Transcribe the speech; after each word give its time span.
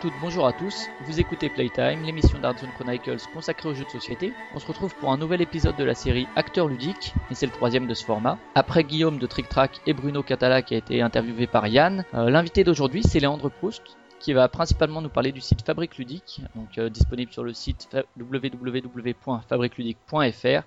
Toutes, 0.00 0.14
bonjour 0.20 0.46
à 0.46 0.52
tous. 0.52 0.88
Vous 1.06 1.20
écoutez 1.20 1.48
Playtime, 1.48 2.02
l'émission 2.04 2.38
d'Art 2.38 2.58
Zone 2.58 2.68
Chronicles 2.74 3.16
consacrée 3.32 3.70
aux 3.70 3.74
jeux 3.74 3.84
de 3.84 3.90
société. 3.90 4.34
On 4.54 4.58
se 4.58 4.66
retrouve 4.66 4.94
pour 4.96 5.10
un 5.10 5.16
nouvel 5.16 5.40
épisode 5.40 5.76
de 5.76 5.84
la 5.84 5.94
série 5.94 6.28
Acteurs 6.36 6.68
ludiques, 6.68 7.14
et 7.30 7.34
c'est 7.34 7.46
le 7.46 7.52
troisième 7.52 7.86
de 7.86 7.94
ce 7.94 8.04
format. 8.04 8.38
Après 8.54 8.84
Guillaume 8.84 9.18
de 9.18 9.26
Trick 9.26 9.48
Track 9.48 9.80
et 9.86 9.94
Bruno 9.94 10.22
Catala 10.22 10.60
qui 10.60 10.74
a 10.74 10.78
été 10.78 11.00
interviewé 11.00 11.46
par 11.46 11.66
Yann, 11.66 12.04
euh, 12.14 12.28
l'invité 12.28 12.62
d'aujourd'hui 12.62 13.02
c'est 13.02 13.20
Léandre 13.20 13.50
Proust 13.50 13.96
qui 14.18 14.34
va 14.34 14.48
principalement 14.48 15.00
nous 15.00 15.08
parler 15.08 15.32
du 15.32 15.40
site 15.40 15.64
Fabrique 15.64 15.96
Ludique, 15.96 16.42
donc 16.54 16.76
euh, 16.76 16.90
disponible 16.90 17.32
sur 17.32 17.44
le 17.44 17.54
site 17.54 17.88
www.fabriqueludique.fr. 18.18 20.62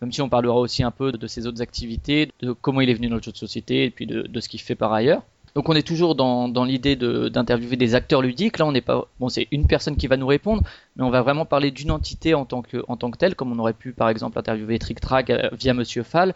Même 0.00 0.12
si 0.12 0.20
on 0.20 0.28
parlera 0.28 0.56
aussi 0.56 0.82
un 0.82 0.90
peu 0.90 1.12
de 1.12 1.26
ses 1.26 1.46
autres 1.46 1.62
activités, 1.62 2.30
de 2.40 2.52
comment 2.52 2.82
il 2.82 2.90
est 2.90 2.94
venu 2.94 3.08
dans 3.08 3.16
le 3.16 3.22
jeu 3.22 3.32
de 3.32 3.36
société 3.36 3.84
et 3.84 3.90
puis 3.90 4.06
de 4.06 4.40
ce 4.40 4.48
qu'il 4.48 4.60
fait 4.60 4.74
par 4.74 4.92
ailleurs. 4.92 5.22
Donc 5.54 5.68
on 5.68 5.74
est 5.74 5.86
toujours 5.86 6.14
dans, 6.16 6.48
dans 6.48 6.64
l'idée 6.64 6.96
de- 6.96 7.28
d'interviewer 7.28 7.76
des 7.76 7.94
acteurs 7.94 8.22
ludiques. 8.22 8.58
Là, 8.58 8.66
on 8.66 8.72
n'est 8.72 8.80
pas 8.80 9.06
bon, 9.20 9.28
c'est 9.28 9.46
une 9.52 9.66
personne 9.66 9.96
qui 9.96 10.08
va 10.08 10.16
nous 10.16 10.26
répondre, 10.26 10.62
mais 10.96 11.04
on 11.04 11.10
va 11.10 11.22
vraiment 11.22 11.44
parler 11.46 11.70
d'une 11.70 11.92
entité 11.92 12.34
en 12.34 12.44
tant 12.44 12.62
que 12.62 12.82
en 12.88 12.96
tant 12.96 13.10
que 13.10 13.18
telle, 13.18 13.34
comme 13.36 13.52
on 13.52 13.58
aurait 13.60 13.72
pu 13.72 13.92
par 13.92 14.08
exemple 14.08 14.38
interviewer 14.38 14.78
Trick 14.78 15.00
Track 15.00 15.30
euh, 15.30 15.48
via 15.52 15.72
Monsieur 15.72 16.02
Fall. 16.02 16.34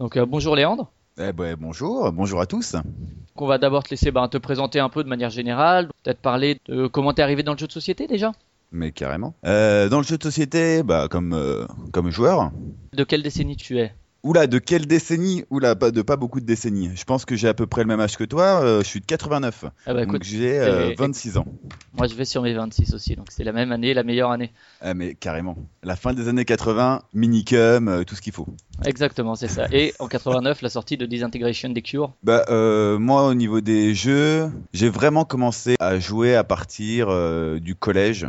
Donc 0.00 0.16
euh, 0.16 0.26
bonjour 0.26 0.56
Léandre. 0.56 0.90
Eh 1.18 1.32
ben, 1.32 1.56
bonjour, 1.58 2.12
bonjour 2.12 2.40
à 2.40 2.46
tous. 2.46 2.74
On 3.36 3.46
va 3.46 3.56
d'abord 3.58 3.84
te 3.84 3.90
laisser 3.90 4.10
ben, 4.10 4.28
te 4.28 4.36
présenter 4.36 4.80
un 4.80 4.88
peu 4.88 5.02
de 5.04 5.08
manière 5.08 5.30
générale, 5.30 5.88
peut-être 6.02 6.18
parler 6.20 6.58
de 6.66 6.88
comment 6.88 7.12
t'es 7.14 7.22
arrivé 7.22 7.42
dans 7.42 7.52
le 7.52 7.58
jeu 7.58 7.66
de 7.66 7.72
société 7.72 8.06
déjà. 8.06 8.32
Mais 8.72 8.90
carrément. 8.90 9.32
Euh, 9.46 9.88
dans 9.88 9.98
le 9.98 10.04
jeu 10.04 10.18
de 10.18 10.22
société, 10.22 10.82
bah, 10.82 11.06
comme, 11.08 11.32
euh, 11.32 11.66
comme 11.92 12.10
joueur. 12.10 12.50
De 12.92 13.04
quelle 13.04 13.22
décennie 13.22 13.56
tu 13.56 13.78
es? 13.78 13.94
Oula, 14.26 14.48
de 14.48 14.58
quelle 14.58 14.86
décennie? 14.88 15.44
Oula, 15.50 15.76
pas, 15.76 15.92
de 15.92 16.02
pas 16.02 16.16
beaucoup 16.16 16.40
de 16.40 16.44
décennies. 16.44 16.90
Je 16.96 17.04
pense 17.04 17.24
que 17.24 17.36
j'ai 17.36 17.46
à 17.46 17.54
peu 17.54 17.68
près 17.68 17.82
le 17.82 17.86
même 17.86 18.00
âge 18.00 18.16
que 18.16 18.24
toi. 18.24 18.60
euh, 18.60 18.82
je 18.82 18.88
suis 18.88 19.00
de 19.00 19.06
89. 19.06 19.66
Ah 19.86 19.94
bah 19.94 20.04
donc 20.04 20.24
j'ai 20.24 20.58
euh, 20.58 20.88
c'est- 20.88 20.96
26 20.96 21.36
ans. 21.38 21.46
moi 21.94 22.08
je 22.08 22.14
vais 22.16 22.24
sur 22.24 22.42
mes 22.42 22.52
26 22.52 22.92
aussi, 22.92 23.14
donc 23.14 23.28
c'est 23.30 23.44
la 23.44 23.52
même 23.52 23.70
année, 23.70 23.94
la 23.94 24.02
meilleure 24.02 24.32
année. 24.32 24.52
Ah, 24.80 24.94
mais 24.94 25.14
carrément. 25.14 25.56
La 25.84 25.94
fin 25.94 26.12
des 26.12 26.26
années 26.26 26.44
80, 26.44 27.02
minicum, 27.14 27.86
euh, 27.86 28.02
tout 28.02 28.16
ce 28.16 28.20
qu'il 28.20 28.32
faut. 28.32 28.48
Exactement, 28.84 29.36
c'est 29.36 29.46
ça. 29.46 29.68
Et 29.70 29.94
en 30.00 30.08
89, 30.08 30.60
la 30.60 30.70
sortie 30.70 30.96
de 30.96 31.06
Disintegration 31.06 31.68
des 31.68 31.82
Cures? 31.82 32.12
Bah, 32.24 32.44
euh, 32.48 32.98
moi, 32.98 33.28
au 33.28 33.34
niveau 33.34 33.60
des 33.60 33.94
jeux, 33.94 34.50
j'ai 34.74 34.88
vraiment 34.88 35.24
commencé 35.24 35.76
à 35.78 36.00
jouer 36.00 36.34
à 36.34 36.42
partir 36.42 37.06
euh, 37.10 37.60
du 37.60 37.76
collège 37.76 38.26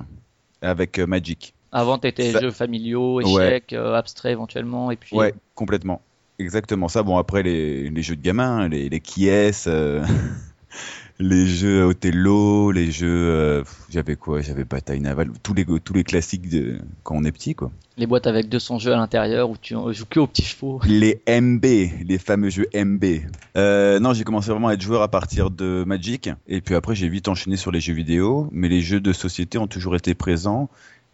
avec 0.61 0.99
euh, 0.99 1.07
Magic. 1.07 1.55
Avant, 1.79 1.97
t'étais 1.99 2.31
Ça- 2.31 2.41
jeux 2.41 2.51
familiaux, 2.51 3.17
Ouais. 3.21 3.47
échecs, 3.47 3.73
euh, 3.73 3.93
abstraits 3.95 4.31
éventuellement, 4.31 4.89
et 4.91 4.95
puis 4.95 5.15
Ouais, 5.15 5.33
complètement. 5.55 6.01
Exactement 6.39 6.87
ça. 6.87 7.03
Bon, 7.03 7.17
après, 7.17 7.43
les, 7.43 7.89
les 7.89 8.01
jeux 8.01 8.15
de 8.15 8.21
gamins, 8.21 8.67
les, 8.67 8.89
les 8.89 8.99
qui 8.99 9.27
est, 9.27 9.67
euh, 9.67 10.03
les 11.19 11.47
jeux 11.47 11.83
Othello, 11.83 12.71
les 12.71 12.91
jeux. 12.91 13.07
euh, 13.09 13.63
j'avais 13.89 14.15
quoi? 14.15 14.41
J'avais 14.41 14.63
Bataille 14.63 14.99
Navale, 14.99 15.31
tous 15.41 15.53
les, 15.55 15.65
tous 15.83 15.93
les 15.93 16.03
classiques 16.03 16.47
de, 16.49 16.77
quand 17.03 17.15
on 17.15 17.23
est 17.23 17.31
petit, 17.31 17.55
quoi. 17.55 17.71
les 17.97 18.05
boîtes 18.05 18.27
avec 18.27 18.49
200 18.49 18.77
jeux 18.77 18.93
à 18.93 18.97
l'intérieur 18.97 19.49
où 19.49 19.57
tu 19.59 19.75
euh, 19.75 19.93
joues 19.93 20.05
que 20.07 20.19
aux 20.19 20.27
petits 20.27 20.43
chevaux. 20.43 20.79
Les 20.87 21.21
MB, 21.27 21.65
les 22.05 22.17
fameux 22.19 22.49
jeux 22.49 22.67
MB. 22.75 23.03
Euh, 23.55 23.99
non, 23.99 24.13
j'ai 24.13 24.23
commencé 24.23 24.51
vraiment 24.51 24.67
à 24.67 24.73
être 24.75 24.81
joueur 24.81 25.01
à 25.01 25.07
partir 25.07 25.49
de 25.49 25.83
Magic. 25.87 26.29
Et 26.47 26.61
puis 26.61 26.75
après, 26.75 26.93
j'ai 26.93 27.09
vite 27.09 27.27
enchaîné 27.27 27.55
sur 27.57 27.71
les 27.71 27.79
jeux 27.81 27.93
vidéo. 27.93 28.47
Mais 28.51 28.69
les 28.69 28.81
jeux 28.81 28.99
de 28.99 29.11
société 29.13 29.57
ont 29.57 29.67
toujours 29.67 29.95
été 29.95 30.13
présents. 30.13 30.69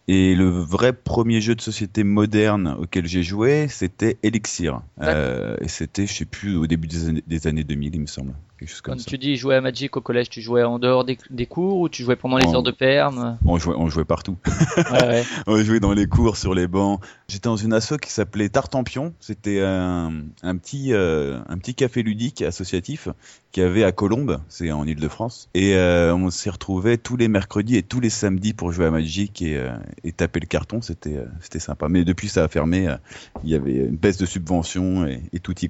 Et 0.06 0.34
le 0.34 0.48
vrai 0.48 0.92
premier 0.92 1.40
jeu 1.40 1.54
de 1.54 1.62
société 1.62 2.04
moderne 2.04 2.76
auquel 2.78 3.06
j'ai 3.06 3.22
joué, 3.22 3.68
c'était 3.68 4.18
Elixir. 4.22 4.82
Euh, 5.00 5.56
et 5.60 5.68
c'était, 5.68 6.06
je 6.06 6.12
sais 6.12 6.24
plus, 6.26 6.56
au 6.56 6.66
début 6.66 6.88
des 6.88 7.08
années, 7.08 7.24
des 7.26 7.46
années 7.46 7.64
2000, 7.64 7.94
il 7.94 8.00
me 8.02 8.06
semble. 8.06 8.34
Quelque 8.58 8.68
chose 8.70 8.80
comme 8.82 8.94
Quand 8.94 9.00
ça. 9.00 9.10
tu 9.10 9.18
dis 9.18 9.36
jouer 9.36 9.56
à 9.56 9.60
Magic 9.60 9.96
au 9.96 10.00
collège, 10.00 10.30
tu 10.30 10.40
jouais 10.40 10.62
en 10.62 10.78
dehors 10.78 11.04
des, 11.04 11.18
des 11.30 11.46
cours 11.46 11.78
ou 11.78 11.88
tu 11.88 12.04
jouais 12.04 12.14
pendant 12.14 12.36
les 12.38 12.46
heures 12.54 12.62
de 12.62 12.70
perm? 12.70 13.36
On 13.44 13.58
jouait, 13.58 13.74
on 13.76 13.88
jouait 13.88 14.04
partout. 14.04 14.36
Ouais, 14.92 14.92
ouais. 14.92 15.24
On 15.48 15.56
jouait 15.58 15.80
dans 15.80 15.92
les 15.92 16.06
cours, 16.06 16.36
sur 16.36 16.54
les 16.54 16.66
bancs. 16.68 17.00
J'étais 17.28 17.48
dans 17.48 17.56
une 17.56 17.72
asso 17.72 17.94
qui 18.00 18.10
s'appelait 18.10 18.48
Tartampion. 18.48 19.12
C'était 19.18 19.60
un, 19.60 20.12
un 20.42 20.56
petit, 20.56 20.92
euh, 20.92 21.40
un 21.48 21.58
petit 21.58 21.74
café 21.74 22.02
ludique 22.04 22.42
associatif 22.42 23.08
qui 23.50 23.60
avait 23.60 23.84
à 23.84 23.92
Colombes, 23.92 24.40
c'est 24.48 24.70
en 24.72 24.84
Ile-de-France. 24.84 25.48
Et 25.54 25.74
euh, 25.76 26.14
on 26.14 26.30
s'y 26.30 26.50
retrouvait 26.50 26.96
tous 26.96 27.16
les 27.16 27.28
mercredis 27.28 27.76
et 27.76 27.82
tous 27.82 28.00
les 28.00 28.10
samedis 28.10 28.52
pour 28.52 28.72
jouer 28.72 28.86
à 28.86 28.90
Magic 28.90 29.42
et, 29.42 29.56
euh, 29.56 29.70
et 30.04 30.12
taper 30.12 30.40
le 30.40 30.46
carton. 30.46 30.80
C'était, 30.80 31.18
c'était 31.40 31.60
sympa. 31.60 31.88
Mais 31.88 32.04
depuis 32.04 32.28
ça 32.28 32.44
a 32.44 32.48
fermé, 32.48 32.88
il 33.42 33.50
y 33.50 33.54
avait 33.54 33.74
une 33.74 33.96
baisse 33.96 34.16
de 34.18 34.26
subventions 34.26 35.06
et, 35.06 35.20
et 35.32 35.40
tutti. 35.40 35.68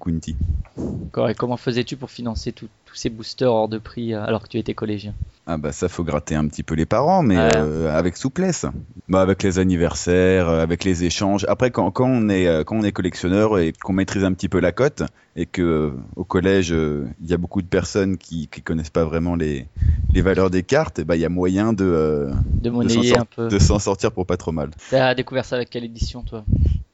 D'accord. 0.76 1.28
Et 1.30 1.34
comment 1.34 1.56
faisais-tu 1.56 1.96
pour 1.96 2.10
financer 2.10 2.52
tout- 2.52 2.68
tous 2.94 3.00
ces 3.00 3.10
boosters 3.10 3.50
hors 3.52 3.68
de 3.68 3.78
prix 3.78 4.14
euh, 4.14 4.22
alors 4.22 4.44
que 4.44 4.48
tu 4.48 4.56
étais 4.58 4.72
collégien 4.74 5.14
Ah 5.46 5.56
bah 5.58 5.72
ça 5.72 5.88
faut 5.88 6.04
gratter 6.04 6.36
un 6.36 6.46
petit 6.46 6.62
peu 6.62 6.76
les 6.76 6.86
parents, 6.86 7.22
mais 7.24 7.36
Ouais. 7.36 7.50
euh, 7.56 7.92
avec 7.92 8.16
souplesse. 8.16 8.66
Bah 9.08 9.20
avec 9.20 9.42
les 9.42 9.58
anniversaires, 9.58 10.48
euh, 10.48 10.62
avec 10.62 10.84
les 10.84 11.02
échanges. 11.02 11.44
Après 11.48 11.72
quand, 11.72 11.90
quand 11.90 12.08
on 12.08 12.28
est 12.28 12.46
quand 12.64 12.76
on 12.76 12.84
est 12.84 12.92
collectionneur 12.92 13.58
et 13.58 13.72
qu'on 13.72 13.92
maîtrise 13.94 14.22
un 14.24 14.32
petit 14.32 14.48
peu 14.48 14.60
la 14.60 14.70
cote 14.70 15.02
et 15.34 15.46
que 15.46 15.92
au 16.14 16.22
collège 16.24 16.70
il 16.70 17.28
y 17.28 17.34
a 17.34 17.36
beaucoup 17.36 17.62
de 17.62 17.66
personnes 17.66 18.16
qui 18.16 18.46
qui 18.46 18.62
connaissent 18.62 18.90
pas 18.90 19.04
vraiment 19.04 19.34
les 19.34 19.66
les 20.14 20.22
valeurs 20.22 20.50
des 20.50 20.62
cartes, 20.62 21.00
bah 21.00 21.16
il 21.16 21.20
y 21.22 21.24
a 21.24 21.28
moyen 21.28 21.72
de 21.72 21.84
euh, 21.84 22.30
De 22.62 22.70
s'en 22.70 22.76
monnayer 22.76 23.08
sor- 23.10 23.20
un 23.22 23.24
peu. 23.24 23.48
de 23.48 23.58
s'en 23.58 23.80
sortir 23.80 24.12
pour 24.12 24.24
pas 24.26 24.36
trop 24.36 24.52
mal. 24.52 24.70
T'as 24.90 25.14
découvert 25.16 25.44
ça 25.44 25.56
avec 25.56 25.68
quelle 25.70 25.84
édition 25.84 26.22
toi? 26.22 26.44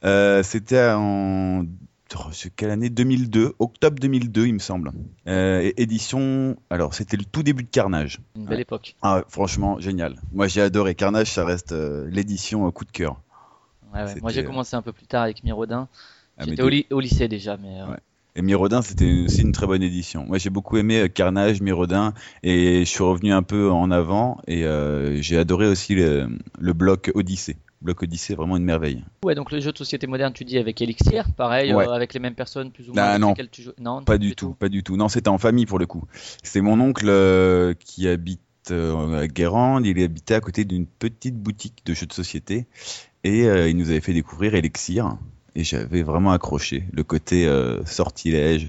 Euh, 0.03 0.41
C'était 0.41 0.89
en 0.89 1.63
c'est 2.31 2.53
quelle 2.55 2.71
année? 2.71 2.89
2002, 2.89 3.53
octobre 3.59 3.97
2002 3.99 4.47
il 4.47 4.53
me 4.53 4.59
semble. 4.59 4.91
Euh, 5.27 5.71
édition, 5.77 6.57
alors 6.69 6.93
c'était 6.93 7.17
le 7.17 7.25
tout 7.25 7.43
début 7.43 7.63
de 7.63 7.69
Carnage. 7.69 8.19
Une 8.35 8.45
belle 8.45 8.55
Ouais. 8.55 8.61
époque. 8.61 8.95
Ah, 9.01 9.23
franchement, 9.27 9.79
génial. 9.79 10.15
Moi, 10.33 10.47
j'ai 10.47 10.61
adoré. 10.61 10.95
Carnage, 10.95 11.31
ça 11.31 11.45
reste 11.45 11.71
euh, 11.71 12.07
l'édition 12.09 12.67
euh, 12.67 12.71
coup 12.71 12.85
de 12.85 12.91
cœur. 12.91 13.21
Ouais, 13.93 14.01
ouais. 14.01 14.07
C'était, 14.07 14.21
Moi 14.21 14.31
j'ai 14.31 14.41
euh, 14.41 14.43
commencé 14.43 14.75
un 14.75 14.81
peu 14.81 14.93
plus 14.93 15.05
tard 15.07 15.23
avec 15.23 15.43
Mirodin. 15.43 15.87
Ah, 16.37 16.43
J'étais 16.45 16.61
au, 16.61 16.69
ly- 16.69 16.87
au 16.91 16.99
lycée 16.99 17.27
déjà, 17.27 17.57
mais 17.57 17.81
euh. 17.81 17.95
Et 18.35 18.41
Mirodin, 18.41 18.81
c'était 18.81 19.23
aussi 19.25 19.41
une 19.41 19.51
très 19.51 19.67
bonne 19.67 19.83
édition. 19.83 20.25
Moi, 20.25 20.37
j'ai 20.37 20.49
beaucoup 20.49 20.77
aimé 20.77 21.09
Carnage, 21.13 21.59
Mirodin, 21.61 22.13
et 22.43 22.79
je 22.85 22.89
suis 22.89 23.03
revenu 23.03 23.33
un 23.33 23.43
peu 23.43 23.69
en 23.69 23.91
avant, 23.91 24.39
et 24.47 24.63
j'ai 25.19 25.37
adoré 25.37 25.67
aussi 25.67 25.95
le, 25.95 26.29
le 26.57 26.73
bloc 26.73 27.11
Odyssée. 27.13 27.57
Le 27.81 27.85
bloc 27.85 28.03
Odyssée, 28.03 28.35
vraiment 28.35 28.57
une 28.57 28.63
merveille. 28.63 29.03
Ouais, 29.25 29.33
donc 29.33 29.51
le 29.51 29.59
jeu 29.59 29.71
de 29.71 29.77
société 29.77 30.05
moderne, 30.05 30.33
tu 30.33 30.45
dis 30.45 30.59
avec 30.59 30.79
Elixir, 30.81 31.25
pareil, 31.35 31.73
Ouais. 31.73 31.87
euh, 31.87 31.91
avec 31.93 32.13
les 32.13 32.19
mêmes 32.19 32.35
personnes 32.35 32.71
plus 32.71 32.87
ou 32.89 32.93
moins 32.93 33.03
Ah, 33.03 33.17
non. 33.17 33.29
lesquelles 33.29 33.49
tu 33.49 33.63
joues. 33.63 33.71
Non, 33.79 34.03
Pas 34.03 34.19
du 34.19 34.35
tout, 34.35 34.53
pas 34.53 34.69
du 34.69 34.83
tout. 34.83 34.97
Non, 34.97 35.07
c'était 35.07 35.29
en 35.29 35.39
famille 35.39 35.65
pour 35.65 35.79
le 35.79 35.87
coup. 35.87 36.03
C'est 36.43 36.61
mon 36.61 36.79
oncle 36.79 37.07
euh, 37.09 37.73
qui 37.73 38.07
habite 38.07 38.39
euh, 38.69 39.21
à 39.21 39.27
Guérande. 39.27 39.87
Il 39.87 39.99
habitait 40.03 40.35
à 40.35 40.41
côté 40.41 40.63
d'une 40.63 40.85
petite 40.85 41.35
boutique 41.37 41.81
de 41.85 41.95
jeux 41.95 42.05
de 42.05 42.13
société 42.13 42.67
et 43.23 43.45
il 43.45 43.77
nous 43.77 43.89
avait 43.89 43.99
fait 44.01 44.13
découvrir 44.13 44.53
Elixir 44.55 45.17
et 45.55 45.63
j'avais 45.63 46.03
vraiment 46.03 46.31
accroché. 46.33 46.85
Le 46.91 47.03
côté 47.03 47.47
sortilège, 47.85 48.67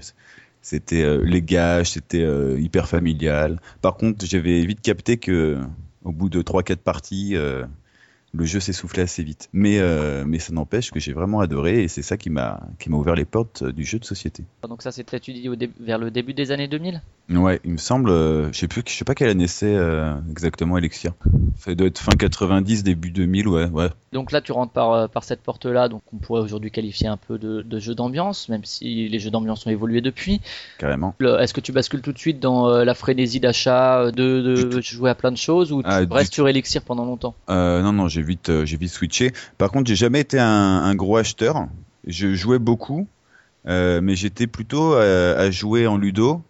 c'était 0.61 1.17
les 1.23 1.41
gages, 1.41 1.91
c'était 1.91 2.23
hyper 2.59 2.87
familial. 2.87 3.59
Par 3.81 3.95
contre, 3.95 4.25
j'avais 4.25 4.65
vite 4.65 4.81
capté 4.81 5.17
que 5.17 5.59
au 6.03 6.11
bout 6.11 6.29
de 6.29 6.41
3-4 6.41 6.75
parties, 6.77 7.35
le 8.33 8.45
jeu 8.45 8.59
s'essoufflait 8.59 9.03
assez 9.03 9.23
vite. 9.23 9.49
Mais, 9.53 9.79
euh, 9.79 10.23
mais 10.25 10.39
ça 10.39 10.53
n'empêche 10.53 10.91
que 10.91 10.99
j'ai 10.99 11.13
vraiment 11.13 11.39
adoré 11.39 11.83
et 11.83 11.87
c'est 11.87 12.01
ça 12.01 12.17
qui 12.17 12.29
m'a 12.29 12.59
ouvert 12.89 13.15
les 13.15 13.25
portes 13.25 13.61
euh, 13.61 13.71
du 13.71 13.85
jeu 13.85 13.99
de 13.99 14.05
société. 14.05 14.43
Donc 14.67 14.81
ça 14.81 14.91
c'était 14.91 15.19
tu 15.19 15.33
dis 15.33 15.49
au 15.49 15.55
vers 15.79 15.99
le 15.99 16.11
début 16.11 16.33
des 16.33 16.51
années 16.51 16.67
2000 16.67 17.01
Ouais, 17.29 17.61
il 17.63 17.71
me 17.71 17.77
semble, 17.77 18.09
euh, 18.09 18.51
je 18.51 18.59
sais 18.59 18.67
plus, 18.67 18.83
je 18.85 18.93
sais 18.93 19.05
pas 19.05 19.15
quelle 19.15 19.29
année 19.29 19.47
c'est 19.47 19.73
euh, 19.73 20.13
exactement 20.29 20.77
Elixir. 20.77 21.13
Ça 21.57 21.73
doit 21.73 21.87
être 21.87 21.99
fin 21.99 22.11
90, 22.11 22.83
début 22.83 23.11
2000, 23.11 23.47
ouais, 23.47 23.69
ouais. 23.69 23.89
Donc 24.11 24.33
là, 24.33 24.41
tu 24.41 24.51
rentres 24.51 24.73
par, 24.73 25.09
par 25.09 25.23
cette 25.23 25.41
porte-là, 25.41 25.87
donc 25.87 26.01
on 26.11 26.17
pourrait 26.17 26.41
aujourd'hui 26.41 26.69
qualifier 26.69 27.07
un 27.07 27.15
peu 27.15 27.37
de, 27.37 27.61
de 27.61 27.79
jeu 27.79 27.95
d'ambiance, 27.95 28.49
même 28.49 28.65
si 28.65 29.07
les 29.07 29.19
jeux 29.19 29.31
d'ambiance 29.31 29.65
ont 29.65 29.69
évolué 29.69 30.01
depuis. 30.01 30.41
carrément. 30.79 31.15
Est-ce 31.21 31.53
que 31.53 31.61
tu 31.61 31.71
bascules 31.71 32.01
tout 32.01 32.11
de 32.11 32.19
suite 32.19 32.41
dans 32.41 32.67
la 32.83 32.93
frénésie 32.93 33.39
d'achat, 33.39 34.11
de, 34.11 34.81
jouer 34.81 35.09
à 35.09 35.15
plein 35.15 35.31
de 35.31 35.37
choses, 35.37 35.71
ou 35.71 35.81
tu 35.81 35.87
Ah, 35.89 36.01
restes 36.11 36.33
sur 36.33 36.49
Elixir 36.49 36.81
pendant 36.81 37.05
longtemps? 37.05 37.35
Non, 37.47 37.93
non, 37.93 38.09
j'ai 38.09 38.22
vite, 38.23 38.49
euh, 38.49 38.65
j'ai 38.65 38.77
vite 38.77 38.91
switché. 38.91 39.31
Par 39.57 39.71
contre, 39.71 39.87
j'ai 39.87 39.95
jamais 39.95 40.21
été 40.21 40.39
un, 40.39 40.95
gros 40.95 41.17
acheteur. 41.17 41.67
Je 42.07 42.33
jouais 42.33 42.59
beaucoup, 42.59 43.07
euh, 43.67 44.01
mais 44.01 44.15
j'étais 44.15 44.47
plutôt 44.47 44.93
euh, 44.93 45.37
à 45.37 45.51
jouer 45.51 45.87
en 45.87 45.97
ludo, 45.97 46.41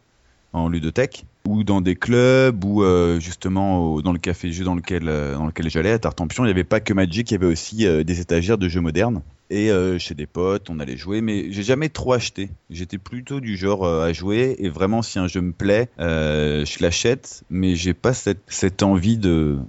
en 0.53 0.69
ludothèque. 0.69 1.25
ou 1.47 1.63
dans 1.63 1.81
des 1.81 1.95
clubs 1.95 2.63
ou 2.63 2.83
justement 3.19 3.99
dans 3.99 4.13
le 4.13 4.19
café 4.19 4.51
jeu 4.51 4.63
dans 4.63 4.75
lequel 4.75 5.05
lequel 5.05 5.69
j'allais 5.69 5.91
à 5.91 5.99
Tartampion, 5.99 6.45
il 6.45 6.47
n'y 6.47 6.51
avait 6.51 6.63
pas 6.63 6.79
que 6.79 6.93
Magic, 6.93 7.31
il 7.31 7.33
y 7.33 7.35
avait 7.35 7.51
aussi 7.51 7.85
des 7.85 8.19
étagères 8.21 8.57
de 8.57 8.69
jeux 8.69 8.79
modernes 8.79 9.21
et 9.49 9.69
chez 9.99 10.15
des 10.15 10.25
potes, 10.25 10.69
on 10.69 10.79
allait 10.79 10.95
jouer 10.95 11.19
mais 11.19 11.51
j'ai 11.51 11.63
jamais 11.63 11.89
trop 11.89 12.13
acheté. 12.13 12.49
J'étais 12.69 12.97
plutôt 12.97 13.41
du 13.41 13.57
genre 13.57 13.85
à 13.85 14.13
jouer 14.13 14.55
et 14.59 14.69
vraiment 14.69 15.01
si 15.01 15.19
un 15.19 15.27
jeu 15.27 15.41
me 15.41 15.51
plaît, 15.51 15.89
je 15.99 16.81
l'achète 16.81 17.43
mais 17.49 17.75
j'ai 17.75 17.93
pas 17.93 18.13
cette 18.13 18.81
envie 18.81 19.17
de 19.17 19.59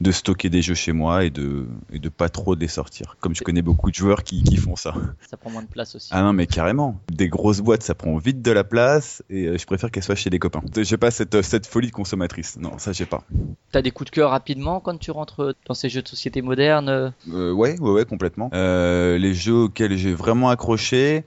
de 0.00 0.12
stocker 0.12 0.48
des 0.48 0.62
jeux 0.62 0.74
chez 0.74 0.92
moi 0.92 1.24
et 1.24 1.30
de, 1.30 1.66
et 1.92 1.98
de 1.98 2.08
pas 2.08 2.28
trop 2.28 2.54
les 2.54 2.68
sortir. 2.68 3.16
Comme 3.20 3.34
je 3.34 3.42
connais 3.42 3.62
beaucoup 3.62 3.90
de 3.90 3.94
joueurs 3.94 4.22
qui, 4.22 4.42
qui 4.42 4.56
font 4.56 4.76
ça. 4.76 4.94
Ça 5.28 5.36
prend 5.36 5.50
moins 5.50 5.62
de 5.62 5.68
place 5.68 5.94
aussi. 5.94 6.08
Ah 6.10 6.22
non, 6.22 6.32
mais 6.32 6.46
carrément. 6.46 6.98
Des 7.12 7.28
grosses 7.28 7.60
boîtes, 7.60 7.82
ça 7.82 7.94
prend 7.94 8.16
vite 8.16 8.40
de 8.42 8.50
la 8.50 8.64
place 8.64 9.22
et 9.28 9.46
euh, 9.46 9.58
je 9.58 9.66
préfère 9.66 9.90
qu'elles 9.90 10.02
soient 10.02 10.14
chez 10.14 10.30
des 10.30 10.38
copains. 10.38 10.62
J'ai 10.76 10.96
pas 10.96 11.10
cette, 11.10 11.34
euh, 11.34 11.42
cette 11.42 11.66
folie 11.66 11.88
de 11.88 11.92
consommatrice. 11.92 12.56
Non, 12.58 12.78
ça 12.78 12.92
j'ai 12.92 13.06
pas. 13.06 13.24
T'as 13.72 13.82
des 13.82 13.90
coups 13.90 14.10
de 14.10 14.14
cœur 14.14 14.30
rapidement 14.30 14.80
quand 14.80 14.98
tu 14.98 15.10
rentres 15.10 15.54
dans 15.66 15.74
ces 15.74 15.88
jeux 15.88 16.02
de 16.02 16.08
société 16.08 16.42
modernes? 16.42 16.88
Euh, 16.88 17.50
Ouais, 17.52 17.78
ouais, 17.78 17.90
ouais, 17.90 18.04
complètement. 18.04 18.50
Euh, 18.54 19.18
les 19.18 19.34
jeux 19.34 19.54
auxquels 19.54 19.96
j'ai 19.96 20.14
vraiment 20.14 20.48
accroché. 20.50 21.24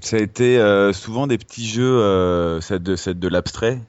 Ça 0.00 0.16
a 0.16 0.20
été 0.20 0.58
euh, 0.58 0.92
souvent 0.92 1.26
des 1.26 1.36
petits 1.36 1.66
jeux, 1.66 1.98
euh, 1.98 2.60
c'est 2.60 2.82
de, 2.82 3.12
de 3.12 3.28
l'abstrait. 3.28 3.80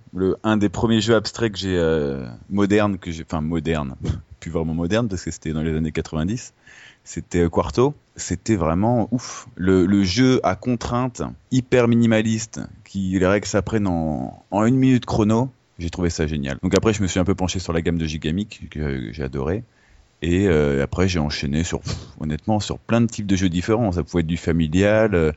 Un 0.43 0.57
des 0.57 0.69
premiers 0.69 0.99
jeux 0.99 1.15
abstraits 1.15 1.53
que 1.53 1.57
j'ai 1.57 1.77
euh, 1.77 2.27
moderne, 2.49 2.97
que 2.97 3.11
j'ai, 3.11 3.23
enfin 3.23 3.41
moderne, 3.41 3.95
plus 4.39 4.51
vraiment 4.51 4.73
moderne 4.73 5.07
parce 5.07 5.23
que 5.23 5.31
c'était 5.31 5.53
dans 5.53 5.61
les 5.61 5.75
années 5.75 5.91
90. 5.91 6.53
C'était 7.03 7.47
Quarto. 7.49 7.93
C'était 8.15 8.55
vraiment 8.55 9.07
ouf. 9.11 9.47
Le, 9.55 10.03
jeu 10.03 10.39
à 10.43 10.55
contrainte, 10.55 11.21
hyper 11.49 11.87
minimaliste, 11.87 12.59
qui 12.83 13.17
les 13.17 13.25
règles 13.25 13.47
s'apprennent 13.47 13.87
en, 13.87 14.43
une 14.51 14.75
minute 14.75 15.05
chrono. 15.05 15.49
J'ai 15.79 15.89
trouvé 15.89 16.09
ça 16.09 16.27
génial. 16.27 16.57
Donc 16.61 16.75
après, 16.75 16.93
je 16.93 17.01
me 17.01 17.07
suis 17.07 17.19
un 17.19 17.25
peu 17.25 17.33
penché 17.33 17.59
sur 17.59 17.73
la 17.73 17.81
gamme 17.81 17.97
de 17.97 18.05
Gigamic 18.05 18.69
que 18.69 19.11
j'ai 19.11 19.23
adoré. 19.23 19.63
Et 20.21 20.47
euh, 20.47 20.83
après, 20.83 21.07
j'ai 21.07 21.19
enchaîné 21.19 21.63
sur, 21.63 21.81
honnêtement, 22.19 22.59
sur 22.59 22.77
plein 22.77 23.01
de 23.01 23.07
types 23.07 23.25
de 23.25 23.35
jeux 23.35 23.49
différents. 23.49 23.91
Ça 23.91 24.03
pouvait 24.03 24.21
être 24.21 24.27
du 24.27 24.37
familial, 24.37 25.33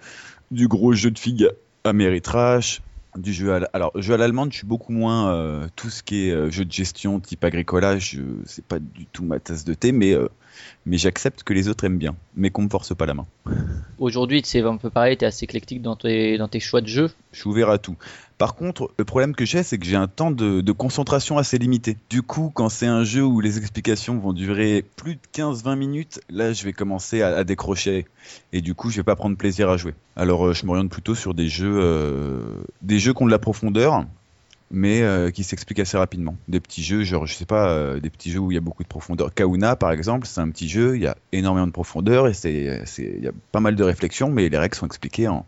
du 0.55 0.69
gros 0.69 0.93
jeu 0.93 1.11
de 1.11 1.19
figues 1.19 1.51
Ameritrash, 1.85 2.81
du 3.17 3.33
jeu 3.33 3.53
à 3.53 3.69
alors 3.73 3.93
jeu 3.97 4.15
à 4.15 4.17
l'allemande 4.17 4.53
je 4.53 4.59
suis 4.59 4.67
beaucoup 4.67 4.93
moins 4.93 5.33
euh, 5.33 5.69
tout 5.77 5.91
ce 5.91 6.03
qui 6.03 6.29
est 6.29 6.33
euh, 6.33 6.51
jeu 6.51 6.65
de 6.65 6.73
gestion 6.73 7.21
type 7.21 7.45
agricolage 7.45 8.19
c'est 8.45 8.65
pas 8.65 8.79
du 8.79 9.07
tout 9.07 9.25
ma 9.25 9.39
tasse 9.39 9.65
de 9.65 9.75
thé 9.75 9.93
mais 9.93 10.13
euh, 10.15 10.29
mais 10.87 10.97
j'accepte 10.97 11.43
que 11.43 11.53
les 11.53 11.69
autres 11.69 11.85
aiment 11.85 11.99
bien 11.99 12.17
mais 12.35 12.51
qu'on 12.51 12.63
me 12.63 12.69
force 12.69 12.95
pas 12.95 13.07
la 13.07 13.15
main. 13.15 13.27
Aujourd'hui 13.99 14.43
c'est 14.45 14.63
un 14.63 14.77
peu 14.77 14.91
pareil 14.91 15.17
tu 15.17 15.25
es 15.25 15.29
assez 15.29 15.45
éclectique 15.45 15.83
dans 15.83 15.97
tes 15.97 16.39
dans 16.39 16.49
tes 16.49 16.61
choix 16.61 16.81
de 16.81 16.89
jeu. 16.89 17.11
Je 17.33 17.41
suis 17.41 17.49
ouvert 17.49 17.71
à 17.71 17.79
tout 17.79 17.97
par 18.37 18.57
contre, 18.57 18.91
le 18.99 19.05
problème 19.05 19.35
que 19.35 19.45
j'ai, 19.45 19.63
c'est 19.63 19.79
que 19.79 19.87
j'ai 19.87 19.97
un 19.97 20.09
temps 20.09 20.33
de, 20.33 20.73
concentration 20.73 21.39
assez 21.39 21.57
limité. 21.57 21.97
Du 22.11 22.23
coup, 22.23 22.51
quand 22.53 22.69
c'est 22.69 22.87
un 22.87 23.05
jeu 23.05 23.23
où 23.23 23.41
les 23.41 23.59
explications 23.59 24.19
vont 24.19 24.33
durer 24.33 24.85
plus 24.97 25.15
de 25.15 25.21
15-20 25.33 25.77
minutes, 25.77 26.21
là, 26.31 26.53
je 26.53 26.65
vais 26.65 26.73
commencer 26.73 27.23
à, 27.23 27.45
décrocher. 27.45 28.07
Et 28.53 28.61
du 28.61 28.75
coup, 28.75 28.91
je 28.91 28.97
vais 28.97 29.05
pas 29.05 29.15
prendre 29.15 29.37
plaisir 29.37 29.71
à 29.71 29.77
jouer. 29.77 29.95
Alors, 30.17 30.47
euh, 30.47 30.53
je 30.53 30.67
m'oriente 30.67 30.91
plutôt 30.91 31.15
sur 31.15 31.33
des 31.33 31.49
jeux, 31.49 31.79
euh, 31.81 32.41
des 32.83 32.99
jeux 32.99 33.15
qui 33.15 33.23
ont 33.23 33.27
de 33.27 33.31
la 33.31 33.39
profondeur, 33.39 34.05
mais 34.71 35.03
euh, 35.03 35.31
qui 35.31 35.45
s'expliquent 35.45 35.81
assez 35.81 35.97
rapidement. 35.97 36.37
Des 36.49 36.59
petits 36.59 36.83
jeux, 36.83 37.05
genre, 37.05 37.27
je 37.27 37.35
sais 37.35 37.47
pas, 37.47 38.01
des 38.01 38.11
petits 38.11 38.33
jeux 38.33 38.41
où 38.41 38.51
il 38.51 38.57
y 38.57 38.59
a 38.59 38.63
beaucoup 38.63 38.83
de 38.83 38.89
profondeur. 38.89 39.33
Kauna, 39.33 39.77
par 39.77 39.93
exemple, 39.93 40.27
c'est 40.27 40.41
un 40.41 40.51
petit 40.51 40.69
jeu, 40.69 40.97
il 40.97 41.03
y 41.03 41.07
a 41.07 41.17
énormément 41.31 41.69
de 41.69 41.73
profondeur 41.73 42.27
et 42.27 42.33
il 42.45 43.23
y 43.23 43.29
a 43.29 43.33
pas 43.53 43.61
mal 43.61 43.77
de 43.77 43.85
réflexion, 43.85 44.29
mais 44.29 44.49
les 44.49 44.59
règles 44.59 44.75
sont 44.75 44.87
expliquées 44.87 45.29
en, 45.29 45.47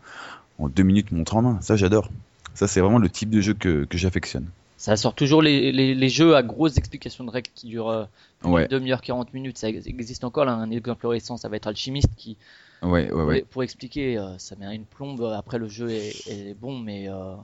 en 0.60 0.68
deux 0.68 0.84
minutes 0.84 1.10
montre 1.10 1.34
en 1.36 1.42
main. 1.42 1.58
Ça, 1.62 1.74
j'adore. 1.74 2.10
Ça, 2.56 2.66
c'est 2.66 2.80
vraiment 2.80 2.98
le 2.98 3.10
type 3.10 3.28
de 3.28 3.42
jeu 3.42 3.52
que, 3.52 3.84
que 3.84 3.98
j'affectionne. 3.98 4.46
Ça 4.78 4.96
sort 4.96 5.14
toujours 5.14 5.42
les, 5.42 5.72
les, 5.72 5.94
les, 5.94 6.08
jeux 6.08 6.36
à 6.36 6.42
grosses 6.42 6.78
explications 6.78 7.24
de 7.24 7.30
règles 7.30 7.50
qui 7.54 7.66
durent 7.66 7.90
euh, 7.90 8.04
ouais. 8.44 8.62
une 8.62 8.68
demi-heure, 8.68 9.02
40 9.02 9.34
minutes. 9.34 9.58
Ça 9.58 9.68
existe 9.68 10.24
encore. 10.24 10.46
Là, 10.46 10.52
un 10.52 10.70
exemple 10.70 11.06
récent, 11.06 11.36
ça 11.36 11.48
va 11.50 11.56
être 11.56 11.66
Alchimiste 11.66 12.08
qui, 12.16 12.38
ouais, 12.82 13.12
ouais, 13.12 13.22
ouais. 13.24 13.40
Pour, 13.42 13.48
pour 13.50 13.62
expliquer, 13.62 14.16
euh, 14.16 14.38
ça 14.38 14.56
met 14.56 14.74
une 14.74 14.86
plombe. 14.86 15.22
Après, 15.36 15.58
le 15.58 15.68
jeu 15.68 15.90
est, 15.90 16.28
est 16.28 16.54
bon, 16.54 16.78
mais 16.78 17.10
euh, 17.10 17.34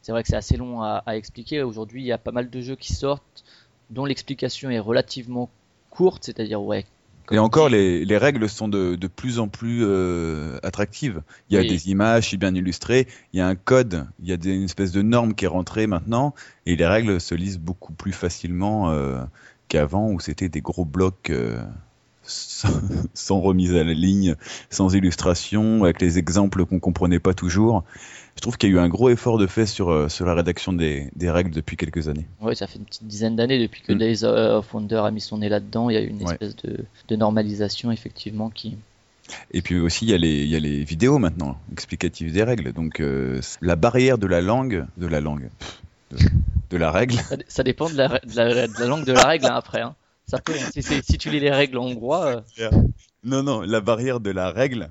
c'est 0.00 0.12
vrai 0.12 0.22
que 0.22 0.28
c'est 0.28 0.36
assez 0.36 0.56
long 0.56 0.80
à, 0.80 1.02
à 1.04 1.16
expliquer. 1.16 1.62
Aujourd'hui, 1.62 2.02
il 2.02 2.06
y 2.06 2.12
a 2.12 2.18
pas 2.18 2.32
mal 2.32 2.48
de 2.48 2.60
jeux 2.62 2.76
qui 2.76 2.94
sortent 2.94 3.44
dont 3.90 4.06
l'explication 4.06 4.70
est 4.70 4.78
relativement 4.78 5.50
courte, 5.90 6.24
c'est-à-dire, 6.24 6.62
ouais, 6.62 6.86
et 7.30 7.38
encore, 7.38 7.68
les, 7.68 8.04
les, 8.04 8.18
règles 8.18 8.48
sont 8.48 8.68
de, 8.68 8.96
de 8.96 9.06
plus 9.06 9.38
en 9.38 9.48
plus 9.48 9.82
euh, 9.84 10.58
attractives. 10.62 11.22
Il 11.48 11.54
y 11.54 11.58
a 11.58 11.60
Oui. 11.60 11.68
des 11.68 11.88
images, 11.90 12.34
bien 12.36 12.54
illustré. 12.54 13.06
Il 13.32 13.38
y 13.38 13.40
a 13.40 13.46
un 13.46 13.54
code, 13.54 14.06
il 14.20 14.28
y 14.28 14.32
a 14.32 14.36
des, 14.36 14.54
une 14.54 14.64
espèce 14.64 14.92
de 14.92 15.02
norme 15.02 15.34
qui 15.34 15.44
est 15.44 15.48
rentrée 15.48 15.86
maintenant. 15.86 16.34
Et 16.66 16.76
les 16.76 16.86
règles 16.86 17.20
se 17.20 17.34
lisent 17.34 17.58
beaucoup 17.58 17.92
plus 17.92 18.12
facilement 18.12 18.90
euh, 18.90 19.22
qu'avant, 19.68 20.10
où 20.10 20.20
c'était 20.20 20.48
des 20.48 20.60
gros 20.60 20.84
blocs 20.84 21.30
euh, 21.30 21.62
sans, 22.32 22.68
sans 23.14 23.40
remise 23.40 23.74
à 23.74 23.84
la 23.84 23.92
ligne, 23.94 24.34
sans 24.70 24.94
illustration, 24.94 25.84
avec 25.84 26.00
les 26.00 26.18
exemples 26.18 26.64
qu'on 26.66 26.80
comprenait 26.80 27.18
pas 27.20 27.34
toujours. 27.34 27.84
Je 28.36 28.40
trouve 28.40 28.56
qu'il 28.56 28.70
y 28.70 28.72
a 28.72 28.76
eu 28.76 28.78
un 28.78 28.88
gros 28.88 29.10
effort 29.10 29.36
de 29.38 29.46
fait 29.46 29.66
sur, 29.66 29.90
euh, 29.90 30.08
sur 30.08 30.24
la 30.24 30.34
rédaction 30.34 30.72
des, 30.72 31.10
des 31.16 31.30
règles 31.30 31.50
depuis 31.50 31.76
quelques 31.76 32.08
années. 32.08 32.26
Ouais, 32.40 32.54
ça 32.54 32.66
fait 32.66 32.78
une 32.78 32.86
petite 32.86 33.06
dizaine 33.06 33.36
d'années 33.36 33.58
depuis 33.60 33.82
que 33.82 33.92
Mm. 33.92 33.98
Days 33.98 34.24
of 34.24 34.72
Wonder 34.72 35.02
a 35.04 35.10
mis 35.10 35.20
son 35.20 35.38
nez 35.38 35.48
là-dedans. 35.50 35.90
Il 35.90 35.94
y 35.94 35.96
a 35.96 36.00
eu 36.00 36.06
une 36.08 36.22
Ouais. 36.24 36.32
espèce 36.32 36.56
de, 36.56 36.78
de 37.08 37.16
normalisation, 37.16 37.92
effectivement, 37.92 38.48
qui. 38.48 38.76
Et 39.52 39.60
puis 39.62 39.78
aussi, 39.78 40.06
il 40.06 40.10
y, 40.10 40.14
a 40.14 40.18
les, 40.18 40.42
il 40.44 40.48
y 40.48 40.56
a 40.56 40.58
les 40.60 40.82
vidéos 40.82 41.18
maintenant, 41.18 41.58
explicatives 41.72 42.32
des 42.32 42.42
règles. 42.42 42.72
Donc, 42.72 43.00
euh, 43.00 43.40
la 43.60 43.76
barrière 43.76 44.18
de 44.18 44.26
la 44.26 44.40
langue, 44.40 44.86
de 44.96 45.06
la 45.06 45.20
langue, 45.20 45.48
de, 46.10 46.16
de 46.70 46.76
la 46.76 46.90
règle, 46.90 47.14
Ça, 47.16 47.36
dé- 47.36 47.44
ça 47.48 47.62
dépend 47.62 47.88
de 47.90 47.96
la, 47.96 48.08
de, 48.08 48.34
la, 48.34 48.66
de 48.66 48.80
la 48.80 48.86
langue 48.86 49.04
de 49.04 49.12
la 49.12 49.26
règle 49.26 49.46
hein, 49.46 49.54
après. 49.54 49.82
Hein. 49.82 49.94
Ça 50.36 50.38
peut, 50.40 50.54
hein. 50.54 50.70
si, 51.02 51.18
tu 51.18 51.30
lis 51.30 51.40
les 51.40 51.50
règles 51.50 51.76
en 51.78 51.84
hongrois, 51.84 52.42
euh, 52.58 52.70
non, 53.22 53.42
non, 53.42 53.60
la 53.60 53.80
barrière 53.80 54.18
de 54.20 54.30
la 54.30 54.50
règle, 54.50 54.90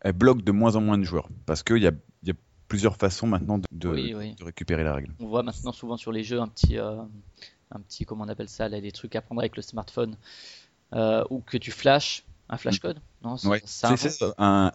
elle 0.00 0.12
bloque 0.12 0.42
de 0.42 0.50
moins 0.52 0.74
en 0.76 0.80
moins 0.80 0.98
de 0.98 1.04
joueurs. 1.04 1.28
Parce 1.46 1.62
qu'il 1.62 1.78
y 1.78 1.86
a, 1.86 1.92
il 2.22 2.28
y 2.28 2.32
a 2.32 2.34
plusieurs 2.66 2.96
façons 2.96 3.26
maintenant 3.26 3.58
de, 3.58 3.64
de, 3.70 3.88
Oui, 3.88 4.14
oui. 4.16 4.34
de 4.34 4.44
récupérer 4.44 4.82
la 4.84 4.94
règle. 4.94 5.12
on 5.20 5.26
voit 5.26 5.42
maintenant 5.42 5.72
souvent 5.72 5.96
sur 5.96 6.10
les 6.12 6.24
jeux 6.24 6.40
un 6.40 6.48
petit, 6.48 6.76
euh, 6.78 6.96
un 7.70 7.80
petit, 7.80 8.04
comment 8.04 8.24
on 8.24 8.28
appelle 8.28 8.48
ça, 8.48 8.68
là, 8.68 8.80
des 8.80 8.92
trucs 8.92 9.14
à 9.16 9.20
prendre 9.22 9.40
avec 9.40 9.54
le 9.56 9.62
smartphone, 9.62 10.16
euh, 10.92 11.22
ou 11.30 11.40
que 11.40 11.56
tu 11.56 11.70
flashes 11.70 12.24
un 12.48 12.56
flashcode. 12.56 12.98
Non, 13.22 13.36
c'est 13.36 13.46
Ouais, 13.48 13.62
ça. 13.64 13.96
c'est 13.96 14.10
ça, 14.10 14.34
un, 14.38 14.72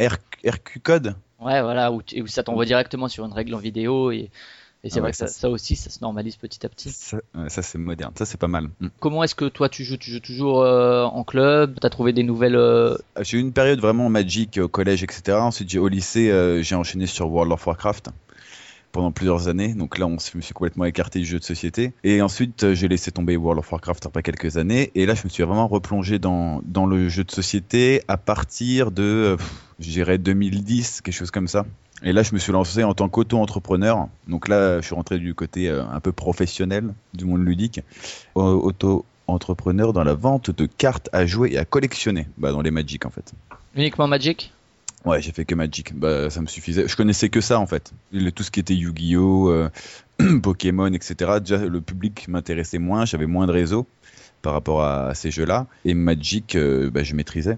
RQ 0.00 0.80
code. 0.80 1.14
Ouais, 1.38 1.62
voilà, 1.62 1.92
où, 1.92 2.02
tu- 2.02 2.20
où 2.20 2.26
ça 2.26 2.42
t'envoie 2.42 2.64
directement 2.64 3.08
sur 3.08 3.24
une 3.24 3.32
règle 3.32 3.54
en 3.54 3.58
vidéo 3.58 4.10
et, 4.10 4.30
et 4.82 4.88
c'est 4.90 4.98
Ah 4.98 5.00
vrai 5.02 5.08
ouais, 5.08 5.26
que 5.26 5.30
ça, 5.30 5.50
aussi, 5.50 5.76
ça 5.76 5.90
se 5.90 5.98
normalise 6.00 6.36
petit 6.36 6.64
à 6.64 6.68
petit. 6.68 6.90
Ça, 6.90 7.18
c'est 7.48 7.78
moderne, 7.78 8.12
ça 8.16 8.24
c'est 8.24 8.38
pas 8.38 8.48
mal. 8.48 8.70
Mm. 8.80 8.88
Comment 8.98 9.22
est-ce 9.22 9.34
que 9.34 9.44
toi 9.46 9.68
tu 9.68 9.84
joues? 9.84 9.98
Tu 9.98 10.10
joues 10.10 10.20
toujours 10.20 10.62
euh, 10.62 11.04
en 11.04 11.22
club? 11.24 11.78
T'as 11.80 11.90
trouvé 11.90 12.12
des 12.12 12.22
nouvelles 12.22 12.56
euh, 12.56 12.96
J'ai 13.20 13.36
eu 13.36 13.40
une 13.40 13.52
période 13.52 13.80
vraiment 13.80 14.08
Magic 14.08 14.58
au 14.62 14.68
collège, 14.68 15.02
etc. 15.02 15.38
Ensuite, 15.38 15.74
au 15.76 15.88
lycée, 15.88 16.30
euh, 16.30 16.62
j'ai 16.62 16.74
enchaîné 16.74 17.06
sur 17.06 17.30
World 17.30 17.52
of 17.52 17.66
Warcraft 17.66 18.08
pendant 18.92 19.12
plusieurs 19.12 19.48
années. 19.48 19.74
Donc 19.74 19.98
là, 19.98 20.06
on, 20.06 20.16
je 20.18 20.36
me 20.36 20.42
suis 20.42 20.54
complètement 20.54 20.84
écarté 20.84 21.20
du 21.20 21.26
jeu 21.26 21.38
de 21.38 21.44
société. 21.44 21.92
Et 22.02 22.22
ensuite, 22.22 22.64
euh, 22.64 22.74
j'ai 22.74 22.88
laissé 22.88 23.12
tomber 23.12 23.36
World 23.36 23.58
of 23.60 23.70
Warcraft 23.70 24.06
après 24.06 24.22
quelques 24.22 24.56
années. 24.56 24.90
Et 24.94 25.06
là, 25.06 25.14
je 25.14 25.22
me 25.24 25.28
suis 25.28 25.42
vraiment 25.42 25.68
replongé 25.68 26.18
dans, 26.18 26.60
dans 26.64 26.86
le 26.86 27.08
jeu 27.08 27.22
de 27.24 27.30
société 27.30 28.02
à 28.08 28.16
partir 28.16 28.90
de, 28.90 29.02
euh, 29.02 29.36
pff, 29.36 29.64
je 29.80 29.90
dirais, 29.90 30.18
2010, 30.18 31.00
quelque 31.00 31.14
chose 31.14 31.30
comme 31.30 31.48
ça. 31.48 31.64
Et 32.02 32.12
là, 32.12 32.22
je 32.22 32.32
me 32.34 32.38
suis 32.38 32.52
lancé 32.52 32.82
en 32.84 32.94
tant 32.94 33.08
qu'auto-entrepreneur. 33.08 34.08
Donc 34.28 34.48
là, 34.48 34.80
je 34.80 34.86
suis 34.86 34.94
rentré 34.94 35.18
du 35.18 35.34
côté 35.34 35.68
euh, 35.68 35.82
un 35.92 36.00
peu 36.00 36.12
professionnel 36.12 36.94
du 37.14 37.24
monde 37.24 37.44
ludique. 37.44 37.80
Au- 38.34 38.42
Auto-entrepreneur 38.42 39.92
dans 39.92 40.04
la 40.04 40.14
vente 40.14 40.50
de 40.50 40.66
cartes 40.66 41.08
à 41.12 41.26
jouer 41.26 41.50
et 41.52 41.58
à 41.58 41.64
collectionner. 41.64 42.26
Bah, 42.38 42.52
dans 42.52 42.62
les 42.62 42.70
Magic, 42.70 43.04
en 43.06 43.10
fait. 43.10 43.32
uniquement 43.74 44.06
Magic? 44.06 44.52
Ouais, 45.04 45.22
j'ai 45.22 45.32
fait 45.32 45.44
que 45.46 45.54
Magic. 45.54 45.98
Bah, 45.98 46.28
ça 46.30 46.40
me 46.42 46.46
suffisait. 46.46 46.86
Je 46.88 46.94
connaissais 46.96 47.28
que 47.30 47.40
ça 47.40 47.58
en 47.58 47.66
fait. 47.66 47.92
Le- 48.12 48.30
tout 48.32 48.42
ce 48.42 48.50
qui 48.50 48.60
était 48.60 48.74
Yu-Gi-Oh, 48.74 49.48
euh, 49.50 49.68
Pokémon, 50.42 50.92
etc. 50.92 51.38
Déjà, 51.40 51.56
le 51.64 51.80
public 51.80 52.28
m'intéressait 52.28 52.78
moins. 52.78 53.04
J'avais 53.06 53.26
moins 53.26 53.46
de 53.46 53.52
réseau 53.52 53.86
par 54.42 54.52
rapport 54.52 54.82
à, 54.82 55.06
à 55.08 55.14
ces 55.14 55.30
jeux-là. 55.30 55.66
Et 55.86 55.94
Magic, 55.94 56.54
euh, 56.54 56.90
bah, 56.90 57.02
je 57.02 57.14
maîtrisais. 57.14 57.56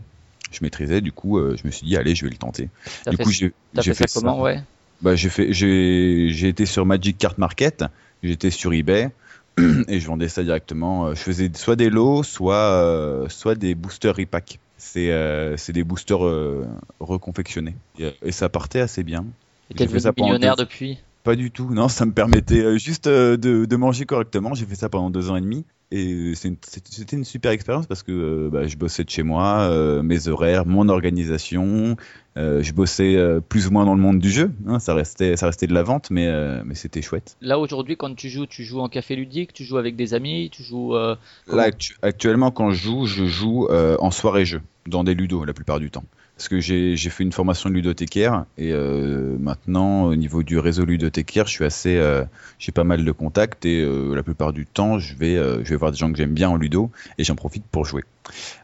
Je 0.53 0.59
maîtrisais. 0.63 1.01
Du 1.01 1.11
coup, 1.13 1.39
euh, 1.39 1.57
je 1.57 1.67
me 1.67 1.73
suis 1.73 1.87
dit, 1.87 1.97
allez, 1.97 2.15
je 2.15 2.25
vais 2.25 2.31
le 2.31 2.37
tenter. 2.37 2.69
Du 3.11 3.17
fait, 3.17 3.23
coup, 3.25 3.31
j'ai 3.31 3.53
fait 3.95 4.09
ça 4.09 4.21
comment 4.21 4.41
Ouais. 4.41 4.63
Bah, 5.03 5.17
j'ai 5.17 5.29
fait, 5.29 5.53
j'ai, 5.53 6.49
été 6.49 6.65
sur 6.65 6.87
Magic 6.87 7.19
Card 7.19 7.35
Market. 7.37 7.85
J'étais 8.23 8.51
sur 8.51 8.73
eBay. 8.73 9.11
Et 9.89 10.01
je 10.01 10.07
vendais 10.07 10.29
ça 10.29 10.45
directement. 10.45 11.07
Euh, 11.07 11.15
Je 11.15 11.21
faisais 11.21 11.51
soit 11.55 11.77
des 11.77 11.91
lots, 11.91 12.23
soit, 12.23 12.55
euh, 12.55 13.29
soit 13.29 13.57
des 13.57 13.75
boosters 13.75 14.17
repack. 14.17 14.61
C'est 14.79 15.11
euh, 15.11 15.57
des 15.69 15.85
boosters 15.85 16.25
euh, 16.25 16.67
reconfectionnés. 17.01 17.75
Et, 17.99 18.13
et 18.23 18.33
ça 18.33 18.49
partait 18.49 18.81
assez 18.81 19.03
bien. 19.03 19.27
Et 19.71 19.75
t'es 19.75 19.87
devenu 19.87 20.13
millionnaire 20.19 20.57
depuis? 20.57 20.99
Pas 21.25 21.37
du 21.37 21.51
tout. 21.51 21.73
Non, 21.73 21.89
ça 21.89 22.07
me 22.07 22.13
permettait 22.13 22.79
juste 22.79 23.09
de, 23.09 23.37
de 23.37 23.77
manger 23.77 24.07
correctement. 24.07 24.55
J'ai 24.55 24.67
fait 24.67 24.75
ça 24.75 24.89
pendant 24.89 25.11
deux 25.11 25.31
ans 25.31 25.37
et 25.37 25.41
demi. 25.41 25.65
Et 25.95 26.33
c'était 26.35 27.17
une 27.17 27.25
super 27.25 27.51
expérience 27.53 27.87
parce 27.87 28.03
que 28.03 28.13
euh, 28.13 28.49
bah, 28.51 28.67
je 28.67 28.77
bossais 28.79 29.05
de 29.05 29.11
chez 29.11 29.23
moi, 29.23 29.69
euh, 29.71 30.03
mes 30.03 30.27
horaires, 30.27 30.65
mon 30.65 30.89
organisation. 30.89 31.97
euh, 32.39 32.63
je 32.63 32.73
bossais 32.73 33.19
plus 33.51 33.67
ou 33.67 33.73
moins 33.73 33.85
dans 33.85 33.95
le 33.95 34.01
monde 34.01 34.19
du 34.19 34.31
jeu. 34.31 34.51
hein, 34.67 34.79
ça 34.79 34.95
restait, 34.95 35.37
ça 35.37 35.47
restait 35.47 35.67
de 35.67 35.75
la 35.75 35.83
vente, 35.83 36.11
mais, 36.11 36.31
mais 36.65 36.75
c'était 36.75 37.03
chouette. 37.03 37.37
Là 37.43 37.59
aujourd'hui, 37.59 37.97
quand 37.99 38.15
tu 38.15 38.31
joues, 38.31 38.47
tu 38.47 38.65
joues 38.65 38.81
en 38.81 38.89
café 38.89 39.17
ludique, 39.17 39.53
tu 39.53 39.65
joues 39.65 39.77
avec 39.77 39.95
des 39.97 40.15
amis, 40.15 40.49
tu 40.51 40.63
joues. 40.63 40.95
Là, 40.95 41.17
actu- 41.47 41.97
actuellement, 42.01 42.51
quand 42.51 42.71
je 42.71 42.83
joue, 42.85 43.05
je 43.07 43.27
joue 43.27 43.69
en 43.71 44.11
soirée 44.11 44.47
jeu, 44.47 44.63
dans 44.87 45.05
des 45.05 45.15
ludos 45.15 45.45
la 45.45 45.53
plupart 45.53 45.79
du 45.79 45.91
temps. 45.91 46.05
Parce 46.43 46.49
que 46.49 46.59
j'ai 46.59 46.97
fait 46.97 47.23
une 47.23 47.31
formation 47.31 47.71
de 47.71 47.75
ludothécaire 47.77 48.47
et 48.59 48.73
euh, 48.73 49.37
maintenant, 49.39 50.07
au 50.07 50.17
niveau 50.17 50.43
du 50.43 50.59
réseau 50.59 50.85
ludothécaire, 50.85 51.47
je 51.47 51.53
suis 51.53 51.65
assez, 51.65 51.97
euh, 51.97 52.25
j'ai 52.59 52.73
pas 52.73 52.83
mal 52.83 53.05
de 53.05 53.13
contacts 53.13 53.65
et 53.65 53.81
euh, 53.81 54.13
la 54.17 54.25
plupart 54.25 54.53
du 54.53 54.67
temps, 54.67 54.99
je 54.99 55.15
vais, 55.15 55.37
je 55.37 55.71
vais 55.71 55.77
voir 55.77 55.93
des 55.93 55.99
gens 55.99 56.11
que 56.11 56.19
j'aime 56.19 56.35
bien 56.35 56.49
en 56.49 56.57
ludo 56.57 56.91
et 57.17 57.23
j'en 57.23 57.37
profite 57.37 57.63
pour 57.71 57.85
jouer. 57.85 58.03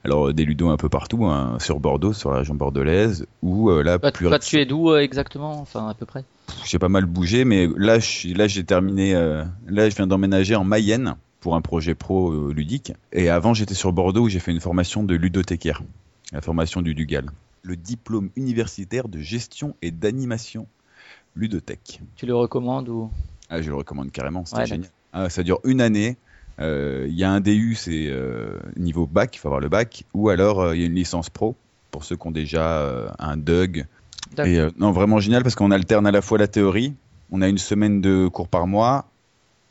Alors 0.03 0.35
des 0.35 0.45
ludos 0.45 0.71
un 0.71 0.77
peu 0.77 0.89
partout, 0.89 1.25
hein, 1.27 1.57
sur 1.61 1.79
Bordeaux, 1.79 2.13
sur 2.13 2.33
la 2.33 2.39
région 2.39 2.57
bordelaise, 2.57 3.27
ou 3.43 3.71
là 3.71 4.01
Toi, 4.01 4.11
plus 4.11 4.27
toi, 4.27 4.41
tu 4.41 4.61
es 4.61 4.67
d'où 4.67 4.97
exactement 4.97 5.61
Enfin, 5.61 5.89
à 5.89 5.95
peu 5.95 6.05
près? 6.05 6.25
j'ai 6.65 6.81
pas 6.81 6.89
mal 6.89 7.05
bougé, 7.05 7.45
mais 7.45 7.69
là, 7.77 8.01
je 8.01 8.35
là, 8.37 8.49
j'ai 8.49 8.65
terminé. 8.65 9.13
là, 9.13 9.89
je 9.89 9.95
viens 9.95 10.09
d'emménager 10.09 10.57
en 10.57 10.65
Mayenne 10.65 11.15
pour 11.39 11.55
un 11.55 11.61
projet 11.61 11.95
pro 11.95 12.51
ludique. 12.51 12.93
Et 13.13 13.29
avant, 13.29 13.55
j'étais 13.55 13.75
sur 13.75 13.93
Bordeaux 13.93 14.23
où 14.23 14.29
j'ai 14.29 14.41
fait 14.41 14.51
une 14.51 14.61
formation 14.61 15.05
de 15.05 15.15
ludothécaire, 15.15 15.85
la 16.33 16.41
formation 16.41 16.83
du 16.83 16.97
Dugal, 16.97 17.27
le 17.63 17.77
diplôme 17.77 18.31
universitaire 18.37 19.09
de 19.09 19.19
gestion 19.21 19.75
et 19.83 19.91
d'animation 19.91 20.67
ludothèque. 21.35 22.01
Tu 22.17 22.27
le 22.27 22.35
recommandes 22.35 22.89
ou? 22.89 23.11
Ah, 23.49 23.63
je 23.63 23.69
le 23.71 23.77
recommande 23.77 24.11
carrément, 24.11 24.45
Ouais, 24.53 24.67
génial. 24.67 24.91
Ah, 25.13 25.29
ça 25.31 25.43
dure 25.43 25.61
une 25.65 25.81
année. 25.81 26.17
Euh, 26.61 27.07
Il 27.09 27.15
y 27.15 27.25
a 27.25 27.31
un 27.31 27.41
DU, 27.41 27.75
c'est 27.75 28.09
euh, 28.09 28.59
niveau 28.77 29.07
bac, 29.07 29.37
il 29.37 29.39
faut 29.39 29.49
avoir 29.49 29.61
le 29.61 29.69
bac, 29.69 30.05
ou 30.13 30.29
alors 30.29 30.61
euh, 30.61 30.75
il 30.77 30.81
y 30.81 30.83
a 30.83 30.87
une 30.87 30.95
licence 30.95 31.31
pro 31.31 31.55
pour 31.91 32.05
ceux 32.05 32.17
qui 32.17 32.27
ont 32.27 32.33
déjà 32.33 33.15
un 33.19 33.37
DUG. 33.37 33.87
Et 34.45 34.59
non, 34.77 34.91
vraiment 34.91 35.21
génial 35.21 35.43
parce 35.43 35.55
qu'on 35.55 35.71
alterne 35.71 36.07
à 36.07 36.11
la 36.11 36.21
fois 36.21 36.37
la 36.37 36.49
théorie, 36.49 36.95
on 37.31 37.41
a 37.41 37.49
une 37.49 37.57
semaine 37.59 38.03
de 38.03 38.29
cours 38.29 38.49
par 38.49 38.67
mois, 38.67 39.07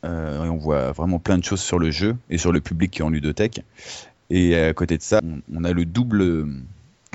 et 0.02 0.08
on 0.08 0.56
voit 0.56 0.90
vraiment 0.90 1.20
plein 1.20 1.38
de 1.38 1.44
choses 1.44 1.60
sur 1.60 1.78
le 1.78 1.92
jeu 1.92 2.16
et 2.28 2.38
sur 2.38 2.50
le 2.50 2.60
public 2.60 2.90
qui 2.90 3.02
est 3.02 3.04
en 3.04 3.10
ludothèque. 3.10 3.62
Et 4.30 4.56
à 4.58 4.74
côté 4.74 4.96
de 4.98 5.02
ça, 5.02 5.20
on, 5.22 5.42
on 5.54 5.62
a 5.64 5.72
le 5.72 5.84
double, 5.84 6.48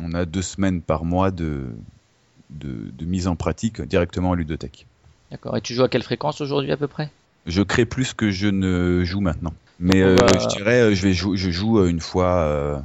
on 0.01 0.13
a 0.13 0.25
deux 0.25 0.41
semaines 0.41 0.81
par 0.81 1.05
mois 1.05 1.31
de, 1.31 1.67
de, 2.49 2.91
de 2.91 3.05
mise 3.05 3.27
en 3.27 3.35
pratique 3.35 3.81
directement 3.81 4.31
en 4.31 4.33
ludothèque. 4.33 4.87
D'accord. 5.31 5.57
Et 5.57 5.61
tu 5.61 5.73
joues 5.73 5.83
à 5.83 5.89
quelle 5.89 6.03
fréquence 6.03 6.41
aujourd'hui 6.41 6.71
à 6.71 6.77
peu 6.77 6.87
près? 6.87 7.09
Je 7.45 7.61
crée 7.61 7.85
plus 7.85 8.13
que 8.13 8.31
je 8.31 8.47
ne 8.47 9.03
joue 9.03 9.19
maintenant. 9.19 9.53
Mais 9.79 10.01
euh, 10.01 10.15
va- 10.15 10.37
je 10.37 10.47
dirais, 10.47 10.81
euh, 10.81 10.95
je 10.95 11.01
vais 11.01 11.13
jou- 11.13 11.35
je 11.35 11.49
joue 11.51 11.79
euh, 11.79 11.87
une 11.87 11.99
fois. 11.99 12.37
euh, 12.39 12.79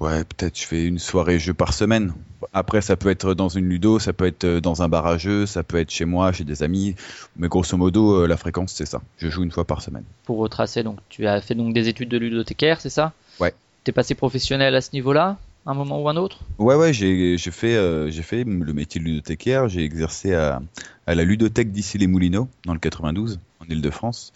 Ouais, 0.00 0.24
peut-être 0.24 0.58
je 0.58 0.66
fais 0.66 0.86
une 0.86 0.98
soirée 0.98 1.38
jeu 1.38 1.54
par 1.54 1.74
semaine. 1.74 2.14
Après, 2.52 2.80
ça 2.80 2.96
peut 2.96 3.10
être 3.10 3.34
dans 3.34 3.48
une 3.48 3.68
ludo, 3.68 3.98
ça 3.98 4.12
peut 4.12 4.26
être 4.26 4.46
dans 4.46 4.82
un 4.82 4.88
bar 4.88 5.06
à 5.06 5.18
jeu, 5.18 5.46
ça 5.46 5.62
peut 5.62 5.76
être 5.76 5.90
chez 5.90 6.06
moi, 6.06 6.32
chez 6.32 6.44
des 6.44 6.62
amis. 6.62 6.96
Mais 7.36 7.46
grosso 7.46 7.76
modo, 7.76 8.26
la 8.26 8.36
fréquence, 8.36 8.72
c'est 8.72 8.86
ça. 8.86 9.00
Je 9.18 9.28
joue 9.28 9.44
une 9.44 9.52
fois 9.52 9.64
par 9.64 9.80
semaine. 9.82 10.04
Pour 10.24 10.38
retracer, 10.38 10.82
donc 10.82 10.98
tu 11.08 11.26
as 11.26 11.40
fait 11.40 11.54
donc 11.54 11.72
des 11.74 11.88
études 11.88 12.08
de 12.08 12.16
ludothécaire, 12.18 12.80
c'est 12.80 12.90
ça? 12.90 13.12
Ouais. 13.38 13.54
T'es 13.84 13.92
passé 13.92 14.14
professionnel 14.14 14.74
à 14.76 14.80
ce 14.80 14.90
niveau-là, 14.92 15.38
un 15.66 15.74
moment 15.74 16.00
ou 16.00 16.08
un 16.08 16.16
autre 16.16 16.38
Ouais, 16.58 16.76
ouais, 16.76 16.92
j'ai 16.92 17.36
euh, 17.36 18.10
fait 18.10 18.44
le 18.44 18.72
métier 18.72 19.00
de 19.00 19.06
ludothécaire. 19.06 19.68
J'ai 19.68 19.82
exercé 19.82 20.34
à, 20.34 20.60
la 21.06 21.24
ludothèque 21.24 21.72
d'ici 21.72 21.98
les 21.98 22.06
Moulineaux, 22.06 22.48
dans 22.64 22.74
le 22.74 22.78
92, 22.78 23.40
en 23.60 23.64
Ile-de-France. 23.64 24.32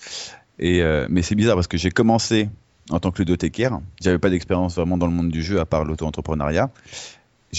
Euh, 0.61 1.07
mais 1.11 1.23
c'est 1.23 1.37
bizarre 1.37 1.55
parce 1.55 1.69
que 1.69 1.77
j'ai 1.77 1.91
commencé 1.91 2.49
en 2.91 2.99
tant 2.99 3.13
que 3.13 3.19
ludothécaire. 3.19 3.79
J'avais 4.01 4.19
pas 4.19 4.31
d'expérience 4.31 4.75
vraiment 4.75 4.97
dans 4.99 5.07
le 5.07 5.13
monde 5.13 5.31
du 5.31 5.43
jeu 5.43 5.61
à 5.61 5.65
part 5.65 5.85
l'auto-entrepreneuriat. 5.85 6.71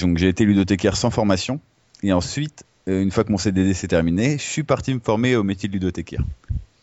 Donc 0.02 0.18
j'ai 0.18 0.28
été 0.28 0.44
ludothécaire 0.44 0.98
sans 0.98 1.10
formation. 1.10 1.62
Et 2.04 2.12
ensuite, 2.12 2.66
euh, 2.88 3.02
une 3.02 3.12
fois 3.12 3.24
que 3.24 3.32
mon 3.32 3.38
CDD 3.38 3.74
s'est 3.74 3.88
terminé, 3.88 4.38
je 4.38 4.44
suis 4.44 4.64
parti 4.64 4.94
me 4.94 5.00
former 5.00 5.36
au 5.36 5.44
métier 5.44 5.70
de 5.70 5.74
ludothécaire. 5.74 6.24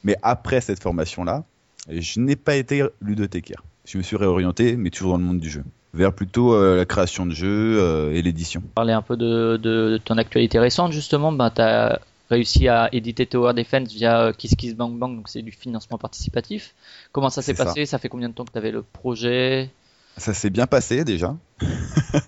Mais 0.02 0.16
après 0.23 0.61
cette 0.61 0.82
formation-là, 0.82 1.44
je 1.88 2.20
n'ai 2.20 2.37
pas 2.37 2.56
été 2.56 2.84
ludothécaire. 3.02 3.62
Je 3.87 3.99
me 3.99 4.03
suis 4.03 4.17
réorienté, 4.17 4.76
mais 4.76 4.91
toujours 4.91 5.12
dans 5.12 5.19
le 5.19 5.25
monde 5.25 5.41
du 5.41 5.50
jeu, 5.50 5.62
vers 5.93 6.12
plutôt 6.14 6.55
euh, 6.55 6.76
la 6.76 6.85
création 6.87 7.26
de 7.26 7.33
jeux 7.35 7.79
euh, 7.81 8.12
et 8.14 8.23
l'édition. 8.23 8.62
Parler 8.75 8.93
un 8.95 9.03
peu 9.03 9.17
de, 9.17 9.57
de- 9.62 9.91
de 9.93 9.99
ton 10.03 10.17
actualité 10.17 10.59
récente, 10.59 10.93
justement, 10.93 11.33
ben, 11.33 11.50
tu 11.50 11.61
as 11.61 12.00
réussi 12.31 12.67
à 12.69 12.88
éditer 12.93 13.26
Tower 13.26 13.53
Defense 13.53 13.93
via 13.93 14.23
euh, 14.23 14.33
Kiss 14.33 14.55
Kiss 14.57 14.75
Bang 14.75 14.99
Bang, 14.99 15.17
donc 15.17 15.29
c'est 15.29 15.43
du 15.43 15.53
financement 15.53 15.99
participatif. 15.99 16.75
Comment 17.12 17.29
ça 17.29 17.43
s'est 17.43 17.53
C'est 17.53 17.59
ça. 17.59 17.64
passé? 17.67 17.85
Ça. 17.87 17.99
fait 17.99 18.09
combien 18.09 18.31
de 18.31 18.35
temps 18.35 18.45
que 18.47 18.53
tu 18.53 18.59
avais 18.59 18.71
le 18.71 18.83
projet? 18.83 19.71
Ça 20.17 20.33
s'est 20.33 20.50
bien 20.50 20.67
passé 20.67 21.05
déjà. 21.05 21.37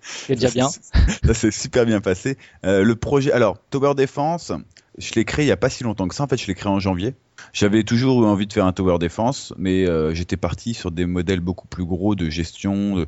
C'est 0.04 0.52
bien. 0.52 0.68
Ça 1.24 1.34
s'est 1.34 1.50
super 1.50 1.86
bien 1.86 2.00
passé. 2.00 2.36
Euh, 2.64 2.82
le 2.82 2.96
projet, 2.96 3.32
alors 3.32 3.58
Tower 3.70 3.94
Defense, 3.94 4.52
je 4.98 5.12
l'ai 5.14 5.24
créé 5.24 5.44
il 5.44 5.48
y 5.48 5.52
a 5.52 5.56
pas 5.56 5.70
si 5.70 5.84
longtemps 5.84 6.08
que 6.08 6.14
ça. 6.14 6.24
En 6.24 6.28
fait, 6.28 6.36
je 6.36 6.46
l'ai 6.46 6.54
créé 6.54 6.70
en 6.70 6.80
janvier. 6.80 7.14
J'avais 7.52 7.82
toujours 7.82 8.22
eu 8.22 8.26
envie 8.26 8.46
de 8.46 8.52
faire 8.52 8.64
un 8.64 8.72
Tower 8.72 8.98
Defense, 8.98 9.52
mais 9.58 9.86
euh, 9.86 10.14
j'étais 10.14 10.36
parti 10.36 10.74
sur 10.74 10.90
des 10.90 11.06
modèles 11.06 11.40
beaucoup 11.40 11.68
plus 11.68 11.84
gros 11.84 12.14
de 12.14 12.30
gestion. 12.30 12.98
Il 12.98 13.06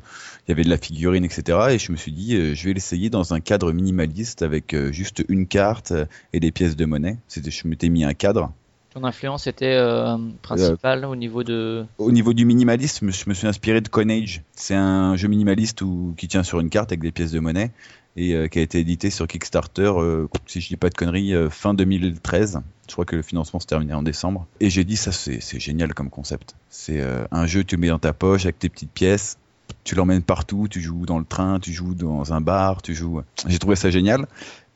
y 0.49 0.51
avait 0.51 0.63
de 0.63 0.69
la 0.69 0.77
figurine, 0.77 1.25
etc. 1.25 1.57
Et 1.71 1.79
je 1.79 1.91
me 1.91 1.97
suis 1.97 2.11
dit, 2.11 2.35
euh, 2.35 2.55
je 2.55 2.65
vais 2.65 2.73
l'essayer 2.73 3.09
dans 3.09 3.33
un 3.33 3.39
cadre 3.39 3.71
minimaliste 3.71 4.41
avec 4.43 4.75
juste 4.91 5.23
une 5.29 5.47
carte 5.47 5.93
et 6.33 6.39
des 6.39 6.51
pièces 6.51 6.75
de 6.75 6.85
monnaie. 6.85 7.17
Je 7.35 7.67
m'étais 7.67 7.89
mis 7.89 8.03
un 8.03 8.13
cadre. 8.13 8.53
Ton 8.99 9.05
influence 9.05 9.47
était 9.47 9.77
euh, 9.77 10.17
principale 10.41 11.05
au 11.05 11.15
niveau 11.15 11.43
de. 11.43 11.85
Au 11.99 12.11
niveau 12.11 12.33
du 12.33 12.43
minimalisme, 12.43 13.11
je 13.11 13.29
me 13.29 13.33
suis 13.33 13.47
inspiré 13.47 13.79
de 13.79 13.87
Coinage. 13.87 14.41
C'est 14.55 14.75
un 14.75 15.15
jeu 15.15 15.29
minimaliste 15.29 15.81
où, 15.81 16.13
qui 16.17 16.27
tient 16.27 16.43
sur 16.43 16.59
une 16.59 16.69
carte 16.69 16.91
avec 16.91 16.99
des 16.99 17.11
pièces 17.11 17.31
de 17.31 17.39
monnaie 17.39 17.71
et 18.17 18.33
euh, 18.33 18.47
qui 18.47 18.59
a 18.59 18.61
été 18.61 18.79
édité 18.79 19.09
sur 19.09 19.25
Kickstarter, 19.25 19.93
euh, 19.95 20.27
si 20.47 20.59
je 20.59 20.67
dis 20.67 20.75
pas 20.75 20.89
de 20.89 20.95
conneries, 20.95 21.33
fin 21.49 21.73
2013. 21.73 22.59
Je 22.87 22.91
crois 22.91 23.05
que 23.05 23.15
le 23.15 23.21
financement 23.21 23.61
se 23.61 23.67
terminait 23.67 23.93
en 23.93 24.03
décembre. 24.03 24.47
Et 24.59 24.69
j'ai 24.69 24.83
dit 24.83 24.97
ça, 24.97 25.13
c'est 25.13 25.59
génial 25.59 25.93
comme 25.93 26.09
concept. 26.09 26.55
C'est 26.69 27.01
un 27.31 27.45
jeu, 27.45 27.63
tu 27.63 27.75
le 27.75 27.81
mets 27.81 27.87
dans 27.89 27.99
ta 27.99 28.11
poche 28.11 28.43
avec 28.43 28.59
tes 28.59 28.67
petites 28.67 28.91
pièces. 28.91 29.37
Tu 29.85 29.95
l'emmènes 29.95 30.23
partout, 30.23 30.67
tu 30.67 30.81
joues 30.81 31.05
dans 31.05 31.19
le 31.19 31.25
train, 31.25 31.59
tu 31.59 31.71
joues 31.71 31.93
dans 31.93 32.33
un 32.33 32.41
bar, 32.41 32.81
tu 32.81 32.95
joues. 32.95 33.21
J'ai 33.47 33.59
trouvé 33.59 33.77
ça 33.77 33.91
génial. 33.91 34.27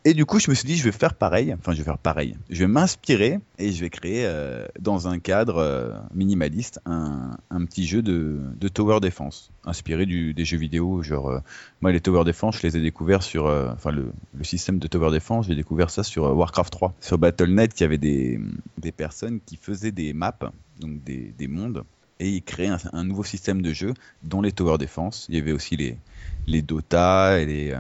Et 0.06 0.14
du 0.14 0.26
coup, 0.26 0.38
je 0.38 0.50
me 0.50 0.56
suis 0.56 0.66
dit, 0.66 0.76
je 0.76 0.84
vais 0.84 0.92
faire 0.92 1.14
pareil. 1.14 1.54
Enfin, 1.54 1.72
je 1.72 1.78
vais 1.78 1.84
faire 1.84 1.98
pareil. 1.98 2.36
Je 2.50 2.60
vais 2.60 2.68
m'inspirer 2.68 3.40
et 3.58 3.72
je 3.72 3.80
vais 3.80 3.90
créer 3.90 4.26
euh, 4.26 4.66
dans 4.80 5.08
un 5.08 5.18
cadre 5.18 5.58
euh, 5.58 5.94
minimaliste 6.14 6.82
un, 6.86 7.38
petit 7.66 7.88
jeu 7.88 8.02
de, 8.02 8.68
tower 8.68 9.00
defense, 9.00 9.50
inspiré 9.64 10.06
des 10.06 10.46
jeux 10.46 10.58
vidéo. 10.58 11.02
Genre, 11.04 11.30
euh, 11.30 11.40
moi, 11.82 11.94
les 11.94 12.02
tower 12.02 12.26
defense, 12.26 12.58
je 12.58 12.68
les 12.68 12.76
ai 12.76 12.82
découverts 12.82 13.24
sur, 13.24 13.46
enfin, 13.46 13.92
le, 13.92 14.12
système 14.42 14.78
de 14.78 14.88
tower 14.88 15.10
defense, 15.12 15.48
j'ai 15.48 15.56
découvert 15.56 15.90
ça 15.90 16.04
sur 16.04 16.24
Warcraft 16.36 16.74
3. 16.74 16.94
Sur 17.00 17.18
Battle.net, 17.18 17.80
il 17.80 17.84
y 17.84 17.86
avait 17.86 17.98
des, 17.98 18.42
des 18.78 18.92
personnes 18.92 19.40
qui 19.46 19.56
faisaient 19.56 19.94
des 19.94 20.12
maps, 20.12 20.38
donc 20.82 21.02
des, 21.04 21.34
des 21.38 21.48
mondes, 21.48 21.84
et 22.20 22.30
ils 22.30 22.44
créaient 22.44 22.68
un, 22.68 22.78
un 22.92 23.06
nouveau 23.06 23.24
système 23.24 23.62
de 23.62 23.72
jeu, 23.72 23.94
dont 24.24 24.42
les 24.42 24.52
tower 24.52 24.78
defense. 24.78 25.28
Il 25.30 25.36
y 25.36 25.40
avait 25.40 25.54
aussi 25.54 25.78
les, 25.78 25.98
les 26.46 26.62
Dota 26.62 27.40
et 27.40 27.46
les, 27.46 27.74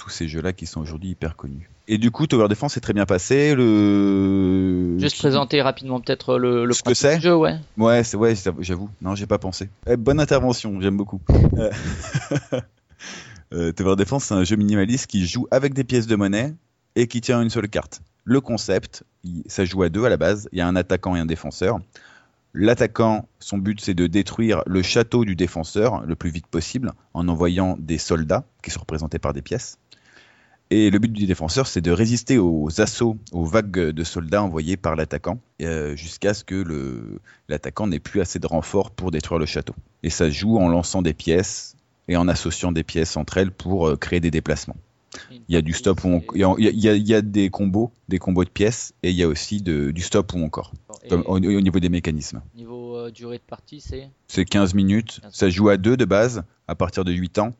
tous 0.00 0.08
ces 0.08 0.28
jeux-là 0.28 0.54
qui 0.54 0.64
sont 0.64 0.80
aujourd'hui 0.80 1.10
hyper 1.10 1.36
connus. 1.36 1.68
Et 1.86 1.98
du 1.98 2.10
coup, 2.10 2.26
Tower 2.26 2.48
Defense 2.48 2.78
est 2.78 2.80
très 2.80 2.94
bien 2.94 3.04
passé. 3.04 3.54
Le 3.54 4.96
Juste 4.98 5.18
présenter 5.18 5.60
rapidement 5.60 6.00
peut-être 6.00 6.38
le, 6.38 6.64
le 6.64 6.72
Ce 6.72 6.82
que 6.82 6.94
c'est 6.94 7.16
du 7.16 7.22
jeu, 7.22 7.36
ouais. 7.36 7.58
Ouais, 7.76 8.02
c'est 8.02 8.16
ouais, 8.16 8.34
j'avoue. 8.60 8.88
Non, 9.02 9.14
j'ai 9.14 9.26
pas 9.26 9.36
pensé. 9.36 9.68
Eh, 9.86 9.98
bonne 9.98 10.18
intervention, 10.18 10.80
j'aime 10.80 10.96
beaucoup. 10.96 11.20
Euh, 11.58 11.70
euh, 13.52 13.72
Tower 13.72 13.96
Defense, 13.96 14.24
c'est 14.24 14.34
un 14.34 14.44
jeu 14.44 14.56
minimaliste 14.56 15.06
qui 15.06 15.26
joue 15.26 15.46
avec 15.50 15.74
des 15.74 15.84
pièces 15.84 16.06
de 16.06 16.16
monnaie 16.16 16.54
et 16.96 17.06
qui 17.06 17.20
tient 17.20 17.42
une 17.42 17.50
seule 17.50 17.68
carte. 17.68 18.00
Le 18.24 18.40
concept, 18.40 19.04
ça 19.46 19.66
joue 19.66 19.82
à 19.82 19.90
deux 19.90 20.04
à 20.06 20.08
la 20.08 20.16
base. 20.16 20.48
Il 20.52 20.58
y 20.58 20.62
a 20.62 20.66
un 20.66 20.76
attaquant 20.76 21.14
et 21.14 21.20
un 21.20 21.26
défenseur. 21.26 21.78
L'attaquant, 22.54 23.28
son 23.38 23.58
but, 23.58 23.80
c'est 23.80 23.94
de 23.94 24.06
détruire 24.06 24.62
le 24.66 24.82
château 24.82 25.26
du 25.26 25.36
défenseur 25.36 26.00
le 26.06 26.16
plus 26.16 26.30
vite 26.30 26.46
possible 26.46 26.94
en 27.12 27.28
envoyant 27.28 27.76
des 27.78 27.98
soldats 27.98 28.44
qui 28.62 28.70
sont 28.70 28.80
représentés 28.80 29.18
par 29.18 29.34
des 29.34 29.42
pièces. 29.42 29.76
Et 30.72 30.90
le 30.90 30.98
but 31.00 31.12
du 31.12 31.26
défenseur, 31.26 31.66
c'est 31.66 31.80
de 31.80 31.90
résister 31.90 32.38
aux 32.38 32.80
assauts, 32.80 33.16
aux 33.32 33.44
vagues 33.44 33.90
de 33.90 34.04
soldats 34.04 34.42
envoyés 34.44 34.76
par 34.76 34.94
l'attaquant, 34.94 35.40
euh, 35.62 35.96
jusqu'à 35.96 36.32
ce 36.32 36.44
que 36.44 37.18
l'attaquant 37.48 37.88
n'ait 37.88 37.98
plus 37.98 38.20
assez 38.20 38.38
de 38.38 38.46
renforts 38.46 38.92
pour 38.92 39.10
détruire 39.10 39.40
le 39.40 39.46
château. 39.46 39.74
Et 40.04 40.10
ça 40.10 40.26
se 40.26 40.30
joue 40.30 40.58
en 40.58 40.68
lançant 40.68 41.02
des 41.02 41.12
pièces 41.14 41.74
et 42.06 42.16
en 42.16 42.28
associant 42.28 42.70
des 42.70 42.84
pièces 42.84 43.16
entre 43.16 43.38
elles 43.38 43.50
pour 43.50 43.88
euh, 43.88 43.96
créer 43.96 44.20
des 44.20 44.30
déplacements. 44.30 44.76
Il 45.30 45.40
y 45.48 45.56
a 45.56 45.62
du 45.62 45.72
stop 45.72 46.04
ou 46.04 46.08
on- 46.08 46.22
il 46.36 46.40
y 46.40 46.44
a, 46.44 46.54
il 46.56 46.64
y 46.64 46.68
a- 46.68 46.70
il 46.70 46.80
y 46.84 46.88
a- 46.88 46.94
il 46.94 47.08
y 47.08 47.14
a 47.14 47.20
des 47.22 47.50
combos, 47.50 47.90
des 48.08 48.20
combos 48.20 48.44
de 48.44 48.48
pièces, 48.50 48.94
et 49.02 49.10
il 49.10 49.16
y 49.16 49.24
a 49.24 49.28
aussi 49.28 49.60
de- 49.60 49.90
du 49.90 50.02
stop 50.02 50.32
ou 50.34 50.44
encore, 50.44 50.72
comme 51.08 51.22
au, 51.26 51.34
au 51.34 51.60
niveau 51.60 51.80
des 51.80 51.88
mécanismes. 51.88 52.42
niveau 52.54 52.96
euh, 52.96 53.10
durée 53.10 53.38
de 53.38 53.42
partie, 53.42 53.80
c'est? 53.80 54.08
C'est 54.28 54.44
15 54.44 54.72
minutes, 54.74 55.18
15 55.20 55.32
ça 55.34 55.46
se 55.46 55.50
joue 55.50 55.68
à 55.68 55.76
deux 55.76 55.96
de 55.96 56.04
base, 56.04 56.44
à 56.68 56.76
partir 56.76 57.04
de 57.04 57.10
8 57.10 57.40
ans, 57.40 57.52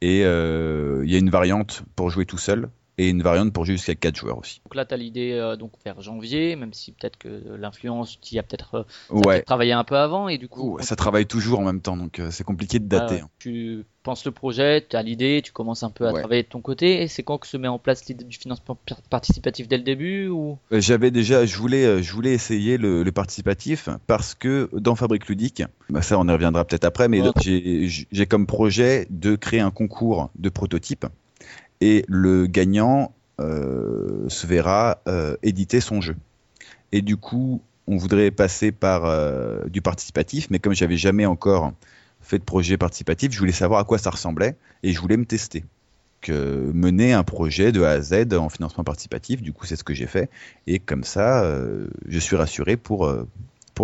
et 0.00 0.22
euh, 0.24 1.02
il 1.04 1.10
y 1.10 1.14
a 1.14 1.18
une 1.18 1.30
variante 1.30 1.84
pour 1.94 2.10
jouer 2.10 2.26
tout 2.26 2.38
seul, 2.38 2.68
et 2.98 3.08
une 3.10 3.22
variante 3.22 3.52
pour 3.52 3.64
jouer 3.64 3.76
jusqu'à 3.76 3.94
4 3.94 4.16
joueurs 4.16 4.38
aussi. 4.38 4.60
Donc 4.64 4.74
là, 4.74 4.84
tu 4.86 4.94
as 4.94 4.96
l'idée 4.96 5.32
euh, 5.32 5.56
donc 5.56 5.72
vers 5.84 6.00
janvier, 6.00 6.56
même 6.56 6.72
si 6.72 6.92
peut-être 6.92 7.18
que 7.18 7.28
l'influence, 7.58 8.18
tu 8.20 8.34
y 8.36 8.38
as 8.38 8.42
peut-être 8.42 8.86
euh, 9.10 9.14
Ouais. 9.26 9.42
travaillé 9.42 9.72
un 9.72 9.84
peu 9.84 9.96
avant 9.96 10.28
et 10.28 10.38
du 10.38 10.48
coup, 10.48 10.78
ça 10.80 10.96
travaille 10.96 11.26
toujours 11.26 11.58
en 11.60 11.64
même 11.64 11.80
temps, 11.82 11.96
donc 11.96 12.18
euh, 12.18 12.30
c'est 12.30 12.44
compliqué 12.44 12.78
de 12.78 12.86
dater. 12.86 13.16
Ah 13.20 13.24
ouais. 13.24 13.30
Tu 13.38 13.84
penses 14.02 14.24
le 14.24 14.30
projet, 14.30 14.86
tu 14.88 14.96
as 14.96 15.02
l'idée, 15.02 15.42
tu 15.44 15.52
commences 15.52 15.82
un 15.82 15.90
peu 15.90 16.06
à 16.08 16.12
Ouais. 16.12 16.20
travailler 16.20 16.42
de 16.44 16.48
ton 16.48 16.60
côté. 16.60 17.02
Et 17.02 17.08
c'est 17.08 17.22
quand 17.22 17.38
que 17.38 17.46
se 17.46 17.56
met 17.56 17.68
en 17.68 17.78
place 17.78 18.06
l'idée 18.06 18.24
du 18.24 18.36
financement 18.38 18.76
par- 18.86 19.02
participatif 19.02 19.66
dès 19.68 19.76
le 19.78 19.82
début 19.82 20.28
ou? 20.28 20.58
J'avais 20.70 21.10
déjà, 21.10 21.44
je 21.44 21.56
voulais, 21.56 22.02
je 22.02 22.12
voulais 22.12 22.32
essayer 22.32 22.78
le, 22.78 23.02
le 23.02 23.12
participatif 23.12 23.88
parce 24.06 24.34
que 24.34 24.70
dans 24.72 24.94
Fabrique 24.94 25.26
Ludique, 25.28 25.62
bah 25.90 26.02
ça 26.02 26.18
on 26.18 26.28
y 26.28 26.32
reviendra 26.32 26.64
peut-être 26.64 26.84
après, 26.84 27.08
mais 27.08 27.20
Ouais. 27.20 27.30
j'ai 28.10 28.26
comme 28.26 28.46
projet 28.46 29.06
de 29.10 29.34
créer 29.36 29.60
un 29.60 29.70
concours 29.72 30.30
de 30.36 30.48
prototypes 30.48 31.06
et 31.80 32.04
le 32.08 32.46
gagnant 32.46 33.12
euh, 33.38 34.28
se 34.28 34.46
verra 34.46 35.02
euh, 35.08 35.36
éditer 35.42 35.80
son 35.80 36.00
jeu. 36.00 36.16
Et 36.92 37.02
du 37.02 37.16
coup, 37.16 37.62
on 37.86 37.96
voudrait 37.96 38.30
passer 38.30 38.72
par 38.72 39.04
euh, 39.04 39.66
du 39.66 39.82
participatif, 39.82 40.48
mais 40.50 40.58
comme 40.58 40.72
j'avais 40.74 40.96
jamais 40.96 41.26
encore 41.26 41.72
fait 42.22 42.38
de 42.38 42.44
projet 42.44 42.78
participatif, 42.78 43.32
je 43.32 43.38
voulais 43.38 43.52
savoir 43.52 43.80
à 43.80 43.84
quoi 43.84 43.98
ça 43.98 44.10
ressemblait 44.10 44.56
et 44.82 44.92
je 44.92 45.00
voulais 45.00 45.16
me 45.16 45.26
tester. 45.26 45.64
Que 46.22 46.72
mener 46.72 47.12
un 47.12 47.24
projet 47.24 47.72
de 47.72 47.82
A 47.82 47.90
à 47.90 48.00
Z 48.00 48.32
en 48.32 48.48
financement 48.48 48.84
participatif, 48.84 49.42
du 49.42 49.52
coup 49.52 49.66
c'est 49.66 49.76
ce 49.76 49.84
que 49.84 49.94
j'ai 49.94 50.06
fait 50.06 50.30
et 50.66 50.78
comme 50.78 51.04
ça 51.04 51.44
je 52.08 52.18
suis 52.18 52.34
rassuré 52.34 52.76
pour 52.76 53.06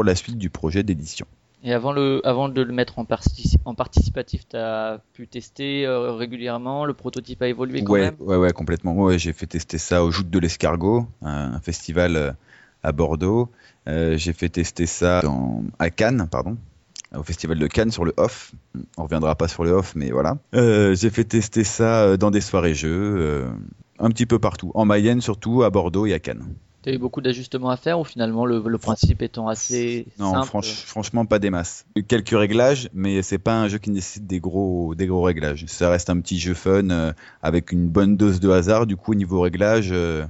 la 0.03 0.15
suite 0.15 0.39
du 0.39 0.49
projet 0.49 0.83
d'édition. 0.83 1.27
Et 1.64 1.73
avant, 1.73 1.92
le, 1.92 2.21
avant 2.26 2.49
de 2.49 2.61
le 2.61 2.73
mettre 2.73 2.99
en, 2.99 3.04
partici- 3.04 3.57
en 3.64 3.75
participatif, 3.75 4.49
tu 4.49 4.57
as 4.57 5.00
pu 5.12 5.28
tester 5.28 5.87
euh, 5.87 6.12
régulièrement, 6.12 6.85
le 6.85 6.95
prototype 6.95 7.40
a 7.42 7.49
évolué 7.49 7.83
quand 7.83 7.92
Ouais, 7.92 8.00
même? 8.00 8.16
ouais, 8.19 8.37
ouais, 8.37 8.52
complètement. 8.52 8.95
Ouais, 8.95 9.19
j'ai 9.19 9.33
fait 9.33 9.47
tester 9.47 9.78
ça 9.78 10.02
au 10.02 10.11
Joute 10.11 10.28
de 10.28 10.38
l'Escargot, 10.38 11.07
un, 11.23 11.54
un 11.54 11.61
festival 11.61 12.16
euh, 12.16 12.33
à 12.83 12.90
Bordeaux. 12.92 13.49
Euh, 13.88 14.16
j'ai 14.16 14.33
fait 14.33 14.49
tester 14.49 14.87
ça 14.87 15.21
dans, 15.23 15.62
à 15.78 15.90
Cannes, 15.90 16.26
pardon, 16.31 16.57
au 17.16 17.23
festival 17.23 17.59
de 17.59 17.66
Cannes 17.69 17.92
sur 17.92 18.04
le 18.04 18.12
off. 18.16 18.52
On 18.97 19.04
reviendra 19.04 19.37
pas 19.37 19.47
sur 19.47 19.62
le 19.62 19.71
off, 19.71 19.95
mais 19.95 20.11
voilà. 20.11 20.38
Euh, 20.54 20.95
j'ai 20.97 21.11
fait 21.11 21.25
tester 21.25 21.62
ça 21.64 22.16
dans 22.16 22.31
des 22.33 22.40
soirées 22.40 22.75
jeux, 22.75 23.47
un 24.00 24.09
petit 24.11 24.26
peu 24.26 24.38
partout, 24.40 24.73
en 24.75 24.85
Mayenne 24.85 25.21
surtout, 25.21 25.62
à 25.62 25.71
Bordeaux 25.71 26.07
et 26.07 26.12
à 26.12 26.19
Cannes. 26.19 26.45
Tu 26.83 26.89
as 26.91 26.93
eu 26.95 26.99
beaucoup 26.99 27.21
d'ajustements 27.21 27.71
à 27.71 27.77
faire 27.77 28.01
ou 28.01 28.05
finalement 28.05 28.45
le, 28.45 28.61
le 28.67 28.79
principe 28.79 29.23
étant 29.23 29.47
assez 29.49 30.07
Non, 30.19 30.33
simple 30.33 30.47
franch- 30.49 30.85
franchement, 30.85 31.25
pas 31.27 31.39
des 31.39 31.51
masses. 31.51 31.87
Quelques 32.09 32.31
réglages, 32.37 32.89
mais 32.93 33.23
c'est 33.23 33.39
pas 33.39 33.55
un 33.55 33.69
jeu 33.69 33.79
qui 33.79 33.91
nécessite 33.91 34.27
des 34.27 34.41
gros, 34.41 34.95
des 34.97 35.07
gros 35.07 35.23
réglages. 35.23 35.65
Ça 35.69 35.89
reste 35.91 36.11
un 36.11 36.19
petit 36.21 36.41
jeu 36.41 36.55
fun 36.55 36.91
euh, 36.91 37.12
avec 37.41 37.71
une 37.71 37.89
bonne 37.89 38.17
dose 38.17 38.41
de 38.41 38.51
hasard. 38.51 38.87
Du 38.87 38.97
coup, 38.97 39.12
au 39.12 39.15
niveau 39.15 39.41
réglage, 39.41 39.91
euh, 39.93 40.27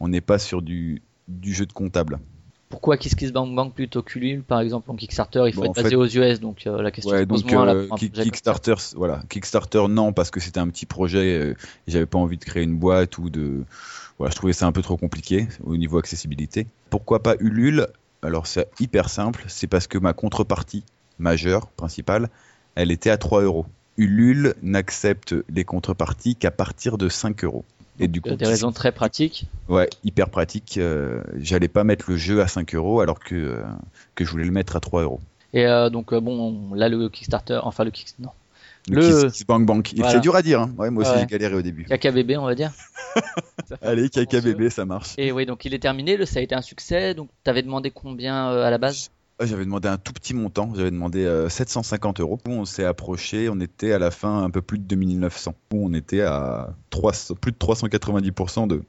on 0.00 0.08
n'est 0.08 0.20
pas 0.20 0.40
sur 0.40 0.62
du, 0.62 1.00
du 1.28 1.54
jeu 1.54 1.64
de 1.66 1.72
comptable. 1.72 2.18
Pourquoi 2.70 2.96
Kiss 2.96 3.14
Kiss 3.14 3.30
Bang 3.32 3.54
Bang 3.54 3.72
plutôt 3.72 4.02
qu'Ulule 4.02 4.42
par 4.42 4.58
exemple 4.58 4.90
en 4.90 4.96
Kickstarter 4.96 5.44
Il 5.46 5.52
faut 5.52 5.60
Bon, 5.60 5.66
être 5.70 5.76
basé 5.76 5.90
fait- 5.90 5.94
aux 5.94 6.06
US 6.06 6.40
donc 6.40 6.66
euh, 6.66 6.82
la 6.82 6.90
question 6.90 7.12
Ouais, 7.14 7.20
se 7.20 7.24
pose 7.26 7.42
donc 7.44 7.52
moins 7.52 7.66
là 7.66 7.74
euh, 7.74 7.88
ça. 7.88 8.22
Kickstarter, 8.24 8.74
voilà, 8.96 9.22
Kickstarter 9.28 9.84
non 9.88 10.12
parce 10.12 10.32
que 10.32 10.40
c'était 10.40 10.58
un 10.58 10.66
petit 10.68 10.86
projet. 10.86 11.38
euh, 11.38 11.54
J'avais 11.86 12.06
pas 12.06 12.18
envie 12.18 12.36
de 12.36 12.42
créer 12.44 12.64
une 12.64 12.76
boîte 12.76 13.16
ou 13.18 13.30
de, 13.30 13.64
voilà, 14.18 14.30
je 14.30 14.36
trouvais 14.36 14.52
ça 14.52 14.66
un 14.66 14.72
peu 14.72 14.82
trop 14.82 14.96
compliqué 14.96 15.48
au 15.64 15.76
niveau 15.76 15.98
accessibilité. 15.98 16.66
Pourquoi 16.90 17.22
pas 17.22 17.34
Ulule? 17.40 17.88
Alors 18.22 18.46
c'est 18.46 18.68
hyper 18.80 19.08
simple, 19.10 19.44
c'est 19.48 19.66
parce 19.66 19.86
que 19.86 19.98
ma 19.98 20.12
contrepartie 20.12 20.84
majeure, 21.18 21.66
principale, 21.68 22.28
elle 22.74 22.90
était 22.90 23.10
à 23.10 23.18
3 23.18 23.42
euros. 23.42 23.66
Ulule 23.96 24.54
n'accepte 24.62 25.34
les 25.48 25.64
contreparties 25.64 26.34
qu'à 26.36 26.50
partir 26.50 26.98
de 26.98 27.08
5 27.08 27.44
euros. 27.44 27.64
Et 28.00 28.08
du 28.08 28.20
coup, 28.20 28.34
des 28.34 28.44
raisons 28.46 28.72
très 28.72 28.90
pratiques. 28.90 29.46
ouais, 29.68 29.88
hyper 30.02 30.28
pratique. 30.28 30.78
euh, 30.78 31.22
J'allais 31.36 31.68
pas 31.68 31.84
mettre 31.84 32.10
le 32.10 32.16
jeu 32.16 32.40
à 32.40 32.48
5 32.48 32.74
euros 32.74 33.00
alors 33.00 33.20
que, 33.20 33.36
euh, 33.36 33.62
que 34.16 34.24
je 34.24 34.30
voulais 34.32 34.44
le 34.44 34.50
mettre 34.50 34.74
à 34.74 34.80
3 34.80 35.02
euros. 35.02 35.20
Et 35.52 35.66
euh, 35.66 35.90
donc 35.90 36.12
bon 36.12 36.74
là 36.74 36.88
le 36.88 37.08
Kickstarter, 37.08 37.60
enfin 37.62 37.84
le 37.84 37.92
Kick, 37.92 38.14
non, 38.18 38.30
Le, 38.88 39.30
Kiss 39.30 39.46
Bank 39.46 39.66
Bank. 39.66 39.92
Voilà. 39.96 40.12
C'est 40.12 40.20
dur 40.20 40.36
à 40.36 40.42
dire. 40.42 40.60
Hein. 40.60 40.74
Ouais, 40.76 40.90
moi 40.90 41.02
aussi 41.02 41.12
Ouais. 41.12 41.20
j'ai 41.20 41.26
galéré 41.26 41.54
au 41.54 41.62
début. 41.62 41.84
KKBB 41.84 42.36
on 42.36 42.44
va 42.44 42.54
dire. 42.54 42.72
Allez, 43.82 44.08
KKBB, 44.10 44.68
ça 44.68 44.84
marche. 44.84 45.14
Et 45.16 45.32
oui 45.32 45.46
donc 45.46 45.64
il 45.64 45.72
est 45.74 45.78
terminé, 45.78 46.16
le, 46.16 46.26
ça 46.26 46.40
a 46.40 46.42
été 46.42 46.54
un 46.54 46.62
succès. 46.62 47.14
Donc 47.14 47.30
tu 47.44 47.50
avais 47.50 47.62
demandé 47.62 47.90
combien 47.90 48.50
euh, 48.50 48.64
à 48.64 48.70
la 48.70 48.78
base? 48.78 49.10
J'avais 49.40 49.64
demandé 49.64 49.88
un 49.88 49.96
tout 49.96 50.12
petit 50.12 50.32
montant, 50.32 50.72
j'avais 50.76 50.92
demandé 50.92 51.24
euh, 51.24 51.48
750 51.48 52.20
euros. 52.20 52.38
Où 52.46 52.52
on 52.52 52.64
s'est 52.64 52.84
approché, 52.84 53.48
on 53.48 53.58
était 53.58 53.92
à 53.92 53.98
la 53.98 54.10
fin 54.10 54.42
un 54.44 54.50
peu 54.50 54.62
plus 54.62 54.78
de 54.78 54.84
2900. 54.84 55.54
Où 55.72 55.86
on 55.86 55.92
était 55.94 56.20
à 56.20 56.74
300 56.90 57.34
plus 57.40 57.50
de 57.52 57.56
390% 57.56 58.68
de, 58.68 58.82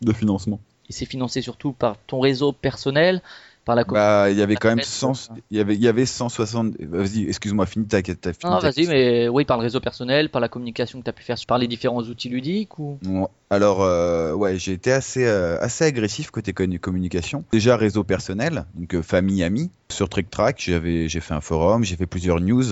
de 0.00 0.12
financement. 0.12 0.60
Et 0.88 0.92
c'est 0.92 1.06
financé 1.06 1.42
surtout 1.42 1.72
par 1.72 1.96
ton 2.06 2.18
réseau 2.18 2.52
personnel, 2.52 3.22
par 3.70 3.76
la. 3.76 3.84
Bah, 3.84 4.30
il 4.30 4.38
y 4.38 4.42
avait 4.42 4.56
quand 4.56 4.68
même 4.68 4.78
Faites, 4.78 4.86
100, 4.86 5.12
quoi. 5.12 5.36
il 5.50 5.56
y 5.56 5.60
avait, 5.60 5.74
il 5.74 5.80
y 5.80 5.88
avait 5.88 6.06
160. 6.06 6.74
Vas-y, 6.80 7.28
excuse-moi, 7.28 7.66
finis 7.66 7.86
ta, 7.86 8.02
ta, 8.02 8.32
finis 8.32 8.52
Non, 8.52 8.58
ta 8.58 8.70
vas-y, 8.70 8.86
mais 8.86 9.28
oui, 9.28 9.44
par 9.44 9.58
le 9.58 9.62
réseau 9.62 9.80
personnel, 9.80 10.30
par 10.30 10.40
la 10.40 10.48
communication 10.48 10.98
que 10.98 11.04
tu 11.04 11.10
as 11.10 11.12
pu 11.12 11.22
faire 11.22 11.36
par 11.46 11.58
les 11.58 11.68
différents 11.68 12.02
outils 12.02 12.28
ludiques 12.28 12.78
ou? 12.78 12.98
Bon, 13.02 13.28
alors, 13.50 13.82
euh, 13.82 14.32
ouais, 14.32 14.56
j'ai 14.58 14.72
été 14.72 14.92
assez, 14.92 15.24
euh, 15.24 15.58
assez 15.60 15.84
agressif 15.84 16.30
côté 16.30 16.52
communication. 16.52 17.44
Déjà 17.52 17.76
réseau 17.76 18.04
personnel, 18.04 18.66
donc 18.74 18.94
euh, 18.94 19.02
famille, 19.02 19.42
amis. 19.42 19.70
Sur 19.88 20.08
Trick 20.08 20.30
Track, 20.30 20.62
j'avais, 20.64 21.08
j'ai 21.08 21.20
fait 21.20 21.34
un 21.34 21.40
forum, 21.40 21.84
j'ai 21.84 21.96
fait 21.96 22.06
plusieurs 22.06 22.40
news. 22.40 22.64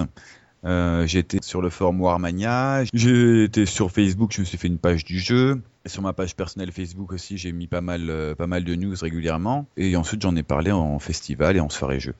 Euh, 0.64 1.06
été 1.06 1.38
sur 1.42 1.62
le 1.62 1.70
forum 1.70 2.00
Warmania, 2.00 2.82
été 2.82 3.66
sur 3.66 3.90
Facebook, 3.90 4.32
je 4.32 4.40
me 4.40 4.44
suis 4.44 4.58
fait 4.58 4.68
une 4.68 4.78
page 4.78 5.04
du 5.04 5.18
jeu. 5.18 5.62
Sur 5.86 6.02
ma 6.02 6.12
page 6.12 6.36
personnelle 6.36 6.72
Facebook 6.72 7.12
aussi, 7.12 7.38
j'ai 7.38 7.52
mis 7.52 7.66
pas 7.66 7.80
mal, 7.80 8.10
euh, 8.10 8.34
pas 8.34 8.46
mal 8.46 8.64
de 8.64 8.74
news 8.74 8.94
régulièrement. 9.00 9.66
Et 9.76 9.96
ensuite, 9.96 10.20
j'en 10.20 10.36
ai 10.36 10.42
parlé 10.42 10.70
en 10.70 10.98
festival 10.98 11.56
et 11.56 11.60
en 11.60 11.70
soirée 11.70 12.00
jeu. 12.00 12.14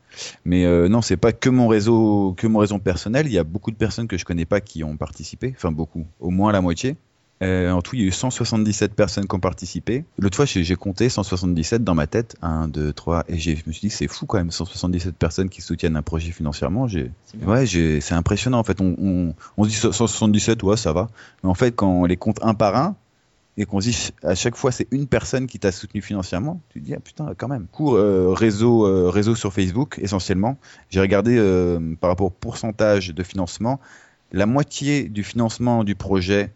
Mais 0.45 0.65
euh, 0.65 0.89
non, 0.89 1.03
c'est 1.03 1.19
pas 1.19 1.33
que 1.33 1.51
mon 1.51 1.69
réseau, 1.69 2.35
que 2.37 2.47
mon 2.47 2.61
réseau 2.61 2.79
personnel. 2.79 3.27
Il 3.27 3.33
y 3.33 3.39
a 3.39 3.45
beaucoup 3.45 3.71
de 3.71 3.77
personnes 3.77 4.09
que 4.09 4.17
je 4.17 4.25
connais 4.25 4.47
pas 4.47 4.61
qui 4.61 4.85
ont 4.85 4.97
participé. 4.97 5.53
Enfin, 5.55 5.71
beaucoup, 5.71 6.07
au 6.21 6.31
moins 6.31 6.53
la 6.53 6.61
moitié. 6.61 6.97
Euh, 7.43 7.71
en 7.71 7.83
tout, 7.83 7.95
il 7.95 8.03
y 8.03 8.05
a 8.05 8.09
eu 8.09 8.13
177 8.13 8.95
personnes 8.95 9.27
qui 9.29 9.35
ont 9.35 9.41
participé. 9.41 10.05
L'autre 10.19 10.37
fois, 10.37 10.45
j'ai 10.45 10.75
compté 10.75 11.09
177 11.09 11.85
dans 11.85 11.95
ma 11.95 12.07
tête. 12.07 12.37
1, 12.43 12.69
2, 12.69 12.93
3. 12.93 13.25
Et 13.29 13.39
je 13.39 13.51
me 13.67 13.73
suis 13.73 13.89
dit, 13.89 13.91
c'est 13.91 14.09
fou 14.09 14.27
quand 14.27 14.39
même, 14.39 14.51
177 14.51 15.15
personnes 15.17 15.49
qui 15.49 15.61
soutiennent 15.61 15.97
un 15.97 16.03
projet 16.03 16.33
financièrement. 16.33 16.89
Ouais, 17.47 17.67
c'est 17.67 18.15
impressionnant 18.15 18.59
en 18.59 18.65
fait. 18.65 18.81
On, 18.81 18.97
on, 19.01 19.35
on 19.57 19.65
se 19.65 19.69
dit 19.69 19.75
177, 19.77 20.63
ouais, 20.63 20.77
ça 20.77 20.93
va. 20.93 21.09
Mais 21.43 21.51
en 21.51 21.55
fait, 21.55 21.73
quand 21.73 21.89
on 21.89 22.05
les 22.05 22.17
compte 22.17 22.39
un 22.43 22.55
par 22.55 22.77
un, 22.77 22.97
et 23.59 23.67
qu'on 23.67 23.81
se 23.81 23.89
dit 23.89 24.11
à 24.23 24.37
chaque 24.37 24.55
fois 24.55 24.71
c'est 24.71 24.87
une 24.93 25.09
personne 25.09 25.49
qui 25.49 25.59
t'a 25.59 25.73
soutenu 25.73 26.01
financièrement, 26.01 26.61
tu 26.71 26.81
te 26.81 26.87
dis, 26.87 26.95
ah 26.95 27.01
putain, 27.01 27.35
quand 27.37 27.49
même. 27.49 27.67
Cours 27.71 27.97
euh, 27.97 28.33
réseau, 28.33 28.87
euh, 28.87 29.11
réseau 29.11 29.35
sur 29.35 29.53
Facebook, 29.53 29.99
essentiellement. 30.01 30.57
J'ai 30.91 31.01
regardé 31.01 31.37
euh, 31.37 31.95
par 32.01 32.09
rapport 32.09 32.29
au 32.29 32.31
pourcentage 32.31 33.09
de 33.09 33.23
financement. 33.25 33.81
La 34.31 34.47
moitié 34.47 35.09
du 35.09 35.25
financement 35.25 35.83
du 35.83 35.97
projet 35.97 36.53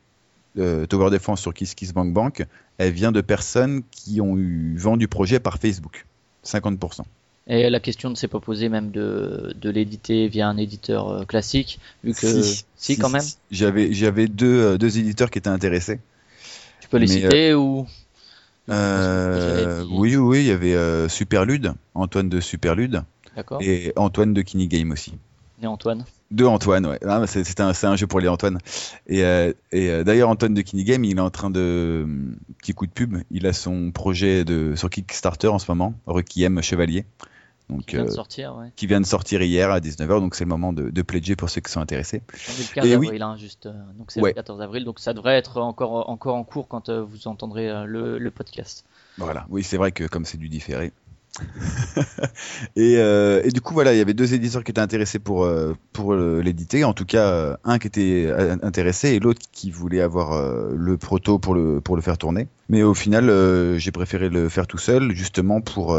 euh, 0.58 0.86
Tower 0.86 1.10
Defense 1.10 1.40
sur 1.40 1.54
Kiss 1.54 1.74
Kiss 1.74 1.92
Bank 1.92 2.12
Bank, 2.12 2.46
elle 2.78 2.92
vient 2.92 3.12
de 3.12 3.20
personnes 3.20 3.82
qui 3.90 4.20
ont 4.20 4.36
eu 4.36 4.76
vent 4.76 4.96
du 4.96 5.08
projet 5.08 5.40
par 5.40 5.58
Facebook. 5.58 6.06
50%. 6.44 7.02
Et 7.48 7.70
la 7.70 7.80
question 7.80 8.10
ne 8.10 8.14
s'est 8.14 8.28
pas 8.28 8.40
posée 8.40 8.68
même 8.68 8.90
de, 8.90 9.54
de 9.60 9.70
l'éditer 9.70 10.28
via 10.28 10.48
un 10.48 10.56
éditeur 10.56 11.08
euh, 11.08 11.24
classique, 11.24 11.80
vu 12.04 12.14
que 12.14 12.42
si, 12.76 12.98
quand 12.98 13.08
même. 13.08 13.24
J'avais 13.50 13.92
j'avais 13.92 14.28
deux, 14.28 14.46
euh, 14.46 14.78
deux 14.78 14.98
éditeurs 14.98 15.30
qui 15.30 15.38
étaient 15.38 15.48
intéressés. 15.48 15.98
Tu 16.80 16.88
peux 16.88 16.98
les 16.98 17.06
Mais, 17.06 17.20
citer 17.20 17.54
ou? 17.54 17.86
Euh, 18.68 19.82
dit- 19.82 19.88
oui, 19.90 20.16
oui, 20.16 20.40
il 20.40 20.46
y 20.46 20.50
avait 20.52 21.08
Superlude, 21.08 21.74
Antoine 21.94 22.28
de 22.28 22.40
Superlude, 22.40 23.02
et 23.60 23.92
Antoine 23.96 24.34
de 24.34 24.42
Kini 24.42 24.68
Game 24.68 24.92
aussi. 24.92 25.14
Et 25.62 25.66
Antoine. 25.66 26.04
Deux 26.32 26.46
Antoine, 26.46 26.86
ouais. 26.86 26.98
Ah, 27.06 27.22
c'est 27.26 27.44
c'est 27.44 27.60
un, 27.60 27.72
c'est 27.72 27.86
un 27.86 27.94
jeu 27.96 28.06
pour 28.06 28.18
les 28.20 28.28
Antoine. 28.28 28.58
Et, 29.06 29.22
euh, 29.24 29.52
et 29.70 29.90
euh, 29.90 30.02
d'ailleurs, 30.04 30.28
Antoine 30.28 30.54
de 30.54 30.62
Kini 30.62 30.82
Game, 30.84 31.04
il 31.04 31.18
est 31.18 31.20
en 31.20 31.30
train 31.30 31.50
de. 31.50 32.06
Petit 32.58 32.72
coup 32.74 32.86
de 32.86 32.92
pub, 32.92 33.18
il 33.30 33.46
a 33.46 33.52
son 33.52 33.90
projet 33.92 34.44
de, 34.44 34.74
sur 34.76 34.90
Kickstarter 34.90 35.48
en 35.48 35.58
ce 35.58 35.70
moment, 35.70 35.94
Requiem 36.06 36.60
Chevalier. 36.62 37.04
Donc, 37.70 37.86
Qui 37.86 37.94
vient 37.96 38.04
de 38.04 38.10
euh, 38.10 38.12
sortir, 38.12 38.56
ouais. 38.56 38.72
qui 38.76 38.86
vient 38.86 39.00
de 39.00 39.06
sortir 39.06 39.40
hier 39.40 39.70
à 39.70 39.78
19h, 39.80 40.20
donc 40.20 40.34
c'est 40.34 40.44
le 40.44 40.48
moment 40.48 40.72
de, 40.74 40.90
de 40.90 41.02
pledger 41.02 41.36
pour 41.36 41.48
ceux 41.48 41.60
qui 41.62 41.70
sont 41.72 41.80
intéressés. 41.80 42.20
On 42.48 42.52
est 42.52 42.58
le 42.58 42.74
15 42.74 42.86
Et 42.86 42.96
oui. 42.96 43.06
avril, 43.06 43.22
hein, 43.22 43.36
juste. 43.38 43.66
euh, 43.66 43.72
donc 43.96 44.10
c'est 44.10 44.20
Ouais. 44.20 44.30
le 44.30 44.34
14 44.34 44.60
avril, 44.60 44.84
donc 44.84 44.98
ça 44.98 45.14
devrait 45.14 45.38
être 45.38 45.58
encore, 45.58 46.10
encore 46.10 46.34
en 46.34 46.44
cours 46.44 46.66
quand 46.68 46.88
euh, 46.88 47.02
vous 47.02 47.28
entendrez 47.28 47.70
euh, 47.70 47.84
le, 47.84 48.18
le 48.18 48.30
podcast. 48.30 48.84
Voilà, 49.16 49.46
oui, 49.48 49.62
c'est 49.62 49.76
vrai 49.76 49.92
que 49.92 50.04
comme 50.04 50.24
c'est 50.24 50.38
du 50.38 50.48
différé. 50.48 50.92
et, 52.76 52.96
euh, 52.98 53.40
et 53.44 53.50
du 53.50 53.60
coup, 53.60 53.74
voilà, 53.74 53.94
il 53.94 53.98
y 53.98 54.00
avait 54.00 54.14
deux 54.14 54.34
éditeurs 54.34 54.64
qui 54.64 54.70
étaient 54.70 54.80
intéressés 54.80 55.18
pour, 55.18 55.44
euh, 55.44 55.74
pour 55.92 56.12
euh, 56.12 56.40
l'éditer. 56.42 56.84
En 56.84 56.92
tout 56.92 57.04
cas, 57.04 57.58
un 57.64 57.78
qui 57.78 57.86
était 57.86 58.32
intéressé 58.62 59.10
et 59.10 59.18
l'autre 59.20 59.40
qui 59.52 59.70
voulait 59.70 60.00
avoir 60.00 60.32
euh, 60.32 60.72
le 60.76 60.96
proto 60.96 61.38
pour 61.38 61.54
le, 61.54 61.80
pour 61.80 61.96
le 61.96 62.02
faire 62.02 62.18
tourner. 62.18 62.48
Mais 62.68 62.82
au 62.82 62.94
final, 62.94 63.30
j'ai 63.78 63.90
préféré 63.92 64.28
le 64.28 64.48
faire 64.48 64.66
tout 64.66 64.78
seul, 64.78 65.12
justement 65.12 65.60
pour, 65.60 65.96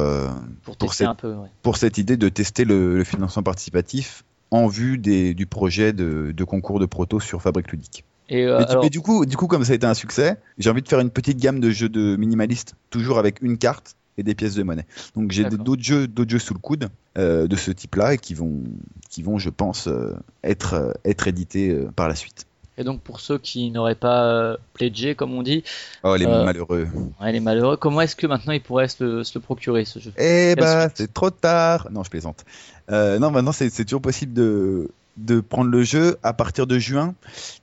Pour 0.80 0.94
cette- 0.94 1.08
un 1.08 1.16
peu, 1.16 1.34
ouais. 1.34 1.50
pour 1.62 1.78
cette 1.78 1.98
idée 1.98 2.18
de 2.18 2.30
tester 2.30 2.66
le, 2.66 2.98
le 2.98 3.04
financement 3.04 3.44
participatif 3.44 4.24
en 4.52 4.68
vue 4.68 4.98
des, 4.98 5.34
du 5.34 5.46
projet 5.48 5.94
de, 5.94 6.32
de 6.36 6.44
concours 6.44 6.80
de 6.80 6.86
proto 6.86 7.20
sur 7.20 7.42
Fabrique 7.42 7.72
Ludique. 7.72 8.04
Et 8.30 8.46
euh, 8.46 8.60
Mais, 8.60 8.66
du- 8.66 8.72
alors, 8.72 8.84
mais 8.84 8.90
du 8.90 9.02
coup, 9.02 9.26
du 9.26 9.36
coup, 9.36 9.48
comme 9.48 9.64
ça 9.66 9.74
a 9.74 9.76
été 9.76 9.86
un 9.86 9.94
succès, 9.94 10.38
j'ai 10.58 10.70
envie 10.70 10.82
de 10.82 10.88
faire 10.88 11.00
une 11.00 11.10
petite 11.10 11.38
gamme 11.40 11.60
de 11.60 11.70
jeux 11.72 11.90
de 11.90 12.16
minimalistes, 12.16 12.76
toujours 12.90 13.20
avec 13.20 13.42
une 13.42 13.58
carte 13.58 13.96
et 14.18 14.24
des 14.24 14.36
pièces 14.36 14.56
de 14.56 14.64
monnaie. 14.64 14.86
Donc 15.16 15.32
j'ai 15.32 15.46
d'autres 15.46 15.84
jeux, 15.84 16.08
d'autres 16.08 16.32
jeux 16.32 16.40
sous 16.40 16.54
le 16.54 16.60
coude 16.60 16.90
euh, 17.18 17.48
de 17.48 17.56
ce 17.56 17.72
type-là 17.72 18.14
et 18.14 18.18
qui 18.18 18.34
vont, 18.34 18.62
qui 19.10 19.24
vont, 19.24 19.38
je 19.40 19.50
pense, 19.50 19.88
euh, 19.88 20.16
être, 20.44 20.74
euh, 20.76 20.92
être 21.06 21.28
édités 21.28 21.70
euh, 21.70 21.90
par 21.96 22.08
la 22.08 22.16
suite. 22.16 22.46
et 22.78 22.84
donc 22.84 23.02
pour 23.02 23.20
ceux 23.20 23.38
qui 23.38 23.72
n'auraient 23.72 23.96
pas 23.96 24.58
pledgé, 24.74 25.16
comme 25.16 25.34
on 25.34 25.42
dit, 25.44 25.64
Oh 26.04 26.16
les 26.16 26.26
malheureux. 26.28 26.88
ouais, 27.22 27.32
les 27.32 27.40
malheureux, 27.40 27.78
comment 27.78 28.02
est-ce 28.02 28.16
que 28.16 28.28
maintenant 28.28 28.54
ils 28.54 28.62
pourraient 28.62 28.88
se 28.88 29.04
le, 29.04 29.24
se 29.24 29.38
le 29.38 29.42
procurer 29.42 29.86
ce 29.86 30.00
jeu? 30.00 30.12
Eh 30.18 30.56
bah, 30.58 30.90
c'est 30.94 31.12
trop 31.14 31.30
tard. 31.32 31.88
Non, 31.92 32.04
je 32.04 32.10
plaisante. 32.10 32.46
Non, 32.90 33.32
maintenant 33.32 33.52
c'est 33.52 33.70
toujours 33.84 34.02
possible 34.02 34.34
de 34.34 34.90
de 35.16 35.42
prendre 35.42 35.70
le 35.70 35.84
jeu 35.84 36.18
à 36.24 36.34
partir 36.34 36.66
de 36.66 36.80
juin. 36.80 37.14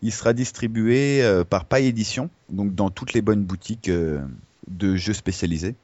Il 0.02 0.12
sera 0.12 0.32
distribué 0.32 1.20
par 1.50 1.64
Paille 1.64 1.86
Édition, 1.86 2.30
donc 2.48 2.76
dans 2.76 2.90
toutes 2.90 3.12
les 3.12 3.22
bonnes 3.22 3.42
boutiques 3.42 3.90
de 3.90 4.96
jeux 4.96 5.14
spécialisés. 5.14 5.74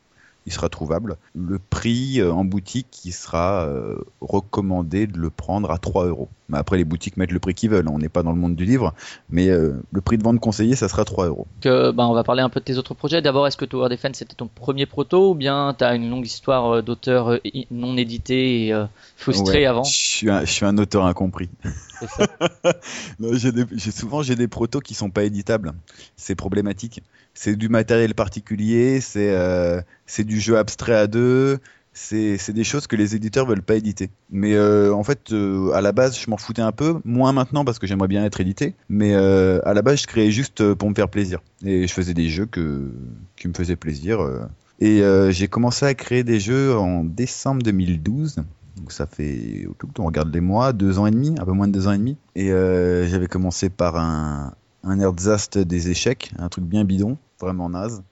Il 0.46 0.52
sera 0.52 0.68
trouvable. 0.68 1.16
Le 1.34 1.58
prix 1.58 2.20
euh, 2.20 2.32
en 2.32 2.44
boutique, 2.44 3.04
il 3.04 3.12
sera 3.12 3.66
euh, 3.66 3.98
recommandé 4.20 5.06
de 5.06 5.18
le 5.18 5.30
prendre 5.30 5.70
à 5.70 5.78
3 5.78 6.06
euros. 6.06 6.28
Après, 6.52 6.76
les 6.76 6.84
boutiques 6.84 7.16
mettent 7.16 7.32
le 7.32 7.40
prix 7.40 7.54
qu'ils 7.54 7.70
veulent. 7.70 7.88
On 7.88 7.98
n'est 7.98 8.08
pas 8.08 8.22
dans 8.22 8.30
le 8.32 8.38
monde 8.38 8.54
du 8.54 8.64
livre, 8.64 8.94
mais 9.30 9.48
euh, 9.48 9.72
le 9.92 10.00
prix 10.00 10.16
de 10.18 10.22
vente 10.22 10.38
conseillé, 10.40 10.76
ça 10.76 10.88
sera 10.88 11.04
3 11.04 11.26
euros. 11.26 11.46
que, 11.60 11.90
ben, 11.90 12.06
on 12.06 12.12
va 12.14 12.22
parler 12.24 12.42
un 12.42 12.48
peu 12.48 12.60
de 12.60 12.64
tes 12.64 12.76
autres 12.78 12.94
projets. 12.94 13.20
D'abord, 13.22 13.46
est-ce 13.46 13.56
que 13.56 13.64
Tower 13.64 13.88
Defense 13.88 14.16
c'était 14.18 14.34
ton 14.34 14.46
premier 14.46 14.86
proto 14.86 15.30
ou 15.32 15.34
bien 15.34 15.74
tu 15.76 15.84
as 15.84 15.94
une 15.94 16.08
longue 16.08 16.24
histoire 16.26 16.76
euh, 16.76 16.82
d'auteur 16.82 17.30
euh, 17.32 17.38
non 17.70 17.96
édité 17.96 18.66
et 18.66 18.72
euh, 18.72 18.84
frustré 19.16 19.58
Ouais, 19.60 19.66
avant? 19.66 19.82
Je 19.84 19.92
suis 19.96 20.30
un, 20.30 20.40
je 20.44 20.50
suis 20.52 20.64
un 20.64 20.78
auteur 20.78 21.04
incompris. 21.06 21.48
Ça. 22.08 22.26
Non, 23.18 23.30
j'ai 23.32 23.52
des- 23.52 23.64
j'ai- 23.72 23.90
souvent 23.90 24.22
j'ai 24.22 24.36
des 24.36 24.48
protos 24.48 24.80
qui 24.80 24.94
sont 24.94 25.10
pas 25.10 25.24
éditables. 25.24 25.72
C'est 26.16 26.34
problématique. 26.34 27.02
C'est 27.34 27.56
du 27.56 27.68
matériel 27.68 28.14
particulier, 28.14 29.00
c'est 29.00 29.34
c'est 30.06 30.24
du 30.24 30.40
jeu 30.40 30.56
abstrait 30.58 30.94
à 30.94 31.06
deux, 31.06 31.58
c'est 31.96 32.52
des 32.52 32.64
choses 32.64 32.86
que 32.86 32.94
les 32.94 33.16
éditeurs 33.16 33.46
veulent 33.46 33.62
pas 33.62 33.74
éditer. 33.76 34.10
Mais 34.30 34.54
euh, 34.54 34.92
en 34.94 35.02
fait, 35.02 35.32
euh, 35.32 35.72
à 35.72 35.80
la 35.80 35.92
base, 35.92 36.18
je 36.18 36.28
m'en 36.28 36.36
foutais 36.36 36.62
un 36.62 36.72
peu, 36.72 37.00
moins 37.04 37.32
maintenant 37.32 37.64
parce 37.64 37.78
que 37.78 37.86
j'aimerais 37.86 38.08
bien 38.08 38.24
être 38.24 38.40
édité. 38.40 38.74
Mais 38.88 39.14
euh, 39.14 39.60
à 39.64 39.72
la 39.72 39.82
base, 39.82 40.02
je 40.02 40.06
créais 40.06 40.30
juste 40.30 40.60
euh, 40.60 40.74
pour 40.74 40.90
me 40.90 40.94
faire 40.94 41.08
plaisir 41.08 41.40
et 41.64 41.86
je 41.86 41.92
faisais 41.92 42.12
des 42.14 42.28
jeux 42.28 42.46
que 42.46 42.92
qui 43.36 43.48
me 43.48 43.54
faisaient 43.54 43.76
plaisir. 43.76 44.20
euh. 44.20 44.40
Et 44.78 45.00
euh, 45.00 45.30
j'ai 45.30 45.48
commencé 45.48 45.86
à 45.86 45.94
créer 45.94 46.22
des 46.22 46.38
jeux 46.38 46.76
en 46.76 47.02
décembre 47.02 47.62
2012. 47.62 48.36
Donc 48.76 48.92
ça 48.92 49.06
fait, 49.06 49.66
on 49.98 50.04
regarde 50.04 50.32
les 50.34 50.42
mois, 50.42 50.74
deux 50.74 50.98
ans 50.98 51.06
et 51.06 51.10
demi, 51.10 51.34
un 51.40 51.46
peu 51.46 51.52
moins 51.52 51.66
de 51.66 51.72
deux 51.72 51.88
ans 51.88 51.92
et 51.92 51.98
demi. 51.98 52.18
Et 52.34 52.48
j'avais 52.48 53.26
commencé 53.26 53.70
par 53.70 53.96
un, 53.96 54.52
un 54.84 55.00
Erzast 55.00 55.56
des 55.56 55.88
échecs, 55.88 56.30
un 56.38 56.50
truc 56.50 56.64
bien 56.66 56.84
bidon, 56.84 57.16
vraiment 57.40 57.70
naze, 57.70 58.02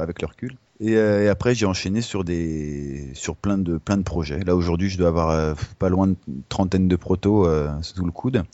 avec 0.00 0.22
le 0.22 0.28
recul. 0.28 0.56
Et, 0.78 0.96
euh, 0.96 1.24
et 1.24 1.28
après 1.28 1.54
j'ai 1.54 1.66
enchaîné 1.66 2.02
sur 2.02 2.22
des, 2.24 3.10
sur 3.14 3.36
plein 3.36 3.58
de, 3.58 3.78
plein 3.78 3.96
de 3.96 4.02
projets. 4.02 4.40
Là 4.40 4.54
aujourd'hui 4.54 4.90
je 4.90 4.98
dois 4.98 5.08
avoir 5.08 5.30
euh, 5.30 5.54
pas 5.78 5.88
loin 5.88 6.08
de 6.08 6.16
trentaine 6.48 6.86
de 6.86 6.96
protos 6.96 7.46
euh, 7.46 7.70
sous 7.82 8.04
le 8.04 8.12
coude. 8.12 8.44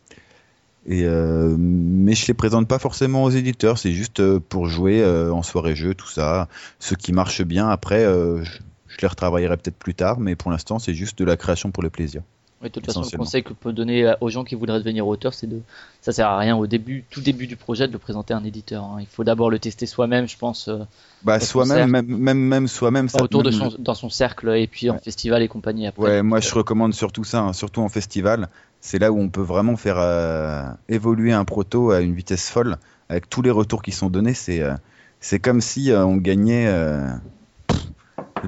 Et 0.84 1.06
mais 1.06 2.14
je 2.14 2.26
les 2.26 2.34
présente 2.34 2.66
pas 2.66 2.80
forcément 2.80 3.22
aux 3.22 3.30
éditeurs, 3.30 3.78
c'est 3.78 3.92
juste 3.92 4.20
pour 4.40 4.66
jouer 4.66 5.04
en 5.06 5.44
soirée 5.44 5.76
jeu, 5.76 5.94
tout 5.94 6.08
ça. 6.08 6.48
Ce 6.80 6.96
qui 6.96 7.12
marche 7.12 7.42
bien 7.42 7.68
après, 7.68 8.02
je 8.02 8.96
les 9.00 9.06
retravaillerai 9.06 9.56
peut-être 9.58 9.76
plus 9.76 9.94
tard, 9.94 10.18
mais 10.18 10.34
pour 10.34 10.50
l'instant 10.50 10.80
c'est 10.80 10.92
juste 10.92 11.20
de 11.20 11.24
la 11.24 11.36
création 11.36 11.70
pour 11.70 11.84
le 11.84 11.90
plaisir. 11.90 12.22
Oui, 12.62 12.68
de 12.68 12.72
toute 12.74 12.86
façon, 12.86 13.02
le 13.02 13.18
conseil 13.18 13.42
que 13.42 13.48
je 13.50 13.54
peux 13.54 13.72
donner 13.72 14.14
aux 14.20 14.28
gens 14.28 14.44
qui 14.44 14.54
voudraient 14.54 14.78
devenir 14.78 15.06
auteur, 15.06 15.34
c'est 15.34 15.48
de, 15.48 15.60
ça 16.00 16.12
sert 16.12 16.28
à 16.28 16.38
rien 16.38 16.56
au 16.56 16.68
début, 16.68 17.04
tout 17.10 17.20
début 17.20 17.48
du 17.48 17.56
projet, 17.56 17.88
de 17.88 17.92
le 17.92 17.98
présenter 17.98 18.34
à 18.34 18.36
un 18.36 18.44
éditeur. 18.44 18.84
hein. 18.84 18.98
Il 19.00 19.06
faut 19.06 19.24
d'abord 19.24 19.50
le 19.50 19.58
tester 19.58 19.86
soi-même, 19.86 20.28
je 20.28 20.36
pense, 20.38 20.68
euh, 20.68 20.78
Bah 21.24 21.40
soi-même, 21.40 21.90
même, 21.90 22.06
même, 22.06 22.38
même 22.38 22.68
soi-même, 22.68 23.08
ça. 23.08 23.20
autour 23.20 23.42
de 23.42 23.50
son, 23.50 23.74
dans 23.80 23.94
son 23.94 24.08
cercle 24.10 24.50
et 24.56 24.68
puis 24.68 24.90
en 24.90 24.98
festival 24.98 25.42
et 25.42 25.48
compagnie 25.48 25.88
après. 25.88 26.04
Ouais, 26.04 26.22
moi 26.22 26.38
je 26.38 26.54
recommande 26.54 26.94
surtout 26.94 27.24
ça, 27.24 27.40
hein, 27.40 27.52
surtout 27.52 27.80
en 27.80 27.88
festival. 27.88 28.48
C'est 28.80 28.98
là 29.00 29.10
où 29.10 29.18
on 29.20 29.28
peut 29.28 29.42
vraiment 29.42 29.76
faire 29.76 29.96
euh, 29.98 30.62
évoluer 30.88 31.32
un 31.32 31.44
proto 31.44 31.90
à 31.90 32.00
une 32.00 32.14
vitesse 32.14 32.48
folle, 32.48 32.76
avec 33.08 33.28
tous 33.28 33.42
les 33.42 33.50
retours 33.50 33.82
qui 33.82 33.90
sont 33.92 34.08
donnés. 34.10 34.34
C'est 34.34 34.60
euh, 34.60 34.74
c'est 35.20 35.38
comme 35.40 35.60
si 35.60 35.90
euh, 35.90 36.04
on 36.04 36.16
gagnait. 36.16 36.66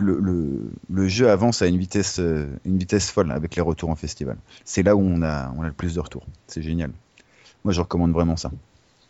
Le, 0.01 1.09
jeu 1.09 1.31
avance 1.31 1.63
à 1.63 1.67
une 1.67 1.79
vitesse, 1.79 2.19
euh, 2.19 2.47
une 2.65 2.79
vitesse 2.79 3.11
folle 3.11 3.31
avec 3.33 3.57
les 3.57 3.63
retours 3.63 3.91
en 3.91 3.97
festival. 3.97 4.37
C'est 4.65 4.83
là 4.83 4.97
où 4.97 5.01
on 5.01 5.23
a, 5.23 5.53
on 5.57 5.63
le 5.63 5.73
plus 5.73 5.95
de 5.95 6.01
retours. 6.01 6.25
C'est 6.47 6.63
génial. 6.63 6.91
Moi 7.65 7.73
je 7.73 7.81
recommande 7.81 8.13
vraiment 8.13 8.37
ça. 8.37 8.51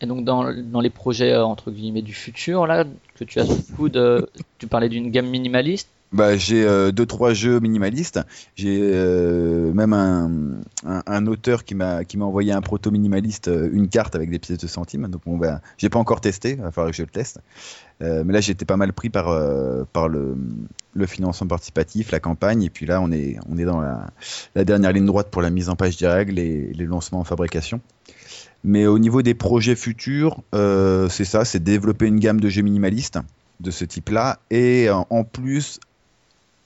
Et 0.01 0.07
donc 0.07 0.25
dans, 0.25 0.43
les 0.43 0.91
projets 0.91 1.33
euh, 1.33 1.45
entre 1.45 1.71
guillemets 1.71 2.03
du 2.03 2.13
futur 2.13 2.67
là 2.67 2.85
que 3.15 3.25
tu 3.25 3.39
as 3.39 3.47
sous 3.47 3.87
le 3.87 3.97
euh, 3.97 4.27
tu 4.59 4.67
parlais 4.67 4.89
d'une 4.89 5.11
gamme 5.11 5.29
minimaliste. 5.29 5.89
Bah, 6.15 6.37
j'ai 6.37 6.65
euh, 6.65 6.93
deux 6.93 7.07
trois 7.07 7.35
jeux 7.35 7.59
minimalistes. 7.59 8.21
J'ai 8.55 8.79
euh, 8.81 9.73
même 9.73 9.93
un, 9.93 10.31
un, 11.07 11.27
auteur 11.27 11.65
qui 11.65 11.75
m'a 11.75 12.05
qui 12.05 12.19
m'a 12.19 12.25
envoyé 12.25 12.53
un 12.53 12.61
proto 12.61 12.93
minimaliste, 12.93 13.49
euh, 13.49 13.69
une 13.73 13.89
carte 13.89 14.15
avec 14.15 14.31
des 14.31 14.39
pièces 14.39 14.59
de 14.59 14.69
centimes. 14.69 15.09
Donc 15.09 15.23
on 15.27 15.39
va, 15.39 15.61
j'ai 15.77 15.89
pas 15.89 15.99
encore 15.99 16.21
testé, 16.21 16.51
il 16.51 16.61
va 16.61 16.71
falloir 16.71 16.93
que 16.93 16.97
je 16.97 17.03
le 17.03 17.09
teste. 17.09 17.41
Euh, 18.01 18.23
mais 18.25 18.33
là 18.33 18.41
j'étais 18.41 18.65
pas 18.65 18.77
mal 18.77 18.93
pris 18.93 19.11
par 19.11 19.25
par 19.93 20.09
le 20.09 20.37
le 20.95 21.07
financement 21.07 21.49
participatif, 21.49 22.13
la 22.13 22.21
campagne, 22.21 22.63
et 22.63 22.71
puis 22.71 22.87
là 22.87 23.01
on 23.01 23.11
est 23.11 23.37
on 23.49 23.59
est 23.59 23.65
dans 23.65 23.81
la, 23.81 24.07
la 24.55 24.65
dernière 24.65 24.93
ligne 24.93 25.07
droite 25.07 25.33
pour 25.33 25.43
la 25.43 25.51
mise 25.51 25.69
en 25.69 25.75
page 25.75 25.97
des 25.97 26.07
règles 26.07 26.39
et 26.39 26.73
les 26.73 26.87
lancements 26.87 27.19
en 27.19 27.25
fabrication. 27.25 27.81
Mais 28.63 28.87
au 28.87 29.01
niveau 29.01 29.21
des 29.23 29.35
projets 29.35 29.75
futurs, 29.75 30.43
c'est 30.53 31.25
ça, 31.25 31.45
c'est 31.45 31.63
développer 31.63 32.07
une 32.07 32.21
gamme 32.21 32.41
de 32.41 32.49
jeux 32.49 32.63
minimalistes 32.63 33.19
de 33.59 33.73
ce 33.73 33.85
type-là 33.85 34.39
et 34.51 34.89
en 34.91 35.25
plus 35.25 35.81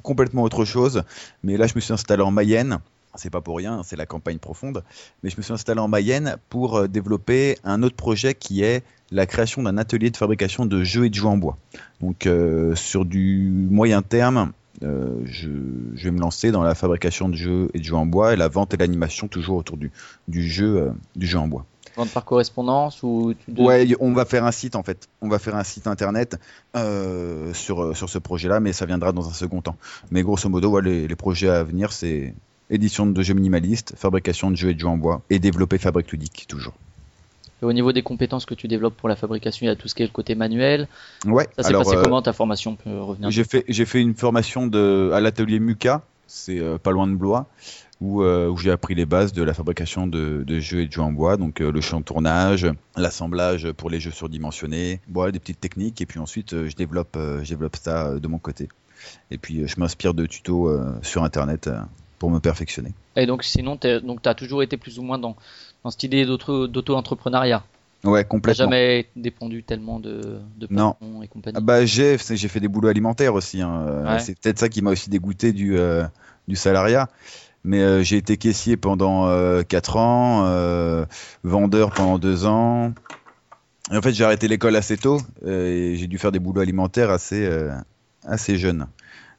complètement 0.09 0.42
autre 0.42 0.64
chose. 0.64 1.03
Mais 1.42 1.59
là, 1.59 1.66
je 1.66 1.75
me 1.75 1.81
suis 1.81 1.92
installé 1.92 2.23
en 2.23 2.31
Mayenne. 2.31 2.79
C'est 3.14 3.29
pas 3.29 3.42
pour 3.42 3.59
rien, 3.59 3.83
c'est 3.85 3.97
la 3.97 4.07
campagne 4.07 4.38
profonde. 4.38 4.83
Mais 5.23 5.29
je 5.29 5.37
me 5.37 5.42
suis 5.42 5.53
installé 5.53 5.81
en 5.81 5.88
Mayenne 5.88 6.37
pour 6.49 6.77
euh, 6.77 6.88
développer 6.88 7.59
un 7.62 7.83
autre 7.83 7.97
projet 7.97 8.33
qui 8.33 8.62
est 8.62 8.83
la 9.11 9.27
création 9.27 9.62
d'un 9.62 9.77
atelier 9.77 10.11
de 10.11 10.16
fabrication 10.16 10.64
de 10.64 10.83
jeux 10.83 11.05
et 11.05 11.11
de 11.11 11.14
jouets 11.14 11.29
en 11.29 11.37
bois. 11.37 11.59
Donc, 12.01 12.27
euh, 12.27 12.75
sur 12.75 13.05
du 13.05 13.51
moyen 13.71 14.01
terme, 14.01 14.53
euh, 14.83 15.21
je, 15.25 15.51
vais 15.94 16.11
me 16.11 16.21
lancer 16.21 16.53
dans 16.53 16.62
la 16.62 16.75
fabrication 16.75 17.29
de 17.29 17.37
jeux 17.37 17.68
et 17.75 17.79
de 17.81 17.85
jouets 17.85 17.99
en 17.99 18.07
bois 18.07 18.33
et 18.33 18.37
la 18.37 18.49
vente 18.49 18.73
et 18.73 18.79
l'animation 18.79 19.29
toujours 19.29 19.59
autour 19.59 19.77
du, 19.77 19.90
jeu, 20.49 20.90
du 21.16 21.27
jeu 21.27 21.38
en 21.38 21.49
bois. 21.49 21.66
Vente 21.99 22.11
par 22.11 22.25
correspondance 22.25 23.03
ou 23.03 23.35
tu 23.45 23.51
de- 23.53 23.61
Ouais, 23.63 23.87
on 23.99 24.13
va 24.13 24.25
faire 24.25 24.45
un 24.45 24.53
site 24.53 24.77
en 24.77 24.83
fait. 24.85 25.09
On 25.21 25.29
va 25.29 25.39
faire 25.39 25.57
un 25.57 25.65
site 25.65 25.87
internet 25.89 26.39
euh, 26.77 27.53
sur, 27.55 27.83
euh, 27.83 27.95
sur 27.95 28.09
ce 28.09 28.19
projet-là, 28.19 28.61
mais 28.61 28.73
ça 28.73 28.87
viendra 28.87 29.11
dans 29.13 29.29
un 29.29 29.33
second 29.33 29.61
temps. 29.63 29.77
Mais 30.13 30.23
grosso 30.23 30.49
modo, 30.49 30.71
ouais, 30.71 30.83
les, 30.83 31.09
les 31.09 31.17
projets 31.17 31.49
à 31.49 31.63
venir, 31.65 31.93
c'est 31.93 32.35
édition 32.71 33.05
de 33.07 33.23
jeux 33.23 33.35
minimalistes, 33.35 33.95
fabrication 33.97 34.51
de 34.51 34.57
jeux 34.57 34.71
et 34.71 34.75
de 34.75 34.81
jeux 34.81 34.87
en 34.87 34.97
bois, 34.97 35.23
et 35.29 35.39
développer 35.39 35.77
Fabrique 35.79 36.13
Ludique, 36.13 36.47
toujours. 36.49 36.75
Et 37.61 37.65
au 37.65 37.73
niveau 37.73 37.91
des 37.93 38.03
compétences 38.03 38.47
que 38.47 38.55
tu 38.55 38.69
développes 38.69 38.97
pour 38.97 39.09
la 39.09 39.17
fabrication, 39.17 39.67
il 39.67 39.69
y 39.69 39.73
a 39.73 39.75
tout 39.77 39.89
ce 39.89 39.95
qui 39.97 40.05
est 40.05 40.07
le 40.07 40.13
côté 40.13 40.37
manuel. 40.37 40.87
Ouais, 41.27 41.49
Ça 41.57 41.65
s'est 41.65 41.73
passé 41.73 41.97
euh, 41.97 42.03
comment 42.05 42.23
ta 42.23 42.33
formation 42.33 42.73
On 42.73 42.77
peut 42.77 43.01
revenir. 43.01 43.31
j'ai 43.33 43.43
fait, 43.43 43.65
j'ai 43.67 43.85
fait 43.87 44.01
une 44.01 44.15
formation 44.15 44.69
de, 44.69 45.11
à 45.13 45.19
l'atelier 45.21 45.59
Muka, 45.59 46.03
c'est 46.29 46.61
euh, 46.61 46.79
pas 46.79 46.93
loin 46.93 47.09
de 47.09 47.17
Blois, 47.17 47.47
où, 48.01 48.23
euh, 48.23 48.49
où 48.49 48.57
j'ai 48.57 48.71
appris 48.71 48.95
les 48.95 49.07
bases 49.07 49.33
de 49.33 49.43
la 49.43 49.55
fabrication 49.55 50.07
de, 50.07 50.45
de 50.47 50.61
jeux 50.61 50.83
et 50.83 50.87
de 50.87 50.93
jeux 50.93 51.03
en 51.03 51.13
bois, 51.13 51.37
donc 51.37 51.61
euh, 51.61 51.73
le 51.73 51.81
champ 51.81 52.01
de 52.01 52.05
tournage, 52.05 52.67
l'assemblage 52.97 53.71
pour 53.73 53.91
les 53.91 54.01
jeux 54.01 54.11
surdimensionnés, 54.11 55.01
des 55.09 55.39
petites 55.41 55.61
techniques, 55.61 56.01
et 56.01 56.07
puis 56.07 56.19
ensuite 56.19 56.53
euh, 56.55 56.69
je 56.69 56.77
développe, 56.77 57.17
je 57.43 57.49
développe 57.49 57.77
ça 57.77 58.15
de 58.19 58.29
mon 58.29 58.39
côté. 58.39 58.69
Et 59.31 59.39
puis 59.39 59.67
je 59.67 59.79
m'inspire 59.79 60.15
de 60.15 60.27
tutos 60.27 60.71
sur 61.03 61.23
internet 61.23 61.71
pour 62.19 62.31
me 62.31 62.41
perfectionner. 62.41 62.93
Et 63.17 63.27
donc 63.27 63.45
sinon, 63.45 63.79
donc 64.03 64.23
t'as 64.23 64.35
toujours 64.35 64.63
été 64.63 64.77
plus 64.77 64.99
ou 64.99 65.03
moins 65.03 65.19
dans, 65.19 65.37
dans 65.85 65.91
cette 65.91 66.03
idée 66.03 66.27
d'auto- 66.27 66.67
d'auto-entrepreneuriat? 66.67 67.65
Ouais, 68.05 68.25
complètement. 68.25 68.65
jamais 68.71 69.09
dépendu 69.17 69.65
tellement 69.65 69.99
de, 69.99 70.41
de 70.57 70.69
Non. 70.71 70.95
et 71.23 71.27
compagnie? 71.29 71.57
Ah 71.59 71.61
bah 71.61 71.85
j'ai 71.85 72.17
j'ai 72.19 72.49
fait 72.49 72.61
des 72.61 72.69
boulots 72.69 72.89
alimentaires 72.89 73.35
aussi. 73.35 73.61
hein. 73.61 74.05
Ouais. 74.05 74.19
C'est 74.21 74.39
peut-être 74.39 74.59
ça 74.59 74.69
qui 74.69 74.83
m'a 74.83 74.91
aussi 74.91 75.11
dégoûté 75.11 75.53
du 75.53 75.77
euh, 75.77 76.05
du 76.47 76.55
salariat. 76.55 77.09
Mais 77.69 77.83
euh, 77.83 78.03
j'ai 78.03 78.17
été 78.17 78.39
caissier 78.39 78.79
pendant 78.79 79.29
euh, 79.29 79.63
4 79.63 79.99
ans, 79.99 80.47
euh, 80.47 81.05
vendeur 81.45 81.91
pendant 81.91 82.19
2 82.19 82.47
ans. 82.47 82.95
En 83.91 84.01
fait, 84.01 84.15
j'ai 84.15 84.25
arrêté 84.25 84.49
l'école 84.49 84.75
assez 84.75 84.97
tôt 84.97 85.21
euh, 85.45 85.93
et 85.93 85.97
j'ai 85.97 86.07
dû 86.07 86.17
faire 86.17 86.33
des 86.33 86.39
boulots 86.39 86.63
alimentaires 86.63 87.11
assez 87.11 87.47
assez 88.25 88.57
jeune. 88.57 88.87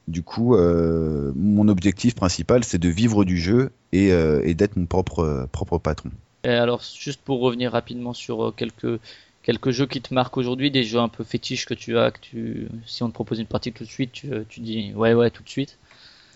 Du 0.06 0.22
coup, 0.22 0.56
mon 0.56 1.66
objectif 1.66 2.14
principal, 2.14 2.62
c'est 2.62 2.78
de 2.78 2.88
vivre 2.88 3.24
du 3.24 3.36
jeu 3.36 3.72
et, 3.90 4.12
d'être 4.54 4.76
mon 4.76 4.86
propre 4.86 5.78
patron. 5.82 6.10
Et 6.44 6.50
alors, 6.50 6.82
juste 6.82 7.22
pour 7.22 7.40
revenir 7.40 7.72
rapidement 7.72 8.12
sur 8.12 8.54
quelques, 8.56 9.00
quelques 9.42 9.72
jeux 9.72 9.86
qui 9.86 10.02
te 10.02 10.14
marquent 10.14 10.36
aujourd'hui, 10.36 10.70
des 10.70 10.84
jeux 10.84 11.00
un 11.00 11.08
peu 11.08 11.24
fétiches 11.24 11.66
que 11.66 11.74
tu 11.74 11.98
as, 11.98 12.12
que 12.12 12.20
tu, 12.20 12.68
si 12.86 13.02
on 13.02 13.08
te 13.08 13.14
propose 13.14 13.40
une 13.40 13.46
partie 13.46 13.72
tout 13.72 13.82
de 13.82 13.88
suite, 13.88 14.12
tu, 14.12 14.30
tu 14.48 14.60
dis 14.60 14.92
ouais, 14.94 15.14
ouais, 15.14 15.32
tout 15.32 15.42
de 15.42 15.48
suite. 15.48 15.78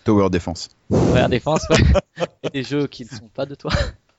Tower 0.05 0.29
Defense. 0.29 0.69
Ouais, 0.89 1.21
en 1.21 1.27
défense, 1.29 1.67
ouais. 1.69 2.25
Et 2.43 2.49
des 2.49 2.63
jeux 2.63 2.87
qui 2.87 3.03
ne 3.03 3.09
sont 3.09 3.27
pas 3.27 3.45
de 3.45 3.55
toi. 3.55 3.71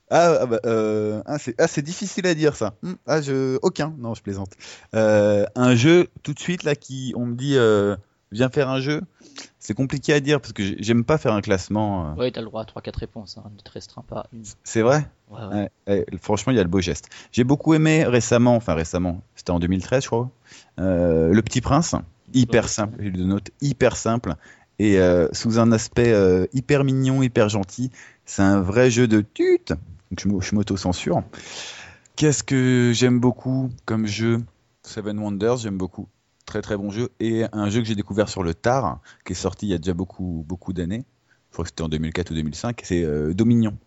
Ah, 0.09 0.37
ah, 0.41 0.45
bah, 0.45 0.59
euh, 0.65 1.21
ah, 1.25 1.37
c'est 1.39 1.53
ah, 1.59 1.67
c'est 1.67 1.81
difficile 1.81 2.27
à 2.27 2.33
dire 2.33 2.55
ça. 2.55 2.75
Hmm, 2.81 2.93
ah, 3.07 3.21
je... 3.21 3.57
Aucun, 3.61 3.93
non, 3.97 4.13
je 4.13 4.21
plaisante. 4.21 4.51
Euh, 4.95 5.45
un 5.55 5.75
jeu, 5.75 6.07
tout 6.23 6.33
de 6.33 6.39
suite, 6.39 6.63
là, 6.63 6.75
qui 6.75 7.13
on 7.17 7.25
me 7.25 7.35
dit, 7.35 7.57
euh, 7.57 7.95
viens 8.31 8.47
faire 8.49 8.69
un 8.69 8.79
jeu, 8.79 9.01
c'est 9.59 9.73
compliqué 9.73 10.13
à 10.13 10.19
dire 10.21 10.39
parce 10.39 10.53
que 10.53 10.63
j'ai- 10.63 10.77
j'aime 10.79 11.03
pas 11.03 11.17
faire 11.17 11.33
un 11.33 11.41
classement. 11.41 12.13
Ouais, 12.15 12.31
t'as 12.31 12.39
le 12.41 12.47
droit 12.47 12.61
à 12.61 12.65
3-4 12.65 12.97
réponses, 12.99 13.37
hein, 13.37 13.49
ne 13.53 13.59
te 13.61 13.69
restreins 13.69 14.03
pas 14.07 14.27
une. 14.31 14.43
C'est 14.63 14.81
vrai? 14.81 15.09
Ouais, 15.29 15.39
ouais. 15.41 15.69
Ouais, 15.87 16.05
ouais, 16.11 16.17
Franchement, 16.21 16.53
il 16.53 16.55
y 16.55 16.59
a 16.59 16.63
le 16.63 16.69
beau 16.69 16.79
geste. 16.79 17.09
J'ai 17.33 17.43
beaucoup 17.43 17.73
aimé 17.73 18.05
récemment, 18.05 18.55
enfin 18.55 18.75
récemment, 18.75 19.21
c'était 19.35 19.51
en 19.51 19.59
2013, 19.59 20.03
je 20.03 20.07
crois, 20.07 20.29
Le 20.77 21.41
Petit 21.41 21.59
Prince, 21.59 21.95
hyper 22.33 22.69
simple, 22.69 23.11
de 23.11 23.23
notes 23.23 23.51
hyper 23.61 23.97
simple 23.97 24.35
et 24.79 24.99
euh, 24.99 25.27
sous 25.33 25.59
un 25.59 25.71
aspect 25.71 26.11
euh, 26.11 26.45
hyper 26.53 26.83
mignon, 26.83 27.21
hyper 27.23 27.49
gentil. 27.49 27.91
C'est 28.25 28.41
un 28.43 28.61
vrai 28.61 28.89
jeu 28.91 29.07
de 29.07 29.21
tut. 29.21 29.59
Donc 29.69 30.19
je, 30.19 30.27
m'au- 30.27 30.41
je 30.41 30.55
m'auto-censure. 30.55 31.23
Qu'est-ce 32.15 32.43
que 32.43 32.91
j'aime 32.93 33.19
beaucoup 33.19 33.69
comme 33.85 34.07
jeu? 34.07 34.39
Seven 34.83 35.19
Wonders, 35.19 35.57
j'aime 35.57 35.77
beaucoup. 35.77 36.07
Très 36.45 36.61
très 36.61 36.77
bon 36.77 36.89
jeu. 36.91 37.09
Et 37.19 37.43
un 37.51 37.69
jeu 37.69 37.81
que 37.81 37.87
j'ai 37.87 37.95
découvert 37.95 38.29
sur 38.29 38.41
le 38.43 38.53
tard, 38.53 39.01
qui 39.25 39.33
est 39.33 39.35
sorti 39.35 39.67
il 39.67 39.69
y 39.69 39.73
a 39.73 39.77
déjà 39.77 39.93
beaucoup, 39.93 40.43
beaucoup 40.47 40.73
d'années. 40.73 41.05
Je 41.49 41.53
crois 41.53 41.63
que 41.65 41.69
c'était 41.69 41.83
en 41.83 41.89
2004 41.89 42.31
ou 42.31 42.33
2005. 42.35 42.81
C'est 42.83 43.03
euh, 43.03 43.33
Dominion. 43.33 43.77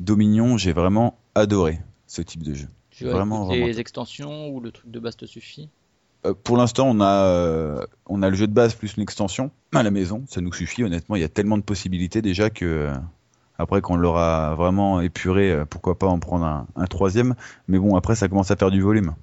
Dominion, 0.00 0.56
j'ai 0.56 0.72
vraiment 0.72 1.18
adoré 1.34 1.80
ce 2.06 2.22
type 2.22 2.42
de 2.42 2.54
jeu. 2.54 2.68
Tu 2.90 3.08
as 3.08 3.12
Vraiment, 3.12 3.38
écouté 3.38 3.46
vraiment 3.46 3.66
les 3.66 3.80
extensions 3.80 4.48
ou 4.50 4.60
le 4.60 4.70
truc 4.72 4.90
de 4.90 4.98
base 5.00 5.16
te 5.16 5.26
suffit? 5.26 5.68
Pour 6.44 6.56
l'instant, 6.56 6.88
on 6.88 7.00
a, 7.00 7.24
euh, 7.24 7.84
on 8.06 8.22
a 8.22 8.30
le 8.30 8.36
jeu 8.36 8.46
de 8.46 8.52
base 8.52 8.74
plus 8.74 8.96
une 8.96 9.02
extension 9.02 9.50
à 9.74 9.82
la 9.82 9.90
maison. 9.90 10.24
Ça 10.28 10.40
nous 10.40 10.52
suffit, 10.52 10.84
honnêtement. 10.84 11.16
Il 11.16 11.22
y 11.22 11.24
a 11.24 11.28
tellement 11.28 11.58
de 11.58 11.62
possibilités 11.62 12.22
déjà 12.22 12.50
que, 12.50 12.64
euh, 12.64 12.94
après, 13.58 13.80
qu'on 13.80 13.96
l'aura 13.96 14.54
vraiment 14.54 15.00
épuré, 15.00 15.50
euh, 15.52 15.64
pourquoi 15.64 15.98
pas 15.98 16.06
en 16.06 16.18
prendre 16.18 16.44
un, 16.44 16.66
un 16.76 16.86
troisième. 16.86 17.34
Mais 17.68 17.78
bon, 17.78 17.96
après, 17.96 18.14
ça 18.14 18.28
commence 18.28 18.50
à 18.50 18.56
faire 18.56 18.70
du 18.70 18.80
volume. 18.80 19.14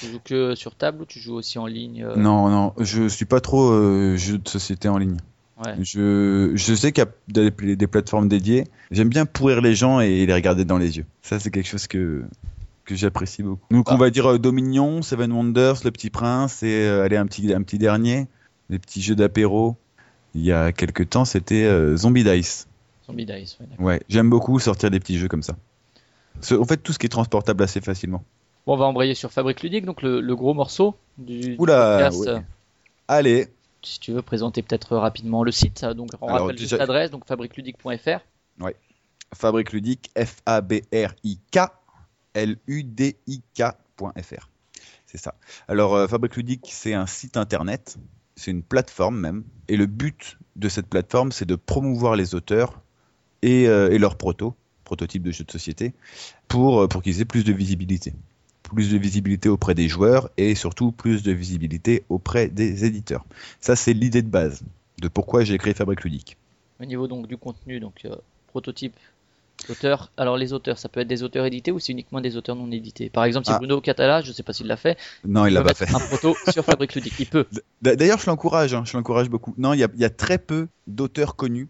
Tu 0.00 0.06
joues 0.06 0.20
que 0.24 0.54
sur 0.54 0.74
table 0.74 1.02
ou 1.02 1.04
tu 1.06 1.18
joues 1.18 1.34
aussi 1.34 1.58
en 1.58 1.66
ligne 1.66 2.04
euh, 2.04 2.16
Non, 2.16 2.48
non, 2.48 2.72
je 2.78 3.08
suis 3.08 3.24
pas 3.24 3.40
trop 3.40 3.70
euh, 3.70 4.16
jeu 4.16 4.38
de 4.38 4.48
société 4.48 4.88
en 4.88 4.98
ligne. 4.98 5.16
Ouais. 5.64 5.74
Je, 5.80 6.52
je 6.54 6.74
sais 6.74 6.92
qu'il 6.92 7.04
y 7.04 7.06
a 7.06 7.10
des, 7.28 7.76
des 7.76 7.86
plateformes 7.86 8.28
dédiées. 8.28 8.64
J'aime 8.90 9.08
bien 9.08 9.26
pourrir 9.26 9.60
les 9.60 9.74
gens 9.74 10.00
et 10.00 10.26
les 10.26 10.34
regarder 10.34 10.64
dans 10.64 10.78
les 10.78 10.96
yeux. 10.98 11.06
Ça, 11.22 11.38
c'est 11.38 11.50
quelque 11.50 11.68
chose 11.68 11.86
que, 11.86 12.24
que 12.84 12.94
j'apprécie 12.94 13.42
beaucoup. 13.42 13.66
Donc, 13.72 13.86
Ah. 13.88 13.94
on 13.94 13.98
va 13.98 14.10
dire 14.10 14.26
euh, 14.32 14.38
Dominion, 14.38 15.02
Seven 15.02 15.32
Wonders, 15.32 15.84
Le 15.84 15.90
Petit 15.90 16.10
Prince 16.10 16.62
et 16.62 16.86
euh, 16.86 17.04
allez, 17.04 17.16
un 17.16 17.26
petit, 17.26 17.52
un 17.54 17.62
petit 17.62 17.78
dernier. 17.78 18.26
Des 18.70 18.78
petits 18.78 19.02
jeux 19.02 19.14
d'apéro. 19.14 19.76
Il 20.34 20.42
y 20.44 20.52
a 20.52 20.72
quelques 20.72 21.10
temps, 21.10 21.24
c'était 21.24 21.64
euh, 21.64 21.96
Zombie 21.96 22.24
Dice. 22.24 22.66
Zombie 23.06 23.26
Dice, 23.26 23.58
ouais. 23.60 23.84
Ouais, 23.84 24.02
j'aime 24.08 24.30
beaucoup 24.30 24.58
sortir 24.58 24.90
des 24.90 24.98
petits 25.00 25.18
jeux 25.18 25.28
comme 25.28 25.42
ça. 25.42 25.54
Ce- 26.40 26.54
En 26.54 26.64
fait, 26.64 26.78
tout 26.78 26.92
ce 26.92 26.98
qui 26.98 27.06
est 27.06 27.10
transportable 27.10 27.62
assez 27.62 27.80
facilement. 27.80 28.24
Bon, 28.66 28.74
on 28.74 28.76
va 28.76 28.86
embrayer 28.86 29.14
sur 29.14 29.30
Fabrique 29.30 29.62
Ludique, 29.62 29.84
donc 29.84 30.00
le, 30.02 30.20
le 30.20 30.36
gros 30.36 30.54
morceau 30.54 30.94
du, 31.18 31.40
du 31.40 31.56
Oula, 31.58 31.98
podcast. 32.10 32.18
ouais. 32.30 32.42
Allez, 33.08 33.48
Si 33.82 33.98
tu 34.00 34.12
veux 34.12 34.22
présenter 34.22 34.62
peut-être 34.62 34.96
rapidement 34.96 35.42
le 35.44 35.50
site, 35.52 35.84
donc 35.84 36.10
on 36.20 36.28
Alors, 36.28 36.42
rappelle 36.42 36.56
juste 36.58 36.70
déjà- 36.70 36.78
l'adresse, 36.78 37.10
donc 37.10 37.26
fabriqueludique.fr. 37.26 38.20
Fabrique 39.34 39.72
Ludique, 39.72 40.10
F-A-B-R-I-K, 40.16 41.58
L-U-D-I-K.fr. 42.34 43.72
C'est 45.06 45.18
ça. 45.18 45.34
Alors, 45.68 45.94
euh, 45.94 46.08
Fabrique 46.08 46.36
Ludique, 46.36 46.70
c'est 46.72 46.94
un 46.94 47.06
site 47.06 47.36
internet, 47.36 47.98
c'est 48.34 48.50
une 48.50 48.62
plateforme 48.62 49.20
même, 49.20 49.44
et 49.68 49.76
le 49.76 49.84
but 49.86 50.38
de 50.56 50.68
cette 50.70 50.86
plateforme, 50.86 51.32
c'est 51.32 51.44
de 51.44 51.54
promouvoir 51.54 52.16
les 52.16 52.34
auteurs 52.34 52.80
et, 53.42 53.68
euh, 53.68 53.98
leurs 53.98 54.16
protos, 54.16 54.54
prototypes 54.84 55.22
de 55.22 55.30
jeux 55.30 55.44
de 55.44 55.50
société, 55.50 55.92
pour, 56.48 56.80
euh, 56.80 56.88
pour 56.88 57.02
qu'ils 57.02 57.20
aient 57.20 57.26
plus 57.26 57.44
de 57.44 57.52
visibilité. 57.52 58.14
Plus 58.62 58.90
de 58.90 58.96
visibilité 58.96 59.50
auprès 59.50 59.74
des 59.74 59.88
joueurs 59.88 60.30
et 60.38 60.54
surtout 60.54 60.92
plus 60.92 61.22
de 61.22 61.32
visibilité 61.32 62.04
auprès 62.08 62.48
des 62.48 62.86
éditeurs. 62.86 63.26
Ça, 63.60 63.76
c'est 63.76 63.92
l'idée 63.92 64.22
de 64.22 64.28
base 64.28 64.62
de 64.98 65.08
pourquoi 65.08 65.44
j'ai 65.44 65.58
créé 65.58 65.74
Fabrique 65.74 66.04
Ludique. 66.04 66.38
Au 66.80 66.86
niveau 66.86 67.06
donc 67.06 67.26
du 67.26 67.36
contenu, 67.36 67.80
donc 67.80 68.06
prototype, 68.46 68.96
auteur. 69.70 70.10
Alors 70.16 70.36
les 70.36 70.52
auteurs, 70.52 70.78
ça 70.78 70.88
peut 70.88 71.00
être 71.00 71.08
des 71.08 71.22
auteurs 71.22 71.44
édités 71.46 71.70
ou 71.72 71.78
c'est 71.78 71.92
uniquement 71.92 72.20
des 72.20 72.36
auteurs 72.36 72.56
non 72.56 72.70
édités? 72.70 73.10
Par 73.10 73.24
exemple, 73.24 73.46
si 73.46 73.52
Ah. 73.52 73.58
Bruno 73.58 73.80
Catala, 73.80 74.20
je 74.22 74.32
sais 74.32 74.42
pas 74.42 74.52
s'il 74.52 74.66
l'a 74.66 74.76
fait, 74.76 74.98
Non, 75.24 75.46
il 75.46 75.54
l'a 75.54 75.62
pas 75.62 75.74
fait. 75.74 75.88
un 75.94 75.98
proto 75.98 76.34
sur 76.52 76.64
Fabrique 76.64 76.94
Ludique. 76.94 77.14
Il 77.18 77.26
peut. 77.26 77.46
D'ailleurs, 77.82 78.18
je 78.18 78.26
l'encourage, 78.26 78.74
hein, 78.74 78.82
je 78.84 78.96
l'encourage 78.96 79.28
beaucoup. 79.28 79.54
Non, 79.58 79.72
il 79.74 79.80
y 79.80 79.84
a, 79.84 79.88
il 79.94 80.00
y 80.00 80.04
a 80.04 80.10
très 80.10 80.38
peu 80.38 80.68
d'auteurs 80.86 81.36
connus. 81.36 81.68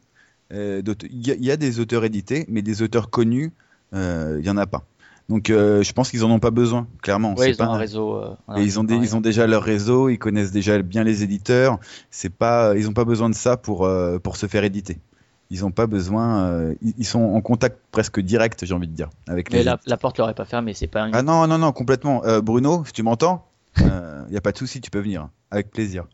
euh, 0.52 0.82
Il 1.10 1.26
y, 1.26 1.30
a- 1.30 1.34
il 1.34 1.44
y 1.44 1.50
a 1.50 1.56
des 1.56 1.80
auteurs 1.80 2.04
édités, 2.04 2.44
mais 2.48 2.62
des 2.62 2.82
auteurs 2.82 3.10
connus, 3.10 3.52
euh, 3.94 4.36
il 4.40 4.46
y 4.46 4.50
en 4.50 4.56
a 4.56 4.66
pas. 4.66 4.84
Donc, 5.28 5.48
euh, 5.50 5.82
je 5.82 5.92
pense 5.92 6.10
qu'ils 6.10 6.24
en 6.24 6.30
ont 6.30 6.40
pas 6.40 6.50
besoin, 6.50 6.86
clairement. 7.00 7.34
Ouais, 7.34 7.50
ils 7.50 7.56
pas 7.56 7.68
ont 7.68 7.72
un 7.74 7.78
réseau. 7.78 8.16
euh, 8.16 8.30
un 8.48 8.60
ils 8.60 8.78
ont, 8.78 8.84
des- 8.84 8.94
réseau 8.94 9.04
ils 9.06 9.16
ont 9.16 9.20
déjà 9.20 9.46
leur 9.46 9.62
réseau, 9.62 10.08
ils 10.08 10.18
connaissent 10.18 10.50
déjà 10.52 10.80
bien 10.82 11.04
les 11.04 11.22
éditeurs. 11.22 11.78
C'est 12.10 12.28
pas, 12.34 12.74
ils 12.76 12.88
ont 12.88 12.92
pas 12.92 13.04
besoin 13.04 13.30
de 13.30 13.34
ça 13.34 13.56
pour 13.56 13.86
euh, 13.86 14.18
pour 14.18 14.36
se 14.36 14.46
faire 14.46 14.64
éditer. 14.64 14.98
Ils 15.52 15.64
ont 15.66 15.70
pas 15.70 15.86
besoin. 15.86 16.46
euh, 16.46 16.74
ils, 16.80 17.04
sont 17.04 17.20
en 17.20 17.40
contact 17.42 17.78
presque 17.90 18.18
direct, 18.20 18.64
j'ai 18.64 18.74
envie 18.74 18.88
de 18.88 18.94
dire, 18.94 19.10
avec 19.28 19.52
Mais 19.52 19.58
les. 19.58 19.64
la, 19.64 19.78
la 19.86 19.96
porte 19.98 20.16
leur 20.16 20.30
est 20.30 20.34
pas 20.34 20.46
fermée, 20.46 20.72
c'est 20.72 20.86
pas 20.86 21.02
un... 21.02 21.10
Ah 21.12 21.22
non 21.22 21.46
non 21.46 21.58
non 21.58 21.72
complètement. 21.72 22.24
Euh, 22.24 22.40
Bruno, 22.40 22.84
si 22.86 22.92
tu 22.92 23.02
m'entends, 23.02 23.46
il 23.78 24.30
n'y 24.30 24.36
a 24.36 24.40
pas 24.40 24.52
de 24.52 24.58
souci, 24.58 24.80
tu 24.80 24.90
peux 24.90 25.00
venir, 25.00 25.28
avec 25.50 25.70
plaisir. 25.70 26.06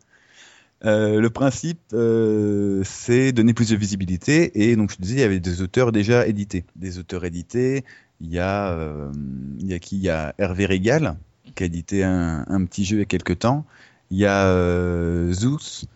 Euh, 0.84 1.20
le 1.20 1.30
principe, 1.30 1.80
euh, 1.92 2.82
c'est 2.84 3.32
donner 3.32 3.54
plus 3.54 3.70
de 3.70 3.76
visibilité. 3.76 4.68
Et 4.68 4.76
donc, 4.76 4.90
je 4.90 4.96
te 4.96 5.02
disais, 5.02 5.16
il 5.16 5.20
y 5.20 5.24
avait 5.24 5.40
des 5.40 5.62
auteurs 5.62 5.92
déjà 5.92 6.26
édités. 6.26 6.64
Des 6.76 6.98
auteurs 6.98 7.24
édités, 7.24 7.84
il 8.20 8.28
y 8.32 8.38
a, 8.38 8.72
euh, 8.72 9.10
il 9.58 9.66
y 9.66 9.74
a 9.74 9.78
qui? 9.78 9.96
Il 9.96 10.02
y 10.02 10.10
a 10.10 10.34
Hervé 10.38 10.66
Régal, 10.66 11.16
qui 11.54 11.62
a 11.62 11.66
édité 11.66 12.04
un, 12.04 12.44
un 12.48 12.64
petit 12.64 12.84
jeu 12.84 12.96
il 12.96 13.00
y 13.00 13.02
a 13.02 13.06
quelques 13.06 13.40
temps. 13.40 13.64
Il 14.10 14.18
y 14.18 14.26
a 14.26 14.46
euh, 14.46 15.32
Zeus, 15.32 15.86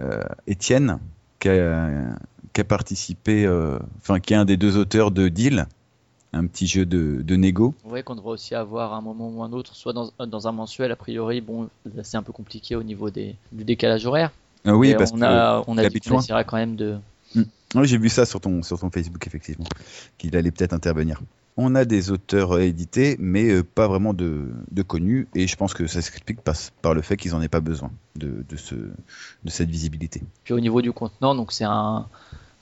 euh, 0.00 0.22
Étienne, 0.46 0.98
qui 1.44 1.50
a, 1.50 1.90
qui 2.54 2.60
a 2.62 2.64
participé, 2.64 3.44
euh, 3.44 3.78
enfin, 3.98 4.18
qui 4.18 4.32
est 4.32 4.36
un 4.36 4.46
des 4.46 4.56
deux 4.56 4.78
auteurs 4.78 5.10
de 5.10 5.28
Deal, 5.28 5.66
un 6.32 6.46
petit 6.46 6.66
jeu 6.66 6.86
de, 6.86 7.20
de 7.20 7.36
négo. 7.36 7.74
Voyez 7.84 8.02
qu'on 8.02 8.14
devrait 8.14 8.32
aussi 8.32 8.54
avoir 8.54 8.94
à 8.94 8.96
un 8.96 9.02
moment 9.02 9.28
ou 9.28 9.42
un 9.42 9.52
autre, 9.52 9.76
soit 9.76 9.92
dans, 9.92 10.08
dans 10.26 10.48
un 10.48 10.52
mensuel, 10.52 10.90
a 10.90 10.96
priori, 10.96 11.42
bon, 11.42 11.68
c'est 12.02 12.16
un 12.16 12.22
peu 12.22 12.32
compliqué 12.32 12.76
au 12.76 12.82
niveau 12.82 13.10
des, 13.10 13.36
du 13.52 13.64
décalage 13.64 14.06
horaire. 14.06 14.30
Ah 14.64 14.74
oui, 14.74 14.94
parce 14.96 15.12
on 15.12 15.18
que 15.18 15.24
a, 15.24 15.62
on 15.66 15.76
a 15.76 15.86
dit 15.86 16.00
loin. 16.08 16.20
essaiera 16.20 16.44
quand 16.44 16.56
même 16.56 16.76
de. 16.76 16.96
Oui, 17.74 17.86
j'ai 17.86 17.98
vu 17.98 18.08
ça 18.08 18.24
sur 18.24 18.40
ton, 18.40 18.62
sur 18.62 18.78
ton 18.78 18.90
Facebook, 18.90 19.26
effectivement, 19.26 19.66
qu'il 20.18 20.36
allait 20.36 20.50
peut-être 20.50 20.72
intervenir. 20.72 21.20
On 21.56 21.74
a 21.74 21.84
des 21.84 22.10
auteurs 22.10 22.58
édités, 22.60 23.16
mais 23.20 23.48
euh, 23.50 23.62
pas 23.62 23.86
vraiment 23.86 24.12
de, 24.12 24.50
de 24.70 24.82
connus, 24.82 25.28
et 25.34 25.46
je 25.46 25.56
pense 25.56 25.72
que 25.72 25.86
ça 25.86 26.02
s'explique 26.02 26.40
par, 26.40 26.94
le 26.94 27.02
fait 27.02 27.16
qu'ils 27.16 27.32
n'en 27.32 27.42
aient 27.42 27.48
pas 27.48 27.60
besoin 27.60 27.92
de, 28.16 28.44
de, 28.48 28.56
ce, 28.56 28.74
de 28.74 29.50
cette 29.50 29.70
visibilité. 29.70 30.22
Puis 30.42 30.52
au 30.52 30.60
niveau 30.60 30.82
du 30.82 30.92
contenant, 30.92 31.46
c'est 31.50 31.64
un, 31.64 32.06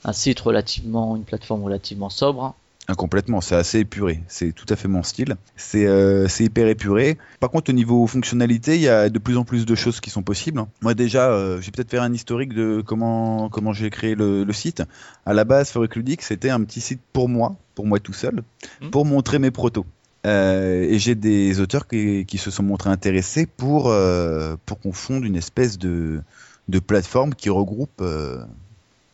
un 0.03 0.13
site 0.13 0.39
relativement, 0.39 1.15
une 1.15 1.23
plateforme 1.23 1.63
relativement 1.63 2.09
sobre. 2.09 2.55
Hein. 2.87 2.93
Ah, 2.93 2.95
complètement, 2.95 3.41
c'est 3.41 3.55
assez 3.55 3.79
épuré, 3.79 4.23
c'est 4.27 4.51
tout 4.51 4.65
à 4.69 4.75
fait 4.75 4.87
mon 4.87 5.03
style. 5.03 5.35
C'est 5.55 5.85
euh, 5.87 6.27
c'est 6.27 6.43
hyper 6.43 6.67
épuré. 6.67 7.17
Par 7.39 7.49
contre, 7.49 7.69
au 7.71 7.73
niveau 7.73 8.05
fonctionnalité, 8.07 8.75
il 8.75 8.81
y 8.81 8.89
a 8.89 9.09
de 9.09 9.19
plus 9.19 9.37
en 9.37 9.45
plus 9.45 9.65
de 9.65 9.75
choses 9.75 9.99
qui 10.01 10.09
sont 10.09 10.23
possibles. 10.23 10.63
Moi 10.81 10.93
déjà, 10.93 11.29
euh, 11.29 11.61
je 11.61 11.65
vais 11.67 11.71
peut-être 11.71 11.89
faire 11.91 12.03
un 12.03 12.13
historique 12.13 12.53
de 12.53 12.83
comment, 12.85 13.49
comment 13.49 13.73
j'ai 13.73 13.89
créé 13.89 14.15
le, 14.15 14.43
le 14.43 14.53
site. 14.53 14.83
À 15.25 15.33
la 15.33 15.45
base, 15.45 15.69
Fabrique 15.69 15.95
Ludique, 15.95 16.21
c'était 16.21 16.49
un 16.49 16.61
petit 16.63 16.81
site 16.81 17.01
pour 17.13 17.29
moi, 17.29 17.55
pour 17.75 17.85
moi 17.85 17.99
tout 17.99 18.13
seul, 18.13 18.43
Mhm. 18.81 18.89
pour 18.91 19.05
montrer 19.05 19.39
mes 19.39 19.51
protos. 19.51 19.85
Euh, 20.25 20.83
et 20.83 20.99
j'ai 20.99 21.15
des 21.15 21.59
auteurs 21.59 21.87
qui, 21.87 22.25
qui 22.25 22.37
se 22.37 22.49
sont 22.51 22.63
montrés 22.63 22.89
intéressés 22.89 23.45
pour, 23.45 23.89
euh, 23.89 24.55
pour 24.65 24.79
qu'on 24.79 24.93
fonde 24.93 25.25
une 25.25 25.35
espèce 25.35 25.77
de, 25.77 26.21
de 26.69 26.79
plateforme 26.79 27.33
qui 27.35 27.49
regroupe 27.49 27.99
euh, 28.01 28.43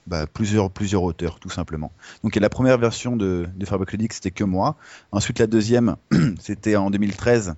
bah, 0.09 0.25
plusieurs, 0.25 1.03
auteurs, 1.03 1.39
tout 1.39 1.51
simplement. 1.51 1.91
Donc 2.23 2.35
la 2.35 2.49
première 2.49 2.79
version 2.79 3.15
de, 3.15 3.47
de 3.55 3.91
Ludique, 3.91 4.13
c'était 4.13 4.31
que 4.31 4.43
moi. 4.43 4.75
Ensuite, 5.11 5.37
la 5.37 5.45
deuxième, 5.45 5.97
c'était 6.39 6.75
en 6.75 6.89
2013. 6.89 7.53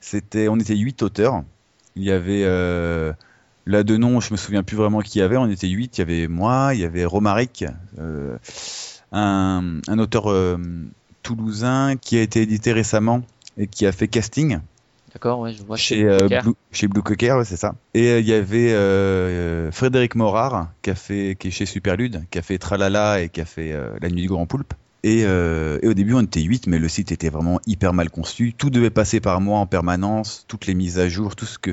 C'était, 0.00 0.48
on 0.48 0.56
était 0.56 0.76
huit 0.76 1.02
auteurs. 1.02 1.44
Il 1.94 2.02
y 2.02 2.10
avait 2.10 2.42
euh, 2.44 3.12
là 3.66 3.82
de 3.82 3.96
nom, 3.98 4.20
je 4.20 4.32
me 4.32 4.38
souviens 4.38 4.62
plus 4.62 4.78
vraiment 4.78 5.00
qui 5.00 5.18
y 5.18 5.22
avait. 5.22 5.36
On 5.36 5.46
était 5.46 5.68
huit. 5.68 5.98
Il 5.98 6.00
y 6.00 6.02
avait 6.02 6.26
moi, 6.26 6.70
il 6.72 6.80
y 6.80 6.84
avait 6.84 7.04
Romaric, 7.04 7.66
euh, 7.98 8.38
un, 9.12 9.80
un 9.86 9.98
auteur 9.98 10.30
euh, 10.30 10.56
toulousain 11.22 11.96
qui 11.96 12.16
a 12.16 12.22
été 12.22 12.40
édité 12.40 12.72
récemment 12.72 13.20
et 13.58 13.66
qui 13.66 13.84
a 13.86 13.92
fait 13.92 14.08
casting 14.08 14.58
D'accord, 15.14 15.38
ouais, 15.38 15.52
je 15.52 15.62
vois. 15.62 15.76
chez, 15.76 16.04
euh. 16.04 16.26
Blue, 16.42 16.54
chez 16.72 16.88
Blue 16.88 17.02
Cocker, 17.02 17.38
ouais, 17.38 17.44
c'est 17.44 17.56
ça. 17.56 17.76
Et 17.94 18.08
euh, 18.10 18.20
il 18.20 18.26
y 18.26 18.34
avait 18.34 18.72
euh, 18.72 19.68
euh, 19.68 19.72
Frédéric 19.72 20.16
Morard, 20.16 20.72
qui, 20.82 20.90
a 20.90 20.96
fait, 20.96 21.36
qui 21.38 21.48
est 21.48 21.50
chez 21.52 21.66
Superlude, 21.66 22.24
qui 22.30 22.38
a 22.38 22.42
fait 22.42 22.58
Tralala 22.58 23.22
et 23.22 23.28
qui 23.28 23.40
a 23.40 23.44
fait 23.44 23.72
La 24.00 24.10
Nuit 24.10 24.22
du 24.22 24.28
Grand 24.28 24.46
Poulpe. 24.46 24.74
Et, 25.04 25.20
et 25.20 25.86
au 25.86 25.94
début, 25.94 26.14
on 26.14 26.22
était 26.22 26.40
8, 26.40 26.66
mais 26.66 26.78
le 26.78 26.88
site 26.88 27.12
était 27.12 27.28
vraiment 27.28 27.60
hyper 27.66 27.92
mal 27.92 28.10
conçu. 28.10 28.54
Tout 28.54 28.70
devait 28.70 28.90
passer 28.90 29.20
par 29.20 29.40
moi 29.40 29.58
en 29.58 29.66
permanence, 29.66 30.46
toutes 30.48 30.66
les 30.66 30.74
mises 30.74 30.98
à 30.98 31.08
jour, 31.08 31.36
tout 31.36 31.44
ce 31.44 31.58
que. 31.58 31.70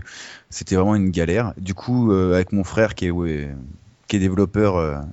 C'était 0.50 0.76
vraiment 0.76 0.96
une 0.96 1.12
galère. 1.12 1.54
Du 1.58 1.74
coup, 1.74 2.12
avec 2.12 2.52
mon 2.52 2.66
frère 2.66 2.94
qui 2.94 3.08
est, 3.08 3.12
ouais, 3.12 3.50
qui 4.08 4.18
est 4.18 4.20
développeur, 4.20 5.06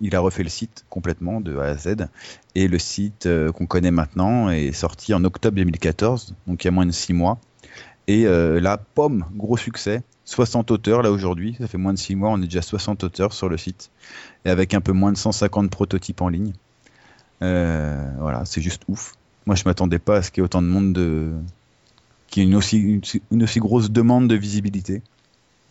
il 0.00 0.14
a 0.14 0.20
refait 0.20 0.42
le 0.42 0.48
site 0.48 0.84
complètement 0.90 1.40
de 1.40 1.56
A 1.56 1.64
à 1.64 1.76
Z. 1.76 2.08
Et 2.54 2.68
le 2.68 2.78
site 2.78 3.26
euh, 3.26 3.52
qu'on 3.52 3.66
connaît 3.66 3.90
maintenant 3.90 4.50
est 4.50 4.72
sorti 4.72 5.14
en 5.14 5.24
octobre 5.24 5.56
2014, 5.56 6.34
donc 6.46 6.64
il 6.64 6.66
y 6.66 6.68
a 6.68 6.70
moins 6.70 6.86
de 6.86 6.92
6 6.92 7.12
mois. 7.12 7.38
Et 8.08 8.26
euh, 8.26 8.60
là, 8.60 8.78
pomme, 8.78 9.26
gros 9.34 9.56
succès. 9.56 10.02
60 10.24 10.72
auteurs 10.72 11.02
là 11.02 11.12
aujourd'hui, 11.12 11.56
ça 11.58 11.68
fait 11.68 11.78
moins 11.78 11.92
de 11.92 11.98
6 11.98 12.16
mois, 12.16 12.30
on 12.30 12.38
est 12.38 12.46
déjà 12.46 12.62
60 12.62 13.04
auteurs 13.04 13.32
sur 13.32 13.48
le 13.48 13.56
site. 13.56 13.90
Et 14.44 14.50
avec 14.50 14.74
un 14.74 14.80
peu 14.80 14.92
moins 14.92 15.12
de 15.12 15.16
150 15.16 15.70
prototypes 15.70 16.20
en 16.20 16.28
ligne. 16.28 16.52
Euh, 17.42 18.10
voilà, 18.18 18.44
c'est 18.44 18.60
juste 18.60 18.82
ouf. 18.88 19.14
Moi, 19.46 19.54
je 19.54 19.62
m'attendais 19.64 20.00
pas 20.00 20.16
à 20.16 20.22
ce 20.22 20.30
qu'il 20.30 20.40
y 20.40 20.42
ait 20.42 20.44
autant 20.44 20.62
de 20.62 20.66
monde 20.66 20.92
de. 20.92 21.32
qu'il 22.28 22.42
y 22.42 22.46
ait 22.46 22.48
une 22.48 22.56
aussi, 22.56 22.78
une, 22.78 23.02
une 23.30 23.42
aussi 23.44 23.60
grosse 23.60 23.90
demande 23.90 24.28
de 24.28 24.34
visibilité. 24.34 25.02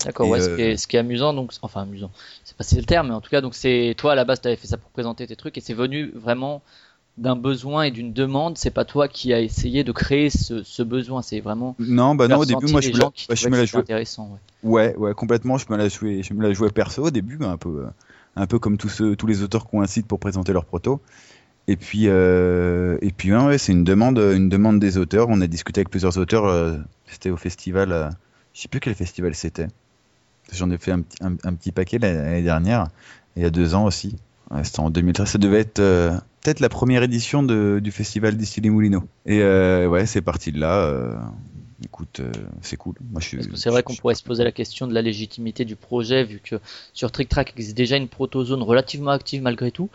D'accord, 0.04 0.30
ouais, 0.30 0.42
ce, 0.42 0.50
euh, 0.50 0.56
qui 0.56 0.62
est, 0.62 0.78
ce 0.78 0.88
qui 0.88 0.98
est 0.98 1.00
amusant, 1.00 1.34
donc, 1.34 1.52
enfin 1.62 1.82
amusant, 1.82 2.12
c'est 2.44 2.56
pas 2.56 2.64
si 2.64 2.76
le 2.76 2.84
terme, 2.84 3.08
mais 3.08 3.14
en 3.14 3.22
tout 3.22 3.30
cas, 3.30 3.42
donc 3.42 3.56
c'est 3.56 3.96
toi 3.98 4.12
à 4.12 4.16
la 4.16 4.26
base, 4.26 4.42
tu 4.42 4.48
avais 4.48 4.58
fait 4.58 4.68
ça 4.68 4.78
pour 4.78 4.92
présenter 4.92 5.26
tes 5.26 5.36
trucs 5.36 5.58
et 5.58 5.62
c'est 5.62 5.74
venu 5.74 6.12
vraiment 6.14 6.62
d'un 7.18 7.36
besoin 7.36 7.84
et 7.84 7.92
d'une 7.92 8.14
demande. 8.14 8.58
C'est 8.58 8.72
pas 8.72 8.86
toi 8.86 9.08
qui 9.08 9.34
as 9.34 9.40
essayé 9.42 9.84
de 9.84 9.92
créer 9.92 10.30
ce, 10.30 10.64
ce 10.64 10.84
besoin, 10.84 11.22
c'est 11.22 11.40
vraiment. 11.40 11.76
Non, 11.80 12.16
bah 12.16 12.28
non, 12.28 12.40
au 12.40 12.46
début, 12.46 12.68
moi, 12.72 12.82
je 12.82 12.92
me 12.92 12.98
la, 13.00 13.06
bah, 13.06 13.36
je 13.36 13.48
me 13.50 13.58
la 13.58 13.66
jouais. 13.66 13.80
intéressant. 13.82 14.30
ouais. 14.64 14.70
Ouais, 14.70 14.96
ouais, 14.98 15.14
complètement. 15.14 15.58
Je 15.58 15.66
me 15.70 15.78
la 15.78 15.88
jouais, 15.90 16.24
je 16.24 16.34
me 16.34 16.42
la 16.44 16.54
jouais 16.54 16.70
perso 16.72 17.04
au 17.04 17.12
début, 17.12 17.38
un 17.44 17.58
peu, 17.58 17.86
un 18.36 18.48
peu 18.48 18.60
comme 18.60 18.78
tous 18.78 18.90
ceux, 18.90 19.16
tous 19.16 19.28
les 19.28 19.44
auteurs 19.44 19.68
un 19.74 19.88
site 19.88 20.08
pour 20.08 20.20
présenter 20.20 20.54
leur 20.54 20.66
proto. 20.66 21.02
Et 21.68 21.78
puis, 21.78 22.08
euh, 22.08 22.98
et 23.02 23.12
puis, 23.12 23.34
ouais, 23.34 23.46
ouais, 23.46 23.58
c'est 23.58 23.72
une 23.72 23.84
demande, 23.84 24.18
une 24.20 24.50
demande 24.50 24.80
des 24.80 24.98
auteurs. 24.98 25.28
On 25.30 25.42
a 25.42 25.48
discuté 25.48 25.80
avec 25.82 25.90
plusieurs 25.90 26.18
auteurs. 26.18 26.46
euh, 26.46 26.78
c'était 27.08 27.30
au 27.30 27.38
festival, 27.38 27.92
euh, 27.92 28.10
je 28.54 28.62
sais 28.62 28.68
plus 28.68 28.80
quel 28.80 28.96
festival 28.96 29.34
c'était. 29.36 29.68
J'en 30.52 30.70
ai 30.72 30.78
fait 30.78 30.92
un, 30.92 31.02
petit- 31.02 31.18
un, 31.24 31.34
un 31.44 31.54
petit 31.56 31.72
paquet 31.72 31.98
l'année 31.98 32.44
dernière, 32.44 32.88
et 33.36 33.40
il 33.42 33.44
y 33.44 33.46
a 33.46 33.50
deux 33.50 33.74
ans 33.76 33.86
aussi. 33.86 34.16
Ouais, 34.52 34.64
c'était 34.64 34.80
en 34.82 34.90
2013. 34.92 35.28
Ça 35.30 35.38
devait 35.40 35.60
être 35.62 35.80
euh, 35.80 36.12
peut-être 36.46 36.60
la 36.60 36.70
première 36.70 37.02
édition 37.02 37.42
de, 37.42 37.80
du 37.82 37.92
festival 37.92 38.38
Distillé 38.38 38.70
Moulineau. 38.70 39.04
Et 39.26 39.42
euh, 39.42 39.88
ouais, 39.88 40.06
c'est 40.06 40.22
parti 40.22 40.52
de 40.52 40.60
là. 40.60 40.86
euh, 40.86 41.16
écoute, 41.84 42.20
euh, 42.20 42.32
c'est 42.62 42.78
cool. 42.78 42.94
Moi, 43.12 43.20
je 43.20 43.38
c'est 43.56 43.72
vrai 43.72 43.82
qu'on 43.82 43.96
pourrait 43.96 44.14
se 44.14 44.24
poser 44.24 44.44
la 44.44 44.52
question 44.52 44.86
de 44.86 44.94
la 44.94 45.02
légitimité 45.02 45.66
du 45.66 45.76
projet, 45.76 46.24
vu 46.24 46.40
que 46.40 46.58
sur 46.94 47.12
TrickTrack 47.12 47.54
existe 47.58 47.76
déjà 47.76 47.98
une 47.98 48.08
protozone 48.08 48.62
relativement 48.62 49.10
active 49.12 49.42
malgré 49.42 49.72
tout. 49.72 49.90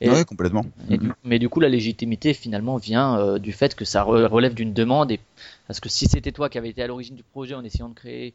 Et, 0.00 0.10
Ouais, 0.10 0.24
complètement. 0.24 0.64
et 0.90 0.98
du- 0.98 1.10
mais 1.24 1.38
du 1.38 1.48
coup, 1.48 1.58
la 1.58 1.70
légitimité 1.70 2.34
finalement 2.34 2.76
vient 2.76 3.18
euh, 3.18 3.38
du 3.38 3.52
fait 3.52 3.74
que 3.74 3.84
ça 3.84 4.04
re- 4.04 4.26
relève 4.26 4.54
d'une 4.54 4.72
demande. 4.74 5.10
Et, 5.10 5.18
parce 5.66 5.80
que 5.80 5.88
si 5.88 6.06
c'était 6.06 6.32
toi 6.32 6.48
qui 6.48 6.58
avais 6.58 6.68
été 6.68 6.82
à 6.82 6.86
l'origine 6.86 7.16
du 7.16 7.22
projet 7.24 7.54
en 7.54 7.64
essayant 7.64 7.88
de 7.88 7.94
créer 7.94 8.32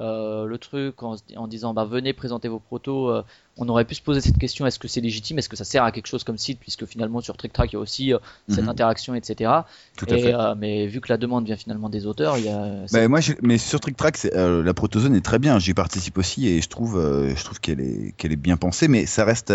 euh, 0.00 0.46
le 0.46 0.56
truc, 0.58 1.02
en, 1.02 1.16
disant 1.46 1.74
bah, 1.74 1.84
venez 1.84 2.12
présenter 2.12 2.48
vos 2.48 2.58
protos, 2.58 3.10
euh, 3.10 3.22
on 3.58 3.68
aurait 3.68 3.84
pu 3.84 3.94
se 3.94 4.00
poser 4.00 4.20
cette 4.22 4.38
question 4.38 4.66
est-ce 4.66 4.78
que 4.78 4.88
c'est 4.88 5.00
légitime 5.02 5.38
Est-ce 5.38 5.48
que 5.50 5.56
ça 5.56 5.64
sert 5.64 5.84
à 5.84 5.92
quelque 5.92 6.06
chose 6.06 6.24
comme 6.24 6.38
site 6.38 6.58
Puisque 6.58 6.86
finalement 6.86 7.20
sur 7.20 7.36
TrickTrack 7.36 7.72
il 7.72 7.76
y 7.76 7.76
a 7.76 7.80
aussi 7.80 8.14
euh, 8.14 8.18
cette 8.48 8.64
Mhm. 8.64 8.70
interaction, 8.70 9.14
etc. 9.14 9.50
Tout 9.96 10.06
à 10.08 10.14
Et, 10.14 10.22
fait. 10.22 10.34
mais 10.56 10.86
vu 10.86 11.00
que 11.02 11.08
la 11.12 11.18
demande 11.18 11.44
vient 11.44 11.56
finalement 11.56 11.90
des 11.90 12.06
auteurs, 12.06 12.38
il 12.38 12.46
y 12.46 12.48
a. 12.48 12.86
Bah, 12.92 13.06
moi, 13.08 13.20
mais 13.42 13.58
sur 13.58 13.78
Trick 13.80 13.96
Track, 13.96 14.16
c'est, 14.16 14.34
euh, 14.34 14.62
la 14.62 14.72
protozone 14.72 15.14
est 15.14 15.24
très 15.24 15.38
bien. 15.38 15.58
J'y 15.58 15.74
participe 15.74 16.16
aussi 16.16 16.48
et 16.48 16.62
je 16.62 16.68
trouve, 16.68 16.98
je 16.98 17.44
trouve 17.44 17.60
qu'elle 17.60 17.80
est, 17.80 18.14
qu'elle 18.16 18.32
est 18.32 18.36
bien 18.36 18.56
pensée, 18.56 18.88
mais 18.88 19.04
ça 19.04 19.24
reste, 19.24 19.52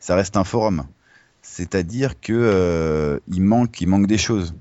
ça 0.00 0.14
reste 0.14 0.36
un 0.36 0.44
forum. 0.44 0.84
C'est-à-dire 1.40 2.20
que 2.20 3.20
il 3.28 3.40
manque, 3.42 3.80
il 3.80 3.88
manque 3.88 4.06
des 4.06 4.18
choses. 4.18 4.54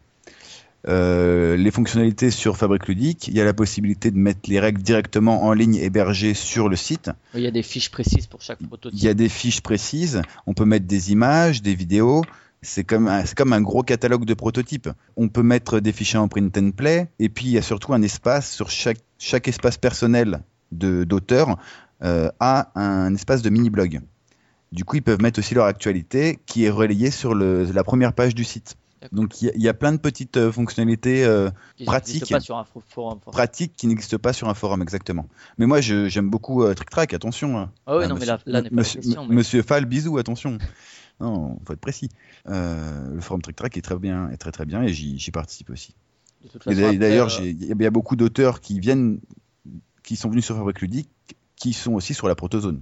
Euh, 0.87 1.57
les 1.57 1.71
fonctionnalités 1.71 2.31
sur 2.31 2.55
Fabrique 2.55 2.87
Ludique, 2.87 3.27
il 3.27 3.35
y 3.35 3.41
a 3.41 3.45
la 3.45 3.53
possibilité 3.53 4.09
de 4.09 4.17
mettre 4.17 4.41
les 4.49 4.59
règles 4.59 4.81
directement 4.81 5.43
en 5.43 5.51
ligne 5.53 5.75
hébergées 5.75 6.33
sur 6.33 6.69
le 6.69 6.75
site. 6.77 7.11
Il 7.33 7.41
y 7.41 7.47
a 7.47 7.51
des 7.51 7.63
fiches 7.63 7.91
précises 7.91 8.25
pour 8.27 8.41
chaque 8.41 8.63
prototype. 8.65 8.97
Il 8.97 9.03
y 9.03 9.09
a 9.09 9.13
des 9.13 9.27
fiches 9.27 9.61
précises. 9.61 10.21
On 10.45 10.53
peut 10.53 10.65
mettre 10.65 10.85
des 10.85 11.11
images, 11.11 11.61
des 11.61 11.75
vidéos. 11.75 12.23
C'est 12.61 12.83
comme, 12.85 13.07
un- 13.07 13.25
c'est 13.25 13.35
comme 13.37 13.51
un 13.53 13.61
gros 13.61 13.83
catalogue 13.83 14.23
de 14.25 14.33
prototypes. 14.33 14.89
On 15.17 15.27
peut 15.27 15.43
mettre 15.43 15.79
des 15.79 15.91
fichiers 15.91 16.19
en 16.19 16.27
print 16.29 16.57
and 16.57 16.71
play. 16.71 17.07
Et 17.19 17.27
puis, 17.29 17.45
il 17.47 17.51
y 17.51 17.57
a 17.57 17.61
surtout 17.61 17.93
un 17.93 18.01
espace 18.01 18.49
sur 18.51 18.69
chaque, 18.69 18.97
chaque 19.19 19.47
espace 19.47 19.77
personnel 19.77 20.39
d'auteur 20.71 21.57
euh, 22.03 22.29
a 22.39 22.71
un 22.75 23.13
espace 23.13 23.41
de 23.41 23.49
mini-blog. 23.49 23.99
Du 24.71 24.83
coup, 24.83 24.95
ils 24.97 25.01
peuvent 25.03 25.21
mettre 25.21 25.39
aussi 25.39 25.53
leur 25.53 25.65
actualité 25.65 26.39
qui 26.45 26.65
est 26.65 26.69
relayée 26.69 27.11
sur 27.11 27.33
le, 27.35 27.63
la 27.71 27.83
première 27.83 28.13
page 28.13 28.35
du 28.35 28.43
site. 28.43 28.75
Donc, 29.11 29.41
il 29.41 29.45
y, 29.45 29.49
a- 29.49 29.55
il 29.55 29.61
y 29.61 29.67
a 29.67 29.73
plein 29.73 29.91
de 29.91 29.97
petites 29.97 30.37
euh, 30.37 30.51
fonctionnalités 30.51 31.23
euh, 31.23 31.49
Qui 31.75 31.85
pratique. 31.85 32.13
n'existe 32.15 32.31
pas 32.31 32.39
sur 32.39 32.57
un 32.57 32.63
fo- 32.63 32.81
forum. 32.87 33.19
forcément. 33.19 33.31
pratiques 33.31 33.73
qui 33.75 33.87
n'existent 33.87 34.17
pas 34.17 34.33
sur 34.33 34.49
un 34.49 34.53
forum, 34.53 34.81
exactement. 34.81 35.27
Mais 35.57 35.65
moi, 35.67 35.81
j'aime 35.81 36.29
beaucoup 36.29 36.63
euh, 36.63 36.73
Trick 36.73 36.89
Track, 36.89 37.13
attention. 37.13 37.57
hein. 37.59 37.71
Ah 37.85 37.97
oui, 37.97 38.03
Ah, 38.05 38.07
non, 38.07 38.15
mais 38.15 38.21
monsieur- 38.21 38.27
là, 38.27 38.39
là 38.45 38.61
n'est 38.63 38.69
pas 38.69 38.75
monsieur, 38.77 39.01
question. 39.01 39.27
mais- 39.27 39.35
monsieur 39.35 39.61
Fall, 39.61 39.85
bisous, 39.85 40.17
attention. 40.17 40.57
Non, 41.19 41.57
faut 41.65 41.73
être 41.73 41.79
précis. 41.79 42.09
Euh, 42.47 43.13
le 43.15 43.21
forum 43.21 43.41
Trick 43.41 43.55
Track 43.55 43.75
est 43.75 43.81
très 43.81 43.97
bien, 43.97 44.29
est 44.29 44.37
très 44.37 44.51
très 44.51 44.65
bien, 44.65 44.83
et 44.83 44.93
j'y 44.93 45.31
participe 45.31 45.71
aussi. 45.71 45.95
D'ailleurs, 46.65 47.29
j'ai- 47.29 47.49
il 47.49 47.65
y 47.65 47.71
a- 47.71 47.75
il 47.75 47.81
y 47.81 47.85
a 47.85 47.89
beaucoup 47.89 48.15
d'auteurs 48.15 48.61
qui 48.61 48.79
viennent, 48.79 49.19
qui 50.03 50.15
sont 50.15 50.29
venus 50.29 50.45
sur 50.45 50.55
Fabrique 50.55 50.81
Ludique, 50.81 51.09
qui 51.55 51.73
sont 51.73 51.93
aussi 51.93 52.13
sur 52.13 52.27
la 52.27 52.35
protozone, 52.35 52.81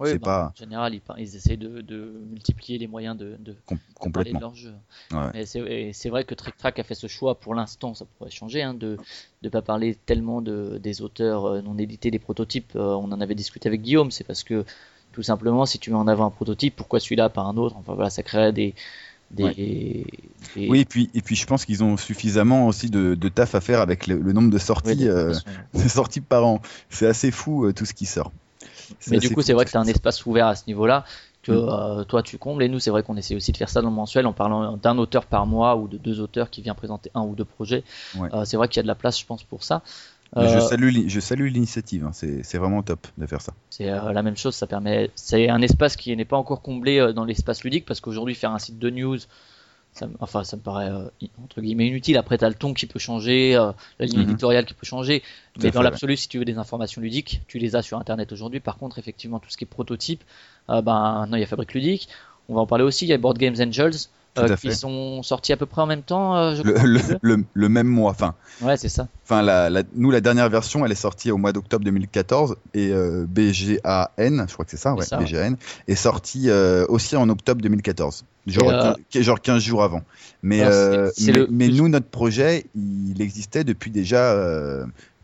oui, 0.00 0.08
c'est 0.10 0.18
bah, 0.18 0.24
pas- 0.24 0.52
En 0.52 0.56
général, 0.56 0.94
ils, 0.94 1.00
ils 1.18 1.36
essayent 1.36 1.56
de, 1.56 1.80
de 1.80 2.12
multiplier 2.30 2.78
les 2.78 2.86
moyens 2.86 3.16
de, 3.16 3.36
de, 3.38 3.54
com- 3.66 3.78
de 4.04 4.10
parler 4.10 4.32
de 4.32 4.38
leur 4.40 4.54
jeu. 4.54 4.74
Ouais. 5.12 5.44
C'est 5.46 6.08
vrai 6.08 6.24
que 6.24 6.34
Trick 6.34 6.56
Track 6.56 6.78
a 6.78 6.82
fait 6.82 6.94
ce 6.94 7.06
choix 7.06 7.34
pour 7.38 7.54
l'instant, 7.54 7.94
ça 7.94 8.04
pourrait 8.18 8.30
changer, 8.30 8.62
hein, 8.62 8.74
de 8.74 8.96
ne 9.42 9.48
pas 9.48 9.62
parler 9.62 9.96
tellement 10.06 10.42
de, 10.42 10.78
des 10.82 11.02
auteurs 11.02 11.46
euh, 11.46 11.62
non 11.62 11.76
édités, 11.78 12.10
des 12.10 12.18
prototypes. 12.18 12.72
Euh, 12.76 12.94
on 12.94 13.12
en 13.12 13.20
avait 13.20 13.34
discuté 13.34 13.68
avec 13.68 13.82
Guillaume, 13.82 14.10
c'est 14.10 14.24
parce 14.24 14.42
que 14.42 14.64
tout 15.12 15.22
simplement, 15.22 15.64
si 15.66 15.78
tu 15.78 15.90
mets 15.90 15.96
en 15.96 16.08
avant 16.08 16.26
un 16.26 16.30
prototype, 16.30 16.74
pourquoi 16.76 16.98
celui-là, 16.98 17.28
pas 17.28 17.42
un 17.42 17.56
autre? 17.56 17.76
Enfin 17.76 17.94
voilà, 17.94 18.10
ça 18.10 18.22
créerait 18.24 18.52
des. 18.52 18.74
des, 19.30 19.44
Ouais. 19.44 19.54
des- 19.54 20.06
Oui, 20.68 20.80
et 20.80 20.84
puis, 20.84 21.10
et 21.14 21.22
puis 21.22 21.36
je 21.36 21.46
pense 21.46 21.64
qu'ils 21.64 21.82
ont 21.84 21.96
suffisamment 21.96 22.66
aussi 22.66 22.90
de, 22.90 23.14
de 23.14 23.28
taf 23.28 23.54
à 23.54 23.60
faire 23.60 23.80
avec 23.80 24.06
le, 24.06 24.18
le 24.18 24.32
nombre 24.32 24.50
de 24.50 24.58
sorties, 24.58 24.96
de 24.96 25.08
euh, 25.10 25.34
de 25.74 25.88
sorties 25.88 26.20
par 26.20 26.44
an. 26.46 26.60
C'est 26.90 27.06
assez 27.06 27.30
fou 27.30 27.64
euh, 27.66 27.72
tout 27.72 27.84
ce 27.84 27.94
qui 27.94 28.06
sort. 28.06 28.32
Mais 29.10 29.18
du 29.18 29.30
coup, 29.30 29.42
c'est 29.42 29.52
vrai 29.52 29.64
que 29.64 29.70
c'est 29.70 29.78
un 29.78 29.86
espace 29.86 30.24
ouvert 30.26 30.46
à 30.46 30.54
ce 30.56 30.64
niveau-là 30.66 31.04
que 31.42 31.52
Mm. 31.52 31.68
euh, 31.68 32.04
toi 32.04 32.22
tu 32.22 32.38
combles 32.38 32.62
et 32.62 32.68
nous 32.68 32.78
c'est 32.78 32.90
vrai 32.90 33.02
qu'on 33.02 33.16
essaie 33.16 33.34
aussi 33.36 33.52
de 33.52 33.56
faire 33.58 33.68
ça 33.68 33.82
dans 33.82 33.90
le 33.90 33.94
mensuel 33.94 34.26
en 34.26 34.32
parlant 34.32 34.78
d'un 34.78 34.96
auteur 34.96 35.26
par 35.26 35.46
mois 35.46 35.76
ou 35.76 35.88
de 35.88 35.98
deux 35.98 36.20
auteurs 36.20 36.48
qui 36.48 36.62
vient 36.62 36.74
présenter 36.74 37.10
un 37.14 37.20
ou 37.20 37.34
deux 37.34 37.44
projets. 37.44 37.84
Ouais. 38.16 38.30
Euh, 38.32 38.44
c'est 38.46 38.56
vrai 38.56 38.66
qu'il 38.68 38.78
y 38.78 38.80
a 38.80 38.82
de 38.82 38.88
la 38.88 38.94
place 38.94 39.20
je 39.20 39.26
pense 39.26 39.42
pour 39.44 39.62
ça. 39.62 39.82
Je 40.36 40.40
Euh, 40.40 40.60
salue, 40.60 41.06
je 41.06 41.20
salue 41.20 41.46
l'initiative, 41.48 42.06
hein. 42.06 42.10
c'est 42.12 42.56
vraiment 42.58 42.82
top 42.82 43.06
de 43.18 43.26
faire 43.26 43.40
ça. 43.40 43.52
c'est 43.70 43.84
la 43.86 44.22
même 44.22 44.36
chose, 44.36 44.54
ça 44.54 44.66
permet. 44.66 45.10
C'est 45.14 45.48
un 45.48 45.62
espace 45.62 45.96
qui 45.96 46.16
n'est 46.16 46.24
pas 46.24 46.38
encore 46.38 46.60
comblé 46.60 47.12
dans 47.14 47.24
l'espace 47.24 47.62
ludique 47.62 47.84
parce 47.84 48.00
qu'aujourd'hui 48.00 48.34
faire 48.34 48.50
un 48.50 48.58
site 48.58 48.78
de 48.78 48.90
news, 48.90 49.18
ça, 49.94 50.06
me- 50.06 50.14
enfin 50.20 50.44
ça 50.44 50.56
me 50.56 50.62
paraît 50.62 50.90
euh, 50.90 51.08
entre 51.42 51.60
guillemets 51.60 51.86
inutile. 51.86 52.16
Après 52.18 52.36
t'as 52.38 52.48
le 52.48 52.54
ton 52.54 52.74
qui 52.74 52.86
peut 52.86 52.98
changer, 52.98 53.56
euh, 53.56 53.72
la 53.98 54.06
ligne 54.06 54.18
Mhm. 54.18 54.22
éditoriale 54.22 54.66
qui 54.66 54.74
peut 54.74 54.86
changer, 54.86 55.20
Tout 55.54 55.60
mais 55.62 55.70
dans 55.70 55.82
l'absolu 55.82 56.16
si 56.16 56.28
tu 56.28 56.38
veux 56.38 56.44
des 56.44 56.58
informations 56.58 57.00
ludiques, 57.00 57.40
tu 57.48 57.58
les 57.58 57.76
as 57.76 57.82
sur 57.82 57.98
internet 57.98 58.30
aujourd'hui. 58.32 58.60
Par 58.60 58.76
contre 58.76 58.98
effectivement 58.98 59.38
tout 59.38 59.50
ce 59.50 59.56
qui 59.56 59.64
est 59.64 59.66
prototype, 59.68 60.22
euh, 60.70 60.82
ben 60.82 61.26
non 61.28 61.36
il 61.36 61.40
y 61.40 61.44
a 61.44 61.46
Fabrique 61.46 61.74
Ludique. 61.74 62.08
On 62.48 62.54
va 62.54 62.60
en 62.60 62.66
parler 62.66 62.84
aussi. 62.84 63.06
Il 63.06 63.08
y 63.08 63.12
a 63.14 63.18
Board 63.18 63.38
Games 63.38 63.56
Angels 63.58 63.94
euh, 64.38 64.56
qui 64.56 64.74
sont 64.74 65.22
sortis 65.22 65.52
à 65.52 65.56
peu 65.56 65.66
près 65.66 65.82
en 65.82 65.86
même 65.86 66.02
temps. 66.02 66.36
euh, 66.36 66.54
je 66.54 66.62
Le, 66.62 66.72
crois, 66.72 66.84
le, 66.86 66.98
les 66.98 67.02
deux. 67.02 67.18
le- 67.22 67.44
le 67.52 67.68
même 67.68 67.86
mois, 67.86 68.10
enfin, 68.10 68.34
Ouais 68.60 68.76
c'est 68.76 68.88
ça. 68.88 69.08
enfin 69.24 69.42
la, 69.42 69.70
la- 69.70 69.82
nous 69.94 70.10
la 70.10 70.20
dernière 70.20 70.48
version, 70.48 70.84
elle 70.84 70.92
est 70.92 70.96
sortie 70.96 71.30
au 71.30 71.36
mois 71.36 71.52
d'octobre 71.52 71.84
2014 71.84 72.56
et 72.74 72.90
euh, 72.92 73.26
BGAN, 73.28 74.46
je 74.48 74.52
crois 74.52 74.64
que 74.64 74.70
c'est 74.70 74.76
ça, 74.76 74.92
C'est 74.92 74.98
ouais, 75.00 75.04
ça, 75.04 75.18
ouais. 75.18 75.24
BGAN, 75.24 75.54
est 75.88 75.94
sortie 75.94 76.50
euh, 76.50 76.84
aussi 76.88 77.16
en 77.16 77.28
octobre 77.28 77.60
2014, 77.62 78.24
genre, 78.46 78.70
Et, 78.70 78.74
euh, 78.74 78.92
15, 79.10 79.22
genre 79.22 79.40
15 79.40 79.62
jours 79.62 79.82
avant. 79.82 80.02
Mais, 80.42 80.60
Alors, 80.62 81.10
nous, 81.48 81.88
notre 81.88 82.08
projet, 82.08 82.66
il 82.74 83.20
existait 83.20 83.64
depuis 83.64 83.90
déjà 83.90 84.36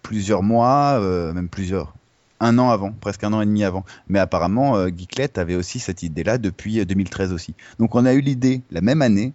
plusieurs 0.03 0.42
mois, 0.42 1.01
même 1.33 1.49
plusieurs. 1.49 1.94
Un 2.40 2.59
an 2.59 2.70
avant, 2.70 2.92
presque 3.00 3.22
un 3.24 3.33
an 3.33 3.40
et 3.42 3.46
demi 3.46 3.64
avant. 3.64 3.85
Mais 4.09 4.18
apparemment, 4.18 4.76
euh, 4.76 4.88
Geeklet 4.88 5.38
avait 5.38 5.55
aussi 5.57 5.79
cette 5.79 6.03
idée-là 6.03 6.38
depuis 6.38 6.81
euh, 6.81 6.85
2013 6.85 7.33
aussi. 7.33 7.55
Donc 7.79 7.94
on 7.94 8.07
a 8.07 8.14
eu 8.14 8.20
l'idée 8.20 8.62
la 8.70 8.81
même 8.81 9.03
année, 9.03 9.33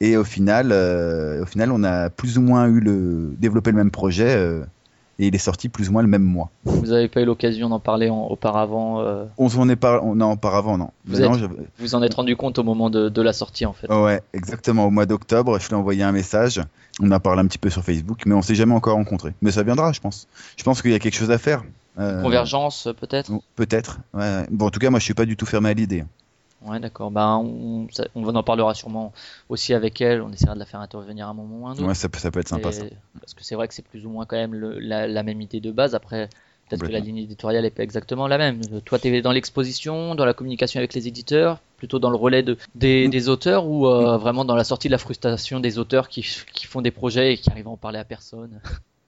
et 0.00 0.16
au 0.16 0.24
final, 0.24 0.72
euh, 0.72 1.42
au 1.42 1.46
final, 1.46 1.70
on 1.72 1.84
a 1.84 2.10
plus 2.10 2.38
ou 2.38 2.42
moins 2.42 2.66
eu 2.66 2.80
le 2.80 3.34
développé 3.38 3.70
le 3.70 3.76
même 3.76 3.90
projet, 3.90 4.34
euh, 4.36 4.64
et 5.18 5.28
il 5.28 5.34
est 5.34 5.38
sorti 5.38 5.68
plus 5.70 5.88
ou 5.88 5.92
moins 5.92 6.02
le 6.02 6.08
même 6.08 6.22
mois. 6.22 6.50
Vous 6.64 6.92
avez 6.92 7.08
pas 7.08 7.22
eu 7.22 7.24
l'occasion 7.24 7.70
d'en 7.70 7.80
parler 7.80 8.10
en- 8.10 8.26
auparavant. 8.26 9.00
euh, 9.00 9.24
On 9.38 9.48
s'en 9.48 9.66
est 9.70 9.76
pas, 9.76 10.02
non, 10.14 10.32
auparavant, 10.32 10.76
non. 10.76 10.90
Vous 11.06 11.20
êtes- 11.22 11.40
vous 11.78 11.94
en 11.94 12.02
êtes 12.02 12.12
rendu 12.14 12.36
compte 12.36 12.58
au 12.58 12.62
moment 12.62 12.90
de, 12.90 13.08
de 13.08 13.22
la 13.22 13.32
sortie 13.32 13.64
en 13.66 13.72
fait. 13.72 13.90
Ouais, 13.92 14.20
exactement. 14.34 14.84
Au 14.86 14.90
mois 14.90 15.06
d'octobre, 15.06 15.58
je 15.58 15.66
lui 15.68 15.72
ai 15.74 15.76
envoyé 15.78 16.02
un 16.02 16.12
message. 16.12 16.60
On 17.00 17.10
a 17.10 17.20
parlé 17.20 17.40
un 17.40 17.46
petit 17.46 17.56
peu 17.58 17.70
sur 17.70 17.82
Facebook, 17.82 18.22
mais 18.26 18.34
on 18.34 18.42
s'est 18.42 18.54
jamais 18.54 18.74
encore 18.74 18.94
rencontré. 18.96 19.32
Mais 19.42 19.50
ça 19.52 19.62
viendra, 19.62 19.92
je 19.92 20.00
pense. 20.00 20.26
Je 20.58 20.64
pense 20.64 20.82
qu'il 20.82 20.90
y 20.90 20.94
a 20.94 20.98
quelque 20.98 21.16
chose 21.16 21.30
à 21.30 21.38
faire. 21.38 21.62
Euh, 21.98 22.22
Convergence 22.22 22.88
peut-être. 23.00 23.30
Peut-être. 23.54 23.98
Ouais. 24.12 24.46
Bon, 24.50 24.66
en 24.66 24.70
tout 24.70 24.78
cas, 24.80 24.90
moi, 24.90 24.98
je 24.98 25.04
suis 25.04 25.14
pas 25.14 25.24
du 25.24 25.36
tout 25.36 25.46
fermé 25.46 25.70
à 25.70 25.74
l'idée. 25.74 26.04
Ouais, 26.62 26.80
d'accord. 26.80 27.10
Ben, 27.10 27.36
on, 27.36 27.86
on 28.14 28.34
en 28.34 28.42
parlera 28.42 28.74
sûrement 28.74 29.12
aussi 29.48 29.72
avec 29.74 30.00
elle. 30.00 30.20
On 30.22 30.32
essaiera 30.32 30.54
de 30.54 30.58
la 30.58 30.66
faire 30.66 30.80
intervenir 30.80 31.26
à 31.26 31.30
un 31.30 31.34
moment 31.34 31.58
ou 31.60 31.66
à 31.68 31.70
un 31.70 31.72
autre. 31.74 31.84
Ouais, 31.86 31.94
ça, 31.94 32.08
peut- 32.08 32.18
ça 32.18 32.30
peut 32.30 32.40
être 32.40 32.48
sympa, 32.48 32.70
Et- 32.70 32.72
ça. 32.72 32.84
Parce 33.20 33.34
que 33.34 33.44
c'est 33.44 33.54
vrai 33.54 33.68
que 33.68 33.74
c'est 33.74 33.84
plus 33.86 34.04
ou 34.06 34.10
moins 34.10 34.26
quand 34.26 34.36
même 34.36 34.54
le- 34.54 34.78
la, 34.78 35.06
la 35.06 35.22
même 35.22 35.40
idée 35.40 35.60
de 35.60 35.70
base. 35.70 35.94
Après, 35.94 36.28
peut-être 36.68 36.82
que 36.86 36.92
la 36.92 37.00
ligne 37.00 37.18
éditoriale 37.18 37.64
est 37.64 37.70
pas 37.70 37.82
exactement 37.82 38.26
la 38.26 38.38
même. 38.38 38.60
Toi, 38.84 38.98
tu 38.98 39.08
es 39.08 39.22
dans 39.22 39.32
l'exposition, 39.32 40.14
dans 40.14 40.24
la 40.24 40.34
communication 40.34 40.78
avec 40.78 40.94
les 40.94 41.08
éditeurs. 41.08 41.60
plutôt 41.76 41.98
dans 41.98 42.10
le 42.10 42.16
relais 42.16 42.42
de, 42.42 42.56
des, 42.74 43.06
des 43.08 43.28
auteurs 43.28 43.66
ou 43.66 43.86
euh, 43.86 44.16
vraiment 44.16 44.44
dans 44.46 44.56
la 44.56 44.64
sortie 44.64 44.88
de 44.88 44.92
la 44.92 44.98
frustration 44.98 45.60
des 45.60 45.78
auteurs 45.78 46.08
qui, 46.08 46.26
qui 46.54 46.66
font 46.66 46.80
des 46.80 46.90
projets 46.90 47.34
et 47.34 47.36
qui 47.36 47.50
arrivent 47.50 47.68
à 47.68 47.70
en 47.70 47.76
parler 47.76 47.98
à 47.98 48.04
personne? 48.04 48.60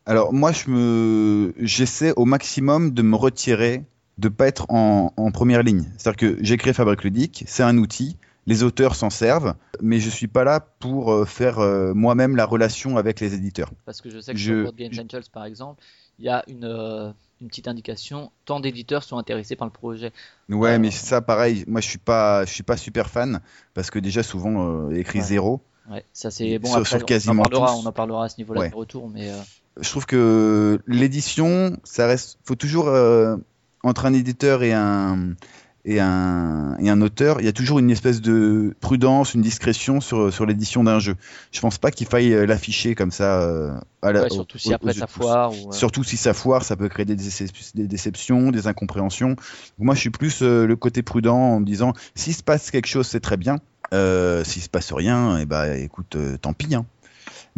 Alors 0.08 0.32
moi, 0.32 0.52
je 0.52 0.70
me, 0.70 1.54
j'essaie 1.58 2.12
au 2.16 2.24
maximum 2.24 2.92
de 2.92 3.02
me 3.02 3.14
retirer, 3.14 3.84
de 4.16 4.28
pas 4.28 4.46
être 4.48 4.66
en, 4.70 5.12
en 5.16 5.30
première 5.30 5.62
ligne. 5.62 5.84
C'est-à-dire 5.98 6.16
que 6.16 6.38
j'ai 6.42 6.56
créé 6.56 6.72
Fabrique 6.72 7.04
Ludique, 7.04 7.44
c'est 7.46 7.62
un 7.62 7.76
outil, 7.76 8.16
les 8.46 8.62
auteurs 8.62 8.96
s'en 8.96 9.10
servent, 9.10 9.54
mais 9.82 10.00
je 10.00 10.08
suis 10.08 10.26
pas 10.26 10.44
là 10.44 10.60
pour 10.60 11.12
euh, 11.12 11.24
faire 11.26 11.58
euh, 11.58 11.92
moi-même 11.92 12.36
la 12.36 12.46
relation 12.46 12.96
avec 12.96 13.20
les 13.20 13.34
éditeurs. 13.34 13.70
Parce 13.84 14.00
que 14.00 14.08
je 14.08 14.18
sais 14.18 14.32
que 14.32 14.38
Je- 14.38 14.54
sur 14.54 14.62
Board 14.64 14.76
Game 14.76 14.92
Angels, 14.98 15.24
par 15.30 15.44
exemple, 15.44 15.82
il 16.18 16.24
y 16.24 16.30
a 16.30 16.42
une, 16.48 16.64
euh, 16.64 17.10
une 17.42 17.48
petite 17.48 17.68
indication 17.68 18.32
tant 18.46 18.60
d'éditeurs 18.60 19.04
sont 19.04 19.18
intéressés 19.18 19.56
par 19.56 19.66
le 19.68 19.72
projet. 19.72 20.10
Ouais, 20.48 20.70
Euh, 20.76 20.78
mais 20.78 20.90
ça, 20.90 21.20
pareil, 21.20 21.64
moi, 21.68 21.82
je 21.82 21.86
suis 21.88 21.98
pas, 21.98 22.46
je 22.46 22.52
suis 22.54 22.62
pas 22.64 22.78
super 22.78 23.10
fan 23.10 23.40
parce 23.74 23.90
que 23.90 23.98
déjà 23.98 24.22
souvent 24.22 24.90
écrit 24.90 25.18
Ouais. 25.18 25.24
zéro. 25.26 25.60
Ouais, 25.90 26.04
ça 26.14 26.30
c'est 26.30 26.58
bon. 26.58 26.68
Sur- 26.68 26.78
après, 26.78 26.98
sur 26.98 27.06
quasiment 27.06 27.42
on, 27.42 27.46
en 27.46 27.48
parlera, 27.48 27.66
tous. 27.74 27.82
on 27.84 27.86
en 27.86 27.92
parlera 27.92 28.24
à 28.24 28.28
ce 28.30 28.38
niveau-là 28.38 28.60
Ouais. 28.62 28.68
des 28.70 28.74
retours, 28.74 29.08
mais 29.08 29.30
Je 29.80 29.88
trouve 29.90 30.06
que 30.06 30.80
l'édition, 30.86 31.76
ça 31.84 32.06
reste, 32.06 32.38
faut 32.44 32.54
toujours 32.56 32.88
euh, 32.88 33.36
entre 33.84 34.06
un 34.06 34.12
éditeur 34.12 34.62
et 34.62 34.72
un 34.72 35.34
et 35.84 36.00
un 36.00 36.76
et 36.80 36.90
un 36.90 37.00
auteur, 37.00 37.40
il 37.40 37.46
y 37.46 37.48
a 37.48 37.52
toujours 37.52 37.78
une 37.78 37.90
espèce 37.90 38.20
de 38.20 38.74
prudence, 38.80 39.34
une 39.34 39.40
discrétion 39.42 40.00
sur 40.00 40.32
sur 40.32 40.44
l'édition 40.44 40.84
d'un 40.84 40.98
jeu. 40.98 41.14
Je 41.52 41.60
pense 41.60 41.78
pas 41.78 41.90
qu'il 41.90 42.06
faille 42.06 42.34
euh, 42.34 42.44
l'afficher 42.46 42.94
comme 42.94 43.10
ça. 43.12 43.40
euh, 43.42 43.72
à 44.02 44.12
la- 44.12 44.20
ouais, 44.22 44.26
au- 44.30 44.34
surtout 44.34 44.58
si 44.58 44.74
après 44.74 44.92
ça 44.94 45.06
foire. 45.06 45.52
Ou, 45.52 45.72
Surtout 45.72 46.04
si 46.04 46.16
ça 46.16 46.34
foire, 46.34 46.64
ça 46.64 46.76
peut 46.76 46.88
créer 46.88 47.04
des, 47.06 47.16
décep- 47.16 47.72
des 47.74 47.86
déceptions, 47.86 48.50
des 48.50 48.66
incompréhensions. 48.66 49.34
Moi, 49.78 49.94
je 49.94 50.00
suis 50.00 50.10
plus 50.10 50.42
euh, 50.42 50.66
le 50.66 50.76
côté 50.76 51.02
prudent 51.02 51.36
en 51.36 51.60
me 51.60 51.64
disant 51.64 51.92
s'il 52.14 52.34
se 52.34 52.42
passe 52.42 52.70
quelque 52.70 52.86
chose, 52.88 53.06
c'est 53.06 53.20
très 53.20 53.36
bien. 53.36 53.58
Euh, 53.94 54.44
s'il 54.44 54.60
se 54.60 54.68
passe 54.68 54.92
rien, 54.92 55.38
et 55.38 55.46
bah 55.46 55.76
écoute, 55.78 56.14
euh, 56.16 56.36
tant 56.36 56.52
pis. 56.52 56.74
hein. 56.74 56.84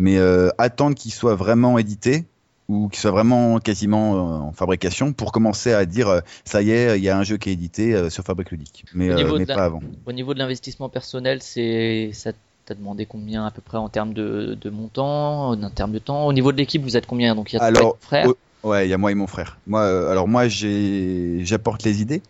Mais 0.01 0.17
euh, 0.17 0.49
attendre 0.59 0.95
qu'il 0.97 1.13
soit 1.13 1.35
vraiment 1.35 1.79
édité 1.79 2.25
ou 2.69 2.89
qu'il 2.89 2.99
soit 2.99 3.11
vraiment 3.11 3.59
quasiment 3.59 4.15
euh, 4.15 4.49
en 4.49 4.53
fabrication 4.53 5.13
pour 5.13 5.31
commencer 5.31 5.73
à 5.73 5.85
dire 5.85 6.09
euh, 6.09 6.21
ça 6.45 6.63
y 6.63 6.71
est, 6.71 6.99
il 6.99 7.05
y 7.05 7.09
a 7.09 7.17
un 7.19 7.23
jeu 7.23 7.37
qui 7.37 7.51
est 7.51 7.53
édité 7.53 8.09
sur 8.11 8.25
Fabrique 8.25 8.51
Ludique. 8.51 8.85
Mais, 8.95 9.11
euh, 9.11 9.37
mais 9.37 9.47
pas 9.47 9.65
avant. 9.65 9.83
Au 10.07 10.13
niveau 10.13 10.33
de 10.35 10.39
l'investissement 10.39 10.89
personnel, 10.89 11.43
c'est 11.43 12.11
ça 12.15 12.33
t'a 12.65 12.75
demandé 12.75 13.05
combien 13.05 13.45
à 13.47 13.51
peu 13.51 13.61
près 13.61 13.79
en 13.79 13.89
termes 13.89 14.15
de, 14.15 14.57
de 14.61 14.71
montant, 14.71 15.51
en 15.51 15.71
termes 15.71 15.93
de 15.93 15.99
temps? 15.99 16.27
Au 16.27 16.33
niveau 16.33 16.51
de 16.53 16.57
l'équipe, 16.57 16.83
vous 16.83 16.97
êtes 16.97 17.07
combien? 17.07 17.35
Donc 17.35 17.53
il 17.53 17.57
y 17.57 17.59
a 17.59 17.63
Alors, 17.63 17.99
au- 18.25 18.37
Ouais, 18.63 18.87
il 18.87 18.91
y 18.91 18.93
a 18.95 18.99
moi 18.99 19.11
et 19.11 19.15
mon 19.15 19.27
frère. 19.27 19.59
Moi, 19.67 19.81
euh, 19.81 20.11
alors 20.11 20.29
moi, 20.29 20.47
j'apporte 20.49 21.83
les 21.83 22.03
idées 22.03 22.23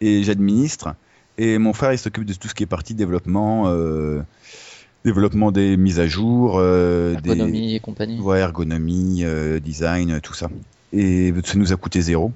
et 0.00 0.22
j'administre. 0.22 0.94
Et 1.38 1.58
mon 1.58 1.72
frère, 1.72 1.92
il 1.92 1.98
s'occupe 1.98 2.24
de 2.24 2.34
tout 2.34 2.46
ce 2.48 2.54
qui 2.54 2.62
est 2.62 2.66
partie 2.66 2.94
développement, 2.94 3.64
euh, 3.66 4.22
développement 5.04 5.52
des 5.52 5.76
mises 5.76 6.00
à 6.00 6.06
jour, 6.06 6.58
euh, 6.58 7.14
des 7.20 7.30
Ergonomie 7.30 7.74
et 7.74 7.80
compagnie. 7.80 8.18
ouais, 8.20 8.40
ergonomie, 8.40 9.24
euh, 9.24 9.58
design, 9.60 10.20
tout 10.20 10.34
ça. 10.34 10.48
Et 10.92 11.32
ça 11.44 11.58
nous 11.58 11.72
a 11.72 11.76
coûté 11.76 12.00
zéro. 12.00 12.32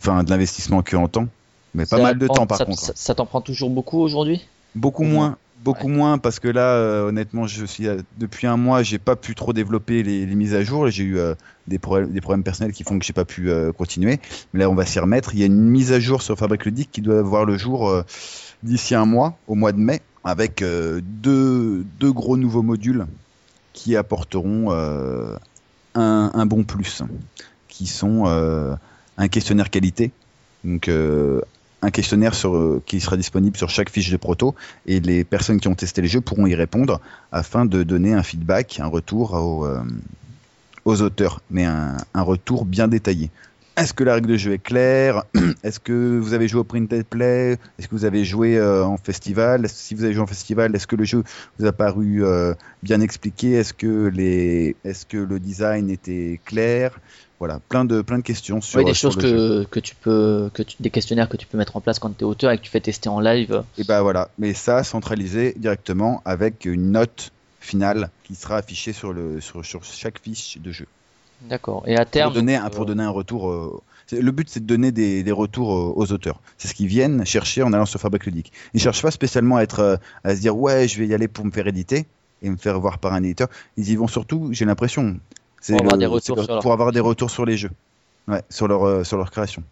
Enfin, 0.00 0.22
de 0.22 0.30
l'investissement 0.30 0.82
que 0.82 0.96
en 0.96 1.08
temps, 1.08 1.26
mais 1.74 1.84
pas 1.84 1.96
Ça 1.96 2.02
mal 2.02 2.18
de 2.18 2.26
prend- 2.26 2.34
temps 2.34 2.46
par 2.46 2.58
ça, 2.58 2.64
contre. 2.64 2.80
Ça, 2.80 2.92
ça 2.94 3.14
t'en 3.14 3.26
prend 3.26 3.40
toujours 3.42 3.68
beaucoup 3.70 3.98
aujourd'hui? 4.00 4.40
Beaucoup 4.74 5.02
moins, 5.02 5.36
beaucoup 5.62 5.88
moins 5.88 6.16
parce 6.16 6.38
que 6.40 6.48
là, 6.48 6.74
euh, 6.74 7.08
honnêtement, 7.08 7.46
je 7.46 7.66
suis 7.66 7.86
euh, 7.86 8.00
depuis 8.18 8.46
un 8.46 8.56
mois, 8.56 8.82
j'ai 8.82 8.98
pas 8.98 9.14
pu 9.16 9.34
trop 9.34 9.52
développer 9.52 10.02
les, 10.02 10.24
les 10.24 10.34
mises 10.34 10.54
à 10.54 10.62
jour. 10.62 10.88
J'ai 10.88 11.04
eu 11.04 11.18
euh, 11.18 11.34
des, 11.66 11.78
problèmes, 11.78 12.10
des 12.12 12.20
problèmes 12.22 12.44
personnels 12.44 12.72
qui 12.72 12.82
font 12.82 12.98
que 12.98 13.04
j'ai 13.04 13.12
pas 13.12 13.26
pu 13.26 13.50
euh, 13.50 13.72
continuer. 13.72 14.20
Mais 14.54 14.60
là, 14.60 14.70
on 14.70 14.74
va 14.74 14.86
s'y 14.86 14.98
remettre. 15.00 15.34
Il 15.34 15.40
y 15.40 15.42
a 15.42 15.46
une 15.46 15.68
mise 15.68 15.92
à 15.92 16.00
jour 16.00 16.22
sur 16.22 16.38
Fabrique 16.38 16.64
Ludique 16.64 16.90
qui 16.92 17.02
doit 17.02 17.20
voir 17.20 17.44
le 17.44 17.58
jour 17.58 17.88
euh, 17.90 18.02
d'ici 18.62 18.94
un 18.94 19.04
mois, 19.04 19.36
au 19.48 19.54
mois 19.54 19.72
de 19.72 19.78
mai, 19.78 20.00
avec 20.24 20.62
euh, 20.62 21.00
deux, 21.02 21.84
deux 21.98 22.12
gros 22.12 22.36
nouveaux 22.36 22.62
modules 22.62 23.06
qui 23.72 23.96
apporteront 23.96 24.66
euh, 24.70 25.36
un, 25.94 26.30
un 26.34 26.46
bon 26.46 26.64
plus, 26.64 27.02
qui 27.68 27.86
sont 27.86 28.24
euh, 28.26 28.74
un 29.16 29.28
questionnaire 29.28 29.70
qualité. 29.70 30.12
Donc, 30.64 30.90
un 31.82 31.90
questionnaire 31.90 32.34
sur, 32.34 32.82
qui 32.84 33.00
sera 33.00 33.16
disponible 33.16 33.56
sur 33.56 33.70
chaque 33.70 33.88
fiche 33.88 34.10
de 34.10 34.18
proto 34.18 34.54
et 34.86 35.00
les 35.00 35.24
personnes 35.24 35.58
qui 35.60 35.68
ont 35.68 35.74
testé 35.74 36.02
les 36.02 36.08
jeux 36.08 36.20
pourront 36.20 36.46
y 36.46 36.54
répondre 36.54 37.00
afin 37.32 37.64
de 37.64 37.82
donner 37.82 38.12
un 38.12 38.22
feedback, 38.22 38.78
un 38.80 38.86
retour 38.86 39.32
aux, 39.32 39.64
euh, 39.64 39.82
aux 40.84 41.00
auteurs, 41.00 41.40
mais 41.50 41.64
un, 41.64 41.96
un 42.12 42.22
retour 42.22 42.66
bien 42.66 42.88
détaillé. 42.88 43.30
Est-ce 43.80 43.94
que 43.94 44.04
la 44.04 44.12
règle 44.12 44.28
de 44.28 44.36
jeu 44.36 44.52
est 44.52 44.58
claire? 44.58 45.24
Est-ce 45.64 45.80
que 45.80 46.18
vous 46.18 46.34
avez 46.34 46.48
joué 46.48 46.60
au 46.60 46.64
print 46.64 46.92
and 46.92 47.00
play? 47.08 47.52
Est-ce 47.78 47.88
que 47.88 47.94
vous 47.94 48.04
avez 48.04 48.26
joué 48.26 48.58
euh, 48.58 48.84
en 48.84 48.98
festival? 48.98 49.66
Si 49.70 49.94
vous 49.94 50.04
avez 50.04 50.12
joué 50.12 50.22
en 50.22 50.26
festival, 50.26 50.76
est-ce 50.76 50.86
que 50.86 50.96
le 50.96 51.04
jeu 51.04 51.24
vous 51.58 51.64
a 51.64 51.72
paru 51.72 52.22
euh, 52.22 52.52
bien 52.82 53.00
expliqué? 53.00 53.52
Est-ce 53.52 53.72
que 53.72 54.08
les, 54.08 54.76
est-ce 54.84 55.06
que 55.06 55.16
le 55.16 55.40
design 55.40 55.88
était 55.88 56.40
clair? 56.44 57.00
Voilà, 57.38 57.58
plein 57.70 57.86
de 57.86 58.02
plein 58.02 58.18
de 58.18 58.22
questions 58.22 58.60
sur, 58.60 58.80
Oui, 58.80 58.84
des 58.84 58.92
sur 58.92 59.12
choses 59.12 59.22
que, 59.22 59.64
que 59.64 59.80
tu 59.80 59.94
peux, 59.94 60.50
que 60.52 60.62
tu, 60.62 60.76
des 60.78 60.90
questionnaires 60.90 61.30
que 61.30 61.38
tu 61.38 61.46
peux 61.46 61.56
mettre 61.56 61.74
en 61.78 61.80
place 61.80 61.98
quand 61.98 62.14
tu 62.14 62.22
es 62.22 62.26
auteur 62.26 62.50
et 62.50 62.58
que 62.58 62.62
tu 62.62 62.70
fais 62.70 62.80
tester 62.80 63.08
en 63.08 63.18
live. 63.18 63.62
Et 63.78 63.84
ben 63.84 64.02
voilà, 64.02 64.28
mais 64.38 64.52
ça 64.52 64.84
centralisé 64.84 65.54
directement 65.56 66.20
avec 66.26 66.66
une 66.66 66.92
note 66.92 67.32
finale 67.60 68.10
qui 68.24 68.34
sera 68.34 68.58
affichée 68.58 68.92
sur, 68.92 69.14
le, 69.14 69.40
sur, 69.40 69.64
sur 69.64 69.82
chaque 69.84 70.20
fiche 70.20 70.58
de 70.58 70.70
jeu. 70.70 70.86
D'accord. 71.42 71.82
Et 71.86 71.96
à 71.96 72.04
terme. 72.04 72.32
Pour 72.32 72.40
donner, 72.40 72.56
un, 72.56 72.66
euh, 72.66 72.70
pour 72.70 72.86
donner 72.86 73.02
un 73.02 73.10
retour. 73.10 73.50
euh, 73.50 73.80
le 74.12 74.30
but, 74.32 74.48
c'est 74.50 74.60
de 74.60 74.66
donner 74.66 74.92
des, 74.92 75.22
des 75.22 75.32
retours 75.32 75.72
euh, 75.74 75.92
aux 75.96 76.12
auteurs. 76.12 76.40
C'est 76.58 76.68
ce 76.68 76.74
qu'ils 76.74 76.88
viennent 76.88 77.24
chercher 77.24 77.62
en 77.62 77.72
allant 77.72 77.86
sur 77.86 78.00
Fabrique 78.00 78.26
Ludique. 78.26 78.52
Ils 78.74 78.80
cherchent 78.80 79.02
pas 79.02 79.10
spécialement 79.10 79.56
à, 79.56 79.62
être, 79.62 79.78
euh, 79.80 79.96
à 80.24 80.34
se 80.34 80.40
dire 80.40 80.56
ouais, 80.56 80.88
je 80.88 80.98
vais 80.98 81.06
y 81.06 81.14
aller 81.14 81.28
pour 81.28 81.44
me 81.44 81.50
faire 81.50 81.66
éditer 81.66 82.06
et 82.42 82.50
me 82.50 82.56
faire 82.56 82.78
voir 82.80 82.98
par 82.98 83.12
un 83.12 83.22
éditeur. 83.22 83.48
Ils 83.76 83.88
y 83.90 83.96
vont 83.96 84.08
surtout, 84.08 84.48
j'ai 84.52 84.64
l'impression, 84.64 85.18
Pour 85.66 85.80
avoir 85.80 85.98
des 85.98 86.06
retours 86.06 86.36
le- 86.36 86.42
sur 86.42 86.52
leur- 86.54 86.62
pour 86.62 86.72
avoir 86.72 86.90
des 86.92 87.00
retours 87.00 87.30
sur 87.30 87.44
les 87.46 87.56
jeux, 87.56 87.70
ouais, 88.28 88.42
sur 88.50 88.66
leur, 88.66 89.04
sur 89.06 89.16
leur 89.18 89.30
création, 89.30 89.62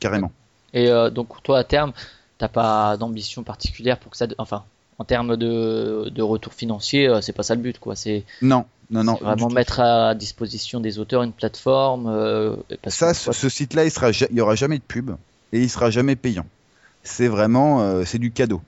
carrément. 0.00 0.30
Et 0.72 0.88
donc 1.12 1.42
toi 1.42 1.58
à 1.58 1.64
terme, 1.64 1.92
t'as 2.38 2.48
pas 2.48 2.96
d'ambition 2.96 3.42
particulière 3.42 3.98
pour 3.98 4.10
que 4.12 4.16
ça, 4.18 4.26
enfin, 4.38 4.64
en 4.98 5.04
termes 5.04 5.36
de, 5.36 6.08
de 6.08 6.22
retour 6.22 6.52
financier, 6.54 7.08
euh, 7.08 7.20
c'est 7.20 7.32
pas 7.32 7.42
ça 7.42 7.54
le 7.54 7.60
but 7.60 7.78
quoi. 7.78 7.96
C'est 7.96 8.24
Non, 8.42 8.64
non, 8.90 9.02
non. 9.04 9.14
vraiment 9.20 9.48
mettre 9.48 9.80
à 9.80 10.14
disposition 10.14 10.80
des 10.80 10.98
auteurs 10.98 11.22
une 11.22 11.32
plateforme. 11.32 12.06
euh, 12.06 12.54
parce 12.82 12.94
Ça, 12.96 13.10
que, 13.10 13.16
ce, 13.16 13.32
ce 13.32 13.48
site-là, 13.48 13.84
il 13.84 13.90
sera, 13.90 14.10
il 14.10 14.36
y 14.36 14.40
aura 14.40 14.54
jamais 14.54 14.78
de 14.78 14.84
pub 14.84 15.10
et 15.52 15.60
il 15.60 15.68
sera 15.68 15.90
jamais 15.90 16.16
payant. 16.16 16.46
C'est 17.02 17.28
vraiment, 17.28 17.82
euh, 17.82 18.04
c'est 18.04 18.18
du 18.18 18.30
cadeau. 18.30 18.62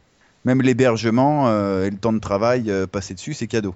Même 0.45 0.62
l'hébergement 0.62 1.49
euh, 1.49 1.87
et 1.87 1.91
le 1.91 1.97
temps 1.97 2.12
de 2.12 2.18
travail 2.18 2.72
passé 2.91 3.14
dessus, 3.14 3.35
c'est 3.35 3.47
cadeau. 3.47 3.74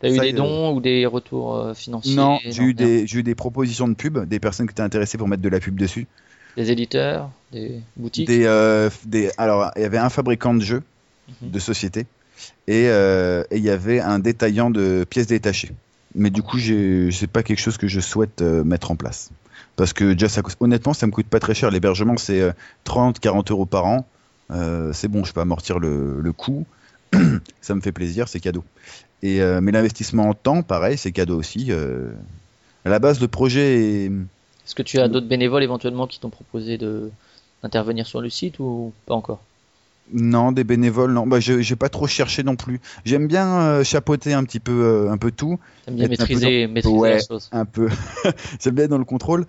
T'as 0.00 0.10
eu 0.10 0.18
des 0.18 0.32
dou 0.32 0.44
ou 0.44 0.80
des 0.80 1.06
retours 1.06 1.70
financiers? 1.76 2.16
Non, 2.16 2.38
j'ai 2.44 2.62
eu 2.64 2.74
des, 2.74 3.06
j'ai 3.06 3.20
eu 3.20 3.22
des 3.22 3.36
propositions 3.36 3.86
de 3.86 3.94
pub, 3.94 4.18
des 4.26 4.40
personnes 4.40 4.66
qui 4.66 4.72
étaient 4.72 4.82
intéressées 4.82 5.18
pour 5.18 5.28
mettre 5.28 5.42
de 5.42 5.48
la 5.48 5.60
pub 5.60 5.76
dessus. 5.78 6.08
Des 6.56 6.72
éditeurs, 6.72 7.30
des 7.52 7.80
boutiques? 7.96 8.26
Des, 8.26 8.88
des, 9.06 9.30
alors, 9.38 9.70
il 9.76 9.82
y 9.82 9.84
avait 9.84 9.98
un 9.98 10.10
fabricant 10.10 10.54
de 10.54 10.60
jeux, 10.60 10.82
Mhm. 11.40 11.50
de 11.50 11.58
société, 11.58 12.06
et 12.68 12.88
euh, 12.88 13.44
et 13.50 13.56
il 13.58 13.64
y 13.64 13.70
avait 13.70 14.00
un 14.00 14.18
détaillant 14.18 14.70
de 14.70 15.04
pièces 15.08 15.28
détachées. 15.28 15.72
Mais 16.14 16.30
du 16.30 16.42
coup, 16.42 16.58
c'est 16.58 17.26
pas 17.26 17.42
quelque 17.42 17.60
chose 17.60 17.78
que 17.78 17.88
je 17.88 18.00
souhaite 18.00 18.42
euh, 18.42 18.64
mettre 18.64 18.90
en 18.90 18.96
place. 18.96 19.30
Parce 19.76 19.94
que 19.94 20.12
déjà, 20.12 20.28
ça, 20.28 20.42
honnêtement, 20.60 20.92
ça 20.92 21.06
me 21.06 21.12
coûte 21.12 21.26
pas 21.26 21.40
très 21.40 21.54
cher. 21.54 21.70
L'hébergement, 21.70 22.18
c'est 22.18 22.42
euh, 22.42 22.52
30, 22.84 23.18
40 23.18 23.50
euros 23.50 23.64
par 23.64 23.86
an. 23.86 24.06
Euh, 24.50 24.92
c'est 24.92 25.08
bon, 25.08 25.24
je 25.24 25.32
peux 25.32 25.40
amortir 25.40 25.78
le, 25.78 26.20
le 26.20 26.32
coût. 26.32 26.66
ça 27.62 27.74
me 27.74 27.80
fait 27.80 27.92
plaisir, 27.92 28.28
c'est 28.28 28.40
cadeau. 28.40 28.62
Et, 29.22 29.40
euh, 29.40 29.60
mais 29.62 29.72
l'investissement 29.72 30.28
en 30.28 30.34
temps, 30.34 30.62
pareil, 30.62 30.98
c'est 30.98 31.12
cadeau 31.12 31.38
aussi. 31.38 31.68
euh. 31.70 32.10
À 32.84 32.90
la 32.90 32.98
base, 32.98 33.20
le 33.20 33.28
projet 33.28 33.76
est... 34.04 34.06
Est-ce 34.66 34.74
que 34.74 34.82
tu 34.82 34.98
as 34.98 35.08
d'autres 35.08 35.28
bénévoles 35.28 35.62
éventuellement 35.62 36.06
qui 36.06 36.20
t'ont 36.20 36.30
proposé 36.30 36.76
de 36.78 37.10
d'intervenir 37.62 38.06
sur 38.06 38.20
le 38.20 38.28
site 38.28 38.58
ou 38.58 38.92
pas 39.06 39.14
encore? 39.14 39.40
Non, 40.12 40.52
des 40.52 40.64
bénévoles, 40.64 41.12
non. 41.12 41.26
Bah, 41.26 41.40
je 41.40 41.60
j'ai 41.60 41.76
pas 41.76 41.88
trop 41.88 42.06
cherché 42.06 42.42
non 42.42 42.56
plus. 42.56 42.80
J'aime 43.04 43.26
bien 43.26 43.46
euh, 43.60 43.84
chapeauter 43.84 44.32
un 44.34 44.44
petit 44.44 44.60
peu, 44.60 44.72
euh, 44.72 45.10
un 45.10 45.16
peu 45.18 45.30
tout. 45.30 45.58
T'aimes 45.86 45.94
bien 45.96 46.04
un 46.04 46.08
peu 46.08 46.10
maîtriser, 46.10 46.66
maîtriser 46.66 46.96
Ouais. 46.96 47.14
la 47.14 47.20
chose. 47.20 47.48
un 47.52 47.64
peu. 47.64 47.88
J'aime 48.60 48.74
bien 48.74 48.84
être 48.84 48.90
dans 48.90 48.98
le 48.98 49.04
contrôle. 49.04 49.46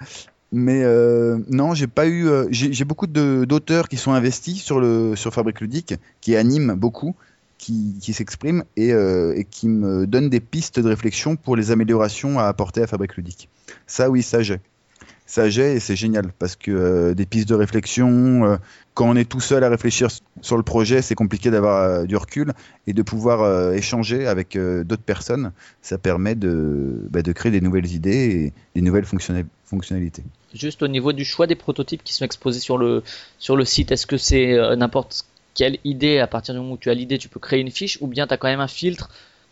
Mais 0.52 0.84
euh, 0.84 1.40
non, 1.50 1.74
j'ai 1.74 1.88
pas 1.88 2.08
eu. 2.08 2.28
j'ai 2.52 2.86
beaucoup 2.86 3.08
d'auteurs 3.08 3.88
qui 3.90 3.98
sont 3.98 4.12
investis 4.14 4.62
sur 4.62 4.80
le 4.80 5.16
sur 5.16 5.34
Fabrique 5.34 5.62
Ludique, 5.62 5.96
qui 6.22 6.36
animent 6.36 6.76
beaucoup, 6.76 7.16
qui, 7.58 7.96
qui 8.00 8.14
s'expriment 8.14 8.64
et, 8.78 8.90
et 8.90 9.48
qui 9.50 9.68
me 9.68 10.06
donnent 10.06 10.30
des 10.30 10.40
pistes 10.40 10.80
de 10.80 10.88
réflexion 10.88 11.36
pour 11.36 11.56
les 11.56 11.72
améliorations 11.72 12.38
à 12.40 12.44
apporter 12.44 12.84
à 12.84 12.88
Fabrique 12.88 13.16
Ludique. 13.18 13.50
Ça, 13.88 14.12
oui, 14.12 14.22
ça 14.22 14.44
j'ai. 14.44 14.60
Ça 15.34 15.50
j'ai 15.50 15.74
et 15.74 15.80
c'est 15.80 15.96
génial 15.96 16.32
parce 16.38 16.56
que 16.56 16.70
euh, 16.70 17.14
des 17.16 17.26
pistes 17.26 17.50
de 17.50 17.56
réflexion, 17.56 18.46
euh, 18.46 18.58
quand 18.94 19.10
on 19.10 19.16
est 19.16 19.28
tout 19.28 19.40
seul 19.40 19.64
à 19.64 19.70
réfléchir 19.70 20.10
sur 20.42 20.58
le 20.58 20.62
projet, 20.62 21.02
c'est 21.02 21.16
compliqué 21.16 21.50
d'avoir 21.50 21.82
euh, 21.82 22.06
du 22.06 22.16
recul 22.16 22.54
et 22.86 22.94
de 22.94 23.02
pouvoir 23.02 23.74
échanger 23.74 24.28
avec 24.28 24.56
d'autres 24.56 25.02
personnes. 25.02 25.52
Ça 25.82 25.98
permet 25.98 26.36
de, 26.36 27.08
bah, 27.10 27.24
de 27.24 27.32
créer 27.32 27.52
des 27.52 27.62
nouvelles 27.62 27.92
idées 27.92 28.54
et 28.76 28.80
des 28.80 28.82
nouvelles 28.86 29.06
fonctionnali- 29.06 29.48
fonctionnalités. 29.66 30.22
Juste 30.54 30.84
au 30.84 30.88
niveau 30.88 31.14
du 31.14 31.26
choix 31.26 31.48
des 31.48 31.56
prototypes 31.56 32.04
qui 32.04 32.14
sont 32.14 32.26
exposés 32.26 32.60
sur 32.60 32.78
le 32.78 33.02
sur 33.40 33.56
le 33.56 33.66
site, 33.66 33.92
est-ce 33.92 34.06
que 34.06 34.18
c'est 34.18 34.56
n'importe 34.76 35.26
quelle 35.56 35.80
idée, 35.84 36.20
à 36.20 36.28
partir 36.28 36.54
du 36.54 36.60
moment 36.60 36.74
où 36.74 36.78
tu 36.78 36.92
as 36.92 36.94
l'idée, 36.94 37.18
tu 37.18 37.28
peux 37.28 37.40
créer 37.40 37.60
une 37.60 37.72
fiche, 37.72 37.98
ou 38.02 38.06
bien 38.08 38.28
tu 38.28 38.36
as 38.36 38.38
quand 38.38 38.50
même 38.50 38.60
un 38.60 38.68
filtre 38.68 39.10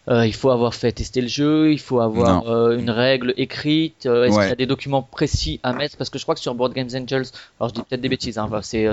euh, 0.07 0.25
il 0.25 0.33
faut 0.33 0.49
avoir 0.49 0.73
fait 0.73 0.91
tester 0.91 1.21
le 1.21 1.27
jeu, 1.27 1.71
il 1.71 1.79
faut 1.79 1.99
avoir 1.99 2.47
euh, 2.49 2.77
une 2.77 2.89
règle 2.89 3.33
écrite. 3.37 4.07
Euh, 4.07 4.25
est-ce 4.25 4.39
qu'il 4.39 4.49
y 4.49 4.51
a 4.51 4.55
des 4.55 4.65
documents 4.65 5.03
précis 5.03 5.59
à 5.61 5.73
mettre? 5.73 5.95
Parce 5.95 6.09
que 6.09 6.17
je 6.17 6.23
crois 6.23 6.33
que 6.33 6.41
sur 6.41 6.55
Board 6.55 6.73
Games 6.73 6.89
Angels, 6.93 7.27
alors 7.59 7.69
je 7.69 7.75
dis 7.75 7.81
peut-être 7.81 8.01
des 8.01 8.09
bêtises, 8.09 8.39
hein, 8.39 8.49
c'est 8.63 8.87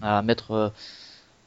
à 0.00 0.22
mettre 0.22 0.72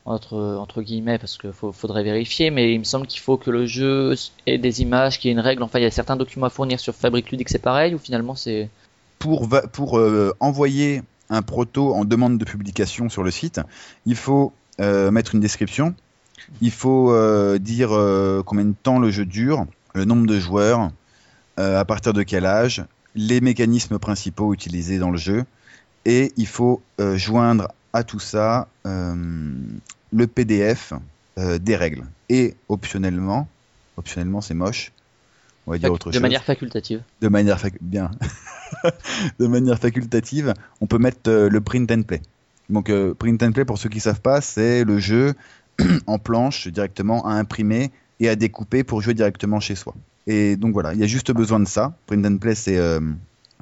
entre, 0.06 0.38
entre 0.38 0.84
guillemets 0.84 1.18
parce 1.18 1.38
qu'il 1.38 1.52
faudrait 1.52 2.04
vérifier, 2.04 2.52
mais 2.52 2.74
il 2.74 2.80
me 2.80 2.84
semble 2.84 3.08
qu'il 3.08 3.22
faut 3.22 3.38
que 3.38 3.50
le 3.50 3.66
jeu 3.66 4.14
ait 4.46 4.60
des 4.60 4.82
images, 4.84 5.20
qu'il 5.20 5.30
y 5.30 5.32
ait 5.32 5.34
une 5.34 5.40
règle. 5.40 5.64
Enfin, 5.64 5.80
il 5.80 5.84
y 5.84 5.88
a 5.88 5.92
certains 5.92 6.16
documents 6.16 6.46
à 6.46 6.52
fournir 6.52 6.80
sur 6.80 6.94
Fabric 6.94 7.32
Ludique, 7.32 7.50
c'est 7.50 7.58
pareil 7.58 7.96
ou 7.96 7.98
finalement 7.98 8.36
c'est 8.36 8.70
pour 9.18 9.50
pour 9.74 10.00
envoyer 10.40 11.02
un 11.32 11.42
proto 11.42 11.96
en 11.96 12.06
demande 12.06 12.38
de 12.38 12.46
publication 12.46 13.10
sur 13.10 13.24
le 13.24 13.32
site, 13.32 13.62
il 14.06 14.16
faut 14.16 14.54
mettre 14.78 15.34
une 15.34 15.42
description 15.42 15.96
il 16.62 16.72
faut 16.72 17.12
euh, 17.12 17.58
dire 17.58 17.90
euh, 17.92 18.44
combien 18.46 18.66
de 18.66 18.74
temps 18.82 19.00
le 19.00 19.12
jeu 19.12 19.26
dure, 19.26 19.66
le 19.94 20.06
nombre 20.06 20.28
de 20.28 20.40
joueurs, 20.40 20.92
euh, 21.60 21.80
à 21.80 21.86
partir 21.86 22.14
de 22.14 22.24
quel 22.24 22.46
âge, 22.46 22.84
les 23.16 23.42
mécanismes 23.42 24.00
principaux 24.00 24.54
utilisés 24.54 25.00
dans 25.00 25.12
le 25.12 25.18
jeu, 25.18 25.46
et 26.06 26.34
il 26.38 26.48
faut 26.48 26.82
joindre 27.16 27.72
à 27.94 28.04
tout 28.04 28.20
ça 28.20 28.68
le 28.84 30.28
PDF 30.28 30.94
des 31.38 31.76
règles. 31.76 32.06
Et 32.30 32.56
optionnellement, 32.70 33.48
optionnellement 33.98 34.42
c'est 34.42 34.54
moche, 34.54 34.92
on 35.66 35.72
va 35.72 35.78
dire 35.80 35.92
autre 35.92 36.12
de 36.12 36.20
manière 36.20 36.44
facultative. 36.44 37.02
De 37.22 37.28
manière 37.28 37.60
bien. 37.82 38.12
de 39.40 39.48
manière 39.48 39.80
facultative, 39.80 40.54
on 40.82 40.86
peut 40.86 41.00
mettre 41.00 41.32
le 41.32 41.62
print 41.62 41.90
and 41.90 42.04
play. 42.04 42.22
Donc 42.70 42.92
print 43.18 43.42
and 43.42 43.54
play 43.54 43.66
pour 43.66 43.80
ceux 43.80 43.90
qui 43.90 44.02
savent 44.02 44.22
pas, 44.22 44.42
c'est 44.42 44.84
le 44.84 45.00
jeu 45.00 45.34
en 46.08 46.20
planche 46.20 46.68
directement 46.68 47.26
à 47.26 47.34
imprimer 47.34 47.92
et 48.20 48.30
à 48.30 48.36
découper 48.36 48.84
pour 48.84 49.02
jouer 49.02 49.14
directement 49.14 49.60
chez 49.60 49.76
soi. 49.76 49.94
Et 50.28 50.56
donc 50.56 50.74
voilà, 50.74 50.94
il 50.94 51.00
y 51.00 51.04
a 51.04 51.08
juste 51.08 51.32
besoin 51.32 51.60
de 51.60 51.68
ça. 51.68 51.94
Print 52.08 52.26
and 52.26 52.38
play, 52.38 52.56
c'est 52.56 52.78
euh, 52.78 53.00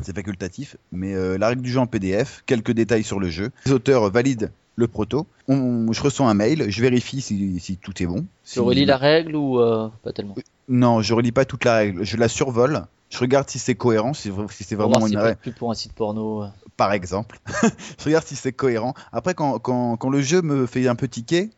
facultatif, 0.01 0.77
mais 0.91 1.13
euh, 1.13 1.37
la 1.37 1.49
règle 1.49 1.61
du 1.61 1.71
jeu 1.71 1.79
en 1.79 1.87
PDF, 1.87 2.43
quelques 2.45 2.71
détails 2.71 3.03
sur 3.03 3.19
le 3.19 3.29
jeu. 3.29 3.51
Les 3.65 3.71
auteurs 3.71 4.09
valident 4.09 4.51
le 4.75 4.87
proto. 4.87 5.27
je 5.47 6.01
reçois 6.01 6.27
un 6.27 6.33
mail, 6.33 6.65
je 6.69 6.81
vérifie 6.81 7.21
si, 7.21 7.77
tout 7.81 8.01
est 8.01 8.05
bon. 8.05 8.25
Tu 8.45 8.59
relis 8.59 8.85
la 8.85 8.97
règle 8.97 9.35
ou 9.35 9.59
euh, 9.59 9.89
pas 10.03 10.13
tellement? 10.13 10.35
Non, 10.67 11.01
je 11.01 11.13
relis 11.13 11.31
pas 11.31 11.45
toute 11.45 11.65
la 11.65 11.75
règle. 11.75 12.03
Je 12.03 12.17
la 12.17 12.27
survole. 12.27 12.85
Je 13.09 13.19
regarde 13.19 13.47
si 13.47 13.59
c'est 13.59 13.75
cohérent, 13.75 14.15
si, 14.15 14.31
c'est 14.49 14.75
vraiment 14.75 15.05
une 15.05 15.17
règle. 15.17 15.37
plus 15.37 15.51
pour 15.51 15.69
un 15.69 15.75
site 15.75 15.93
porno. 15.93 16.45
Par 16.77 16.93
exemple. 16.93 17.39
je 17.99 18.05
regarde 18.05 18.25
si 18.25 18.35
c'est 18.35 18.53
cohérent. 18.53 18.95
Après, 19.11 19.35
quand, 19.35 19.59
quand, 19.59 19.97
quand, 19.97 20.09
le 20.09 20.21
jeu 20.21 20.41
me 20.41 20.65
fait 20.65 20.87
un 20.87 20.95
peu 20.95 21.07
tiquer, 21.07 21.51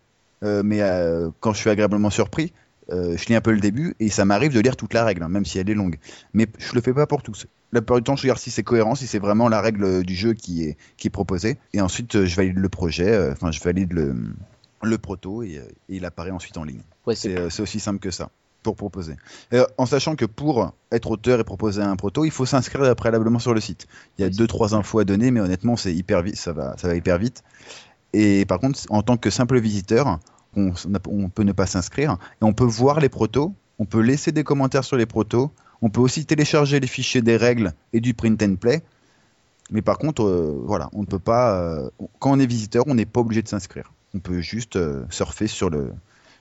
mais 0.63 0.81
euh, 0.81 1.29
quand 1.39 1.53
je 1.53 1.59
suis 1.59 1.69
agréablement 1.69 2.09
surpris, 2.09 2.53
euh, 2.91 3.17
je 3.17 3.25
lis 3.25 3.35
un 3.35 3.41
peu 3.41 3.51
le 3.51 3.59
début 3.59 3.95
et 3.99 4.09
ça 4.09 4.25
m'arrive 4.25 4.53
de 4.53 4.59
lire 4.59 4.75
toute 4.75 4.93
la 4.93 5.03
règle, 5.03 5.23
hein, 5.23 5.29
même 5.29 5.45
si 5.45 5.57
elle 5.59 5.69
est 5.69 5.75
longue. 5.75 5.97
Mais 6.33 6.47
je 6.59 6.73
le 6.73 6.81
fais 6.81 6.93
pas 6.93 7.07
pour 7.07 7.23
tous. 7.23 7.47
La 7.71 7.81
plupart 7.81 7.97
du 7.97 8.03
temps, 8.03 8.15
je 8.15 8.23
regarde 8.23 8.39
si 8.39 8.51
c'est 8.51 8.63
cohérent, 8.63 8.95
si 8.95 9.07
c'est 9.07 9.19
vraiment 9.19 9.49
la 9.49 9.59
règle 9.59 10.03
du 10.03 10.15
jeu 10.15 10.33
qui 10.33 10.63
est, 10.63 10.77
qui 10.97 11.07
est 11.07 11.11
proposée. 11.11 11.57
Et 11.73 11.81
ensuite, 11.81 12.25
je 12.25 12.35
valide 12.35 12.57
le 12.57 12.69
projet, 12.69 13.31
enfin, 13.31 13.51
je 13.51 13.61
valide 13.61 13.91
le, 13.91 14.15
le 14.83 14.97
proto 14.97 15.43
et, 15.43 15.61
il 15.89 16.05
apparaît 16.05 16.31
ensuite 16.31 16.57
en 16.57 16.63
ligne. 16.63 16.83
c'est 17.13 17.59
aussi 17.59 17.79
simple 17.79 17.99
que 17.99 18.11
ça 18.11 18.29
pour 18.63 18.75
proposer. 18.75 19.15
en 19.77 19.85
sachant 19.85 20.15
que 20.15 20.25
pour 20.25 20.73
être 20.91 21.11
auteur 21.11 21.39
et 21.39 21.43
proposer 21.43 21.83
un 21.83 21.95
proto, 21.95 22.25
il 22.25 22.31
faut 22.31 22.47
s'inscrire 22.47 22.95
préalablement 22.95 23.37
sur 23.37 23.53
le 23.53 23.61
site. 23.61 23.85
Il 24.17 24.23
y 24.23 24.25
a 24.25 24.29
deux 24.29 24.47
trois 24.47 24.73
infos 24.73 24.97
à 24.97 25.05
donner, 25.05 25.29
mais 25.29 25.39
honnêtement, 25.39 25.75
c'est 25.75 25.93
hyper 25.93 26.23
vite, 26.23 26.37
ça 26.37 26.51
va, 26.51 26.75
ça 26.77 26.87
va 26.87 26.95
hyper 26.95 27.19
vite. 27.19 27.43
Et 28.13 28.45
par 28.45 28.59
contre, 28.59 28.79
en 28.89 29.01
tant 29.01 29.17
que 29.17 29.29
simple 29.29 29.59
visiteur, 29.59 30.19
on, 30.55 31.29
peut 31.29 31.43
ne 31.43 31.51
pas 31.51 31.65
s'inscrire 31.65 32.17
et 32.41 32.45
on 32.45 32.53
peut 32.53 32.65
voir 32.65 32.99
les 32.99 33.09
protos, 33.09 33.53
on 33.79 33.85
peut 33.85 34.01
laisser 34.01 34.31
des 34.31 34.43
commentaires 34.43 34.83
sur 34.83 34.97
les 34.97 35.05
protos, 35.05 35.51
on 35.81 35.89
peut 35.89 36.01
aussi 36.01 36.25
télécharger 36.25 36.79
les 36.79 36.87
fichiers 36.87 37.21
des 37.21 37.37
règles 37.37 37.73
et 37.93 38.01
du 38.01 38.13
print 38.13 38.41
and 38.41 38.55
play. 38.55 38.81
Mais 39.71 39.81
par 39.81 39.97
contre, 39.97 40.23
euh, 40.23 40.61
voilà, 40.63 40.89
on 40.93 41.01
ne 41.01 41.05
peut 41.05 41.19
pas. 41.19 41.59
Euh, 41.59 41.89
quand 42.19 42.31
on 42.31 42.39
est 42.39 42.45
visiteur, 42.45 42.83
on 42.87 42.95
n'est 42.95 43.05
pas 43.05 43.21
obligé 43.21 43.41
de 43.41 43.47
s'inscrire. 43.47 43.91
On 44.13 44.19
peut 44.19 44.39
juste 44.39 44.75
euh, 44.75 45.05
surfer 45.09 45.47
sur 45.47 45.69
le, 45.69 45.91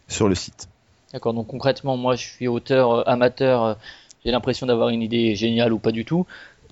sur 0.09 0.29
le 0.29 0.35
site. 0.35 0.69
D'accord, 1.13 1.33
donc 1.33 1.47
concrètement, 1.47 1.97
moi 1.97 2.17
je 2.17 2.25
suis 2.25 2.49
auteur 2.49 3.09
amateur, 3.09 3.79
j'ai 4.25 4.31
l'impression 4.31 4.67
d'avoir 4.67 4.89
une 4.91 5.03
idée 5.03 5.35
géniale 5.37 5.73
ou 5.73 5.79
pas 5.79 5.93
du 5.93 6.05
tout 6.05 6.27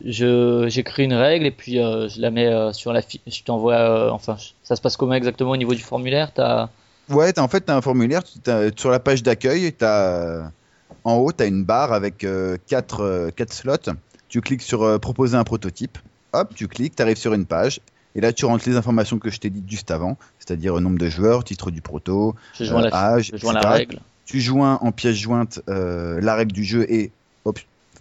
j'écris 0.05 1.05
une 1.05 1.14
règle 1.14 1.47
et 1.47 1.51
puis 1.51 1.74
je 1.74 2.20
la 2.20 2.30
mets 2.30 2.72
sur 2.72 2.93
la 2.93 3.03
fiche. 3.03 3.20
Je 3.26 3.43
t'envoie. 3.45 4.12
Enfin, 4.12 4.36
ça 4.62 4.74
se 4.74 4.80
passe 4.80 4.97
comment 4.97 5.14
exactement 5.14 5.51
au 5.51 5.57
niveau 5.57 5.74
du 5.74 5.82
formulaire? 5.82 6.32
Ouais, 7.09 7.39
en 7.39 7.49
fait, 7.49 7.67
tu 7.67 7.73
as 7.73 7.77
un 7.77 7.81
formulaire. 7.81 8.23
sur 8.77 8.91
la 8.91 9.01
page 9.01 9.23
d'accueil, 9.23 9.75
en 11.05 11.15
haut, 11.15 11.33
tu 11.33 11.43
as 11.43 11.47
une 11.47 11.65
barre 11.65 11.93
avec 11.93 12.27
4 12.67 13.31
quatre, 13.31 13.53
slots. 13.53 13.93
Tu 14.29 14.41
cliques 14.41 14.63
sur 14.63 14.99
proposer 15.01 15.37
un 15.37 15.45
prototype. 15.45 15.99
Hop, 16.33 16.55
tu 16.55 16.69
cliques, 16.69 16.97
tu 16.97 17.03
arrives 17.03 17.19
sur 17.19 17.35
une 17.35 17.45
page. 17.45 17.81
Et 18.15 18.21
là, 18.21 18.33
tu 18.33 18.45
rentres 18.45 18.69
les 18.69 18.77
informations 18.77 19.19
que 19.19 19.31
je 19.31 19.39
t'ai 19.39 19.51
dites 19.51 19.69
juste 19.71 19.91
avant, 19.91 20.19
c'est-à-dire 20.39 20.79
nombre 20.81 20.99
de 20.99 21.09
joueurs, 21.09 21.45
titre 21.45 21.71
du 21.71 21.81
proto, 21.81 22.35
âge, 22.93 23.31
je 23.33 23.39
joins 23.39 23.55
la 23.55 23.69
règle. 23.69 24.01
Tu 24.25 24.41
joins 24.41 24.79
en 24.81 24.93
pièce 24.93 25.17
jointe 25.17 25.61
la 25.67 26.35
règle 26.35 26.53
du 26.53 26.65
jeu 26.65 26.91
et 26.91 27.11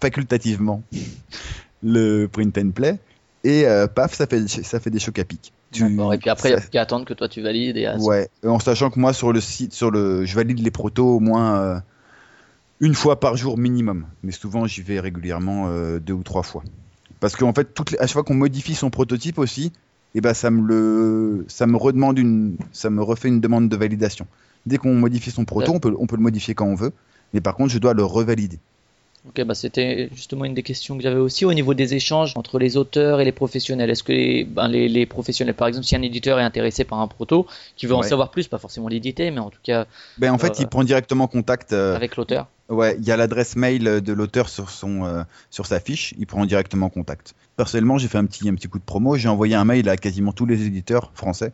facultativement 0.01 0.83
le 1.83 2.27
print 2.27 2.57
and 2.57 2.71
play, 2.71 2.97
et 3.43 3.65
euh, 3.65 3.87
paf, 3.87 4.13
ça 4.13 4.27
fait, 4.27 4.47
ça 4.47 4.79
fait 4.79 4.89
des 4.89 4.99
chocs 4.99 5.19
à 5.19 5.23
pic. 5.23 5.53
Tu, 5.71 5.85
et 5.85 6.17
puis 6.17 6.29
après, 6.29 6.49
il 6.49 6.55
n'y 6.55 6.57
a 6.57 6.61
qu'à 6.61 6.81
attendre 6.81 7.05
que 7.05 7.13
toi 7.13 7.29
tu 7.29 7.41
valides. 7.41 7.77
Et 7.77 7.87
ouais, 7.99 8.29
en 8.45 8.59
sachant 8.59 8.89
que 8.89 8.99
moi, 8.99 9.13
sur 9.13 9.31
le 9.31 9.39
site, 9.39 9.73
sur 9.73 9.89
le, 9.89 10.25
je 10.25 10.35
valide 10.35 10.59
les 10.59 10.71
protos 10.71 11.15
au 11.15 11.19
moins 11.19 11.59
euh, 11.59 11.79
une 12.81 12.93
fois 12.93 13.19
par 13.19 13.37
jour 13.37 13.57
minimum. 13.57 14.05
Mais 14.23 14.33
souvent, 14.33 14.67
j'y 14.67 14.81
vais 14.81 14.99
régulièrement 14.99 15.67
euh, 15.69 15.99
deux 15.99 16.13
ou 16.13 16.23
trois 16.23 16.43
fois. 16.43 16.63
Parce 17.21 17.35
qu'en 17.35 17.53
fait, 17.53 17.73
toutes 17.73 17.95
à 17.99 18.07
chaque 18.07 18.11
fois 18.11 18.23
qu'on 18.23 18.33
modifie 18.33 18.75
son 18.75 18.89
prototype 18.89 19.39
aussi, 19.39 19.71
et 20.13 20.17
eh 20.17 20.21
ben, 20.21 20.33
ça, 20.33 20.51
me 20.51 20.61
le, 20.61 21.45
ça 21.47 21.67
me 21.67 21.77
redemande 21.77 22.19
une, 22.19 22.57
ça 22.73 22.89
me 22.89 23.01
refait 23.01 23.29
une 23.29 23.39
demande 23.39 23.69
de 23.69 23.75
validation. 23.77 24.27
Dès 24.65 24.77
qu'on 24.77 24.93
modifie 24.93 25.31
son 25.31 25.45
proto, 25.45 25.71
on 25.71 25.79
peut, 25.79 25.95
on 25.97 26.05
peut 26.05 26.17
le 26.17 26.21
modifier 26.21 26.53
quand 26.53 26.65
on 26.65 26.75
veut. 26.75 26.91
Mais 27.33 27.39
par 27.39 27.55
contre, 27.55 27.71
je 27.71 27.77
dois 27.77 27.93
le 27.93 28.03
revalider. 28.03 28.59
Ok, 29.27 29.43
bah 29.43 29.53
c'était 29.53 30.09
justement 30.15 30.45
une 30.45 30.55
des 30.55 30.63
questions 30.63 30.97
que 30.97 31.03
j'avais 31.03 31.19
aussi 31.19 31.45
au 31.45 31.53
niveau 31.53 31.75
des 31.75 31.93
échanges 31.93 32.33
entre 32.37 32.57
les 32.57 32.75
auteurs 32.75 33.21
et 33.21 33.25
les 33.25 33.31
professionnels. 33.31 33.91
Est-ce 33.91 34.03
que 34.03 34.11
les, 34.11 34.43
ben 34.43 34.67
les, 34.67 34.89
les, 34.89 35.05
professionnels, 35.05 35.53
par 35.53 35.67
exemple, 35.67 35.85
si 35.85 35.95
un 35.95 36.01
éditeur 36.01 36.39
est 36.39 36.43
intéressé 36.43 36.85
par 36.85 36.99
un 36.99 37.07
proto, 37.07 37.45
qui 37.75 37.85
veut 37.85 37.93
en 37.93 38.01
savoir 38.01 38.31
plus, 38.31 38.47
pas 38.47 38.57
forcément 38.57 38.87
l'éditer, 38.87 39.29
mais 39.29 39.39
en 39.39 39.51
tout 39.51 39.59
cas. 39.61 39.85
Ben 40.17 40.31
en 40.31 40.39
fait, 40.39 40.57
il 40.57 40.65
euh, 40.65 40.67
prend 40.67 40.83
directement 40.83 41.27
contact 41.27 41.71
euh, 41.71 41.95
avec 41.95 42.15
l'auteur. 42.15 42.47
Ouais, 42.69 42.95
il 42.97 43.05
y 43.05 43.11
a 43.11 43.17
l'adresse 43.17 43.55
mail 43.55 43.83
de 43.83 44.13
l'auteur 44.13 44.49
sur 44.49 44.71
son 44.71 45.05
euh, 45.05 45.23
sur 45.51 45.67
sa 45.67 45.79
fiche, 45.79 46.15
il 46.17 46.25
prend 46.25 46.45
directement 46.47 46.89
contact. 46.89 47.35
Personnellement, 47.57 47.99
j'ai 47.99 48.07
fait 48.07 48.17
un 48.17 48.25
petit 48.25 48.49
un 48.49 48.55
petit 48.55 48.69
coup 48.69 48.79
de 48.79 48.83
promo, 48.83 49.17
j'ai 49.17 49.27
envoyé 49.27 49.53
un 49.53 49.65
mail 49.65 49.87
à 49.87 49.97
quasiment 49.97 50.31
tous 50.31 50.47
les 50.47 50.65
éditeurs 50.65 51.11
français 51.13 51.53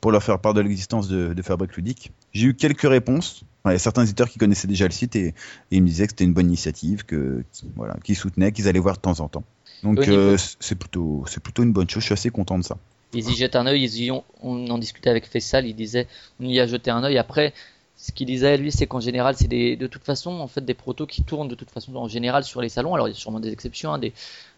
pour 0.00 0.10
leur 0.10 0.22
faire 0.22 0.38
part 0.40 0.54
de 0.54 0.60
l'existence 0.60 1.08
de, 1.08 1.34
de 1.34 1.42
Fabric 1.42 1.76
Ludique. 1.76 2.10
J'ai 2.32 2.48
eu 2.48 2.54
quelques 2.54 2.88
réponses, 2.88 3.44
il 3.70 3.74
y 3.74 3.76
a 3.76 3.80
certains 3.80 4.04
éditeurs 4.04 4.28
qui 4.28 4.38
connaissaient 4.38 4.68
déjà 4.68 4.86
le 4.86 4.92
site 4.92 5.16
et, 5.16 5.34
ils 5.70 5.82
me 5.82 5.86
disaient 5.86 6.06
que 6.06 6.12
c'était 6.12 6.24
une 6.24 6.34
bonne 6.34 6.48
initiative, 6.48 7.04
que 7.04 7.44
voilà, 7.76 7.96
qu'ils 8.04 8.16
soutenaient, 8.16 8.52
qu'ils 8.52 8.68
allaient 8.68 8.78
voir 8.78 8.96
de 8.96 9.00
temps 9.00 9.20
en 9.20 9.28
temps. 9.28 9.44
Donc 9.82 9.98
euh, 10.08 10.36
c'est 10.60 10.74
plutôt 10.74 11.24
c'est 11.26 11.42
plutôt 11.42 11.62
une 11.62 11.72
bonne 11.72 11.88
chose. 11.88 12.02
Je 12.02 12.06
suis 12.06 12.12
assez 12.14 12.30
content 12.30 12.58
de 12.58 12.64
ça. 12.64 12.78
Ils 13.12 13.28
y 13.30 13.36
jettent 13.36 13.56
un 13.56 13.66
œil. 13.66 14.10
on 14.42 14.68
en 14.68 14.78
discutait 14.78 15.10
avec 15.10 15.26
Faisal. 15.26 15.66
Il 15.66 15.74
disait 15.74 16.06
on 16.40 16.44
y 16.44 16.60
a 16.60 16.66
jeté 16.66 16.90
un 16.90 17.04
œil. 17.04 17.18
Après, 17.18 17.52
ce 17.96 18.12
qu'il 18.12 18.26
disait 18.26 18.56
lui, 18.56 18.72
c'est 18.72 18.86
qu'en 18.86 19.00
général, 19.00 19.36
c'est 19.36 19.48
de 19.48 19.86
toute 19.86 20.04
façon 20.04 20.30
en 20.30 20.48
fait 20.48 20.64
des 20.64 20.74
protos 20.74 21.06
qui 21.06 21.22
tournent 21.22 21.48
de 21.48 21.54
toute 21.54 21.70
façon 21.70 21.94
en 21.96 22.08
général 22.08 22.44
sur 22.44 22.60
les 22.60 22.68
salons. 22.68 22.94
Alors 22.94 23.08
il 23.08 23.12
y 23.12 23.14
a 23.14 23.18
sûrement 23.18 23.40
des 23.40 23.52
exceptions, 23.52 23.92
hein, 23.92 23.98
des 23.98 24.12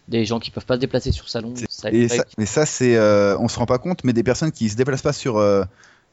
des 0.08 0.24
gens 0.24 0.40
qui 0.40 0.50
peuvent 0.50 0.66
pas 0.66 0.74
se 0.74 0.80
déplacer 0.80 1.12
sur 1.12 1.28
salon. 1.28 1.54
mais 2.38 2.46
ça, 2.46 2.66
c'est, 2.66 2.96
euh, 2.96 3.36
on 3.38 3.48
se 3.48 3.58
rend 3.58 3.66
pas 3.66 3.78
compte, 3.78 4.04
mais 4.04 4.12
des 4.12 4.22
personnes 4.22 4.52
qui 4.52 4.68
se 4.68 4.76
déplacent 4.76 5.02
pas 5.02 5.12
sur 5.12 5.36
euh, 5.36 5.64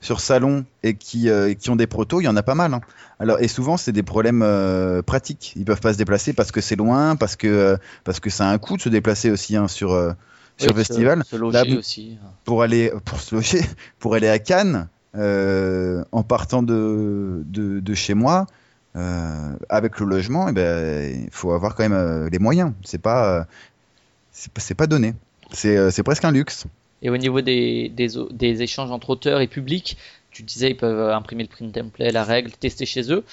sur 0.05 0.21
salon 0.21 0.65
et 0.83 0.93
qui, 0.93 1.29
euh, 1.29 1.55
qui 1.55 1.71
ont 1.71 1.75
des 1.75 1.87
protos, 1.87 2.21
il 2.21 2.25
y 2.25 2.27
en 2.27 2.35
a 2.35 2.43
pas 2.43 2.53
mal. 2.53 2.73
Hein. 2.75 2.81
Alors 3.19 3.39
et 3.39 3.47
souvent 3.47 3.75
c'est 3.75 3.91
des 3.91 4.03
problèmes 4.03 4.43
euh, 4.43 5.01
pratiques. 5.01 5.53
Ils 5.55 5.65
peuvent 5.65 5.81
pas 5.81 5.93
se 5.93 5.97
déplacer 5.97 6.33
parce 6.33 6.51
que 6.51 6.61
c'est 6.61 6.75
loin, 6.75 7.15
parce 7.15 7.35
que 7.35 7.47
euh, 7.47 7.77
parce 8.03 8.19
que 8.19 8.29
ça 8.29 8.47
a 8.47 8.53
un 8.53 8.59
coût 8.59 8.77
de 8.77 8.81
se 8.83 8.89
déplacer 8.89 9.31
aussi 9.31 9.55
hein, 9.55 9.67
sur 9.67 9.89
sur 10.57 10.75
festival. 10.75 11.23
Se, 11.25 11.35
loger 11.35 11.75
aussi. 11.75 12.19
Pour 12.43 12.61
aller 12.61 12.93
pour 13.03 13.19
se 13.19 13.33
loger, 13.33 13.61
pour 13.99 14.13
aller 14.13 14.29
à 14.29 14.37
Cannes 14.37 14.87
en 15.15 16.23
partant 16.23 16.61
de, 16.61 17.41
de, 17.45 17.79
de 17.79 17.93
chez 17.95 18.13
moi. 18.13 18.45
avec 19.69 19.99
le 19.99 20.05
logement, 20.05 20.49
eh 20.49 20.51
ben, 20.51 21.23
il 21.25 21.31
faut 21.31 21.51
avoir 21.51 21.73
quand 21.73 21.89
même 21.89 22.27
les 22.27 22.39
moyens. 22.39 22.73
C'est 22.83 23.01
pas, 23.01 23.47
c'est 24.31 24.75
pas 24.75 24.87
donné. 24.87 25.15
C'est 25.51 26.03
presque 26.03 26.25
un 26.25 26.31
luxe. 26.31 26.67
Et 27.05 27.09
au 27.11 27.17
niveau 27.17 27.41
des, 27.41 27.87
des, 27.89 28.07
des, 28.31 28.63
échanges 28.63 28.89
entre 28.89 29.11
auteurs 29.11 29.39
et 29.39 29.47
public, 29.47 29.95
tu 30.31 30.41
disais 30.41 30.71
ils 30.71 30.77
peuvent 30.77 31.11
imprimer 31.11 31.43
le 31.43 31.49
print 31.49 31.71
template, 31.71 32.11
la 32.11 32.23
règle, 32.23 32.49
tester 32.51 32.87
chez 32.87 33.13
eux. 33.13 33.23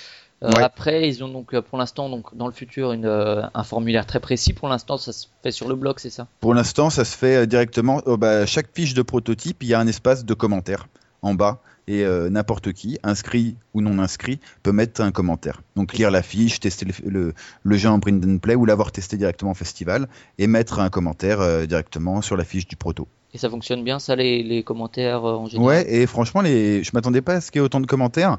Euh, 0.45 0.51
après, 0.57 1.09
ils 1.09 1.25
ont 1.25 1.29
donc 1.29 1.59
pour 1.59 1.79
l'instant, 1.79 2.11
donc 2.11 2.37
dans 2.37 2.47
le 2.47 2.53
futur, 2.53 2.93
une, 2.93 3.07
euh, 3.07 3.43
un 3.55 3.65
formulaire 3.65 4.05
très 4.05 4.21
précis. 4.21 4.53
Pour 4.53 4.69
l'instant, 4.69 4.99
ça 4.99 5.15
se 5.15 5.27
fait 5.43 5.53
sur 5.53 5.69
le 5.69 5.75
blog, 5.75 5.95
c'est 6.01 6.11
ça? 6.11 6.27
Pour 6.41 6.53
l'instant, 6.53 6.91
ça 6.91 7.07
se 7.07 7.17
fait 7.17 7.37
euh, 7.37 7.47
directement. 7.47 8.03
Oh, 8.05 8.19
bah, 8.19 8.45
chaque 8.45 8.69
fiche 8.75 8.93
de 8.93 9.01
prototype, 9.01 9.63
il 9.63 9.69
y 9.71 9.75
a 9.75 9.81
un 9.81 9.87
espace 9.87 10.27
de 10.27 10.35
commentaires 10.35 10.87
en 11.23 11.33
bas 11.33 11.63
et 11.87 12.05
euh, 12.05 12.29
n'importe 12.29 12.73
qui, 12.73 12.99
inscrit 13.03 13.57
ou 13.75 13.81
non 13.81 13.99
inscrit, 13.99 14.39
peut 14.63 14.73
mettre 14.73 15.01
un 15.01 15.13
commentaire. 15.13 15.63
Donc 15.77 15.95
lire 15.95 16.11
la 16.11 16.23
fiche, 16.23 16.61
tester 16.61 16.87
le, 17.07 17.33
le, 17.63 17.77
jeu 17.77 17.89
en 17.89 18.01
print 18.01 18.25
and 18.25 18.39
play 18.39 18.55
ou 18.55 18.65
l'avoir 18.65 18.93
testé 18.93 19.17
directement 19.17 19.53
au 19.53 19.55
festival 19.55 20.09
et 20.39 20.47
mettre 20.47 20.79
un 20.81 20.91
commentaire 20.91 21.41
euh, 21.41 21.67
directement 21.67 22.23
sur 22.23 22.37
la 22.37 22.45
fiche 22.45 22.69
du 22.69 22.77
proto. 22.77 23.09
Et 23.35 23.39
ça 23.39 23.49
fonctionne 23.49 23.83
bien, 23.83 23.99
ça, 23.99 24.15
les, 24.15 24.43
les 24.43 24.63
commentaires 24.63 25.25
en 25.25 25.47
général 25.47 25.67
Ouais, 25.67 25.95
et 25.95 26.07
franchement, 26.07 26.43
les... 26.43 26.83
je 26.83 26.91
m'attendais 26.93 27.23
pas 27.23 27.35
à 27.35 27.41
ce 27.41 27.51
qu'il 27.51 27.61
y 27.61 27.63
ait 27.63 27.65
autant 27.65 27.81
de 27.81 27.87
commentaires. 27.87 28.39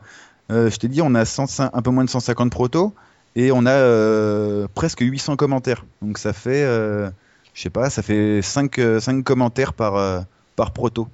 je 0.49 0.75
t'ai 0.75 0.87
dit, 0.87 1.01
on 1.01 1.15
a 1.15 1.25
105, 1.25 1.71
un 1.73 1.81
peu 1.81 1.89
moins 1.89 2.03
de 2.03 2.09
150 2.09 2.51
protos 2.51 2.93
et 3.35 3.51
on 3.51 3.65
a 3.65 4.67
presque 4.75 5.01
800 5.01 5.35
commentaires. 5.35 5.85
Donc 6.01 6.19
ça 6.19 6.31
fait 6.31 6.63
je 7.53 7.61
sais 7.61 7.69
pas, 7.69 7.89
ça 7.89 8.01
fait 8.01 8.41
5, 8.41 8.75
5 8.75 8.79
euh, 8.79 9.21
commentaires 9.21 9.73
par, 9.73 9.95
euh, 9.95 10.21
par 10.55 10.71
proto. 10.71 11.07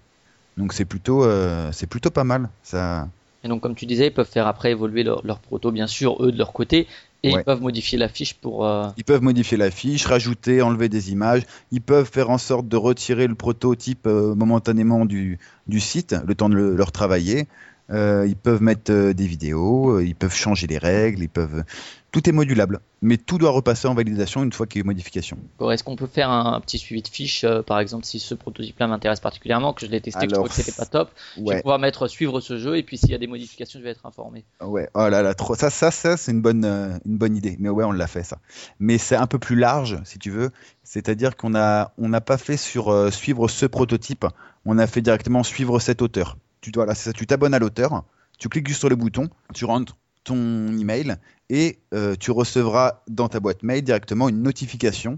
Donc 0.58 0.74
c'est 0.74 0.86
plutôt, 0.86 1.24
euh, 1.24 1.70
c'est 1.72 1.88
plutôt 1.88 2.10
pas 2.10 2.24
mal. 2.24 2.50
Ça... 2.64 3.08
Et 3.44 3.48
donc 3.48 3.62
comme 3.62 3.76
tu 3.76 3.86
disais, 3.86 4.08
ils 4.08 4.14
peuvent 4.14 4.30
faire 4.30 4.48
après 4.48 4.72
évoluer 4.72 5.04
leur, 5.04 5.26
leur 5.26 5.40
proto, 5.40 5.72
bien 5.72 5.88
sûr, 5.88 6.24
eux 6.24 6.32
de 6.32 6.38
leur 6.38 6.54
côté. 6.54 6.88
Et 7.24 7.32
ils 7.32 7.44
peuvent 7.44 7.62
modifier 7.62 7.98
la 7.98 8.08
fiche 8.08 8.34
pour. 8.34 8.68
Ils 8.98 9.04
peuvent 9.04 9.22
modifier 9.22 9.58
la 9.58 9.72
fiche, 9.72 10.06
rajouter, 10.06 10.62
enlever 10.62 10.88
des 10.88 11.12
images. 11.12 11.44
Ils 11.72 11.82
peuvent 11.82 12.10
faire 12.10 12.30
en 12.30 12.38
sorte 12.38 12.68
de 12.68 12.78
retirer 12.78 13.28
le 13.28 13.36
prototype 13.36 14.06
momentanément 14.06 15.06
du, 15.06 15.38
du, 15.68 15.80
site, 15.80 16.16
le 16.26 16.36
temps 16.36 16.48
de 16.50 16.56
le, 16.56 16.76
leur 16.76 16.94
travailler. 16.94 17.48
ils 17.90 18.38
peuvent 18.42 18.62
mettre 18.62 19.12
des 19.12 19.28
vidéos, 19.28 20.00
ils 20.00 20.16
peuvent 20.16 20.36
changer 20.36 20.68
les 20.68 20.78
règles, 20.78 21.24
ils 21.24 21.30
peuvent 21.30 21.64
tout 22.12 22.28
est 22.28 22.32
modulable, 22.32 22.80
mais 23.02 23.18
tout 23.18 23.38
doit 23.38 23.52
repasser 23.52 23.88
en 23.88 23.94
validation 23.94 24.44
une 24.44 24.52
fois 24.52 24.66
qu'il 24.66 24.82
y 24.82 24.84
a 24.84 24.86
modification. 24.86 25.38
Est-ce 25.72 25.84
qu'on 25.84 25.96
peut 25.96 26.08
faire 26.08 26.30
un, 26.30 26.60
petit 26.60 26.78
suivi 26.78 27.02
de 27.02 27.08
fiche, 27.08 27.44
euh, 27.44 27.62
par 27.62 27.80
exemple, 27.80 28.06
si 28.06 28.20
ce 28.20 28.34
prototype-là 28.34 28.88
m'intéresse 28.88 29.20
particulièrement, 29.20 29.74
que 29.74 29.86
je 29.86 29.92
l'ai 29.92 30.02
testé, 30.02 30.26
que 30.26 30.32
je 30.32 30.36
trouve 30.36 30.48
que 30.48 30.56
c'était 30.56 30.72
pas 30.72 30.86
top, 30.86 31.12
je 31.38 31.44
vais 31.44 31.62
pouvoir 31.62 31.80
mettre 31.80 32.08
suivre 32.08 32.40
ce 32.42 32.58
jeu 32.58 32.78
et 32.78 32.84
puis 32.84 32.98
s'il 32.98 33.12
y 33.12 33.16
a 33.16 33.18
des 33.18 33.28
modifications, 33.28 33.80
je 33.80 33.84
vais 33.84 33.92
être 33.92 34.06
informé. 34.06 34.44
Ouais, 34.62 34.90
oh 34.96 35.08
là 35.08 35.22
là, 35.22 35.34
trop. 35.34 35.56
Ça, 35.56 35.70
ça, 35.70 35.92
ça, 35.92 36.18
c'est 36.18 36.32
une 36.32 36.42
bonne, 36.42 36.66
euh, 36.66 36.98
une 37.06 37.18
bonne 37.18 37.36
idée. 37.36 37.56
Mais 37.60 37.70
ouais, 37.70 37.84
on 37.84 37.92
l'a 37.92 38.08
fait 38.08 38.24
ça. 38.24 38.40
Mais 38.80 38.98
c'est 38.98 39.16
un 39.16 39.28
peu 39.28 39.40
plus 39.40 39.56
large, 39.56 40.00
si 40.04 40.18
tu 40.18 40.32
veux. 40.32 40.52
C'est-à-dire 40.84 41.36
qu'on 41.36 41.54
a, 41.56 41.94
on 41.98 42.10
n'a 42.10 42.22
pas 42.22 42.38
fait 42.38 42.58
sur 42.58 42.90
euh, 42.90 43.12
suivre 43.12 43.48
ce 43.48 43.66
prototype. 43.66 44.26
On 44.66 44.80
a 44.80 44.88
fait 44.88 45.02
directement 45.02 45.44
suivre 45.44 45.80
cet 45.80 46.02
auteur. 46.02 46.38
Tu 46.62 46.72
dois, 46.72 46.86
là, 46.86 46.96
c'est 46.96 47.10
ça. 47.10 47.14
Tu 47.14 47.28
t'abonnes 47.28 47.54
à 47.54 47.60
l'auteur. 47.60 48.04
Tu 48.40 48.50
cliques 48.50 48.68
juste 48.68 48.80
sur 48.80 48.90
le 48.90 48.96
bouton. 48.96 49.30
Tu 49.54 49.66
rentres 49.66 49.96
ton 50.30 50.78
email 50.78 51.16
et 51.50 51.80
euh, 51.94 52.16
tu 52.18 52.30
recevras 52.32 53.02
dans 53.08 53.30
ta 53.30 53.40
boîte 53.40 53.64
mail 53.64 53.82
directement 53.82 54.30
une 54.30 54.44
notification 54.44 55.18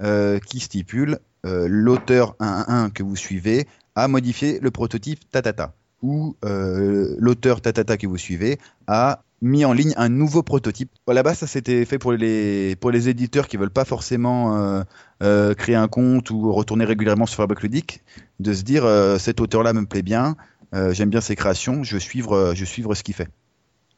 euh, 0.00 0.38
qui 0.38 0.60
stipule 0.60 1.18
euh, 1.44 1.66
l'auteur 1.68 2.36
111 2.40 2.92
que 2.92 3.02
vous 3.02 3.16
suivez 3.16 3.66
a 3.96 4.06
modifié 4.06 4.60
le 4.60 4.70
prototype 4.70 5.28
tatata 5.30 5.74
ou 6.00 6.36
l'auteur 6.42 7.60
tatata 7.60 7.96
que 7.96 8.08
vous 8.08 8.18
suivez 8.18 8.58
a 8.88 9.22
mis 9.40 9.64
en 9.64 9.72
ligne 9.72 9.92
un 9.96 10.08
nouveau 10.08 10.42
prototype. 10.42 10.90
Là-bas, 11.06 11.34
ça 11.34 11.46
s'était 11.46 11.84
fait 11.84 11.98
pour 11.98 12.10
les, 12.10 12.74
pour 12.74 12.90
les 12.90 13.08
éditeurs 13.08 13.46
qui 13.46 13.56
veulent 13.56 13.70
pas 13.70 13.84
forcément 13.84 14.82
créer 15.20 15.76
un 15.76 15.86
compte 15.86 16.30
ou 16.30 16.52
retourner 16.52 16.84
régulièrement 16.84 17.26
sur 17.26 17.36
Fabric 17.36 17.62
Ludique, 17.62 18.02
de 18.40 18.52
se 18.52 18.62
dire 18.62 18.84
cet 19.20 19.40
auteur-là 19.40 19.72
me 19.74 19.86
plaît 19.86 20.02
bien, 20.02 20.34
j'aime 20.72 21.10
bien 21.10 21.20
ses 21.20 21.36
créations, 21.36 21.84
je 21.84 21.98
suivre, 21.98 22.52
je 22.56 22.60
vais 22.60 22.66
suivre 22.66 22.96
ce 22.96 23.04
qu'il 23.04 23.14
fait. 23.14 23.28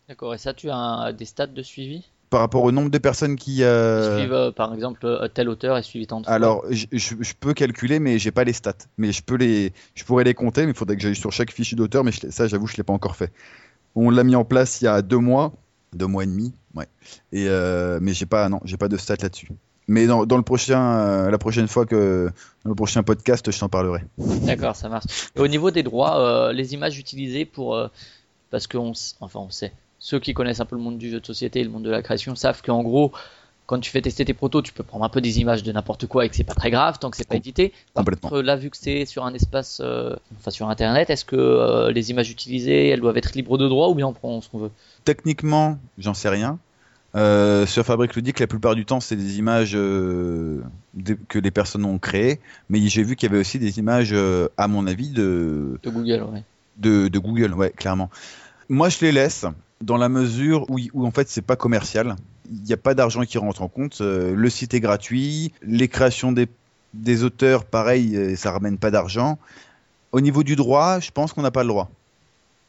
D'accord, 0.09 0.35
et 0.35 0.39
ça, 0.39 0.53
tu 0.53 0.69
as 0.71 1.13
des 1.17 1.25
stats 1.25 1.47
de 1.47 1.63
suivi 1.63 2.05
par 2.35 2.41
rapport 2.41 2.65
au 2.65 2.73
nombre 2.73 2.91
de 2.91 2.99
personnes 2.99 3.37
qui 3.37 3.63
euh... 3.63 4.19
suivent, 4.19 4.33
euh, 4.33 4.51
par 4.51 4.75
exemple, 4.75 5.07
euh, 5.07 5.29
tel 5.29 5.49
auteur 5.49 5.79
et 5.79 5.85
suivi 5.85 6.09
tant 6.09 6.21
de 6.21 6.29
Alors, 6.29 6.65
je, 6.69 7.33
peux 7.39 7.55
calculer, 7.55 8.01
mais 8.01 8.19
j'ai 8.19 8.33
pas 8.33 8.43
les 8.43 8.53
stats. 8.53 8.73
Mais 8.99 9.13
je 9.13 9.23
peux 9.23 9.37
les, 9.37 9.73
je 9.95 10.03
pourrais 10.03 10.25
les 10.25 10.35
compter, 10.35 10.65
mais 10.65 10.73
il 10.73 10.77
faudrait 10.77 10.97
que 10.97 11.03
j'aille 11.03 11.15
sur 11.15 11.31
chaque 11.31 11.53
fichier 11.53 11.77
d'auteur. 11.77 12.03
Mais 12.03 12.11
ça, 12.11 12.49
j'avoue, 12.49 12.67
je 12.67 12.77
l'ai 12.77 12.83
pas 12.83 12.93
encore 12.93 13.15
fait. 13.15 13.33
On 13.95 14.11
l'a 14.11 14.25
mis 14.25 14.35
en 14.35 14.45
place 14.45 14.81
il 14.81 14.87
y 14.87 14.89
a 14.89 15.01
deux 15.01 15.19
mois, 15.19 15.53
deux 15.93 16.09
mois 16.09 16.25
et 16.25 16.27
demi, 16.27 16.53
ouais. 16.75 16.89
Et 17.31 17.49
mais 18.01 18.15
j'ai 18.15 18.27
pas, 18.27 18.49
non, 18.49 18.59
j'ai 18.65 18.79
pas 18.79 18.89
de 18.89 18.97
stats 18.97 19.15
là-dessus. 19.23 19.51
Mais 19.87 20.09
dans, 20.09 20.27
dans, 20.27 20.37
le 20.37 20.43
prochain, 20.43 21.31
la 21.31 21.39
prochaine 21.39 21.69
fois 21.69 21.87
que 21.87 22.31
dans 22.65 22.71
le 22.71 22.75
prochain 22.75 23.05
podcast, 23.05 23.49
je 23.49 23.61
t'en 23.61 23.69
parlerai. 23.69 24.01
D'accord, 24.19 24.75
ça 24.75 24.89
marche. 24.89 25.05
au 25.37 25.47
niveau 25.47 25.71
des 25.71 25.85
droits, 25.85 26.53
les 26.53 26.75
images 26.75 26.99
utilisées 26.99 27.45
pour, 27.45 27.79
parce 28.51 28.67
qu'on, 28.67 28.93
enfin, 29.21 29.39
on 29.39 29.51
sait 29.51 29.73
ceux 30.05 30.21
qui 30.21 30.35
connaissent 30.35 30.61
un 30.61 30.67
peu 30.67 30.77
le 30.77 30.83
monde 30.83 30.99
du 30.99 31.09
jeu 31.09 31.19
de 31.19 31.25
société 31.25 31.61
et 31.61 31.65
le 31.65 31.71
monde 31.71 31.83
de 31.83 31.91
la 31.91 32.03
création 32.03 32.37
savent 32.37 32.61
qu'en 32.61 32.83
gros, 32.83 33.11
quand 33.65 33.81
tu 33.81 33.91
fais 33.91 34.03
tester 34.03 34.27
tes 34.27 34.35
protos, 34.35 34.61
tu 34.61 34.75
peux 34.75 34.83
prendre 34.83 35.03
un 35.03 35.09
peu 35.09 35.23
des 35.23 35.41
images 35.41 35.63
de 35.63 35.73
n'importe 35.73 36.07
quoi 36.07 36.27
et 36.27 36.29
que 36.29 36.37
c'est 36.37 36.45
pas 36.45 36.53
très 36.53 36.71
grave 36.71 36.99
tant 36.99 37.09
que 37.09 37.17
c'est 37.17 37.27
pas 37.27 37.37
édité. 37.37 37.73
Par 37.95 38.05
contre, 38.05 38.43
là, 38.43 38.55
vu 38.57 38.69
que 38.69 38.77
c'est 38.77 39.07
sur 39.07 39.25
un 39.25 39.33
espace, 39.33 39.81
euh, 39.83 40.15
enfin 40.37 40.51
sur 40.51 40.69
Internet, 40.69 41.09
est-ce 41.09 41.25
que 41.25 41.37
euh, 41.37 41.91
les 41.91 42.11
images 42.11 42.31
utilisées, 42.31 42.89
elles 42.89 43.01
doivent 43.01 43.17
être 43.17 43.35
libres 43.35 43.57
de 43.57 43.67
droit 43.67 43.89
ou 43.89 43.95
bien 43.95 44.07
on 44.07 44.13
prend 44.13 44.43
ce 44.43 44.51
qu'on 44.51 44.59
veut? 44.59 44.71
Techniquement, 45.07 45.79
j'en 45.97 46.13
sais 46.13 46.29
rien. 46.29 46.59
Euh, 47.15 47.65
sur 47.65 47.87
Fabric 47.87 48.15
Ludique, 48.15 48.41
la 48.41 48.47
plupart 48.47 48.75
du 48.75 48.85
temps, 48.85 49.01
c'est 49.01 49.17
des 49.17 49.39
images 49.39 49.73
que 49.73 50.59
les 51.33 51.51
personnes 51.51 51.87
ont 51.87 51.99
créées, 51.99 52.41
mais 52.69 52.79
j'ai 52.89 53.05
vu 53.05 53.17
qu'il 53.17 53.31
y 53.31 53.33
avait 53.33 53.41
aussi 53.41 53.59
des 53.59 53.79
images, 53.79 54.15
à 54.59 54.69
mon 54.69 54.87
avis, 54.87 55.09
de, 55.09 55.81
de 55.83 55.89
Google, 55.89 56.25
ouais. 56.31 56.43
De, 56.77 57.09
de 57.09 57.19
Google, 57.19 57.55
ouais, 57.55 57.71
clairement. 57.71 58.11
Moi, 58.69 58.91
je 58.91 58.99
les 59.01 59.13
laisse 59.13 59.47
dans 59.81 59.97
la 59.97 60.09
mesure 60.09 60.67
où, 60.69 61.07
en 61.07 61.11
fait 61.11 61.29
c'est 61.29 61.43
pas 61.43 61.57
commercial. 61.57 62.17
Il 62.51 62.63
n'y 62.63 62.73
a 62.73 62.77
pas 62.77 62.95
d'argent 62.95 63.23
qui 63.23 63.39
rentre 63.39 63.63
en 63.63 63.69
compte. 63.69 63.99
Euh, 64.01 64.35
le 64.35 64.51
site 64.51 64.75
est 64.75 64.81
gratuit. 64.81 65.53
Les 65.63 65.89
créations 65.89 66.33
des, 66.33 67.25
auteurs, 67.25 67.65
pareil, 67.65 68.17
euh, 68.17 68.37
ça 68.37 68.53
ramène 68.53 68.79
pas 68.79 68.91
d'argent. 68.91 69.39
Au 70.13 70.21
niveau 70.21 70.43
du 70.43 70.57
droit, 70.57 71.01
je 71.01 71.11
pense 71.11 71.33
qu'on 71.33 71.43
n'a 71.43 71.51
pas 71.51 71.63
le 71.63 71.69
droit. 71.69 71.91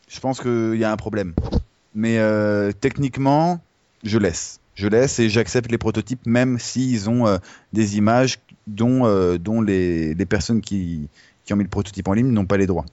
Je 0.07 0.19
pense 0.19 0.39
qu'il 0.39 0.75
y 0.75 0.83
a 0.83 0.91
un 0.91 0.97
problème. 0.97 1.33
Mais 1.93 2.17
euh, 2.19 2.71
techniquement, 2.71 3.59
je 4.03 4.17
laisse. 4.17 4.59
Je 4.75 4.87
laisse 4.87 5.19
et 5.19 5.29
j'accepte 5.29 5.71
les 5.71 5.77
prototypes, 5.77 6.25
même 6.25 6.59
s'ils 6.59 7.09
ont 7.09 7.39
des 7.71 7.97
images 7.97 8.39
dont, 8.67 9.05
les 9.61 10.25
personnes 10.27 10.59
qui, 10.59 11.07
qui, 11.45 11.53
ont 11.53 11.55
mis 11.55 11.63
le 11.63 11.69
prototype 11.69 12.07
en 12.09 12.13
ligne 12.13 12.27
n'ont 12.27 12.45
pas 12.45 12.57
les 12.57 12.67
droits. 12.67 12.85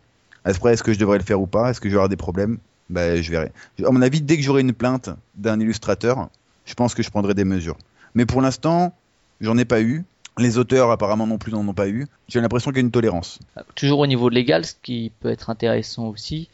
Après, 0.45 0.73
est-ce 0.73 0.85
que 0.85 0.93
je 0.93 0.99
devrais 0.99 1.19
le 1.19 1.25
faire 1.25 1.41
ou 1.41 1.47
pas? 1.47 1.71
Est-ce 1.71 1.81
que 1.81 1.89
je 1.89 1.95
vais 1.95 1.99
avoir 1.99 2.09
des 2.09 2.17
problèmes? 2.17 2.59
Bah, 2.91 3.20
je 3.20 3.30
verrai. 3.30 3.53
À 3.85 3.91
mon 3.91 4.03
avis, 4.03 4.20
dès 4.20 4.37
que 4.37 4.43
j'aurai 4.43 4.61
une 4.61 4.72
plainte 4.72 5.11
d'un 5.35 5.59
illustrateur, 5.61 6.28
je 6.64 6.74
pense 6.74 6.95
que 6.95 7.03
je 7.03 7.11
prendrai 7.11 7.35
des 7.35 7.45
mesures. 7.45 7.76
Mais 8.14 8.26
pour 8.26 8.41
l'instant, 8.41 8.95
j'en 9.41 9.57
ai 9.59 9.64
pas 9.64 9.80
eu. 9.80 10.05
Les 10.39 10.57
auteurs 10.57 10.91
apparemment 10.91 11.26
non 11.26 11.37
plus 11.37 11.53
n'en 11.53 11.66
ont 11.66 11.74
pas 11.74 11.89
eu. 11.89 12.07
J'ai 12.28 12.41
l'impression 12.41 12.70
qu'il 12.70 12.78
y 12.78 12.80
a 12.80 12.87
une 12.87 12.91
tolérance. 12.91 13.39
Toujours 13.74 13.99
au 13.99 14.07
niveau 14.07 14.30
légal, 14.30 14.64
ce 14.64 14.74
qui 14.83 15.12
peut 15.20 15.30
être 15.30 15.51
intéressant 15.51 16.09
aussi, 16.09 16.49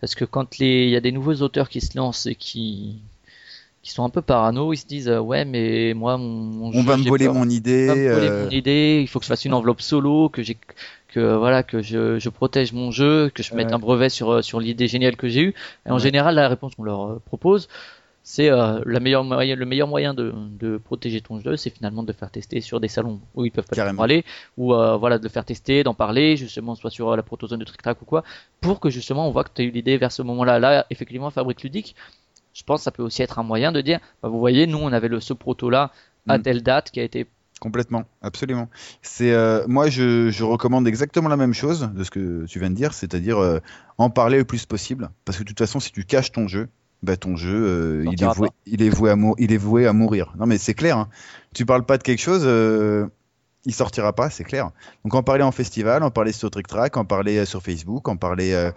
parce 0.00 0.14
que 0.14 0.24
quand 0.24 0.60
il 0.60 0.88
y 0.88 0.96
a 0.96 1.00
des 1.00 1.10
nouveaux 1.10 1.34
auteurs 1.42 1.68
qui 1.68 1.80
se 1.80 1.96
lancent 1.96 2.26
et 2.26 2.36
qui 2.36 3.00
qui 3.82 3.92
sont 3.92 4.04
un 4.04 4.10
peu 4.10 4.22
parano, 4.22 4.72
ils 4.72 4.78
se 4.78 4.86
disent 4.86 5.08
ouais 5.08 5.44
mais 5.44 5.94
moi 5.94 6.18
mon, 6.18 6.72
on 6.74 6.82
va 6.82 6.96
me 6.96 7.04
voler 7.04 7.28
mon 7.28 7.48
idée, 7.48 7.86
on 7.88 7.94
va 7.94 8.00
me 8.00 8.14
voler 8.14 8.30
mon 8.44 8.50
idée, 8.50 8.98
il 9.00 9.08
faut 9.08 9.20
que 9.20 9.24
je 9.24 9.28
fasse 9.28 9.44
une 9.44 9.54
enveloppe 9.54 9.80
solo, 9.80 10.28
que 10.28 10.42
j'ai 10.42 10.58
que 11.16 11.34
voilà 11.34 11.62
que 11.62 11.80
je, 11.80 12.18
je, 12.18 12.28
protège 12.28 12.74
mon 12.74 12.90
jeu, 12.90 13.30
que 13.34 13.42
je 13.42 13.54
mette 13.54 13.72
un 13.72 13.78
brevet 13.78 14.10
sur 14.10 14.28
euh, 14.30 14.42
sur 14.42 14.60
l'idée 14.60 14.86
géniale 14.86 15.16
que 15.16 15.28
j'ai 15.28 15.40
eue. 15.40 15.54
Et 15.86 15.90
en 15.90 15.98
général, 15.98 16.34
la 16.34 16.48
réponse 16.48 16.74
qu'on 16.74 16.84
leur 16.84 17.02
euh, 17.06 17.22
propose, 17.24 17.68
c'est 18.22 18.50
euh, 18.50 18.80
la 18.84 19.00
meilleure 19.00 19.24
moyen, 19.24 19.56
le 19.56 19.64
meilleur 19.64 19.88
moyen 19.88 20.12
de, 20.12 20.34
de 20.60 20.76
protéger 20.76 21.22
ton 21.22 21.40
jeu, 21.40 21.56
c'est 21.56 21.70
finalement 21.70 22.02
de 22.02 22.08
le 22.08 22.12
faire 22.12 22.30
tester 22.30 22.60
sur 22.60 22.80
des 22.80 22.88
salons 22.88 23.20
où 23.34 23.46
ils 23.46 23.50
peuvent 23.50 23.64
pas 23.64 24.02
aller, 24.04 24.24
ou 24.58 24.74
voilà 24.74 25.18
de 25.18 25.22
le 25.22 25.30
faire 25.30 25.46
tester, 25.46 25.82
d'en 25.84 25.94
parler, 25.94 26.36
justement 26.36 26.74
soit 26.74 26.90
sur 26.90 27.16
la 27.16 27.22
protozone 27.22 27.60
de 27.60 27.64
Trick 27.64 27.82
Track 27.82 28.02
ou 28.02 28.04
quoi, 28.04 28.22
pour 28.60 28.78
que 28.78 28.90
justement 28.90 29.26
on 29.26 29.30
voit 29.30 29.44
que 29.44 29.50
tu 29.54 29.62
as 29.62 29.64
eu 29.64 29.70
l'idée 29.70 29.96
vers 29.96 30.12
ce 30.12 30.22
moment-là. 30.22 30.58
Là, 30.58 30.86
effectivement, 30.90 31.30
Fabrique 31.30 31.62
Ludique, 31.62 31.96
je 32.52 32.62
pense 32.62 32.80
que 32.80 32.84
ça 32.84 32.90
peut 32.90 33.04
aussi 33.04 33.22
être 33.22 33.38
un 33.38 33.42
moyen 33.42 33.72
de 33.72 33.80
dire, 33.80 34.00
bah, 34.22 34.28
vous 34.28 34.38
voyez, 34.38 34.66
nous 34.66 34.78
on 34.78 34.92
avait 34.92 35.08
le 35.08 35.20
ce 35.20 35.32
proto 35.32 35.70
là 35.70 35.92
à 36.28 36.36
mm. 36.36 36.42
telle 36.42 36.62
date 36.62 36.90
qui 36.90 37.00
a 37.00 37.04
été 37.04 37.26
Complètement, 37.60 38.04
absolument. 38.20 38.68
C'est 39.00 39.32
euh, 39.32 39.64
moi 39.66 39.88
je, 39.88 40.28
je, 40.30 40.44
recommande 40.44 40.86
exactement 40.86 41.28
la 41.28 41.38
même 41.38 41.54
chose 41.54 41.90
de 41.94 42.04
ce 42.04 42.10
que 42.10 42.44
tu 42.44 42.58
viens 42.58 42.68
de 42.68 42.74
dire, 42.74 42.92
c'est-à-dire 42.92 43.38
euh, 43.38 43.60
en 43.96 44.10
parler 44.10 44.36
le 44.36 44.44
plus 44.44 44.66
possible, 44.66 45.10
parce 45.24 45.38
que 45.38 45.42
de 45.42 45.48
toute 45.48 45.58
façon 45.58 45.80
si 45.80 45.90
tu 45.90 46.04
caches 46.04 46.32
ton 46.32 46.48
jeu, 46.48 46.68
bah 47.02 47.16
ton 47.16 47.34
jeu 47.34 47.54
euh, 47.54 48.04
il, 48.12 48.22
est 48.22 48.34
voué, 48.34 48.48
il, 48.66 48.82
est 48.82 48.90
voué, 48.90 49.10
à 49.10 49.16
il 49.38 49.52
est 49.52 49.56
voué 49.56 49.86
à 49.86 49.94
mourir. 49.94 50.34
Non 50.38 50.44
mais 50.44 50.58
c'est 50.58 50.74
clair, 50.74 50.98
hein. 50.98 51.08
tu 51.54 51.64
parles 51.64 51.86
pas 51.86 51.96
de 51.96 52.02
quelque 52.02 52.20
chose, 52.20 52.44
il 53.64 53.74
sortira 53.74 54.12
pas, 54.12 54.28
c'est 54.28 54.44
clair. 54.44 54.70
Donc 55.04 55.14
en 55.14 55.22
parler 55.22 55.42
en 55.42 55.52
festival, 55.52 56.02
en 56.02 56.10
parler 56.10 56.32
sur 56.32 56.50
Trick 56.50 56.66
Track, 56.66 56.98
en 56.98 57.06
parler 57.06 57.46
sur 57.46 57.62
Facebook, 57.62 58.06
en 58.08 58.16
parler 58.16 58.70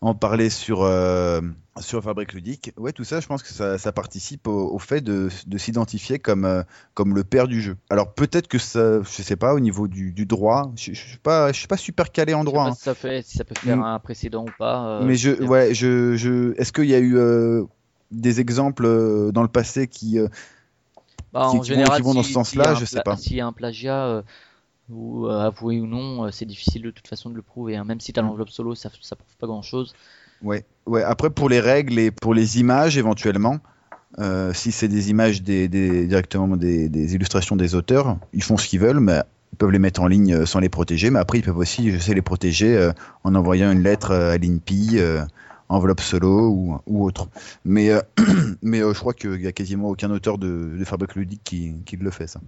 en 0.00 0.14
parler 0.14 0.50
sur, 0.50 0.82
euh, 0.82 1.40
sur 1.80 2.02
Fabrique 2.02 2.32
Ludique. 2.32 2.72
Ouais, 2.76 2.92
tout 2.92 3.04
ça, 3.04 3.20
je 3.20 3.26
pense 3.26 3.42
que 3.42 3.48
ça, 3.48 3.78
ça 3.78 3.92
participe 3.92 4.46
au, 4.46 4.78
fait 4.78 5.00
de, 5.00 5.28
de 5.46 5.58
s'identifier 5.58 6.18
comme, 6.18 6.44
euh, 6.44 6.62
comme 6.94 7.14
le 7.14 7.24
père 7.24 7.48
du 7.48 7.62
jeu. 7.62 7.76
Alors 7.88 8.12
peut-être 8.12 8.46
que 8.46 8.58
ça, 8.58 9.02
je 9.02 9.22
sais 9.22 9.36
pas, 9.36 9.54
au 9.54 9.60
niveau 9.60 9.88
du, 9.88 10.12
du 10.12 10.26
droit, 10.26 10.70
je, 10.76 10.92
je, 10.92 11.08
suis 11.08 11.18
pas, 11.18 11.52
je 11.52 11.58
suis 11.58 11.68
pas 11.68 11.76
super 11.76 12.12
calé 12.12 12.34
en 12.34 12.44
droit. 12.44 12.70
Je 12.70 12.76
sais 12.76 12.84
pas 12.84 12.90
hein. 12.90 12.94
si, 12.94 13.00
ça 13.00 13.08
fait, 13.08 13.22
si 13.22 13.38
ça 13.38 13.44
peut 13.44 13.54
faire 13.54 13.78
mm. 13.78 13.84
un 13.84 13.98
précédent 13.98 14.44
ou 14.44 14.52
pas. 14.58 14.86
Euh, 14.86 15.04
Mais 15.04 15.16
je, 15.16 15.30
ouais, 15.42 15.74
je, 15.74 16.16
je, 16.16 16.54
est-ce 16.60 16.72
qu'il 16.72 16.86
y 16.86 16.94
a 16.94 17.00
eu 17.00 17.16
des 18.10 18.40
exemples 18.40 19.32
dans 19.32 19.42
le 19.42 19.48
passé 19.48 19.88
qui, 19.88 20.18
bah, 21.32 21.48
qui, 21.50 21.58
en 21.58 21.62
général, 21.62 22.02
vont, 22.02 22.14
dans 22.14 22.22
ce 22.22 22.32
sens-là 22.32 22.74
Je 22.74 22.84
sais 22.84 23.00
pas. 23.02 23.16
S'il 23.16 23.36
y 23.36 23.40
a 23.40 23.46
un 23.46 23.52
plagiat 23.52 24.22
ou 24.90 25.26
avoué 25.26 25.80
ou 25.80 25.86
non, 25.86 26.30
c'est 26.30 26.44
difficile 26.44 26.82
de 26.82 26.90
toute 26.90 27.08
façon 27.08 27.30
de 27.30 27.34
le 27.34 27.42
prouver. 27.42 27.76
Hein. 27.76 27.84
Même 27.84 28.00
si 28.00 28.12
tu 28.12 28.20
as 28.20 28.22
mm. 28.22 28.26
l'enveloppe 28.26 28.50
solo, 28.50 28.74
ça, 28.74 28.90
ça 29.00 29.16
prouve 29.16 29.36
pas 29.36 29.46
grand-chose. 29.46 29.94
Ouais, 30.42 30.64
ouais. 30.86 31.02
Après, 31.02 31.30
pour 31.30 31.48
les 31.48 31.60
règles 31.60 31.98
et 31.98 32.10
pour 32.10 32.34
les 32.34 32.60
images, 32.60 32.96
éventuellement, 32.98 33.58
euh, 34.18 34.52
si 34.52 34.72
c'est 34.72 34.88
des 34.88 35.10
images 35.10 35.42
des, 35.42 35.68
des- 35.68 36.06
directement 36.06 36.56
des, 36.56 36.88
des 36.88 37.14
illustrations 37.14 37.56
des 37.56 37.74
auteurs, 37.74 38.18
ils 38.32 38.42
font 38.42 38.56
ce 38.56 38.68
qu'ils 38.68 38.80
veulent, 38.80 39.00
mais 39.00 39.22
ils 39.52 39.56
peuvent 39.56 39.70
les 39.70 39.78
mettre 39.78 40.00
en 40.02 40.06
ligne 40.06 40.34
euh, 40.34 40.46
sans 40.46 40.60
les 40.60 40.68
protéger. 40.68 41.10
Mais 41.10 41.18
après, 41.18 41.38
ils 41.38 41.42
peuvent 41.42 41.58
aussi, 41.58 41.90
je 41.90 41.98
sais, 41.98 42.14
les 42.14 42.22
protéger 42.22 42.76
euh, 42.76 42.92
en 43.24 43.34
envoyant 43.34 43.72
une 43.72 43.82
lettre 43.82 44.10
euh, 44.12 44.34
à 44.34 44.38
l'INPI, 44.38 44.98
euh, 44.98 45.24
enveloppe 45.68 46.00
solo 46.00 46.48
ou, 46.48 46.78
ou 46.86 47.04
autre. 47.04 47.28
Mais, 47.64 47.90
euh, 47.90 48.00
mais 48.62 48.80
euh, 48.80 48.92
je 48.94 49.00
crois 49.00 49.14
qu'il 49.14 49.40
y 49.40 49.46
a 49.46 49.52
quasiment 49.52 49.88
aucun 49.88 50.10
auteur 50.10 50.38
de, 50.38 50.76
de 50.78 50.84
Fabrique 50.84 51.14
ludique 51.14 51.42
qui, 51.44 51.74
qui 51.84 51.96
le 51.96 52.10
fait 52.10 52.26
ça. 52.26 52.40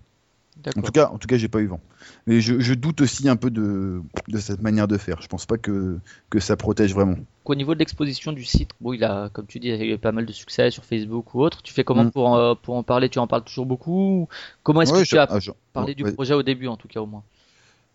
En 0.76 0.82
tout 0.82 0.92
cas, 0.92 1.08
en 1.08 1.18
tout 1.18 1.28
cas, 1.28 1.36
j'ai 1.36 1.48
pas 1.48 1.60
eu 1.60 1.66
vent. 1.66 1.80
Mais 2.26 2.40
je, 2.40 2.58
je 2.60 2.74
doute 2.74 3.00
aussi 3.00 3.28
un 3.28 3.36
peu 3.36 3.50
de, 3.50 4.02
de 4.28 4.38
cette 4.38 4.60
manière 4.60 4.88
de 4.88 4.98
faire. 4.98 5.22
Je 5.22 5.28
pense 5.28 5.46
pas 5.46 5.56
que, 5.56 5.98
que 6.30 6.40
ça 6.40 6.56
protège 6.56 6.94
vraiment. 6.94 7.14
Au 7.44 7.54
niveau 7.54 7.74
de 7.74 7.78
l'exposition 7.78 8.32
du 8.32 8.44
site, 8.44 8.70
bon, 8.80 8.92
il 8.92 9.02
a, 9.04 9.30
comme 9.32 9.46
tu 9.46 9.60
dis, 9.60 9.68
il 9.68 9.76
y 9.76 9.92
a 9.92 9.94
eu 9.94 9.98
pas 9.98 10.12
mal 10.12 10.26
de 10.26 10.32
succès 10.32 10.70
sur 10.70 10.84
Facebook 10.84 11.34
ou 11.34 11.40
autre. 11.42 11.62
Tu 11.62 11.72
fais 11.72 11.84
comment 11.84 12.04
Mm. 12.04 12.10
pour, 12.10 12.36
euh, 12.36 12.54
pour 12.60 12.74
en 12.76 12.82
parler? 12.82 13.08
Tu 13.08 13.18
en 13.20 13.26
parles 13.26 13.44
toujours 13.44 13.66
beaucoup 13.66 14.22
ou 14.22 14.28
Comment 14.64 14.82
est-ce 14.82 14.92
Ouais, 14.92 14.98
que 15.00 15.04
je- 15.04 15.10
tu 15.10 15.18
as 15.18 15.26
ah, 15.30 15.38
je- 15.40 15.52
parlé 15.72 15.94
du 15.94 16.02
ouais. 16.04 16.12
projet 16.12 16.34
au 16.34 16.42
début, 16.42 16.66
en 16.66 16.76
tout 16.76 16.88
cas, 16.88 17.00
au 17.00 17.06
moins? 17.06 17.22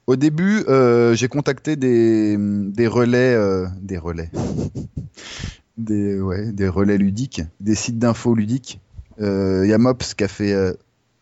Au 0.07 0.15
début, 0.15 0.63
euh, 0.67 1.13
j'ai 1.15 1.27
contacté 1.27 1.75
des, 1.75 2.35
des 2.39 2.87
relais, 2.87 3.33
euh, 3.35 3.67
des 3.81 3.97
relais, 3.97 4.29
des, 5.77 6.19
ouais, 6.19 6.51
des 6.51 6.67
relais 6.67 6.97
ludiques, 6.97 7.41
des 7.59 7.75
sites 7.75 7.99
d'infos 7.99 8.35
ludiques. 8.35 8.79
Euh, 9.21 9.61
Il 9.65 9.69
y 9.69 9.73
a 9.73 9.77
Mops 9.77 10.13
qui 10.13 10.23
a 10.23 10.27
fait, 10.27 10.53
euh, 10.53 10.73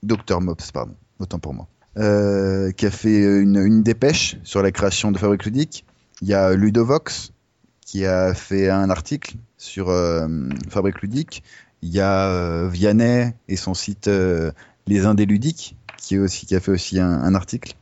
Dr 0.03 0.41
Mops, 0.41 0.71
pardon, 0.71 0.95
autant 1.21 1.39
pour 1.39 1.53
moi, 1.53 1.67
euh, 1.97 2.71
qui 2.71 2.85
a 2.85 2.91
fait 2.91 3.41
une, 3.41 3.83
dépêche 3.83 4.37
sur 4.43 4.61
la 4.61 4.71
création 4.71 5.11
de 5.11 5.17
Fabrique 5.17 5.45
ludique. 5.45 5.85
Il 6.21 6.27
y 6.27 6.33
a 6.33 6.53
Ludovox 6.53 7.31
qui 7.91 8.05
a 8.05 8.33
fait 8.33 8.69
un 8.69 8.89
article 8.89 9.35
sur 9.57 9.89
euh, 9.89 10.27
Fabrique 10.69 11.01
ludique. 11.01 11.43
Il 11.81 11.89
y 11.89 11.99
a 11.99 12.27
euh, 12.27 12.69
Vianney 12.69 13.33
et 13.49 13.55
son 13.57 13.73
site 13.73 14.07
euh, 14.07 14.51
Les 14.87 15.05
Indés 15.05 15.25
ludiques 15.25 15.75
qui, 15.97 16.15
a 16.15 16.59
fait 16.59 16.71
aussi 16.71 16.99
un, 16.99 17.35
article 17.35 17.75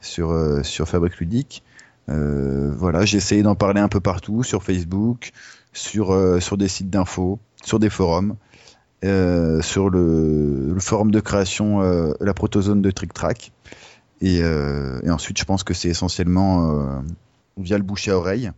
sur, 0.00 0.36
sur 0.62 0.86
Fabrique 0.86 1.18
Ludique. 1.18 1.62
Voilà, 2.06 3.06
j'ai 3.06 3.16
essayé 3.16 3.42
d'en 3.42 3.54
parler 3.54 3.80
un 3.80 3.88
peu 3.88 4.00
partout, 4.00 4.42
sur 4.42 4.62
Facebook, 4.62 5.32
sur, 5.72 6.14
sur 6.42 6.58
des 6.58 6.68
sites 6.68 6.90
d'infos, 6.90 7.38
sur 7.64 7.78
des 7.78 7.88
forums, 7.88 8.36
sur 9.02 9.90
le, 9.90 10.72
le 10.72 10.80
forum 10.80 11.10
de 11.10 11.20
création, 11.20 11.82
euh, 11.82 12.12
la 12.20 12.34
protozone 12.34 12.82
de 12.82 12.90
Trick 12.90 13.12
Track. 13.12 13.52
Et, 14.20 14.40
euh, 14.42 15.00
et 15.02 15.10
ensuite, 15.10 15.38
je 15.38 15.44
pense 15.44 15.64
que 15.64 15.74
c'est 15.74 15.88
essentiellement 15.88 16.80
euh, 16.80 17.00
via 17.56 17.76
le 17.76 17.82
bouche 17.82 18.06
à 18.08 18.16
oreille, 18.16 18.52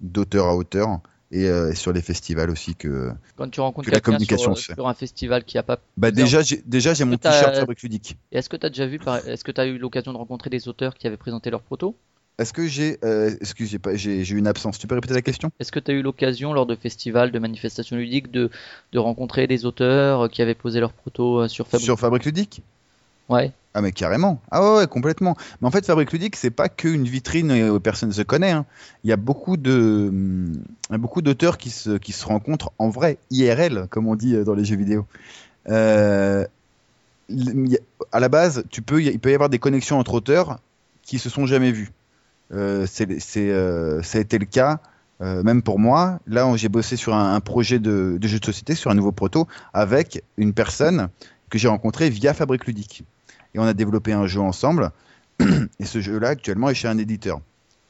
d'auteur 0.00 0.46
à 0.46 0.54
auteur, 0.54 1.00
et, 1.32 1.46
euh, 1.48 1.70
et 1.70 1.74
sur 1.74 1.92
les 1.92 2.02
festivals 2.02 2.50
aussi 2.50 2.74
que. 2.74 3.10
Quand 3.36 3.48
tu 3.50 3.60
rencontres 3.60 3.86
Que 3.86 3.92
la 3.92 4.00
communication 4.00 4.54
sur, 4.54 4.86
un 4.86 4.94
festival 4.94 5.44
qui 5.44 5.56
a 5.56 5.62
pas. 5.62 5.78
Bah 5.96 6.10
déjà, 6.10 6.42
j'ai 6.42 6.62
déjà 6.66 6.92
j'ai 6.92 7.04
mon 7.04 7.16
t-shirt 7.16 7.56
Fabrique 7.56 7.82
Ludique. 7.82 8.18
Est-ce 8.30 8.50
que 8.50 8.56
tu 8.56 8.66
as 8.66 8.68
déjà 8.68 8.86
vu, 8.86 8.98
par- 8.98 9.26
est-ce 9.26 9.42
que 9.42 9.52
tu 9.52 9.60
as 9.60 9.66
eu 9.66 9.78
l'occasion 9.78 10.12
de 10.12 10.18
rencontrer 10.18 10.50
des 10.50 10.68
auteurs 10.68 10.94
qui 10.94 11.06
avaient 11.06 11.16
présenté 11.16 11.50
leur 11.50 11.62
proto? 11.62 11.96
Est-ce 12.38 12.52
que 12.52 12.66
j'ai, 12.66 12.98
euh, 13.02 13.34
excuse, 13.40 13.70
j'ai 13.70 13.78
pas, 13.78 13.94
j'ai 13.94 14.20
eu 14.20 14.36
une 14.36 14.46
absence. 14.46 14.78
Tu 14.78 14.86
peux 14.86 14.94
répéter 14.94 15.14
la 15.14 15.22
question? 15.22 15.50
Est-ce 15.58 15.72
que 15.72 15.80
tu 15.80 15.90
as 15.90 15.94
eu 15.94 16.02
l'occasion, 16.02 16.52
lors 16.52 16.66
de 16.66 16.74
festivals, 16.74 17.32
de 17.32 17.38
manifestations 17.38 17.96
ludiques, 17.96 18.30
de, 18.30 18.50
de 18.92 18.98
rencontrer 18.98 19.46
des 19.46 19.64
auteurs 19.64 20.26
euh, 20.26 20.28
qui 20.28 20.42
avaient 20.42 20.54
posé 20.54 20.78
leur 20.80 20.92
proto 20.92 21.40
euh, 21.40 21.48
sur 21.48 21.66
Fabric 21.66 21.84
Sur 21.84 21.98
Fabrique 21.98 22.26
Ludique? 22.26 22.62
Ouais. 23.30 23.52
Ah 23.72 23.80
mais 23.80 23.90
carrément. 23.92 24.40
Ah 24.50 24.62
ouais, 24.62 24.78
ouais, 24.80 24.86
complètement. 24.86 25.34
Mais 25.60 25.66
en 25.66 25.70
fait, 25.70 25.84
Fabrique 25.86 26.12
Ludique, 26.12 26.36
c'est 26.36 26.50
pas 26.50 26.68
qu'une 26.68 27.04
vitrine 27.04 27.70
où 27.70 27.80
personne 27.80 28.10
ne 28.10 28.14
se 28.14 28.22
connaît. 28.22 28.50
hein. 28.52 28.66
Il 29.02 29.10
y 29.10 29.12
a 29.12 29.16
beaucoup 29.16 29.56
de, 29.56 30.08
hum, 30.08 30.52
il 30.88 30.92
y 30.92 30.94
a 30.94 30.98
beaucoup 30.98 31.22
d'auteurs 31.22 31.56
qui 31.56 31.70
se, 31.70 31.96
qui 31.96 32.12
se 32.12 32.24
rencontrent 32.26 32.70
en 32.78 32.90
vrai, 32.90 33.16
IRL, 33.30 33.86
comme 33.90 34.08
on 34.08 34.14
dit 34.14 34.34
dans 34.44 34.54
les 34.54 34.64
jeux 34.64 34.76
vidéo. 34.76 35.06
Euh, 35.68 36.46
à 38.12 38.20
la 38.20 38.28
base, 38.28 38.64
tu 38.70 38.82
peux, 38.82 39.02
il 39.02 39.18
peut 39.18 39.30
y 39.30 39.34
avoir 39.34 39.48
des 39.48 39.58
connexions 39.58 39.98
entre 39.98 40.14
auteurs 40.14 40.58
qui 41.02 41.18
se 41.18 41.28
sont 41.28 41.46
jamais 41.46 41.72
vus. 41.72 41.92
Euh, 42.52 42.86
c'est, 42.88 43.08
euh, 43.50 44.02
ça 44.02 44.18
a 44.18 44.20
été 44.20 44.38
le 44.38 44.46
cas. 44.46 44.80
euh, 45.20 45.42
même 45.42 45.62
pour 45.62 45.78
moi, 45.78 46.20
là, 46.26 46.50
j'ai 46.56 46.68
bossé 46.68 46.96
sur 46.96 47.14
un, 47.14 47.34
un 47.34 47.40
projet 47.40 47.78
de, 47.78 48.18
de 48.20 48.28
jeu 48.28 48.38
de 48.38 48.44
société, 48.44 48.74
sur 48.74 48.90
un 48.90 48.94
nouveau 48.94 49.12
proto, 49.12 49.48
avec 49.72 50.22
une 50.36 50.52
personne 50.52 51.08
que 51.50 51.58
j'ai 51.58 51.68
rencontrée 51.68 52.10
via 52.10 52.34
Fabrique 52.34 52.66
Ludique 52.66 53.04
et 53.54 53.58
on 53.58 53.64
a 53.64 53.72
développé 53.72 54.12
un 54.12 54.26
jeu 54.26 54.40
ensemble. 54.40 54.90
Et 55.80 55.84
ce 55.84 56.00
jeu-là, 56.00 56.28
actuellement, 56.30 56.68
est 56.68 56.74
chez 56.74 56.88
un 56.88 56.98
éditeur. 56.98 57.40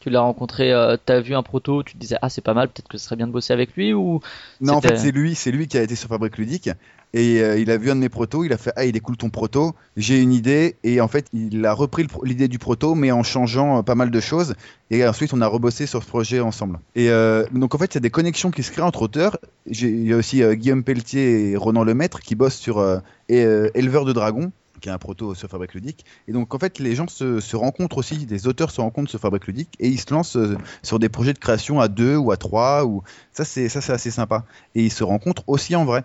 Tu 0.00 0.11
l'as 0.11 0.20
rencontré, 0.20 0.72
euh, 0.72 0.96
t'as 1.04 1.20
vu 1.20 1.34
un 1.34 1.42
proto, 1.42 1.82
tu 1.82 1.94
te 1.94 1.98
disais 1.98 2.16
ah 2.22 2.28
c'est 2.28 2.40
pas 2.40 2.54
mal, 2.54 2.68
peut-être 2.68 2.86
que 2.86 2.96
ce 2.96 3.04
serait 3.07 3.16
bien 3.16 3.26
de 3.26 3.32
bosser 3.32 3.52
avec 3.52 3.74
lui 3.74 3.92
ou 3.92 4.20
Non, 4.61 4.74
en 4.74 4.80
fait, 4.80 4.96
c'est 4.96 5.11
lui, 5.11 5.34
c'est 5.34 5.50
lui 5.50 5.66
qui 5.66 5.76
a 5.78 5.82
été 5.82 5.96
sur 5.96 6.09
Fabrique 6.09 6.38
Ludique. 6.38 6.70
Et 7.12 7.40
euh, 7.40 7.59
il 7.59 7.70
a 7.70 7.76
vu 7.76 7.90
un 7.90 7.94
de 7.94 8.00
mes 8.00 8.09
protos, 8.09 8.44
il 8.44 8.52
a 8.52 8.59
fait 8.59 8.72
Ah, 8.76 8.84
il 8.84 8.96
est 8.96 9.00
cool 9.00 9.16
ton 9.16 9.30
proto, 9.30 9.74
j'ai 9.96 10.20
une 10.20 10.32
idée. 10.32 10.76
Et 10.84 11.00
en 11.00 11.09
fait, 11.09 11.26
il 11.32 11.64
a 11.64 11.72
repris 11.72 12.07
l'idée 12.24 12.48
du 12.48 12.59
proto, 12.59 12.94
mais 12.94 13.11
en 13.12 13.22
changeant 13.22 13.78
euh, 13.78 13.82
pas 13.82 13.94
mal 13.94 14.11
de 14.11 14.20
choses. 14.20 14.54
Et 14.90 15.07
ensuite, 15.07 15.32
on 15.32 15.40
a 15.40 15.46
rebossé 15.46 15.86
sur 15.86 16.02
ce 16.02 16.09
projet 16.09 16.40
ensemble. 16.40 16.78
Et 16.94 17.11
euh, 17.11 17.44
donc, 17.52 17.74
en 17.74 17.78
fait, 17.78 17.94
il 17.94 17.94
y 17.94 17.98
a 17.98 18.00
des 18.00 18.11
connexions 18.11 18.50
qui 18.50 18.62
se 18.62 18.70
créent 18.70 18.82
entre 18.82 19.02
auteurs. 19.02 19.38
Il 19.66 20.07
y 20.07 20.12
a 20.12 20.16
aussi 20.16 20.42
Guillaume 20.57 20.84
Pelletier 20.84 21.50
et 21.50 21.57
Ronan 21.57 21.84
Lemaître 21.84 22.20
qui 22.20 22.34
bossent 22.34 22.57
sur 22.57 22.84
Éleveur 23.28 24.04
de 24.04 24.12
Dragons, 24.12 24.52
qui 24.81 24.89
est 24.89 24.93
un 24.93 24.99
proto 24.99 25.35
sur 25.35 25.49
Fabrique 25.49 25.74
Ludique. 25.74 26.05
Et 26.29 26.33
donc, 26.33 26.55
en 26.55 26.59
fait, 26.59 26.79
les 26.79 26.95
gens 26.95 27.09
se, 27.09 27.57
rencontrent 27.57 27.99
aussi, 27.99 28.27
des 28.27 28.47
auteurs 28.47 28.70
se 28.70 28.81
rencontrent 28.81 29.11
sur 29.11 29.20
Fabrique 29.20 29.47
Ludique 29.47 29.74
et 29.79 29.89
ils 29.89 30.01
se 30.01 30.12
lancent 30.12 30.37
euh, 30.37 30.57
sur 30.83 30.99
des 30.99 31.09
projets 31.09 31.33
de 31.33 31.39
création 31.39 31.81
à 31.81 31.89
deux 31.89 32.16
ou 32.16 32.31
à 32.31 32.37
trois. 32.37 32.85
Ou... 32.85 33.03
Ça, 33.33 33.45
c'est 33.45 33.74
assez 33.91 34.11
sympa. 34.11 34.45
Et 34.74 34.85
ils 34.85 34.93
se 34.93 35.05
rencontrent 35.05 35.45
aussi 35.47 35.77
en 35.77 35.85
vrai, 35.85 36.05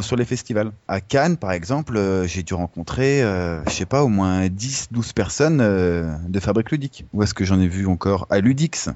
sur 0.00 0.16
les 0.16 0.24
festivals. 0.24 0.72
À 0.88 1.00
Cannes, 1.00 1.36
par 1.36 1.52
exemple, 1.52 1.96
euh, 1.96 2.26
j'ai 2.26 2.42
dû 2.42 2.54
rencontrer, 2.54 3.22
euh, 3.22 3.64
je 3.66 3.70
sais 3.70 3.86
pas, 3.86 4.02
au 4.02 4.08
moins 4.08 4.46
10-12 4.46 5.12
personnes 5.12 5.60
euh, 5.60 6.14
de 6.28 6.40
Fabrique 6.40 6.70
Ludique. 6.70 7.06
Où 7.12 7.22
est-ce 7.22 7.34
que 7.34 7.44
j'en 7.44 7.60
ai 7.60 7.68
vu 7.68 7.86
encore? 7.86 8.26
À 8.30 8.40
Ludix. 8.40 8.88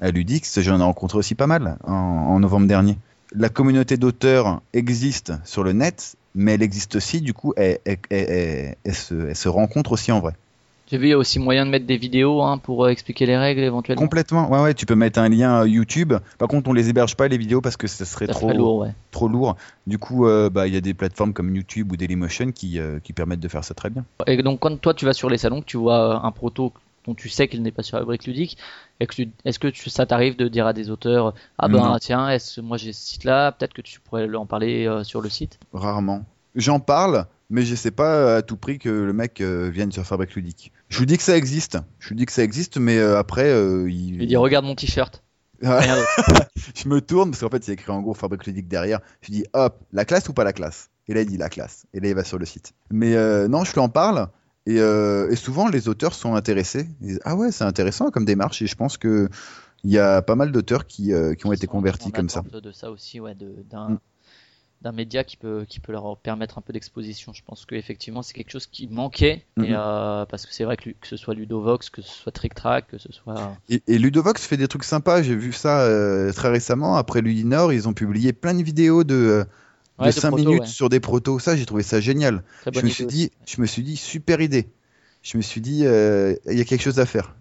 À 0.00 0.10
Ludix, 0.10 0.60
j'en 0.60 0.80
ai 0.80 0.82
rencontré 0.82 1.18
aussi 1.18 1.34
pas 1.34 1.46
mal 1.46 1.76
en 1.84 2.38
novembre 2.40 2.66
dernier. 2.66 2.96
La 3.32 3.48
communauté 3.48 3.96
d'auteurs 3.96 4.60
existe 4.72 5.32
sur 5.44 5.62
le 5.62 5.72
net, 5.72 6.16
mais 6.34 6.54
elle 6.54 6.62
existe 6.62 6.96
aussi, 6.96 7.20
du 7.20 7.34
coup, 7.34 7.52
elle, 7.56 7.78
elle- 7.84 7.98
elle- 8.10 8.30
elle- 8.30 8.76
elle 8.84 9.36
se, 9.36 9.48
rencontre 9.48 9.92
aussi 9.92 10.12
en 10.12 10.20
vrai. 10.20 10.34
J'ai 10.90 10.98
vu 10.98 11.06
il 11.06 11.10
y 11.10 11.12
a 11.12 11.18
aussi 11.18 11.38
moyen 11.38 11.66
de 11.66 11.70
mettre 11.70 11.86
des 11.86 11.96
vidéos 11.96 12.42
hein, 12.42 12.58
pour 12.58 12.84
euh, 12.84 12.88
expliquer 12.88 13.24
les 13.24 13.36
règles 13.36 13.60
éventuellement? 13.60 14.02
Complètement, 14.02 14.50
ouais, 14.50 14.60
ouais, 14.60 14.74
tu 14.74 14.86
peux 14.86 14.96
mettre 14.96 15.20
un 15.20 15.28
lien 15.28 15.60
euh, 15.60 15.68
YouTube. 15.68 16.14
Par 16.36 16.48
contre, 16.48 16.68
on 16.68 16.72
les 16.72 16.88
héberge 16.88 17.14
pas 17.14 17.28
les 17.28 17.38
vidéos 17.38 17.60
parce 17.60 17.76
que 17.76 17.86
ça 17.86 18.04
serait 18.04 18.26
Ça 18.26 18.32
trop, 18.32 18.50
lourd, 18.52 18.78
ouais. 18.78 18.92
trop 19.12 19.28
lourd. 19.28 19.56
Du 19.86 19.98
coup, 19.98 20.26
euh, 20.26 20.50
bah, 20.50 20.66
il 20.66 20.74
y 20.74 20.76
a 20.76 20.80
des 20.80 20.94
plateformes 20.94 21.32
comme 21.32 21.54
YouTube 21.54 21.92
ou 21.92 21.96
Dailymotion 21.96 22.50
qui, 22.50 22.80
euh, 22.80 22.98
qui 22.98 23.12
permettent 23.12 23.38
de 23.38 23.46
faire 23.46 23.62
ça 23.62 23.74
très 23.74 23.88
bien. 23.88 24.04
Et 24.26 24.36
donc 24.42 24.58
quand 24.58 24.80
toi 24.80 24.92
tu 24.92 25.04
vas 25.04 25.12
sur 25.12 25.30
les 25.30 25.38
salons, 25.38 25.62
tu 25.62 25.76
vois 25.76 26.26
un 26.26 26.30
proto 26.32 26.72
dont 27.06 27.14
tu 27.14 27.28
sais 27.28 27.46
qu'il 27.46 27.62
n'est 27.62 27.70
pas 27.70 27.84
sur 27.84 27.98
la 27.98 28.04
brique 28.04 28.26
ludique, 28.26 28.58
est-ce 29.00 29.58
que 29.58 29.68
tu- 29.68 29.90
ça 29.90 30.06
t'arrive 30.06 30.36
de 30.36 30.48
dire 30.48 30.66
à 30.66 30.72
des 30.72 30.90
auteurs 30.90 31.34
ah 31.58 31.68
ben 31.68 31.78
Non. 31.78 31.98
tiens, 31.98 32.28
est-ce 32.28 32.60
moi 32.60 32.76
j'ai 32.76 32.92
ce 32.92 33.00
site-là, 33.00 33.52
peut-être 33.52 33.72
que 33.72 33.82
tu 33.82 34.00
pourrais 34.00 34.32
en 34.34 34.46
parler 34.46 34.86
euh, 34.86 35.04
sur 35.04 35.20
le 35.20 35.28
site? 35.28 35.58
Rarement. 35.72 36.24
J'en 36.54 36.80
parle, 36.80 37.26
mais 37.48 37.62
je 37.62 37.74
sais 37.74 37.90
pas 37.90 38.36
à 38.36 38.42
tout 38.42 38.56
prix 38.56 38.78
que 38.78 38.88
le 38.88 39.12
mec 39.12 39.40
euh, 39.40 39.70
vienne 39.72 39.90
sur 39.92 40.04
Fabrique 40.04 40.34
Ludique. 40.34 40.72
Je 40.88 40.98
vous 40.98 41.06
dis 41.06 41.16
que 41.16 41.22
ça 41.22 41.36
existe. 41.36 41.78
Je 41.98 42.10
vous 42.10 42.14
dis 42.14 42.26
que 42.26 42.32
ça 42.32 42.42
existe, 42.42 42.76
mais 42.76 42.98
euh, 42.98 43.18
après, 43.18 43.50
il... 43.88 44.20
Il 44.20 44.26
dit 44.26 44.36
regarde 44.36 44.64
mon 44.64 44.74
t-shirt. 44.74 45.22
Je 45.62 46.88
me 46.88 47.00
tourne 47.00 47.30
parce 47.30 47.40
qu'en 47.40 47.48
fait, 47.48 47.68
a 47.68 47.72
écrit 47.72 47.92
en 47.92 48.00
gros 48.00 48.14
Fabrique 48.14 48.46
Ludique 48.46 48.68
derrière. 48.68 49.00
Je 49.22 49.30
dis 49.32 49.44
hop, 49.52 49.80
la 49.92 50.04
classe 50.04 50.28
ou 50.28 50.32
pas 50.32 50.44
la 50.44 50.52
classe? 50.52 50.90
Et 51.08 51.14
là, 51.14 51.22
il 51.22 51.26
dit 51.26 51.36
la 51.38 51.48
classe. 51.48 51.86
Et 51.92 52.00
là, 52.00 52.08
il 52.08 52.14
va 52.14 52.24
sur 52.24 52.38
le 52.38 52.46
site. 52.46 52.72
Mais 52.90 53.14
non, 53.48 53.64
je 53.64 53.72
lui 53.72 53.80
en 53.80 53.88
parle. 53.88 54.28
Et, 54.70 54.80
euh, 54.80 55.30
et 55.30 55.36
souvent, 55.36 55.68
les 55.68 55.88
auteurs 55.88 56.14
sont 56.14 56.34
intéressés. 56.34 56.88
Ils 57.00 57.06
disent, 57.08 57.20
ah 57.24 57.34
ouais, 57.36 57.50
c'est 57.52 57.64
intéressant 57.64 58.10
comme 58.10 58.24
démarche. 58.24 58.62
Et 58.62 58.66
je 58.66 58.74
pense 58.76 58.96
que 58.98 59.28
il 59.82 59.90
y 59.90 59.98
a 59.98 60.20
pas 60.22 60.34
mal 60.36 60.52
d'auteurs 60.52 60.86
qui, 60.86 61.12
euh, 61.12 61.34
qui 61.34 61.46
ont 61.46 61.52
été 61.52 61.66
convertis 61.66 62.12
comme 62.12 62.28
ça. 62.28 62.42
De 62.52 62.72
ça 62.72 62.90
aussi, 62.90 63.18
ouais, 63.20 63.34
d'un 63.34 63.88
Mm. 63.90 63.98
d'un 64.82 64.92
média 64.92 65.24
qui 65.24 65.36
peut 65.36 65.66
qui 65.68 65.78
peut 65.80 65.92
leur 65.92 66.16
permettre 66.18 66.56
un 66.56 66.62
peu 66.62 66.72
d'exposition. 66.72 67.32
Je 67.34 67.42
pense 67.44 67.66
que 67.66 67.74
effectivement 67.74 68.22
c'est 68.22 68.32
quelque 68.32 68.50
chose 68.50 68.66
qui 68.66 68.88
manquait 68.88 69.44
et, 69.58 69.60
Mhm. 69.60 69.66
euh, 69.76 70.24
parce 70.26 70.46
que 70.46 70.54
c'est 70.54 70.64
vrai 70.64 70.76
que, 70.78 70.88
que 70.90 71.06
ce 71.06 71.16
soit 71.18 71.34
Ludovox, 71.34 71.90
que 71.90 72.00
ce 72.00 72.10
soit 72.10 72.32
Trick 72.32 72.54
Track, 72.54 72.86
que 72.88 72.96
ce 72.98 73.12
soit 73.12 73.56
Et, 73.68 73.82
et 73.86 73.98
Ludovox 73.98 74.40
fait 74.46 74.56
des 74.56 74.68
trucs 74.68 74.84
sympas. 74.84 75.20
J'ai 75.22 75.34
vu 75.34 75.52
ça 75.52 75.82
euh, 75.82 76.32
très 76.32 76.48
récemment. 76.48 76.96
Après 76.96 77.20
Ludinor, 77.20 77.72
ils 77.74 77.88
ont 77.88 77.92
publié 77.94 78.32
plein 78.32 78.54
de 78.54 78.62
vidéos 78.62 79.04
de, 79.04 79.44
de 80.00 80.06
Ouais, 80.06 80.12
5 80.12 80.30
proto, 80.30 80.44
minutes 80.44 80.60
ouais. 80.62 80.66
sur 80.66 80.88
des 80.88 81.00
protos. 81.00 81.38
Ça, 81.38 81.56
j'ai 81.56 81.66
trouvé 81.66 81.82
ça 81.82 82.00
génial. 82.00 82.42
Très 82.62 82.72
Je 82.72 82.80
me 82.82 82.88
suis 82.88 83.06
dit, 83.06 83.30
je 83.46 83.60
me 83.60 83.66
suis 83.66 83.82
dit, 83.82 83.96
super 83.96 84.40
idée. 84.40 84.68
Je 85.22 85.36
me 85.36 85.42
suis 85.42 85.60
dit, 85.60 85.84
euh, 85.84 86.34
il 86.46 86.56
y 86.58 86.60
a 86.60 86.64
quelque 86.64 86.82
chose 86.82 86.98
à 86.98 87.06
faire. 87.06 87.34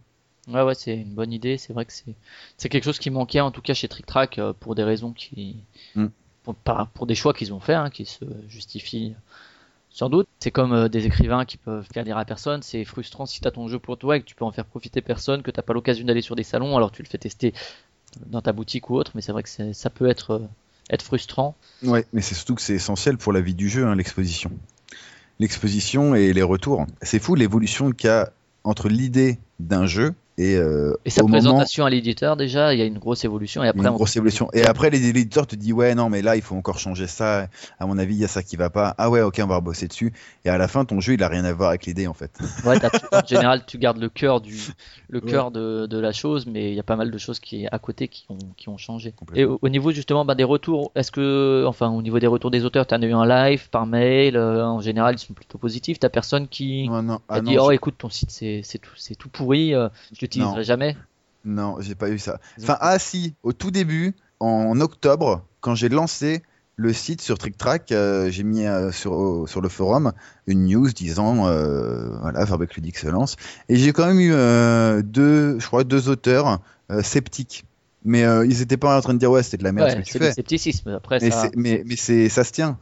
Ouais, 0.47 0.63
ouais, 0.63 0.75
c'est 0.75 0.95
une 0.95 1.13
bonne 1.13 1.31
idée. 1.31 1.57
C'est 1.57 1.73
vrai 1.73 1.85
que 1.85 1.93
c'est 2.57 2.69
quelque 2.69 2.83
chose 2.83 2.99
qui 2.99 3.09
manquait 3.11 3.39
en 3.39 3.51
tout 3.51 3.61
cas 3.61 3.73
chez 3.73 3.87
Trick 3.87 4.05
Track 4.05 4.39
euh, 4.39 4.53
pour 4.59 4.75
des 4.75 4.83
raisons 4.83 5.13
qui 5.13 5.57
Mm. 5.95 6.07
pour, 6.93 7.05
des 7.05 7.15
choix 7.15 7.33
qu'ils 7.33 7.53
ont 7.53 7.59
fait, 7.59 7.75
hein, 7.75 7.89
qui 7.89 8.05
se 8.05 8.25
justifient 8.47 9.13
sans 9.91 10.09
doute. 10.09 10.27
C'est 10.39 10.51
comme 10.51 10.73
euh, 10.73 10.87
des 10.89 11.05
écrivains 11.05 11.45
qui 11.45 11.57
peuvent 11.57 11.85
faire 11.93 12.03
lire 12.03 12.17
à 12.17 12.25
personne. 12.25 12.61
C'est 12.63 12.85
frustrant 12.85 13.25
si 13.25 13.41
t'as 13.41 13.51
ton 13.51 13.67
jeu 13.67 13.79
pour 13.79 13.97
toi 13.97 14.17
et 14.17 14.21
que 14.21 14.25
tu 14.25 14.35
peux 14.35 14.45
en 14.45 14.51
faire 14.51 14.65
profiter 14.65 15.01
personne, 15.01 15.43
que 15.43 15.51
t'as 15.51 15.61
pas 15.61 15.73
l'occasion 15.73 16.05
d'aller 16.05 16.21
sur 16.21 16.35
des 16.35 16.43
salons, 16.43 16.75
alors 16.77 16.91
tu 16.91 17.03
le 17.03 17.07
fais 17.07 17.17
tester 17.17 17.53
dans 18.25 18.41
ta 18.41 18.53
boutique 18.53 18.89
ou 18.89 18.95
autre, 18.95 19.11
mais 19.15 19.21
c'est 19.21 19.31
vrai 19.31 19.43
que 19.43 19.73
ça 19.73 19.89
peut 19.89 20.07
être, 20.09 20.41
être 20.89 21.03
frustrant. 21.03 21.55
Ouais, 21.83 22.05
mais 22.13 22.21
c'est 22.21 22.35
surtout 22.35 22.55
que 22.55 22.61
c'est 22.61 22.73
essentiel 22.73 23.17
pour 23.17 23.33
la 23.33 23.41
vie 23.41 23.53
du 23.53 23.69
jeu, 23.69 23.85
hein, 23.85 23.95
l'exposition. 23.95 24.51
L'exposition 25.39 26.15
et 26.15 26.33
les 26.33 26.41
retours. 26.41 26.85
C'est 27.01 27.19
fou 27.19 27.35
l'évolution 27.35 27.91
qu'il 27.91 28.07
y 28.07 28.11
a 28.11 28.31
entre 28.63 28.89
l'idée 28.89 29.39
d'un 29.59 29.85
jeu 29.85 30.13
et, 30.39 30.55
euh, 30.55 30.93
et 31.03 31.09
sa 31.09 31.25
présentation 31.25 31.83
à 31.83 31.89
l'éditeur 31.89 32.37
déjà, 32.37 32.73
il 32.73 32.79
y 32.79 32.81
a 32.81 32.85
une 32.85 32.97
grosse 32.97 33.25
évolution. 33.25 33.61
Et 33.61 33.67
après, 33.67 33.85
une 33.85 33.93
grosse 33.93 34.15
évolution. 34.15 34.47
Et 34.53 34.63
après, 34.63 34.89
les 34.89 35.05
éditeurs 35.05 35.45
te 35.45 35.57
disent 35.57 35.73
ouais 35.73 35.95
non 35.95 36.09
mais 36.09 36.21
là 36.21 36.37
il 36.37 36.41
faut 36.41 36.55
encore 36.55 36.79
changer 36.79 37.07
ça. 37.07 37.47
À 37.77 37.85
mon 37.85 37.97
avis, 37.97 38.15
il 38.15 38.21
y 38.21 38.23
a 38.23 38.29
ça 38.29 38.41
qui 38.41 38.55
va 38.55 38.69
pas. 38.69 38.95
Ah 38.97 39.09
ouais 39.09 39.21
ok 39.21 39.41
on 39.43 39.47
va 39.47 39.57
rebosser 39.57 39.89
dessus. 39.89 40.13
Et 40.45 40.49
à 40.49 40.57
la 40.57 40.69
fin, 40.69 40.85
ton 40.85 41.01
jeu 41.01 41.15
il 41.15 41.23
a 41.23 41.27
rien 41.27 41.43
à 41.43 41.51
voir 41.51 41.69
avec 41.69 41.85
l'idée 41.85 42.07
en 42.07 42.13
fait. 42.13 42.31
Ouais, 42.65 42.77
en 43.11 43.25
général, 43.25 43.63
tu 43.65 43.77
gardes 43.77 43.99
le 43.99 44.09
cœur 44.09 44.41
du 44.41 44.55
le 45.09 45.21
cœur 45.21 45.49
de, 45.49 45.87
de, 45.87 45.97
la 45.97 46.11
chose, 46.11 46.45
mais 46.45 46.71
il 46.71 46.75
y 46.75 46.79
a 46.79 46.83
pas 46.83 46.97
mal 46.97 47.09
de 47.09 47.17
choses 47.17 47.39
qui 47.39 47.65
à 47.67 47.79
côté 47.79 48.07
qui 48.07 48.25
ont 48.29 48.37
qui 48.57 48.69
ont 48.69 48.77
changé. 48.77 49.13
Et 49.33 49.45
au, 49.45 49.69
niveau 49.69 49.91
justement 49.91 50.23
bah, 50.23 50.35
des 50.35 50.43
retours, 50.43 50.91
est-ce 50.95 51.11
que 51.11 51.65
enfin 51.67 51.89
au 51.89 52.01
niveau 52.01 52.19
des 52.19 52.27
retours 52.27 52.51
des 52.51 52.63
auteurs, 52.63 52.85
tu 52.85 52.93
as 52.93 52.99
eu 52.99 53.13
un 53.13 53.25
live 53.25 53.69
par 53.69 53.85
mail 53.85 54.35
euh, 54.35 54.65
En 54.65 54.81
général, 54.81 55.15
ils 55.15 55.19
sont 55.19 55.33
plutôt 55.33 55.57
positifs. 55.57 55.99
T'as 55.99 56.09
personne 56.09 56.47
qui 56.47 56.87
non, 56.89 57.15
a 57.15 57.21
ah 57.29 57.41
dit 57.41 57.57
oh 57.57 57.71
écoute 57.71 57.95
ton 57.97 58.09
site 58.09 58.31
c'est 58.31 58.61
c'est 58.63 58.77
tout 58.77 58.93
tout 59.17 59.29
pourri, 59.29 59.73
euh, 59.73 59.89
je 60.13 60.25
l'utiliserai 60.37 60.63
jamais. 60.63 60.97
Non, 61.45 61.77
j'ai 61.79 61.95
pas 61.95 62.09
eu 62.09 62.19
ça. 62.19 62.39
Enfin, 62.61 62.77
ah 62.79 62.99
si, 62.99 63.33
au 63.43 63.53
tout 63.53 63.71
début, 63.71 64.13
en 64.39 64.79
octobre, 64.81 65.45
quand 65.61 65.75
j'ai 65.75 65.89
lancé 65.89 66.43
le 66.79 66.93
site 66.93 67.21
sur 67.21 67.37
TrickTrack, 67.37 67.91
euh, 67.91 68.31
j'ai 68.31 68.43
mis 68.43 68.65
euh, 68.65 68.93
sur, 68.93 69.43
sur 69.47 69.59
le 69.59 69.67
forum 69.67 70.13
une 70.47 70.65
news 70.65 70.89
disant 70.89 71.45
euh, 71.47 72.17
voilà, 72.21 72.45
Ludique 72.75 72.97
se 72.97 73.07
lance. 73.07 73.35
Et 73.67 73.75
j'ai 73.75 73.91
quand 73.91 74.07
même 74.07 74.19
eu 74.21 74.31
deux, 75.03 75.59
je 75.59 75.65
crois, 75.65 75.83
deux 75.83 76.07
auteurs 76.07 76.61
sceptiques. 77.01 77.65
Mais 78.05 78.23
ils 78.45 78.61
étaient 78.61 78.77
pas 78.77 78.97
en 78.97 79.01
train 79.01 79.13
de 79.13 79.19
dire 79.19 79.29
ouais 79.29 79.43
c'était 79.43 79.57
de 79.57 79.65
la 79.65 79.73
merde 79.73 79.89
ce 79.91 79.95
que 79.97 80.01
tu 80.03 80.17
fais. 80.17 80.31
scepticisme 80.31 80.91
après 80.91 81.19
mais 81.21 81.31
ça. 81.31 81.49
Mais, 81.57 81.83
mais 81.85 81.97
c'est 81.97 82.29
ça 82.29 82.45
se 82.45 82.53
tient. 82.53 82.77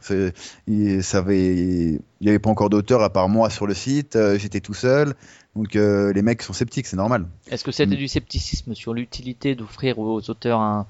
Il, 0.68 1.02
ça 1.02 1.18
avait, 1.18 2.00
avait 2.24 2.38
pas 2.38 2.50
encore 2.50 2.70
d'auteur 2.70 3.02
à 3.02 3.10
part 3.10 3.28
moi 3.28 3.50
sur 3.50 3.66
le 3.66 3.74
site. 3.74 4.16
J'étais 4.36 4.60
tout 4.60 4.74
seul. 4.74 5.14
Donc 5.58 5.74
euh, 5.74 6.12
les 6.12 6.22
mecs 6.22 6.42
sont 6.42 6.52
sceptiques, 6.52 6.86
c'est 6.86 6.96
normal. 6.96 7.26
Est-ce 7.50 7.64
que 7.64 7.72
c'était 7.72 7.96
mm. 7.96 7.98
du 7.98 8.06
scepticisme 8.06 8.74
sur 8.76 8.94
l'utilité 8.94 9.56
d'offrir 9.56 9.98
aux 9.98 10.30
auteurs 10.30 10.60
un, 10.60 10.86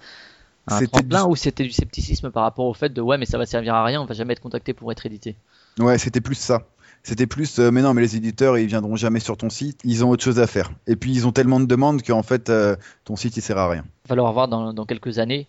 un 0.67 0.85
tremplin 0.85 1.27
ou 1.27 1.37
c'était 1.37 1.65
du 1.65 1.71
scepticisme 1.71 2.31
par 2.31 2.43
rapport 2.43 2.67
au 2.67 2.75
fait 2.75 2.91
de 2.91 3.01
ouais 3.01 3.17
mais 3.17 3.25
ça 3.25 3.39
va 3.39 3.47
servir 3.47 3.75
à 3.75 3.83
rien, 3.83 4.03
on 4.03 4.05
va 4.05 4.13
jamais 4.13 4.35
être 4.35 4.43
contacté 4.43 4.75
pour 4.75 4.93
être 4.93 5.07
édité? 5.07 5.37
Ouais, 5.79 5.97
c'était 5.97 6.21
plus 6.21 6.35
ça. 6.35 6.67
C'était 7.03 7.27
plus 7.27 7.59
euh, 7.59 7.71
mais 7.71 7.81
non 7.81 7.95
mais 7.95 8.03
les 8.03 8.17
éditeurs 8.17 8.59
ils 8.59 8.67
viendront 8.67 8.97
jamais 8.97 9.21
sur 9.21 9.39
ton 9.39 9.49
site, 9.49 9.81
ils 9.85 10.05
ont 10.05 10.11
autre 10.11 10.23
chose 10.23 10.39
à 10.39 10.47
faire. 10.47 10.71
Et 10.87 10.97
puis 10.97 11.13
ils 11.13 11.27
ont 11.27 11.33
tellement 11.33 11.61
de 11.61 11.67
demandes 11.67 12.03
qu'en 12.03 12.23
fait 12.23 12.51
euh, 12.51 12.77
ton 13.07 13.17
site 13.17 13.39
il 13.39 13.41
sert 13.41 13.57
à 13.57 13.71
rien. 13.71 13.85
Il 13.87 14.05
va 14.05 14.09
falloir 14.09 14.31
voir 14.35 14.49
dans, 14.49 14.75
dans 14.75 14.85
quelques 14.85 15.19
années. 15.19 15.49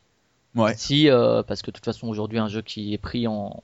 Ouais. 0.56 0.76
Si 0.78 1.10
parce 1.46 1.62
que 1.62 1.72
de 1.72 1.76
toute 1.76 1.84
façon 1.84 2.08
aujourd'hui 2.08 2.40
un 2.40 2.48
jeu 2.48 2.62
qui 2.62 2.94
est 2.94 2.98
pris 2.98 3.28
en, 3.28 3.62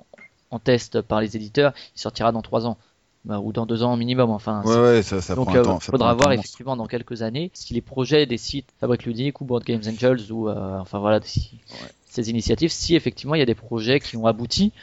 en 0.51 0.60
test 0.60 1.01
par 1.01 1.22
les 1.22 1.38
éditeurs, 1.38 1.74
il 1.95 2.01
sortira 2.01 2.34
dans 2.34 2.41
trois 2.41 2.66
ans. 2.66 2.78
Bah, 3.26 3.39
ou 3.39 3.51
dans 3.51 3.65
deux 3.65 3.82
ans 3.82 3.97
minimum. 3.97 4.30
Enfin, 4.30 4.61
ouais, 4.65 5.01
ça, 5.01 5.19
ça 5.19 5.34
donc 5.34 5.49
il 5.49 5.57
euh, 5.57 5.80
faudra 5.80 6.13
voir 6.13 6.32
effectivement 6.32 6.76
dans 6.76 6.86
quelques 6.86 7.23
années 7.23 7.49
si 7.55 7.73
les 7.73 7.82
projets 7.82 8.28
des 8.28 8.38
sites 8.38 8.67
Fabric 8.80 9.03
Ludique 9.05 9.41
ou 9.41 9.45
Board 9.45 9.63
Games 9.63 9.82
Angels 9.88 10.32
ou 10.32 10.47
euh, 10.47 10.78
enfin 10.80 10.99
voilà 10.99 11.19
ces 11.23 12.30
initiatives, 12.30 12.69
si 12.69 12.95
effectivement 12.95 13.34
il 13.34 13.39
y 13.39 13.41
a 13.41 13.47
des 13.47 13.55
projets 13.55 13.99
qui 13.99 14.15
ont 14.15 14.28
abouti, 14.28 14.73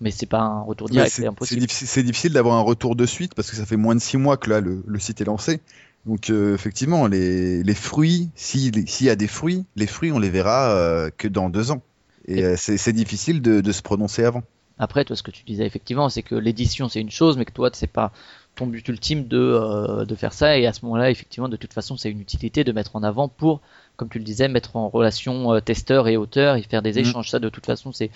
mais 0.00 0.12
c'est 0.12 0.26
pas 0.26 0.38
un 0.38 0.62
retour 0.62 0.88
direct, 0.88 1.10
c'est 1.12 1.26
impossible. 1.26 1.66
C'est 1.68 2.04
difficile, 2.04 2.32
d'avoir 2.32 2.54
un 2.54 2.62
retour 2.62 2.94
de 2.94 3.04
suite 3.04 3.34
parce 3.34 3.50
que 3.50 3.56
ça 3.56 3.66
fait 3.66 3.76
moins 3.76 3.96
de 3.96 4.00
six 4.00 4.16
mois 4.16 4.36
que 4.36 4.48
là 4.48 4.60
le, 4.60 4.98
site 5.00 5.20
est 5.20 5.24
lancé. 5.24 5.60
Donc 6.06 6.30
euh, 6.30 6.54
effectivement, 6.54 7.08
les, 7.08 7.64
les 7.64 7.74
fruits, 7.74 8.28
s'il 8.36 8.78
y 9.02 9.10
a 9.10 9.16
des 9.16 9.26
fruits, 9.26 9.64
les 9.74 9.88
fruits 9.88 10.12
on 10.12 10.20
les 10.20 10.30
verra 10.30 11.10
que 11.16 11.26
dans 11.26 11.50
deux 11.50 11.72
ans. 11.72 11.82
Et, 12.28 12.56
c'est 12.56 12.92
difficile 12.92 13.42
de, 13.42 13.60
de 13.60 13.72
se 13.72 13.82
prononcer 13.82 14.22
avant. 14.22 14.44
Après, 14.78 15.04
toi, 15.04 15.16
ce 15.16 15.22
que 15.22 15.30
tu 15.30 15.44
disais 15.44 15.66
effectivement, 15.66 16.08
c'est 16.08 16.22
que 16.22 16.34
l'édition 16.34 16.88
c'est 16.88 17.00
une 17.00 17.10
chose, 17.10 17.36
mais 17.36 17.44
que 17.44 17.52
toi, 17.52 17.70
c'est 17.72 17.86
pas 17.86 18.12
ton 18.58 18.66
but 18.66 18.86
ultime 18.88 19.26
de, 19.26 19.38
euh, 19.38 20.04
de 20.04 20.14
faire 20.14 20.32
ça. 20.32 20.58
Et 20.58 20.66
à 20.66 20.72
ce 20.72 20.84
moment-là, 20.84 21.10
effectivement, 21.10 21.48
de 21.48 21.56
toute 21.56 21.72
façon, 21.72 21.96
c'est 21.96 22.10
une 22.10 22.20
utilité 22.20 22.64
de 22.64 22.72
mettre 22.72 22.96
en 22.96 23.02
avant 23.02 23.28
pour, 23.28 23.60
comme 23.96 24.08
tu 24.08 24.18
le 24.18 24.24
disais, 24.24 24.48
mettre 24.48 24.76
en 24.76 24.88
relation 24.88 25.54
euh, 25.54 25.60
testeur 25.60 26.08
et 26.08 26.16
auteur 26.16 26.56
et 26.56 26.62
faire 26.62 26.82
des 26.82 26.92
mhm. 26.92 26.98
échanges. 26.98 27.30
Ça, 27.30 27.38
de 27.38 27.48
toute 27.48 27.66
façon, 27.66 27.92
c'est 27.92 28.10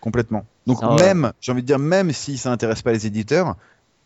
complètement. 0.00 0.44
Donc 0.66 0.82
même, 1.00 1.32
j'ai 1.40 1.52
envie 1.52 1.62
de 1.62 1.66
dire, 1.66 1.78
même 1.78 2.12
si 2.12 2.36
ça 2.36 2.52
intéresse 2.52 2.82
pas 2.82 2.92
les 2.92 3.06
éditeurs, 3.06 3.56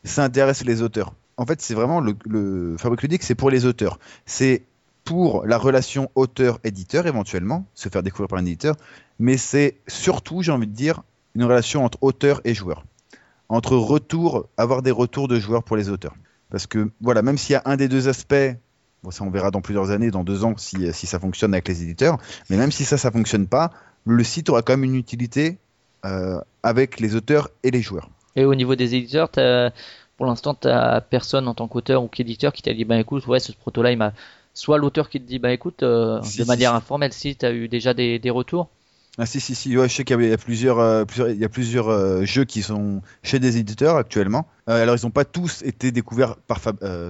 ça 0.04 0.24
intéresse 0.24 0.64
les 0.64 0.82
auteurs. 0.82 1.12
En 1.36 1.46
fait, 1.46 1.60
c'est 1.60 1.74
vraiment 1.74 2.00
le, 2.00 2.14
le 2.26 2.76
Fabrique 2.78 3.02
ludique, 3.02 3.22
c'est 3.22 3.34
pour 3.34 3.50
les 3.50 3.64
auteurs. 3.64 3.98
C'est 4.26 4.62
pour 5.04 5.46
la 5.46 5.58
relation 5.58 6.10
auteur-éditeur 6.14 7.06
éventuellement, 7.06 7.64
se 7.74 7.88
faire 7.88 8.02
découvrir 8.02 8.28
par 8.28 8.38
un 8.38 8.44
éditeur, 8.44 8.76
mais 9.18 9.36
c'est 9.36 9.76
surtout, 9.88 10.42
j'ai 10.42 10.52
envie 10.52 10.66
de 10.66 10.74
dire, 10.74 11.02
une 11.34 11.44
relation 11.44 11.84
entre 11.84 11.98
auteur 12.00 12.40
et 12.44 12.54
joueur. 12.54 12.84
Entre 13.48 13.76
retour, 13.76 14.48
avoir 14.56 14.82
des 14.82 14.90
retours 14.90 15.28
de 15.28 15.38
joueurs 15.38 15.64
pour 15.64 15.76
les 15.76 15.88
auteurs. 15.88 16.14
Parce 16.50 16.66
que, 16.66 16.90
voilà, 17.00 17.22
même 17.22 17.38
s'il 17.38 17.52
y 17.52 17.56
a 17.56 17.62
un 17.64 17.76
des 17.76 17.88
deux 17.88 18.08
aspects, 18.08 18.34
bon, 19.02 19.10
ça 19.10 19.24
on 19.24 19.30
verra 19.30 19.50
dans 19.50 19.60
plusieurs 19.60 19.90
années, 19.90 20.10
dans 20.10 20.24
deux 20.24 20.44
ans, 20.44 20.54
si, 20.56 20.92
si 20.92 21.06
ça 21.06 21.18
fonctionne 21.18 21.54
avec 21.54 21.68
les 21.68 21.82
éditeurs, 21.82 22.18
mais 22.48 22.56
même 22.56 22.72
si 22.72 22.84
ça, 22.84 22.98
ça 22.98 23.10
fonctionne 23.10 23.46
pas, 23.46 23.70
le 24.04 24.24
site 24.24 24.48
aura 24.48 24.62
quand 24.62 24.72
même 24.72 24.84
une 24.84 24.96
utilité 24.96 25.58
euh, 26.04 26.40
avec 26.62 27.00
les 27.00 27.14
auteurs 27.14 27.48
et 27.62 27.70
les 27.70 27.82
joueurs. 27.82 28.10
Et 28.36 28.44
au 28.44 28.54
niveau 28.54 28.74
des 28.74 28.94
éditeurs, 28.94 29.30
pour 30.16 30.26
l'instant, 30.26 30.54
tu 30.54 30.68
personne 31.08 31.48
en 31.48 31.54
tant 31.54 31.68
qu'auteur 31.68 32.02
ou 32.02 32.08
qu'éditeur 32.08 32.52
qui 32.52 32.62
t'a 32.62 32.74
dit, 32.74 32.84
bah 32.84 32.98
écoute, 32.98 33.26
ouais, 33.26 33.40
ce 33.40 33.52
proto-là, 33.52 33.92
il 33.92 33.98
m'a. 33.98 34.12
Soit 34.52 34.78
l'auteur 34.78 35.08
qui 35.08 35.20
te 35.20 35.26
dit, 35.26 35.38
bah 35.38 35.52
écoute, 35.52 35.82
euh, 35.82 36.20
de 36.20 36.44
manière 36.44 36.74
informelle, 36.74 37.12
si 37.12 37.36
tu 37.36 37.46
as 37.46 37.52
eu 37.52 37.68
déjà 37.68 37.94
des, 37.94 38.18
des 38.18 38.30
retours 38.30 38.68
ah 39.18 39.26
si 39.26 39.40
si 39.40 39.56
si, 39.56 39.76
ouais, 39.76 39.88
je 39.88 39.94
sais 39.94 40.04
qu'il 40.04 40.20
y 40.22 40.32
a 40.32 40.38
plusieurs, 40.38 40.78
euh, 40.78 41.04
plusieurs, 41.04 41.30
il 41.30 41.38
y 41.38 41.44
a 41.44 41.48
plusieurs 41.48 41.88
euh, 41.88 42.24
jeux 42.24 42.44
qui 42.44 42.62
sont 42.62 43.02
chez 43.22 43.40
des 43.40 43.58
éditeurs 43.58 43.96
actuellement. 43.96 44.46
Euh, 44.68 44.82
alors 44.82 44.96
ils 44.96 45.04
n'ont 45.04 45.10
pas 45.10 45.24
tous 45.24 45.62
été 45.62 45.90
découverts 45.90 46.36
par 46.36 46.60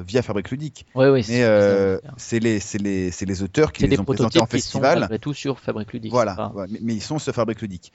via 0.07 0.23
Fabric 0.23 0.51
Ludique. 0.51 0.87
Oui 0.95 1.09
oui. 1.09 1.27
Mais 1.29 1.99
c'est 2.17 2.39
les 2.39 2.59
c'est 2.59 3.27
les 3.27 3.43
auteurs 3.43 3.73
qui 3.73 3.87
les 3.87 4.01
ont 4.01 4.05
présentés 4.05 4.41
en 4.41 4.47
festival. 4.47 5.09
Sont, 5.11 5.19
tout 5.19 5.35
sur 5.35 5.61
Fabric 5.61 5.93
Ludique. 5.93 6.11
Voilà. 6.11 6.53
mais, 6.81 6.95
ils 6.95 7.03
sont 7.03 7.19
sur 7.19 7.35
Fabric 7.35 7.61
Ludique. 7.61 7.93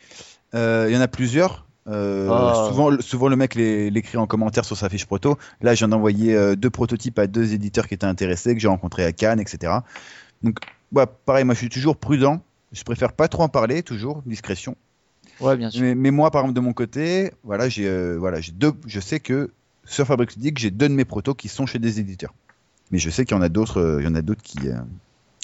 Il 0.53 0.59
y 0.59 0.97
en 0.97 1.01
a 1.01 1.07
plusieurs. 1.07 1.65
Oh. 1.87 2.67
souvent, 2.69 2.99
souvent 2.99 3.27
le 3.27 3.35
mec 3.35 3.55
l'écrit 3.55 4.17
en 4.17 4.27
commentaire 4.27 4.65
sur 4.65 4.77
sa 4.77 4.89
fiche 4.89 5.05
proto. 5.05 5.37
Là, 5.61 5.75
j'en 5.75 5.91
ai 5.91 5.93
envoyé 5.93 6.55
deux 6.55 6.69
prototypes 6.69 7.19
à 7.19 7.27
deux 7.27 7.53
éditeurs 7.53 7.87
qui 7.87 7.95
étaient 7.95 8.05
intéressés, 8.05 8.53
que 8.53 8.61
j'ai 8.61 8.67
rencontrés 8.67 9.03
à 9.03 9.11
Cannes, 9.11 9.39
etc. 9.39 9.73
Donc, 10.41 10.59
pareil, 11.25 11.43
moi 11.43 11.53
je 11.53 11.59
suis 11.59 11.69
toujours 11.69 11.97
prudent 11.97 12.41
je 12.75 12.83
préfère 12.83 13.13
pas 13.13 13.27
trop 13.27 13.43
en 13.43 13.49
parler, 13.49 13.81
toujours, 13.83 14.21
discrétion. 14.25 14.75
Ouais, 15.39 15.57
bien 15.57 15.69
sûr. 15.69 15.81
Mais, 15.95 16.11
moi, 16.11 16.29
par 16.31 16.41
exemple, 16.41 16.55
de 16.55 16.61
mon 16.61 16.73
côté, 16.73 17.31
voilà, 17.43 17.69
j'ai, 17.69 17.87
euh, 17.87 18.17
voilà, 18.17 18.41
j'ai 18.41 18.51
deux, 18.51 18.73
je 18.85 18.99
sais 18.99 19.19
que 19.19 19.51
sur 19.85 20.05
Fabric 20.05 20.35
Ludique, 20.35 20.57
j'ai 20.57 20.71
deux 20.71 20.89
de 20.89 20.93
mes 20.93 21.05
protos 21.05 21.33
qui 21.33 21.47
sont 21.47 21.65
chez 21.65 21.79
des 21.79 21.99
éditeurs. 21.99 22.33
Mais 22.91 22.99
je 22.99 23.09
sais 23.09 23.25
qu'il 23.25 23.35
y 23.35 23.39
en 23.39 23.43
a 23.43 23.49
d'autres, 23.49 23.79
euh, 23.79 24.01
il 24.01 24.05
y 24.05 24.07
en 24.07 24.15
a 24.15 24.21
d'autres 24.21 24.43
qui, 24.43 24.67
euh, 24.67 24.75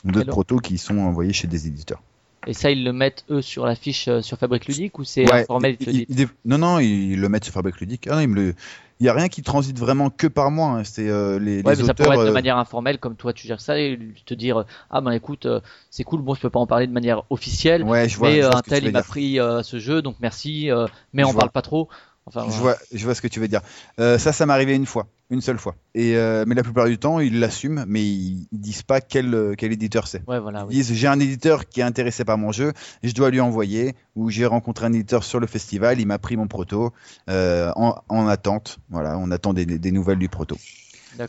d'autres 0.03 0.29
protos 0.29 0.59
qui 0.59 0.77
sont 0.77 0.99
envoyés 0.99 1.33
chez 1.33 1.47
des 1.47 1.67
éditeurs. 1.67 2.01
Et 2.47 2.53
ça, 2.53 2.71
ils 2.71 2.83
le 2.83 2.93
mettent 2.93 3.25
eux 3.29 3.41
sur 3.41 3.65
la 3.65 3.75
fiche 3.75 4.09
sur 4.21 4.37
Fabric 4.37 4.65
Ludique 4.65 4.97
ou 4.99 5.03
c'est 5.03 5.31
informel 5.31 5.77
Non, 6.45 6.57
non, 6.57 6.79
ils 6.79 7.19
le 7.19 7.29
mettent 7.29 7.45
sur 7.45 7.53
Fabric 7.53 7.79
Ludique. 7.79 8.07
Ah 8.07 8.15
non, 8.15 8.27
me 8.27 8.35
le, 8.35 8.55
il 9.01 9.05
n'y 9.05 9.09
a 9.09 9.13
rien 9.13 9.29
qui 9.29 9.41
transite 9.41 9.79
vraiment 9.79 10.11
que 10.11 10.27
par 10.27 10.51
moi. 10.51 10.67
Hein. 10.67 10.83
C'est 10.83 11.09
euh, 11.09 11.39
les, 11.39 11.63
ouais, 11.63 11.75
mais 11.75 11.83
ça 11.83 11.95
pourrait 11.95 12.17
être 12.17 12.23
de 12.23 12.29
euh, 12.29 12.33
manière 12.33 12.57
informelle, 12.59 12.99
comme 12.99 13.15
toi 13.15 13.33
tu 13.33 13.47
gères 13.47 13.59
ça, 13.59 13.79
et 13.79 13.97
te 14.27 14.35
dire 14.35 14.63
ah 14.91 15.01
ben 15.01 15.09
écoute, 15.09 15.47
euh, 15.47 15.59
c'est 15.89 16.03
cool, 16.03 16.21
bon 16.21 16.35
je 16.35 16.41
peux 16.41 16.51
pas 16.51 16.59
en 16.59 16.67
parler 16.67 16.85
de 16.85 16.91
manière 16.91 17.23
officielle, 17.31 17.81
ouais, 17.83 18.07
je 18.07 18.17
vois, 18.19 18.29
mais 18.29 18.43
un 18.43 18.61
tel 18.61 18.85
il 18.85 18.91
m'a 18.91 19.01
pris 19.01 19.39
ce 19.63 19.79
jeu, 19.79 20.03
donc 20.03 20.17
merci, 20.21 20.69
mais 21.13 21.23
on 21.23 21.33
parle 21.33 21.49
pas 21.49 21.63
trop. 21.63 21.89
Enfin, 22.25 22.45
je, 22.49 22.57
vois, 22.57 22.77
je 22.93 23.03
vois 23.03 23.15
ce 23.15 23.21
que 23.21 23.27
tu 23.27 23.39
veux 23.39 23.47
dire. 23.47 23.61
ça, 23.97 24.19
ça 24.19 24.45
m'est 24.45 24.53
arrivé 24.53 24.75
une 24.75 24.85
fois, 24.85 25.07
une 25.29 25.41
seule 25.41 25.57
fois. 25.57 25.75
Et 25.95 26.13
mais 26.45 26.55
la 26.55 26.63
plupart 26.63 26.85
du 26.85 26.97
temps, 26.97 27.19
ils 27.19 27.39
l'assument, 27.39 27.83
mais 27.87 28.01
ils, 28.03 28.47
disent 28.51 28.83
pas 28.83 29.01
quel, 29.01 29.55
quel 29.57 29.71
éditeur 29.71 30.07
c'est. 30.07 30.27
Ouais, 30.27 30.39
voilà, 30.39 30.65
Ils 30.69 30.77
disent 30.77 30.93
j'ai 30.93 31.07
un 31.07 31.19
éditeur 31.19 31.67
qui 31.67 31.81
est 31.81 31.83
intéressé 31.83 32.23
par 32.23 32.37
mon 32.37 32.51
jeu, 32.51 32.73
je 33.03 33.13
dois 33.13 33.31
lui 33.31 33.39
envoyer. 33.39 33.95
Ou 34.15 34.29
j'ai 34.29 34.45
rencontré 34.45 34.85
un 34.85 34.93
éditeur 34.93 35.23
sur 35.23 35.39
le 35.39 35.47
festival, 35.47 35.99
il 35.99 36.05
m'a 36.05 36.19
pris 36.19 36.37
mon 36.37 36.47
proto 36.47 36.93
en, 37.27 37.95
en, 38.07 38.27
attente. 38.27 38.77
Voilà, 38.89 39.17
on 39.17 39.31
attend 39.31 39.53
des, 39.53 39.65
des 39.65 39.91
nouvelles 39.91 40.19
du 40.19 40.29
proto. 40.29 40.57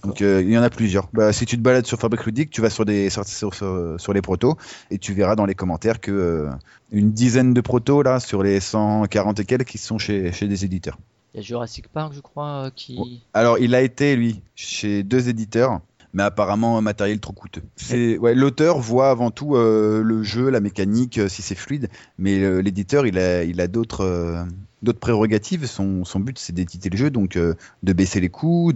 Donc 0.03 0.21
il 0.21 0.51
y 0.51 0.59
en 0.59 0.63
a 0.63 0.71
plusieurs. 0.71 1.09
Bah, 1.13 1.33
si 1.33 1.47
tu 1.47 1.57
te 1.57 1.63
balades 1.63 1.87
sur 1.87 1.99
Fabric 1.99 2.25
Ludique, 2.25 2.51
tu 2.51 2.61
vas 2.61 2.71
sur 2.71 2.85
des 2.85 3.11
sur, 3.11 3.25
sur, 3.27 3.55
sur, 3.99 4.13
les 4.13 4.23
protos 4.23 4.57
et 4.91 4.99
tu 4.99 5.13
verras 5.13 5.37
dans 5.37 5.47
les 5.47 5.55
commentaires 5.55 6.01
que 6.01 6.49
une 6.91 7.13
dizaine 7.13 7.55
de 7.55 7.61
protos 7.61 8.03
là 8.03 8.21
sur 8.21 8.43
les 8.43 8.61
140 8.61 9.41
et 9.41 9.45
quelques 9.45 9.69
qui 9.69 9.79
sont 9.79 9.99
chez, 9.99 10.33
chez 10.33 10.47
des 10.47 10.65
éditeurs. 10.65 10.99
Il 11.35 11.39
y 11.39 11.41
a 11.41 11.43
Jurassic 11.43 11.89
Park, 11.89 12.13
je 12.13 12.21
crois, 12.21 12.71
qui. 12.77 13.23
Alors, 13.33 13.59
il 13.59 13.75
a 13.75 13.81
été, 13.81 14.17
lui, 14.17 14.43
chez 14.55 15.03
deux 15.03 15.31
éditeurs, 15.31 15.81
mais 16.13 16.23
apparemment 16.23 16.79
un 16.79 16.81
matériel 16.81 17.21
trop 17.21 17.33
coûteux. 17.33 17.63
L'auteur 17.93 18.79
voit 18.79 19.11
avant 19.11 19.31
tout 19.31 19.57
euh, 19.57 20.03
le 20.03 20.23
jeu, 20.23 20.51
la 20.51 20.61
mécanique, 20.61 21.19
euh, 21.19 21.29
si 21.29 21.43
c'est 21.43 21.55
fluide, 21.55 21.89
mais 22.19 22.39
euh, 22.41 22.61
l'éditeur, 22.61 23.07
il 23.07 23.19
a, 23.19 23.67
d'autres, 23.67 24.47
prérogatives. 25.01 25.67
Son, 25.67 26.05
but, 26.17 26.39
c'est 26.39 26.53
d'éditer 26.53 26.91
le 26.91 26.97
jeu, 26.97 27.11
donc 27.11 27.39
de 27.39 27.93
baisser 27.93 28.21
les 28.21 28.29
coûts, 28.29 28.73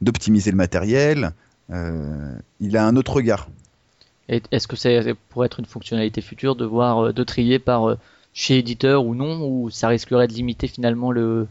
d'optimiser 0.00 0.50
le 0.50 0.56
matériel. 0.56 1.32
il 1.70 2.76
a 2.76 2.86
un 2.86 2.96
autre 2.96 3.12
regard. 3.12 3.48
Est-ce 4.28 4.68
que 4.68 4.76
c'est 4.76 5.14
pourrait 5.30 5.46
être 5.46 5.58
une 5.58 5.66
fonctionnalité 5.66 6.20
future 6.20 6.54
de 6.54 6.66
voir 6.66 7.14
de 7.14 7.24
trier 7.24 7.58
par 7.58 7.96
chez 8.34 8.58
éditeur 8.58 9.06
ou 9.06 9.14
non, 9.14 9.48
ou 9.48 9.70
ça 9.70 9.88
risquerait 9.88 10.28
de 10.28 10.34
limiter 10.34 10.68
finalement 10.68 11.10
le. 11.10 11.48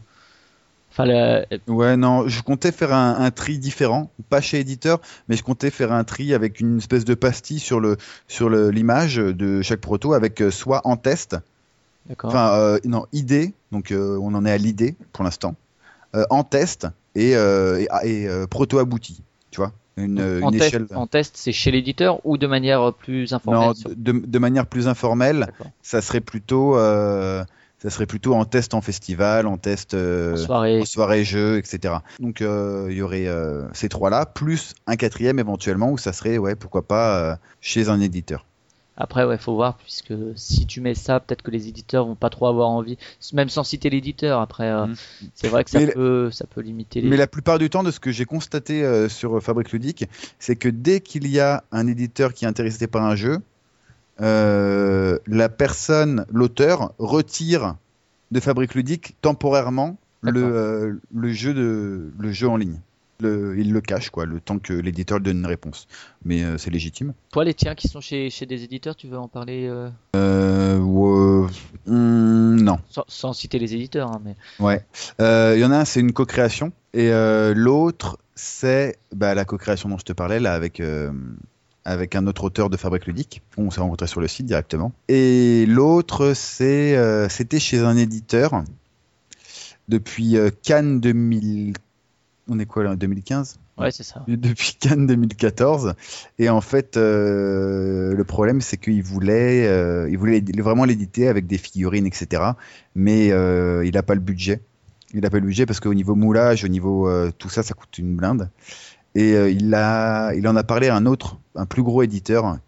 Enfin. 0.98 1.44
Ouais, 1.68 1.96
non, 1.96 2.26
je 2.28 2.42
comptais 2.42 2.72
faire 2.72 2.92
un, 2.92 3.16
un, 3.20 3.30
tri 3.30 3.58
différent, 3.58 4.10
pas 4.28 4.40
chez 4.40 4.58
éditeur, 4.60 5.00
mais 5.28 5.36
je 5.36 5.42
comptais 5.42 5.70
faire 5.70 5.92
un 5.92 6.04
tri 6.04 6.34
avec 6.34 6.60
une 6.60 6.78
espèce 6.78 7.04
de 7.04 7.14
pastille 7.14 7.60
sur 7.60 7.80
le 7.80 7.96
sur 8.26 8.50
l'image 8.50 9.16
de 9.16 9.62
chaque 9.62 9.80
proto, 9.80 10.12
avec 10.12 10.40
euh, 10.42 10.50
soit 10.50 10.80
en 10.84 10.96
test, 10.96 11.36
enfin 12.22 12.52
euh, 12.54 12.78
non 12.84 13.06
idée, 13.12 13.52
donc 13.70 13.92
euh, 13.92 14.18
on 14.20 14.34
en 14.34 14.44
est 14.44 14.50
à 14.50 14.58
l'idée 14.58 14.96
pour 15.12 15.24
l'instant, 15.24 15.54
euh, 16.16 16.24
en 16.30 16.42
test 16.42 16.86
et, 17.14 17.32
et, 17.32 17.88
et 18.04 18.28
proto 18.50 18.78
abouti, 18.78 19.22
tu 19.50 19.58
vois. 19.60 19.72
Une, 19.96 20.20
en, 20.20 20.50
une 20.52 20.58
test, 20.58 20.68
échelle... 20.74 20.86
en 20.94 21.08
test, 21.08 21.36
c'est 21.36 21.50
chez 21.50 21.72
l'éditeur 21.72 22.24
ou 22.24 22.38
de 22.38 22.46
manière 22.46 22.92
plus 22.92 23.32
informelle 23.32 23.68
Non, 23.68 23.74
sur- 23.74 23.90
de, 23.96 24.12
de 24.12 24.38
manière 24.38 24.66
plus 24.66 24.86
informelle, 24.86 25.48
ça 25.82 26.00
serait 26.00 26.20
plutôt, 26.20 26.76
euh, 26.76 27.42
ça 27.78 27.90
serait 27.90 28.06
plutôt 28.06 28.34
en 28.34 28.44
test 28.44 28.74
en 28.74 28.80
festival, 28.80 29.46
en 29.46 29.56
test 29.56 29.94
euh, 29.94 30.34
en 30.34 30.36
soirée. 30.36 30.80
en 30.80 30.84
soirée 30.84 31.24
jeu, 31.24 31.58
etc. 31.58 31.94
Donc 32.18 32.40
euh, 32.42 32.88
il 32.90 32.96
y 32.96 33.02
aurait 33.02 33.26
euh, 33.28 33.66
ces 33.72 33.88
trois-là, 33.88 34.26
plus 34.26 34.74
un 34.86 34.96
quatrième 34.96 35.38
éventuellement 35.38 35.90
où 35.90 35.98
ça 35.98 36.12
serait, 36.12 36.38
ouais, 36.38 36.54
pourquoi 36.56 36.86
pas 36.86 37.38
chez 37.60 37.88
un 37.88 38.00
éditeur. 38.00 38.44
Après, 39.00 39.24
ouais, 39.24 39.38
faut 39.38 39.54
voir, 39.54 39.76
puisque 39.76 40.12
si 40.34 40.66
tu 40.66 40.80
mets 40.80 40.96
ça, 40.96 41.20
peut-être 41.20 41.42
que 41.42 41.52
les 41.52 41.68
éditeurs 41.68 42.04
vont 42.04 42.16
pas 42.16 42.30
trop 42.30 42.48
avoir 42.48 42.68
envie, 42.68 42.98
même 43.32 43.48
sans 43.48 43.62
citer 43.62 43.90
l'éditeur. 43.90 44.40
Après, 44.40 44.68
euh, 44.68 44.86
Mhm. 44.86 44.96
c'est 45.36 45.46
vrai 45.46 45.62
que 45.62 45.70
ça 45.70 45.78
Mais 45.78 45.86
peut, 45.92 46.32
ça 46.32 46.46
peut 46.48 46.60
limiter 46.62 47.00
les. 47.00 47.08
Mais 47.08 47.16
la 47.16 47.28
plupart 47.28 47.60
du 47.60 47.70
temps, 47.70 47.84
de 47.84 47.92
ce 47.92 48.00
que 48.00 48.10
j'ai 48.10 48.24
constaté 48.24 48.82
euh, 48.82 49.08
sur 49.08 49.40
Fabrique 49.40 49.70
Ludique, 49.70 50.06
c'est 50.40 50.56
que 50.56 50.68
dès 50.68 51.00
qu'il 51.00 51.28
y 51.28 51.38
a 51.38 51.62
un 51.70 51.86
éditeur 51.86 52.34
qui 52.34 52.44
est 52.44 52.48
intéressé 52.48 52.88
par 52.88 53.04
un 53.04 53.14
jeu, 53.14 53.38
euh, 54.20 55.18
la 55.26 55.48
personne, 55.48 56.24
l'auteur, 56.30 56.92
retire 56.98 57.76
de 58.30 58.40
Fabrique 58.40 58.74
Ludique 58.74 59.16
temporairement 59.22 59.96
le, 60.22 60.42
euh, 60.44 60.94
le, 61.14 61.32
jeu 61.32 61.54
de, 61.54 62.10
le 62.18 62.32
jeu 62.32 62.48
en 62.48 62.56
ligne. 62.56 62.80
Le- 63.20 63.58
il 63.58 63.72
le 63.72 63.80
cache, 63.80 64.10
quoi, 64.10 64.26
le 64.26 64.38
temps 64.38 64.58
que 64.60 64.72
l'éditeur 64.72 65.18
donne 65.20 65.38
une 65.38 65.46
réponse. 65.46 65.88
Mais 66.24 66.44
euh, 66.44 66.56
c'est 66.58 66.70
légitime. 66.70 67.14
Toi, 67.32 67.44
les 67.44 67.54
tiens 67.54 67.74
qui 67.74 67.88
sont 67.88 68.00
chez, 68.00 68.30
chez 68.30 68.46
des 68.46 68.62
éditeurs, 68.62 68.94
tu 68.94 69.08
veux 69.08 69.18
en 69.18 69.26
parler 69.28 69.66
euh, 69.68 69.88
Euh, 70.14 70.78
hum, 71.86 72.60
non. 72.60 72.78
sans, 72.90 73.04
sans 73.08 73.32
citer 73.32 73.58
les 73.58 73.74
éditeurs, 73.74 74.12
hein, 74.12 74.20
mais 74.24 74.36
Ouais. 74.60 74.84
Il 75.18 75.58
y 75.60 75.64
en 75.64 75.70
a 75.72 75.78
un, 75.78 75.84
c'est 75.84 76.00
une 76.00 76.12
co-création. 76.12 76.72
Et 76.94 77.10
l'autre, 77.54 78.18
c'est 78.34 78.98
bah, 79.12 79.34
la 79.34 79.44
co-création 79.44 79.88
dont 79.88 79.98
je 79.98 80.04
te 80.04 80.12
parlais, 80.12 80.38
là, 80.40 80.54
avec, 80.54 80.80
avec 81.88 82.14
un 82.14 82.26
autre 82.26 82.44
auteur 82.44 82.68
de 82.68 82.76
Fabrique 82.76 83.06
Ludique. 83.06 83.42
On 83.56 83.70
s'est 83.70 83.80
rencontrés 83.80 84.06
sur 84.06 84.20
le 84.20 84.28
site 84.28 84.44
directement. 84.44 84.92
Et 85.08 85.64
l'autre, 85.66 86.34
c'est, 86.34 86.96
euh, 86.96 87.28
c'était 87.28 87.58
chez 87.58 87.78
un 87.78 87.96
éditeur 87.96 88.62
depuis 89.88 90.36
euh, 90.36 90.50
Cannes 90.62 91.00
2000. 91.00 91.72
On 92.48 92.58
est 92.58 92.66
quoi 92.66 92.84
là, 92.84 92.94
2015 92.94 93.58
ouais, 93.78 93.90
c'est 93.90 94.02
ça. 94.02 94.22
depuis 94.28 94.76
Cannes 94.78 95.06
2014. 95.06 95.94
Et 96.38 96.50
en 96.50 96.60
fait, 96.60 96.96
euh, 96.96 98.14
le 98.14 98.24
problème, 98.24 98.60
c'est 98.60 98.76
qu'il 98.76 99.02
voulait, 99.02 99.66
euh, 99.66 100.08
il 100.10 100.18
voulait 100.18 100.44
vraiment 100.58 100.84
l'éditer 100.84 101.28
avec 101.28 101.46
des 101.46 101.58
figurines, 101.58 102.06
etc. 102.06 102.42
Mais 102.94 103.32
euh, 103.32 103.84
il 103.86 103.94
n'a 103.94 104.02
pas 104.02 104.14
le 104.14 104.20
budget. 104.20 104.60
Il 105.14 105.20
n'a 105.20 105.30
pas 105.30 105.38
le 105.38 105.46
budget 105.46 105.64
parce 105.64 105.80
qu'au 105.80 105.94
niveau 105.94 106.14
moulage, 106.14 106.64
au 106.64 106.68
niveau 106.68 107.10
tout 107.38 107.48
ça, 107.48 107.62
ça 107.62 107.72
coûte 107.72 107.96
une 107.96 108.14
blinde. 108.14 108.50
Et 109.18 109.34
euh, 109.34 109.50
il, 109.50 109.74
a, 109.74 110.32
il 110.34 110.46
en 110.46 110.54
a 110.54 110.62
parlé 110.62 110.86
à 110.86 110.94
un 110.94 111.04
autre, 111.04 111.38
un 111.56 111.66
plus 111.66 111.82
gros 111.82 112.04
éditeur 112.04 112.58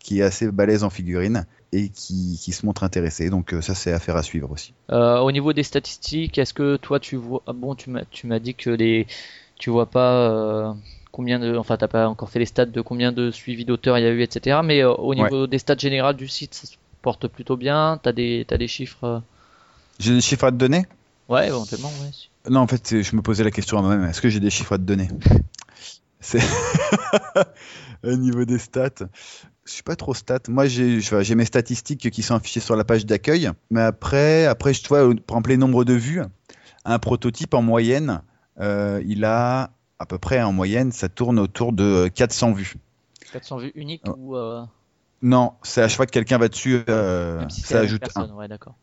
qui 0.00 0.18
est 0.18 0.22
assez 0.22 0.50
balèze 0.50 0.82
en 0.82 0.90
figurines 0.90 1.46
et 1.70 1.88
qui, 1.88 2.36
qui 2.42 2.50
se 2.50 2.66
montre 2.66 2.82
intéressé. 2.82 3.30
Donc 3.30 3.54
euh, 3.54 3.60
ça, 3.60 3.76
c'est 3.76 3.92
affaire 3.92 4.16
à 4.16 4.24
suivre 4.24 4.50
aussi. 4.50 4.74
Euh, 4.90 5.20
au 5.20 5.30
niveau 5.30 5.52
des 5.52 5.62
statistiques, 5.62 6.36
est-ce 6.36 6.52
que 6.52 6.76
toi, 6.78 6.98
tu 6.98 7.14
vois, 7.14 7.42
ah 7.46 7.52
bon, 7.52 7.76
tu 7.76 7.90
m'as, 7.90 8.38
dit 8.40 8.56
que 8.56 8.70
les, 8.70 9.06
tu 9.56 9.70
vois 9.70 9.86
pas 9.86 10.30
euh, 10.30 10.72
combien 11.12 11.38
de, 11.38 11.56
enfin, 11.56 11.76
t'as 11.76 11.86
pas 11.86 12.08
encore 12.08 12.28
fait 12.28 12.40
les 12.40 12.46
stats 12.46 12.66
de 12.66 12.80
combien 12.80 13.12
de 13.12 13.30
suivis 13.30 13.64
d'auteurs 13.64 13.96
il 13.96 14.02
y 14.02 14.06
a 14.06 14.10
eu, 14.10 14.22
etc. 14.22 14.62
Mais 14.64 14.82
euh, 14.82 14.92
au 14.92 15.14
niveau 15.14 15.46
des 15.46 15.58
stats 15.58 15.76
générales 15.76 16.16
du 16.16 16.26
site, 16.26 16.54
ça 16.54 16.66
se 16.66 16.74
porte 17.02 17.28
plutôt 17.28 17.56
bien? 17.56 18.00
T'as 18.02 18.10
des, 18.10 18.44
t'as 18.48 18.58
des 18.58 18.66
chiffres. 18.66 19.22
J'ai 20.00 20.14
des 20.14 20.20
chiffres 20.20 20.42
à 20.42 20.50
te 20.50 20.56
donner? 20.56 20.86
Ouais, 21.28 21.46
éventuellement, 21.46 21.92
ouais. 22.02 22.50
Non, 22.50 22.60
en 22.60 22.66
fait, 22.66 23.00
je 23.00 23.14
me 23.14 23.22
posais 23.22 23.44
la 23.44 23.52
question 23.52 23.78
à 23.78 23.82
moi-même. 23.82 24.08
Est-ce 24.08 24.20
que 24.20 24.28
j'ai 24.28 24.40
des 24.40 24.50
chiffres 24.50 24.72
à 24.72 24.78
te 24.78 24.82
donner? 24.82 25.06
C'est 26.20 26.40
au 28.04 28.12
niveau 28.16 28.44
des 28.44 28.58
stats. 28.58 28.90
Je 29.64 29.72
suis 29.72 29.82
pas 29.82 29.96
trop 29.96 30.14
stats. 30.14 30.40
Moi, 30.48 30.66
j'ai 30.66 31.34
mes 31.34 31.44
statistiques 31.44 32.10
qui 32.10 32.22
sont 32.22 32.34
affichées 32.34 32.60
sur 32.60 32.76
la 32.76 32.84
page 32.84 33.06
d'accueil. 33.06 33.50
Mais 33.70 33.80
après, 33.82 34.46
après, 34.46 34.74
je 34.74 34.86
vois, 34.88 35.00
par 35.00 35.36
exemple, 35.36 35.50
les 35.50 35.56
nombres 35.56 35.84
de 35.84 35.94
vues. 35.94 36.22
Un 36.84 36.98
prototype 36.98 37.54
en 37.54 37.62
moyenne, 37.62 38.22
euh, 38.58 39.02
il 39.06 39.24
a 39.24 39.70
à 39.98 40.06
peu 40.06 40.18
près 40.18 40.40
en 40.42 40.52
moyenne, 40.52 40.92
ça 40.92 41.08
tourne 41.10 41.38
autour 41.38 41.72
de 41.72 42.08
400 42.08 42.52
vues. 42.52 42.74
400 43.32 43.58
vues 43.58 43.72
uniques 43.74 44.02
Oh. 44.08 44.14
ou 44.16 44.36
euh, 44.36 44.62
Non, 45.20 45.52
c'est 45.62 45.82
à 45.82 45.88
chaque 45.88 45.96
fois 45.98 46.06
que 46.06 46.10
quelqu'un 46.10 46.38
va 46.38 46.48
dessus, 46.48 46.80
euh, 46.88 47.46
si 47.50 47.60
ça 47.60 47.80
ajoute 47.80 48.02
un. 48.16 48.34
ouais, 48.34 48.48
d'accord. 48.48 48.76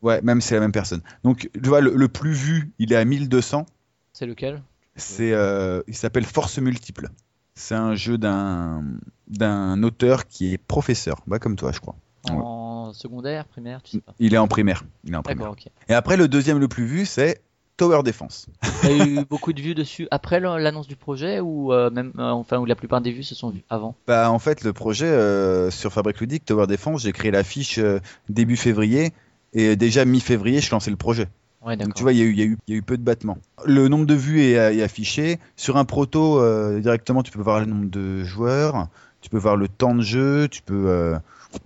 Ouais, 0.00 0.22
même 0.22 0.40
si 0.40 0.48
c'est 0.48 0.54
la 0.54 0.60
même 0.62 0.72
personne. 0.72 1.02
Donc, 1.22 1.50
tu 1.52 1.68
vois, 1.68 1.80
le, 1.82 1.94
le 1.94 2.08
plus 2.08 2.32
vu, 2.32 2.72
il 2.78 2.92
est 2.92 2.96
à 2.96 3.04
1200. 3.04 3.66
C'est 4.14 4.26
lequel? 4.26 4.62
C'est, 4.98 5.32
euh, 5.32 5.82
il 5.88 5.94
s'appelle 5.94 6.24
Force 6.24 6.58
Multiple. 6.58 7.08
C'est 7.54 7.74
un 7.74 7.94
jeu 7.94 8.18
d'un 8.18 8.84
d'un 9.26 9.82
auteur 9.82 10.26
qui 10.26 10.52
est 10.52 10.58
professeur, 10.58 11.22
bah, 11.26 11.38
comme 11.38 11.56
toi, 11.56 11.72
je 11.72 11.80
crois. 11.80 11.96
En 12.30 12.92
secondaire, 12.92 13.46
primaire, 13.46 13.82
tu 13.82 13.92
sais 13.92 14.00
pas. 14.00 14.14
Il 14.18 14.34
est 14.34 14.38
en 14.38 14.48
primaire. 14.48 14.84
Il 15.04 15.14
est 15.14 15.16
en 15.16 15.22
primaire. 15.22 15.52
Et 15.88 15.94
après, 15.94 16.16
le 16.16 16.28
deuxième 16.28 16.58
le 16.58 16.68
plus 16.68 16.84
vu, 16.84 17.06
c'est 17.06 17.42
Tower 17.78 18.02
Defense. 18.02 18.48
T'as 18.82 19.06
eu 19.06 19.24
beaucoup 19.24 19.52
de 19.52 19.60
vues 19.60 19.74
dessus 19.74 20.08
après 20.10 20.40
l'annonce 20.40 20.88
du 20.88 20.96
projet 20.96 21.40
ou 21.40 21.72
euh, 21.72 21.90
même, 21.90 22.12
euh, 22.18 22.30
enfin, 22.30 22.58
où 22.58 22.66
la 22.66 22.74
plupart 22.74 23.00
des 23.00 23.12
vues 23.12 23.22
se 23.22 23.34
sont 23.34 23.50
vues 23.50 23.62
avant? 23.70 23.94
Bah, 24.06 24.30
en 24.30 24.38
fait, 24.38 24.62
le 24.64 24.72
projet 24.72 25.06
euh, 25.06 25.70
sur 25.70 25.92
Fabrique 25.92 26.20
Ludique, 26.20 26.44
Tower 26.44 26.66
Defense, 26.66 27.02
j'ai 27.02 27.12
créé 27.12 27.30
l'affiche 27.30 27.80
début 28.28 28.56
février. 28.56 29.12
Et 29.54 29.76
déjà 29.76 30.04
mi-février, 30.04 30.60
je 30.60 30.70
lançais 30.70 30.90
le 30.90 30.96
projet. 30.96 31.28
Ouais, 31.64 31.76
Donc 31.76 31.94
tu 31.94 32.02
vois, 32.02 32.12
il 32.12 32.18
y, 32.18 32.22
a 32.22 32.24
eu- 32.24 32.32
il 32.32 32.38
y, 32.38 32.42
a 32.42 32.44
eu- 32.46 32.58
il 32.68 32.72
y 32.72 32.76
a 32.76 32.78
eu 32.78 32.82
peu 32.82 32.96
de 32.96 33.02
battements. 33.02 33.38
Le 33.66 33.88
nombre 33.88 34.06
de 34.06 34.14
vues 34.14 34.40
est, 34.42 34.52
est 34.52 34.82
affiché. 34.82 35.38
Sur 35.56 35.76
un 35.76 35.84
proto, 35.84 36.40
euh, 36.40 36.80
directement, 36.80 37.22
tu 37.22 37.32
peux 37.32 37.40
voir 37.42 37.60
le 37.60 37.66
nombre 37.66 37.90
de 37.90 38.22
joueurs, 38.22 38.88
tu 39.20 39.28
peux 39.28 39.38
voir 39.38 39.56
le 39.56 39.66
temps 39.68 39.94
de 39.94 40.02
jeu, 40.02 40.48
tu 40.48 40.62
peux, 40.62 40.86
euh, 40.88 41.18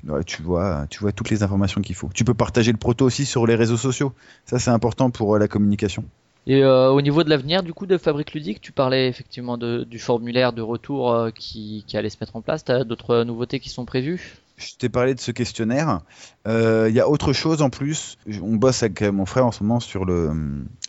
ouais, 0.09 0.25
tu 0.25 0.43
vois, 0.43 0.87
tu 0.89 1.01
vois 1.01 1.13
toutes 1.13 1.29
les 1.31 1.43
informations 1.43 1.83
qu'il 1.83 1.95
faut. 1.95 2.09
Tu 2.15 2.25
peux 2.25 2.35
partager 2.35 2.73
le 2.73 2.79
proto 2.79 3.05
aussi 3.05 3.27
sur 3.27 3.47
les 3.47 3.55
réseaux 3.55 3.77
sociaux. 3.77 4.13
Ça, 4.47 4.59
c'est 4.59 4.71
important 4.71 5.11
pour 5.11 5.35
euh, 5.35 5.39
la 5.39 5.49
communication. 5.49 6.05
Et 6.47 6.65
euh, 6.65 6.91
au 6.91 7.01
niveau 7.03 7.23
de 7.23 7.31
l'avenir 7.31 7.63
du 7.63 7.73
coup 7.73 7.87
de 7.87 7.97
Fabrique 7.99 8.33
Ludique, 8.33 8.61
tu 8.61 8.73
parlais 8.73 9.09
effectivement 9.09 9.57
de, 9.59 9.85
du 9.85 9.99
formulaire 9.99 10.53
de 10.53 10.61
retour 10.63 11.13
euh, 11.13 11.31
qui, 11.31 11.85
qui 11.87 11.97
allait 11.97 12.11
se 12.11 12.17
mettre 12.21 12.35
en 12.35 12.41
place. 12.43 12.65
T'as 12.65 12.83
d'autres 12.85 13.23
nouveautés 13.25 13.61
qui 13.61 13.69
sont 13.69 13.85
prévues? 13.85 14.39
Je 14.63 14.77
t'ai 14.77 14.89
parlé 14.89 15.15
de 15.15 15.21
ce 15.21 15.31
questionnaire. 15.31 16.01
Euh, 16.47 16.87
Il 16.89 16.95
y 16.95 17.01
a 17.01 17.09
autre 17.09 17.33
chose 17.33 17.63
en 17.63 17.71
plus. 17.71 18.19
On 18.43 18.57
bosse 18.57 18.83
avec 18.83 19.03
mon 19.03 19.27
frère 19.27 19.47
en 19.47 19.53
ce 19.53 19.63
moment 19.63 19.81
sur 19.81 20.05
le 20.05 20.31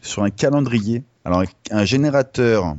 sur 0.01 0.23
un 0.23 0.29
calendrier. 0.29 1.03
Alors 1.25 1.43
un 1.71 1.85
générateur 1.85 2.75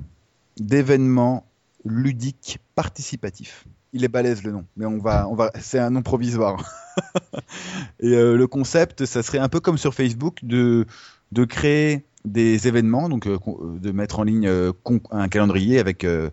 d'événements 0.58 1.46
ludiques 1.84 2.58
participatifs. 2.74 3.66
Il 3.92 4.04
est 4.04 4.08
balèze 4.08 4.42
le 4.42 4.52
nom, 4.52 4.64
mais 4.76 4.86
on 4.86 4.98
va 4.98 5.28
on 5.28 5.34
va 5.34 5.50
c'est 5.60 5.78
un 5.78 5.90
nom 5.90 6.02
provisoire. 6.02 6.72
Et 8.00 8.14
euh, 8.14 8.36
le 8.36 8.46
concept, 8.46 9.04
ça 9.04 9.22
serait 9.22 9.38
un 9.38 9.48
peu 9.48 9.60
comme 9.60 9.78
sur 9.78 9.94
Facebook 9.94 10.38
de 10.42 10.86
de 11.32 11.44
créer 11.44 12.04
des 12.24 12.68
événements, 12.68 13.08
donc 13.08 13.26
euh, 13.26 13.38
de 13.80 13.92
mettre 13.92 14.18
en 14.18 14.22
ligne 14.22 14.46
euh, 14.46 14.72
un 15.10 15.28
calendrier 15.28 15.78
avec 15.78 16.04
euh, 16.04 16.30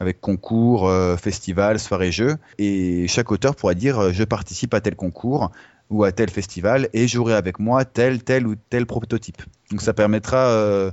avec 0.00 0.20
concours, 0.20 0.88
euh, 0.88 1.16
festival, 1.16 1.78
soirée 1.78 2.12
jeux, 2.12 2.36
et 2.58 3.06
chaque 3.08 3.30
auteur 3.32 3.54
pourra 3.54 3.74
dire 3.74 3.98
euh, 3.98 4.12
je 4.12 4.24
participe 4.24 4.74
à 4.74 4.80
tel 4.80 4.96
concours 4.96 5.50
ou 5.90 6.04
à 6.04 6.12
tel 6.12 6.30
festival 6.30 6.88
et 6.92 7.06
j'aurai 7.06 7.34
avec 7.34 7.58
moi 7.58 7.84
tel, 7.84 8.22
tel 8.22 8.46
ou 8.46 8.54
tel 8.70 8.86
prototype. 8.86 9.42
Donc 9.70 9.82
ça 9.82 9.92
permettra 9.92 10.38
euh, 10.38 10.90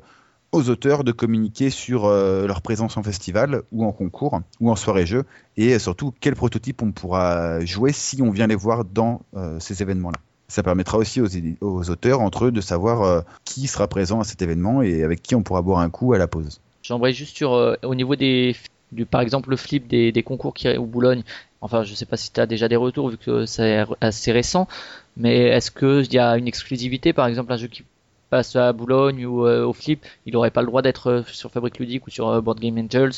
aux 0.52 0.70
auteurs 0.70 1.04
de 1.04 1.12
communiquer 1.12 1.70
sur 1.70 2.06
euh, 2.06 2.46
leur 2.46 2.62
présence 2.62 2.98
en 2.98 3.04
festival 3.04 3.64
ou 3.72 3.86
en 3.86 3.92
concours 3.92 4.42
ou 4.60 4.70
en 4.70 4.76
soirée 4.76 5.06
jeux 5.06 5.24
et 5.58 5.80
surtout 5.80 6.14
quel 6.20 6.36
prototype 6.36 6.82
on 6.82 6.92
pourra 6.92 7.64
jouer 7.66 7.94
si 7.94 8.22
on 8.22 8.32
vient 8.32 8.48
les 8.48 8.56
voir 8.56 8.86
dans 8.86 9.22
ces 9.60 9.82
événements-là. 9.82 10.20
Ça 10.50 10.64
permettra 10.64 10.98
aussi 10.98 11.22
aux, 11.22 11.90
auteurs 11.90 12.20
entre 12.20 12.46
eux 12.46 12.52
de 12.52 12.60
savoir 12.60 13.24
qui 13.46 13.68
sera 13.68 13.88
présent 13.88 14.20
à 14.20 14.26
cet 14.26 14.42
événement 14.42 14.82
et 14.82 15.04
avec 15.04 15.24
qui 15.24 15.34
on 15.36 15.44
pourra 15.44 15.62
boire 15.62 15.80
un 15.80 15.90
coup 15.90 16.12
à 16.12 16.18
la 16.18 16.28
pause. 16.28 16.60
J'embraye 16.84 17.14
juste 17.14 17.38
sur 17.38 17.52
au 17.82 17.96
niveau 17.96 18.18
des 18.18 18.54
du 18.92 19.06
par 19.06 19.22
exemple 19.22 19.50
le 19.50 19.58
flip 19.58 19.88
des, 19.88 20.12
des 20.12 20.24
concours 20.24 20.54
qui 20.54 20.70
au 20.78 20.86
Boulogne. 20.86 21.24
Enfin, 21.62 21.84
je 21.84 21.94
sais 21.94 22.06
pas 22.06 22.18
si 22.18 22.32
tu 22.32 22.40
as 22.40 22.48
déjà 22.48 22.68
des 22.68 22.76
retours 22.76 23.10
vu 23.10 23.18
que 23.18 23.46
c'est 23.46 23.86
assez 24.02 24.32
récent, 24.32 24.68
mais 25.16 25.38
est-ce 25.50 25.70
que 25.70 26.04
il 26.04 26.14
y 26.14 26.20
a 26.20 26.38
une 26.38 26.48
exclusivité 26.48 27.14
par 27.14 27.28
exemple 27.28 27.54
un 27.54 27.58
jeu 27.58 27.68
qui 27.68 27.84
passe 28.30 28.56
à 28.56 28.74
Boulogne 28.74 29.26
ou 29.26 29.46
euh, 29.46 29.66
au 29.66 29.74
flip, 29.74 30.06
il 30.26 30.36
aurait 30.38 30.52
pas 30.52 30.62
le 30.62 30.68
droit 30.68 30.82
d'être 30.82 31.08
euh, 31.08 31.24
sur 31.28 31.52
Fabrique 31.52 31.80
Ludique 31.80 32.08
ou 32.08 32.10
sur 32.10 32.30
euh, 32.30 32.42
Board 32.42 32.60
Game 32.60 32.78
Angels 32.78 33.12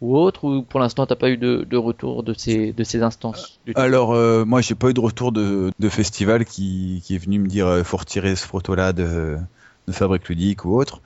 ou 0.00 0.16
autre 0.16 0.44
ou 0.44 0.62
pour 0.62 0.80
l'instant 0.80 1.06
t'as 1.06 1.16
pas 1.16 1.30
eu 1.30 1.36
de, 1.36 1.66
de, 1.68 1.76
retour 1.76 2.22
de 2.22 2.32
ces 2.34 2.72
de 2.72 2.84
ces 2.84 3.02
instances 3.02 3.60
Alors 3.74 4.12
euh, 4.12 4.44
moi 4.44 4.60
j'ai 4.60 4.74
pas 4.74 4.90
eu 4.90 4.94
de 4.94 5.00
retour 5.00 5.32
de, 5.32 5.72
de 5.78 5.88
festival 5.88 6.44
qui, 6.44 7.02
qui 7.04 7.16
est 7.16 7.18
venu 7.18 7.38
me 7.38 7.48
dire 7.48 7.66
euh, 7.66 7.82
faut 7.82 7.96
retirer 7.96 8.36
ce 8.36 8.46
proto 8.46 8.74
là 8.74 8.92
de, 8.92 9.36
de 9.86 9.92
Fabrique 9.92 10.28
ludique 10.28 10.64
ou 10.64 10.78
autre. 10.78 11.00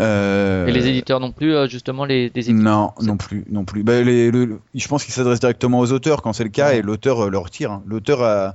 Euh... 0.00 0.66
Et 0.66 0.72
les 0.72 0.86
éditeurs 0.86 1.18
non 1.20 1.32
plus, 1.32 1.54
euh, 1.54 1.66
justement, 1.66 2.04
les 2.04 2.30
des 2.30 2.52
Non, 2.52 2.92
non 3.02 3.16
plus, 3.16 3.44
non 3.50 3.64
plus. 3.64 3.82
Bah, 3.82 4.00
les, 4.00 4.30
je 4.30 4.88
pense 4.88 5.04
qu'ils 5.04 5.14
s'adressent 5.14 5.40
directement 5.40 5.80
aux 5.80 5.92
auteurs 5.92 6.22
quand 6.22 6.32
c'est 6.32 6.44
le 6.44 6.50
cas, 6.50 6.72
et 6.72 6.82
l'auteur 6.82 7.26
euh, 7.26 7.30
le 7.30 7.38
retire. 7.38 7.72
Hein. 7.72 7.82
L'auteur 7.86 8.22
a, 8.22 8.54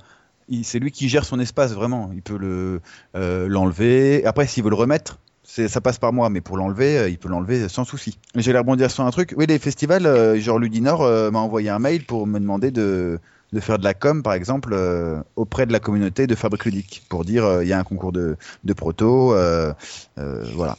c'est 0.64 0.80
lui 0.80 0.92
qui 0.92 1.10
gère 1.10 1.26
son 1.26 1.40
espace 1.40 1.74
vraiment. 1.74 2.12
Il 2.14 2.22
peut 2.22 2.38
le 2.38 2.82
euh, 3.16 3.48
l'enlever. 3.48 4.26
Après, 4.26 4.48
s'il 4.48 4.64
veut 4.64 4.70
le 4.70 4.76
remettre, 4.76 5.20
ça 5.44 5.82
passe 5.82 5.98
par 5.98 6.14
moi, 6.14 6.30
mais 6.30 6.40
pour 6.42 6.56
l'enlever, 6.58 6.98
euh, 6.98 7.10
il 7.10 7.18
peut 7.18 7.30
l'enlever 7.30 7.68
sans 7.68 7.84
souci. 7.84 8.18
J'ai 8.36 8.54
l'air 8.54 8.62
rebondir 8.62 8.90
sur 8.90 9.04
un 9.04 9.12
truc. 9.12 9.34
Oui, 9.36 9.46
les 9.46 9.60
festivals, 9.60 10.06
euh, 10.06 10.40
genre 10.40 10.60
Ludinor 10.60 11.02
m'a 11.32 11.40
envoyé 11.40 11.70
un 11.70 11.80
mail 11.80 12.06
pour 12.06 12.26
me 12.26 12.40
demander 12.40 12.72
de, 12.72 13.20
de 13.52 13.60
faire 13.60 13.80
de 13.80 13.84
la 13.84 13.94
com, 13.94 14.24
par 14.24 14.34
exemple, 14.34 14.76
auprès 15.36 15.66
de 15.66 15.74
la 15.74 15.82
communauté 15.82 16.26
de 16.26 16.36
Fabrique 16.36 16.66
Ludique, 16.66 17.04
pour 17.10 17.26
dire 17.26 17.62
il 17.62 17.68
y 17.68 17.74
a 17.74 17.80
un 17.80 17.84
concours 17.84 18.14
de, 18.14 18.38
de 18.64 18.74
proto, 18.74 19.36
voilà. 20.16 20.78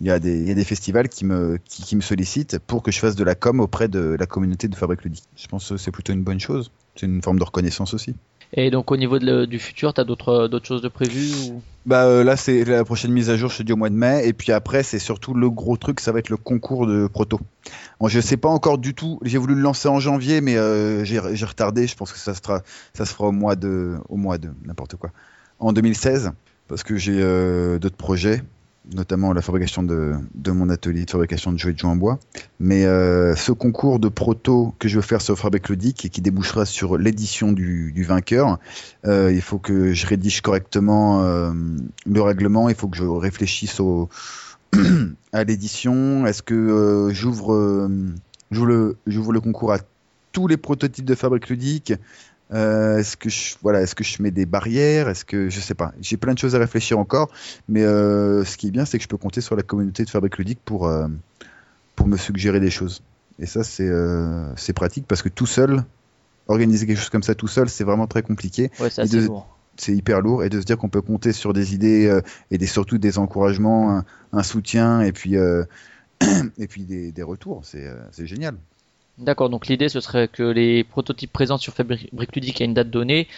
Il 0.00 0.06
y, 0.06 0.10
a 0.10 0.18
des, 0.18 0.38
il 0.38 0.46
y 0.46 0.50
a 0.50 0.54
des 0.54 0.64
festivals 0.64 1.08
qui 1.08 1.24
me, 1.24 1.58
qui, 1.64 1.82
qui, 1.82 1.96
me 1.96 2.02
sollicitent 2.02 2.58
pour 2.58 2.82
que 2.82 2.90
je 2.90 2.98
fasse 2.98 3.16
de 3.16 3.24
la 3.24 3.34
com 3.34 3.60
auprès 3.60 3.88
de 3.88 4.16
la 4.18 4.26
communauté 4.26 4.68
de 4.68 4.74
Fabrique 4.74 5.04
Ludique. 5.04 5.24
Je 5.36 5.46
pense 5.46 5.70
que 5.70 5.78
c'est 5.78 5.90
plutôt 5.90 6.12
une 6.12 6.22
bonne 6.22 6.40
chose. 6.40 6.70
C'est 6.96 7.06
une 7.06 7.22
forme 7.22 7.38
de 7.38 7.44
reconnaissance 7.44 7.94
aussi. 7.94 8.14
Et 8.52 8.70
donc 8.70 8.92
au 8.92 8.96
niveau 8.96 9.18
de 9.18 9.44
du 9.44 9.58
futur, 9.58 9.92
tu 9.92 10.00
as 10.00 10.04
d'autres 10.04 10.48
d'autres 10.48 10.66
choses 10.66 10.82
de 10.82 10.88
prévues 10.88 11.32
ou... 11.50 11.62
Bah 11.84 12.04
euh, 12.04 12.22
là 12.22 12.36
c'est 12.36 12.64
la 12.64 12.84
prochaine 12.84 13.10
mise 13.12 13.28
à 13.28 13.36
jour, 13.36 13.50
je 13.50 13.58
te 13.58 13.62
dis 13.62 13.72
au 13.72 13.76
mois 13.76 13.90
de 13.90 13.94
mai, 13.94 14.26
et 14.26 14.32
puis 14.32 14.52
après 14.52 14.82
c'est 14.82 14.98
surtout 14.98 15.34
le 15.34 15.50
gros 15.50 15.76
truc, 15.76 15.98
ça 16.00 16.12
va 16.12 16.20
être 16.20 16.28
le 16.28 16.36
concours 16.36 16.86
de 16.86 17.08
proto. 17.08 17.40
Bon, 17.98 18.08
je 18.08 18.20
sais 18.20 18.36
pas 18.36 18.48
encore 18.48 18.78
du 18.78 18.94
tout, 18.94 19.18
j'ai 19.22 19.38
voulu 19.38 19.54
le 19.54 19.60
lancer 19.60 19.88
en 19.88 19.98
janvier, 19.98 20.40
mais 20.40 20.56
euh, 20.56 21.04
j'ai 21.04 21.18
retardé. 21.18 21.86
Je 21.86 21.96
pense 21.96 22.12
que 22.12 22.18
ça 22.18 22.34
sera 22.34 22.62
ça 22.94 23.04
se 23.04 23.12
fera 23.12 23.28
au 23.28 23.32
mois 23.32 23.56
de 23.56 23.96
au 24.08 24.16
mois 24.16 24.38
de 24.38 24.50
n'importe 24.64 24.96
quoi 24.96 25.10
en 25.58 25.72
2016 25.72 26.32
parce 26.68 26.82
que 26.82 26.96
j'ai 26.96 27.20
euh, 27.20 27.78
d'autres 27.78 27.96
projets 27.96 28.42
notamment 28.94 29.32
la 29.32 29.42
fabrication 29.42 29.82
de, 29.82 30.14
de, 30.34 30.50
mon 30.50 30.68
atelier 30.70 31.04
de 31.04 31.10
fabrication 31.10 31.52
de 31.52 31.58
jouets 31.58 31.72
de 31.72 31.84
en 31.84 31.96
bois. 31.96 32.18
Mais 32.60 32.84
euh, 32.84 33.34
ce 33.34 33.52
concours 33.52 33.98
de 33.98 34.08
proto 34.08 34.74
que 34.78 34.88
je 34.88 34.96
veux 34.96 35.02
faire 35.02 35.20
sur 35.20 35.38
Fabric 35.38 35.68
Ludique 35.68 36.04
et 36.04 36.08
qui 36.08 36.20
débouchera 36.20 36.64
sur 36.64 36.96
l'édition 36.96 37.52
du, 37.52 37.92
du, 37.92 38.04
vainqueur, 38.04 38.58
euh, 39.06 39.32
il 39.32 39.42
faut 39.42 39.58
que 39.58 39.92
je 39.92 40.06
rédige 40.06 40.40
correctement 40.40 41.22
euh, 41.24 41.52
le 42.06 42.22
règlement, 42.22 42.68
il 42.68 42.74
faut 42.74 42.88
que 42.88 42.96
je 42.96 43.04
réfléchisse 43.04 43.80
au, 43.80 44.08
à 45.32 45.44
l'édition. 45.44 46.26
Est-ce 46.26 46.42
que 46.42 47.10
j'ouvre 47.12 47.88
le, 48.50 48.96
le 49.04 49.40
concours 49.40 49.72
à 49.72 49.78
tous 50.32 50.46
les 50.46 50.56
prototypes 50.56 51.04
de 51.04 51.14
Fabric 51.14 51.48
Ludique 51.48 51.94
euh, 52.52 52.98
est-ce 52.98 53.16
que 53.16 53.28
je 53.28 53.56
voilà, 53.62 53.82
est-ce 53.82 53.94
que 53.94 54.04
je 54.04 54.22
mets 54.22 54.30
des 54.30 54.46
barrières? 54.46 55.08
Est-ce 55.08 55.24
que 55.24 55.48
je 55.48 55.60
sais 55.60 55.74
pas. 55.74 55.92
J'ai 56.00 56.16
plein 56.16 56.32
de 56.32 56.38
choses 56.38 56.54
à 56.54 56.58
réfléchir 56.58 56.98
encore, 56.98 57.30
mais 57.68 57.82
euh, 57.82 58.44
ce 58.44 58.56
qui 58.56 58.68
est 58.68 58.70
bien, 58.70 58.84
c'est 58.84 58.98
que 58.98 59.02
je 59.02 59.08
peux 59.08 59.16
compter 59.16 59.40
sur 59.40 59.56
la 59.56 59.62
communauté 59.62 60.04
de 60.04 60.10
Fabrique 60.10 60.38
Ludique 60.38 60.60
pour 60.64 60.86
euh, 60.86 61.08
pour 61.96 62.06
me 62.06 62.16
suggérer 62.16 62.60
des 62.60 62.70
choses. 62.70 63.02
Et 63.38 63.46
ça, 63.46 63.64
c'est 63.64 63.90
c'est 64.56 64.72
pratique 64.72 65.06
parce 65.06 65.22
que 65.22 65.28
tout 65.28 65.46
seul, 65.46 65.84
organiser 66.46 66.86
quelque 66.86 66.98
chose 66.98 67.10
comme 67.10 67.22
ça 67.24 67.34
tout 67.34 67.48
seul, 67.48 67.68
c'est 67.68 67.84
vraiment 67.84 68.06
très 68.06 68.22
compliqué. 68.22 68.70
Ouais, 68.78 68.90
c'est 68.90 69.02
assez 69.02 69.20
lourd. 69.20 69.48
C'est 69.78 69.94
hyper 69.94 70.22
lourd 70.22 70.42
et 70.42 70.48
de 70.48 70.58
se 70.58 70.64
dire 70.64 70.78
qu'on 70.78 70.88
peut 70.88 71.02
compter 71.02 71.32
sur 71.32 71.52
des 71.52 71.74
idées 71.74 72.20
et 72.50 72.56
des 72.56 72.66
surtout 72.66 72.96
des 72.96 73.18
encouragements, 73.18 73.98
un, 73.98 74.04
un 74.32 74.42
soutien 74.42 75.02
et 75.02 75.12
puis 75.12 75.34
et 76.58 76.66
puis 76.66 76.84
des, 76.84 77.12
des 77.12 77.22
retours, 77.22 77.62
c'est 77.64 77.90
c'est 78.12 78.26
génial. 78.26 78.56
D'accord, 79.18 79.48
donc 79.48 79.66
l'idée 79.66 79.88
ce 79.88 80.00
serait 80.00 80.28
que 80.28 80.42
les 80.42 80.84
prototypes 80.84 81.32
présents 81.32 81.58
sur 81.58 81.72
Fabric 81.72 82.34
Ludique 82.34 82.60
à 82.60 82.64
une 82.64 82.74
date 82.74 82.90
donnée 82.90 83.28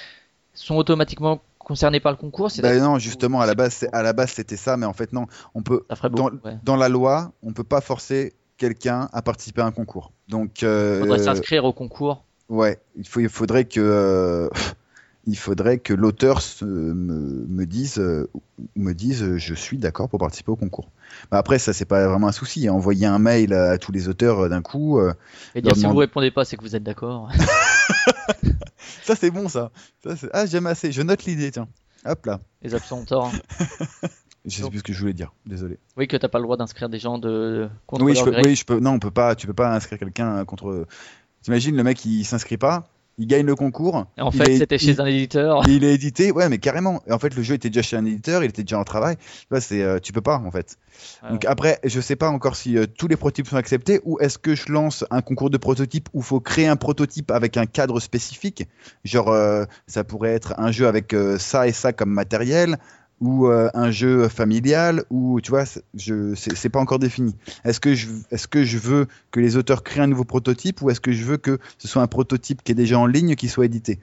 sont 0.55 0.76
automatiquement 0.76 1.41
concernés 1.59 2.01
par 2.01 2.12
le 2.12 2.16
concours 2.16 2.51
bah 2.61 2.76
Non, 2.79 2.99
justement, 2.99 3.41
à 3.41 3.47
la 3.47 3.55
base, 3.55 3.87
à 3.93 4.03
la 4.03 4.12
base 4.12 4.31
c'était 4.31 4.57
ça, 4.57 4.76
mais 4.76 4.87
en 4.87 4.93
fait 4.93 5.12
non, 5.12 5.26
on 5.55 5.62
peut 5.62 5.85
dans, 6.11 6.31
dans, 6.64 6.76
la 6.76 6.89
loi, 6.89 7.33
on 7.43 7.53
peut 7.53 7.64
pas 7.64 7.81
forcer 7.81 8.33
quelqu'un 8.57 9.09
à 9.12 9.22
participer 9.22 9.61
à 9.61 9.66
un 9.66 9.70
concours. 9.70 10.12
Donc, 10.29 10.62
euh, 10.62 10.97
il 11.01 11.03
faudrait 11.03 11.18
s'inscrire 11.22 11.64
au 11.64 11.72
concours. 11.72 12.24
Ouais, 12.49 12.79
il, 12.97 13.07
faut, 13.07 13.20
il 13.20 13.29
faudrait 13.29 13.66
que 13.66 13.81
euh, 13.81 14.49
il 15.29 15.37
faudrait 15.37 15.79
que 15.79 15.93
l'auteur 15.93 16.41
me, 16.62 16.95
me, 17.47 17.66
dise 17.66 17.99
euh, 17.99 18.31
me 18.76 18.95
dise 18.95 19.37
je 19.37 19.55
suis 19.55 19.76
d'accord 19.76 20.09
pour 20.09 20.18
participer 20.18 20.51
au 20.51 20.57
concours. 20.57 20.91
Bah 21.31 21.37
après 21.37 21.59
ça 21.59 21.74
c'est 21.74 21.85
pas 21.85 22.09
vraiment 22.09 22.29
un 22.29 22.33
souci. 22.33 22.66
Hein. 22.66 22.72
Envoyer 22.72 23.07
un 23.07 23.18
mail 23.18 23.53
à, 23.53 23.76
tous 23.76 23.93
les 23.93 24.09
auteurs 24.09 24.41
euh, 24.41 24.49
d'un 24.49 24.62
coup. 24.62 24.99
Euh, 24.99 25.12
et 25.55 25.61
dire 25.61 25.76
si 25.76 25.85
vous 25.85 25.97
répondez 25.97 26.31
pas 26.31 26.47
c'est 26.47 26.57
que 26.57 26.62
vous 26.62 26.74
êtes 26.74 26.83
d'accord. 26.83 27.31
ça 29.03 29.14
c'est 29.14 29.31
bon 29.31 29.49
ça. 29.49 29.70
ça 30.03 30.14
ah 30.33 30.47
j'aime 30.47 30.66
assez. 30.66 30.93
Je 30.93 31.03
note 31.03 31.24
l'idée 31.24 31.51
tiens. 31.51 31.68
Hop 32.07 32.24
là. 32.24 32.41
Les 32.62 32.74
absents 32.74 33.01
ont 33.01 33.05
tort. 33.05 33.31
Hein. 33.35 34.09
Je 34.47 34.62
sais 34.62 34.70
plus 34.70 34.79
ce 34.79 34.85
que 34.85 34.95
je 34.95 35.01
voulais 35.01 35.12
dire, 35.12 35.35
désolé. 35.45 35.79
Oui, 35.99 36.09
que 36.09 36.16
t'as 36.16 36.29
pas 36.29 36.39
le 36.39 36.45
droit 36.45 36.57
d'inscrire 36.57 36.89
des 36.89 36.99
gens 36.99 37.18
de 37.18 37.68
contre 37.87 38.05
oui, 38.05 38.14
je 38.14 38.24
peux, 38.24 38.35
oui, 38.43 38.57
je 38.57 38.64
peux. 38.64 38.81
Non, 38.81 38.93
on 38.93 38.99
peut 38.99 39.11
pas. 39.11 39.35
Tu 39.35 39.47
peux 39.47 39.53
pas 39.53 39.74
inscrire 39.74 39.99
quelqu'un 39.99 40.43
contre. 40.47 40.87
T'imagines 41.43 41.76
le 41.76 41.83
mec 41.83 42.03
il 42.07 42.24
s'inscrit 42.24 42.57
pas, 42.57 42.89
il 43.19 43.27
gagne 43.27 43.45
le 43.45 43.57
concours. 43.57 44.07
Et 44.16 44.23
en 44.23 44.31
fait, 44.31 44.57
c'était 44.57 44.79
chez 44.79 45.01
un 45.01 45.07
éditeur. 45.07 45.62
Il 45.69 45.85
est 45.85 45.95
édité, 45.95 46.31
ouais, 46.31 46.49
mais 46.49 46.59
carrément. 46.59 47.03
Et 47.07 47.12
en 47.12 47.19
fait, 47.19 47.35
le 47.35 47.43
jeu 47.43 47.55
était 47.55 47.69
déjà 47.69 47.83
chez 47.83 47.97
un 47.97 48.05
éditeur, 48.05 48.43
il 48.43 48.51
était 48.51 48.62
déjà 48.62 48.79
en 48.79 48.85
travail. 48.85 49.16
Là, 49.51 49.61
c'est, 49.61 49.83
euh, 49.83 49.99
tu 49.99 50.12
peux 50.12 50.21
pas, 50.21 50.37
en 50.37 50.51
fait. 50.51 50.79
Donc 51.29 51.45
après, 51.45 51.79
je 51.85 52.01
sais 52.01 52.16
pas 52.16 52.29
encore 52.29 52.57
si 52.57 52.77
euh, 52.77 52.87
tous 52.87 53.07
les 53.07 53.16
prototypes 53.16 53.47
sont 53.47 53.57
acceptés 53.57 54.01
ou 54.05 54.19
est-ce 54.21 54.39
que 54.39 54.55
je 54.55 54.73
lance 54.73 55.05
un 55.11 55.21
concours 55.21 55.51
de 55.51 55.57
prototypes 55.57 56.09
où 56.12 56.19
il 56.19 56.25
faut 56.25 56.41
créer 56.41 56.66
un 56.66 56.77
prototype 56.77 57.31
avec 57.31 57.57
un 57.57 57.66
cadre 57.66 58.01
spécifique? 58.01 58.66
Genre, 59.05 59.29
euh, 59.29 59.64
ça 59.87 60.03
pourrait 60.05 60.33
être 60.33 60.55
un 60.59 60.73
jeu 60.73 60.87
avec 60.87 61.14
ça 61.39 61.69
et 61.69 61.73
ça 61.73 61.93
comme 61.93 62.11
matériel, 62.11 62.79
ou 63.21 63.47
euh, 63.47 63.69
un 63.75 63.91
jeu 63.91 64.29
familial 64.29 65.05
ou 65.11 65.41
tu 65.41 65.51
vois 65.51 65.64
je 65.95 66.35
c'est 66.35 66.69
pas 66.69 66.81
encore 66.81 66.99
défini. 66.99 67.35
Est-ce 67.64 67.81
que 67.81 67.95
je 67.95 68.09
est-ce 68.31 68.47
que 68.47 68.64
je 68.64 68.79
veux 68.79 69.07
que 69.31 69.41
les 69.41 69.57
auteurs 69.57 69.83
créent 69.83 70.03
un 70.03 70.07
nouveau 70.07 70.25
prototype 70.25 70.83
ou 70.83 70.91
est-ce 70.91 71.01
que 71.01 71.12
je 71.12 71.25
veux 71.25 71.37
que 71.37 71.59
ce 71.79 71.89
soit 71.89 72.03
un 72.03 72.07
prototype 72.07 72.62
qui 72.62 72.73
est 72.73 72.77
déjà 72.77 72.99
en 72.99 73.07
ligne 73.07 73.35
qui 73.35 73.49
soit 73.49 73.64
édité? 73.64 73.99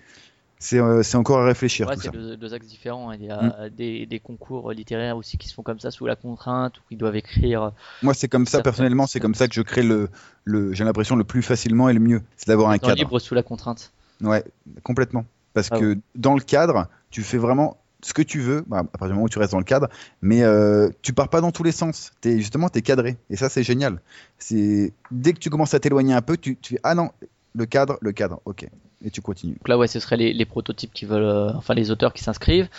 C'est 0.58 0.80
euh, 0.80 1.04
encore 1.16 1.40
à 1.40 1.46
réfléchir 1.46 1.88
ouais, 1.88 1.96
c'est 1.98 2.12
deux, 2.12 2.38
deux, 2.38 2.54
axes 2.54 2.68
différents. 2.68 3.12
Il 3.12 3.24
y 3.24 3.30
a 3.30 3.42
mm. 3.42 3.70
des, 3.78 4.06
des, 4.06 4.20
concours 4.20 4.72
littéraires 4.72 5.18
aussi 5.18 5.38
qui 5.38 5.48
se 5.48 5.54
font 5.54 5.64
comme 5.64 5.80
ça 5.80 5.92
sous 5.92 6.06
la 6.06 6.16
contrainte 6.16 6.78
ou 6.78 6.82
qui 6.90 6.96
doivent 6.96 7.18
écrire 7.18 7.72
moi 8.02 8.14
c'est 8.14 8.28
comme 8.28 8.46
ça 8.46 8.62
personnellement 8.62 9.06
c'est 9.06 9.20
comme 9.20 9.36
ça 9.36 9.48
que 9.48 9.54
je 9.54 9.62
crée 9.62 9.84
le, 9.84 10.10
le 10.44 10.74
j'ai 10.74 10.84
l'impression 10.84 11.16
le 11.16 11.24
plus 11.24 11.42
facilement 11.42 11.90
et 11.90 11.94
le 11.94 12.00
mieux 12.00 12.22
c'est 12.38 12.48
d'avoir 12.48 12.70
un 12.70 12.78
cadre. 12.78 12.96
libre 12.96 13.20
sous 13.20 13.36
la 13.36 13.44
contrainte. 13.44 13.92
Ouais 14.22 14.44
complètement. 14.84 15.26
Parce 15.54 15.70
ah 15.72 15.80
que 15.80 15.98
dans 16.16 16.36
le 16.36 16.42
cadre 16.42 16.88
tu 17.12 17.22
fais 17.22 17.38
vraiment 17.38 17.78
ce 18.06 18.14
que 18.14 18.22
tu 18.22 18.40
veux, 18.40 18.64
bah, 18.68 18.80
à 18.80 18.84
partir 18.84 19.08
du 19.08 19.14
moment 19.14 19.26
où 19.26 19.30
tu 19.30 19.40
restes 19.40 19.54
dans 19.54 19.58
le 19.58 19.64
cadre, 19.64 19.90
mais 20.22 20.44
euh, 20.44 20.92
tu 21.02 21.12
pars 21.12 21.28
pas 21.28 21.42
dans 21.42 21.52
tous 21.52 21.64
les 21.64 21.72
sens. 21.72 22.12
Es, 22.24 22.38
justement, 22.38 22.70
tu 22.70 22.78
es 22.78 22.82
cadré. 22.84 23.18
Et 23.32 23.36
ça, 23.36 23.50
c'est 23.50 23.64
génial. 23.64 24.00
C'est 24.38 24.94
Dès 25.10 25.34
que 25.34 25.40
tu 25.40 25.50
commences 25.50 25.74
à 25.74 25.80
t'éloigner 25.80 26.14
un 26.14 26.22
peu, 26.22 26.38
tu, 26.38 26.56
tu 26.56 26.76
fais 26.76 26.80
Ah 26.84 26.94
non, 26.94 27.10
le 27.56 27.66
cadre, 27.66 27.98
le 28.02 28.12
cadre, 28.12 28.42
ok. 28.46 28.68
Et 29.04 29.10
tu 29.10 29.22
continues. 29.22 29.56
Donc 29.56 29.68
là, 29.68 29.78
ouais, 29.80 29.88
ce 29.88 30.00
seraient 30.00 30.18
les, 30.18 30.34
les 30.34 30.46
prototypes 30.46 30.94
qui 30.94 31.06
veulent, 31.06 31.24
euh, 31.24 31.52
enfin 31.56 31.74
les 31.74 31.90
auteurs 31.90 32.14
qui 32.14 32.24
s'inscrivent. 32.24 32.70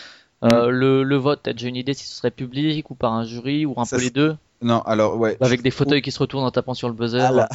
Euh, 0.45 0.69
mm. 0.69 0.71
le, 0.71 1.03
le, 1.03 1.17
vote, 1.17 1.41
t'as 1.43 1.55
déjà 1.55 1.67
une 1.67 1.77
idée 1.77 1.95
si 1.95 2.07
ce 2.07 2.15
serait 2.15 2.31
public 2.31 2.89
ou 2.93 2.95
par 2.95 3.13
un 3.13 3.25
jury 3.25 3.67
ou 3.67 3.75
un 3.79 3.85
peu 3.85 3.99
les 3.99 4.11
deux 4.11 4.37
non, 4.63 4.81
alors 4.83 5.19
ouais. 5.19 5.37
Avec 5.41 5.63
des 5.63 5.71
fauteuils 5.71 6.03
qui 6.03 6.11
se 6.11 6.19
retournent 6.19 6.45
en 6.45 6.51
tapant 6.51 6.75
sur 6.75 6.89
le 6.89 6.95
buzzer. 6.95 7.21
Ah 7.21 7.49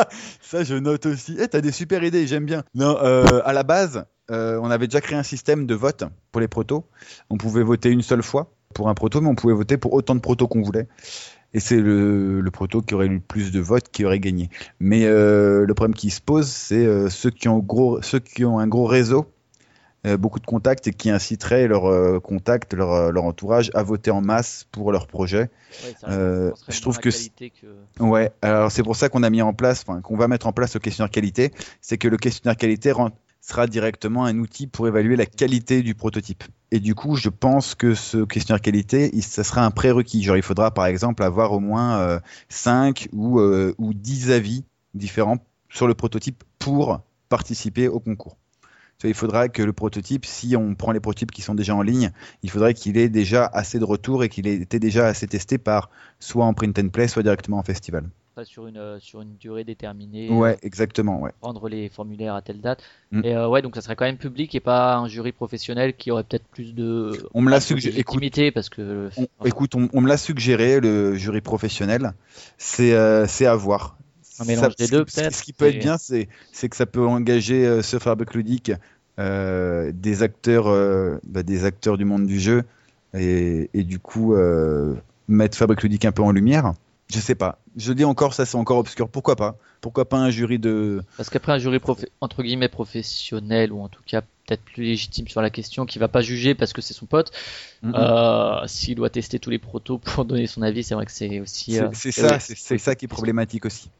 ça, 0.40 0.64
je 0.64 0.74
note 0.74 1.06
aussi. 1.06 1.36
Eh, 1.40 1.48
t'as 1.48 1.60
des 1.60 1.72
super 1.72 2.04
idées, 2.04 2.26
j'aime 2.26 2.44
bien. 2.44 2.62
Non, 2.74 2.96
euh, 3.02 3.40
à 3.44 3.52
la 3.52 3.64
base, 3.64 4.04
euh, 4.30 4.60
on 4.62 4.70
avait 4.70 4.86
déjà 4.86 5.00
créé 5.00 5.18
un 5.18 5.22
système 5.22 5.66
de 5.66 5.74
vote 5.74 6.04
pour 6.30 6.40
les 6.40 6.48
protos. 6.48 6.84
On 7.30 7.36
pouvait 7.36 7.62
voter 7.62 7.90
une 7.90 8.02
seule 8.02 8.22
fois 8.22 8.52
pour 8.74 8.88
un 8.88 8.94
proto, 8.94 9.20
mais 9.20 9.28
on 9.28 9.34
pouvait 9.34 9.54
voter 9.54 9.76
pour 9.76 9.92
autant 9.92 10.14
de 10.14 10.20
protos 10.20 10.46
qu'on 10.46 10.62
voulait. 10.62 10.86
Et 11.54 11.60
c'est 11.60 11.80
le, 11.80 12.42
le, 12.42 12.50
proto 12.50 12.82
qui 12.82 12.94
aurait 12.94 13.06
eu 13.06 13.14
le 13.14 13.20
plus 13.20 13.50
de 13.52 13.60
votes 13.60 13.88
qui 13.90 14.04
aurait 14.04 14.20
gagné. 14.20 14.50
Mais 14.80 15.06
euh, 15.06 15.64
le 15.64 15.74
problème 15.74 15.94
qui 15.94 16.10
se 16.10 16.20
pose, 16.20 16.46
c'est 16.46 17.08
ceux 17.08 17.30
qui 17.30 17.48
ont 17.48 17.58
gros, 17.58 18.02
ceux 18.02 18.18
qui 18.18 18.44
ont 18.44 18.58
un 18.58 18.66
gros 18.66 18.84
réseau, 18.84 19.32
beaucoup 20.04 20.40
de 20.40 20.46
contacts 20.46 20.86
et 20.86 20.92
qui 20.92 21.10
inciteraient 21.10 21.66
leur 21.66 21.86
euh, 21.86 22.20
contact, 22.20 22.74
leur, 22.74 23.12
leur, 23.12 23.24
entourage 23.24 23.70
à 23.74 23.82
voter 23.82 24.10
en 24.10 24.20
masse 24.20 24.66
pour 24.70 24.92
leur 24.92 25.06
projet. 25.06 25.50
Ouais, 26.06 26.52
je 26.68 26.80
trouve 26.80 26.98
que, 26.98 27.08
que, 27.08 28.02
ouais. 28.02 28.30
Alors 28.42 28.70
c'est 28.70 28.82
pour 28.82 28.96
ça 28.96 29.08
qu'on 29.08 29.22
a 29.22 29.30
mis 29.30 29.42
en 29.42 29.52
place, 29.52 29.84
qu'on 29.84 30.16
va 30.16 30.28
mettre 30.28 30.46
en 30.46 30.52
place 30.52 30.74
le 30.74 30.80
questionnaire 30.80 31.10
qualité, 31.10 31.52
c'est 31.80 31.98
que 31.98 32.08
le 32.08 32.16
questionnaire 32.16 32.56
qualité 32.56 32.92
rend, 32.92 33.10
sera 33.40 33.66
directement 33.66 34.24
un 34.24 34.38
outil 34.38 34.66
pour 34.66 34.86
évaluer 34.88 35.16
la 35.16 35.26
qualité 35.26 35.82
du 35.82 35.94
prototype. 35.94 36.44
Et 36.70 36.80
du 36.80 36.94
coup, 36.94 37.16
je 37.16 37.28
pense 37.28 37.74
que 37.74 37.94
ce 37.94 38.24
questionnaire 38.24 38.60
qualité, 38.60 39.10
il, 39.14 39.22
ça 39.22 39.42
sera 39.42 39.64
un 39.64 39.70
prérequis. 39.70 40.22
Genre, 40.22 40.36
il 40.36 40.42
faudra 40.42 40.70
par 40.70 40.86
exemple 40.86 41.22
avoir 41.22 41.52
au 41.52 41.60
moins 41.60 41.98
euh, 41.98 42.20
5 42.50 43.08
ou, 43.12 43.40
euh, 43.40 43.74
ou 43.78 43.94
10 43.94 44.30
avis 44.30 44.64
différents 44.94 45.38
sur 45.70 45.86
le 45.86 45.94
prototype 45.94 46.44
pour 46.58 47.00
participer 47.28 47.88
au 47.88 48.00
concours. 48.00 48.36
Il 49.04 49.14
faudra 49.14 49.48
que 49.48 49.62
le 49.62 49.72
prototype, 49.72 50.26
si 50.26 50.56
on 50.56 50.74
prend 50.74 50.90
les 50.90 50.98
prototypes 51.00 51.30
qui 51.30 51.42
sont 51.42 51.54
déjà 51.54 51.74
en 51.74 51.82
ligne, 51.82 52.10
il 52.42 52.50
faudrait 52.50 52.74
qu'il 52.74 52.96
ait 52.96 53.08
déjà 53.08 53.46
assez 53.46 53.78
de 53.78 53.84
retours 53.84 54.24
et 54.24 54.28
qu'il 54.28 54.48
ait 54.48 54.54
été 54.56 54.80
déjà 54.80 55.06
assez 55.06 55.28
testé 55.28 55.56
par 55.56 55.90
soit 56.18 56.44
en 56.44 56.52
print 56.52 56.76
and 56.78 56.88
play, 56.88 57.06
soit 57.06 57.22
directement 57.22 57.58
en 57.58 57.62
festival. 57.62 58.04
Sur 58.44 58.68
une, 58.68 58.98
sur 59.00 59.20
une 59.20 59.34
durée 59.36 59.64
déterminée. 59.64 60.30
Ouais, 60.30 60.58
exactement. 60.62 61.20
Ouais. 61.20 61.32
Prendre 61.40 61.68
les 61.68 61.88
formulaires 61.88 62.36
à 62.36 62.42
telle 62.42 62.60
date. 62.60 62.84
Mm. 63.10 63.24
Et 63.24 63.36
ouais, 63.36 63.62
donc 63.62 63.74
ça 63.74 63.80
serait 63.80 63.96
quand 63.96 64.04
même 64.04 64.16
public 64.16 64.54
et 64.54 64.60
pas 64.60 64.94
un 64.96 65.08
jury 65.08 65.32
professionnel 65.32 65.94
qui 65.96 66.12
aurait 66.12 66.22
peut-être 66.22 66.46
plus 66.46 66.72
de. 66.72 67.10
On 67.34 67.42
me 67.42 67.50
l'a 67.50 67.60
suggéré. 67.60 67.96
légitimité 67.96 68.52
parce 68.52 68.68
que. 68.68 69.10
On- 69.40 69.44
écoute, 69.44 69.74
on, 69.74 69.88
on 69.92 70.00
me 70.00 70.06
l'a 70.06 70.16
suggéré, 70.16 70.78
le 70.78 71.16
jury 71.16 71.40
professionnel. 71.40 72.12
C'est 72.58 72.92
euh, 72.92 73.26
c'est 73.26 73.46
à 73.46 73.56
voir. 73.56 73.98
Un 74.40 74.44
mélange 74.44 74.76
des 74.76 74.86
ce 74.86 74.90
deux, 74.92 75.04
qui- 75.04 75.14
peut-être, 75.16 75.34
Ce 75.34 75.42
qui 75.42 75.52
peut 75.52 75.66
être 75.66 75.78
bien, 75.78 75.96
c'est 75.98 76.28
que 76.68 76.76
ça 76.76 76.86
peut 76.86 77.06
engager 77.06 77.66
euh, 77.66 77.82
ce 77.82 77.98
fabrique 77.98 78.34
ludique 78.34 78.72
euh, 79.18 79.90
des 79.94 80.22
acteurs, 80.22 80.68
euh, 80.68 81.18
bah, 81.24 81.42
des 81.42 81.64
acteurs 81.64 81.98
du 81.98 82.04
monde 82.04 82.26
du 82.26 82.38
jeu 82.38 82.62
et, 83.14 83.68
et 83.74 83.82
du 83.82 83.98
coup 83.98 84.34
euh, 84.34 84.94
mettre 85.26 85.56
fabrique 85.56 85.82
ludique 85.82 86.04
un 86.04 86.12
peu 86.12 86.22
en 86.22 86.30
lumière. 86.30 86.72
Je 87.12 87.18
sais 87.20 87.34
pas. 87.34 87.58
Je 87.76 87.92
dis 87.92 88.04
encore, 88.04 88.34
ça 88.34 88.44
c'est 88.44 88.56
encore 88.56 88.78
obscur. 88.78 89.08
Pourquoi 89.08 89.34
pas? 89.34 89.56
Pourquoi 89.80 90.08
pas 90.08 90.18
un 90.18 90.30
jury 90.30 90.58
de 90.58 91.02
Parce 91.16 91.30
qu'après 91.30 91.52
un 91.52 91.58
jury 91.58 91.80
entre 92.20 92.42
guillemets 92.42 92.68
professionnel 92.68 93.72
ou 93.72 93.80
en 93.80 93.88
tout 93.88 94.02
cas 94.06 94.20
peut-être 94.46 94.62
plus 94.62 94.82
légitime 94.84 95.26
sur 95.28 95.42
la 95.42 95.50
question, 95.50 95.84
qui 95.86 95.98
va 95.98 96.08
pas 96.08 96.20
juger 96.20 96.54
parce 96.54 96.72
que 96.72 96.80
c'est 96.80 96.94
son 96.94 97.06
pote, 97.06 97.32
s'il 98.66 98.94
doit 98.94 99.10
tester 99.10 99.38
tous 99.38 99.50
les 99.50 99.58
protos 99.58 99.98
pour 99.98 100.24
donner 100.26 100.46
son 100.46 100.62
avis, 100.62 100.82
c'est 100.84 100.94
vrai 100.94 101.06
que 101.06 101.12
c'est 101.12 101.40
aussi. 101.40 101.78
C'est 101.94 102.12
ça, 102.12 102.38
c'est 102.40 102.78
ça 102.78 102.94
qui 102.94 103.06
est 103.06 103.08
problématique 103.08 103.66
aussi. 103.66 103.90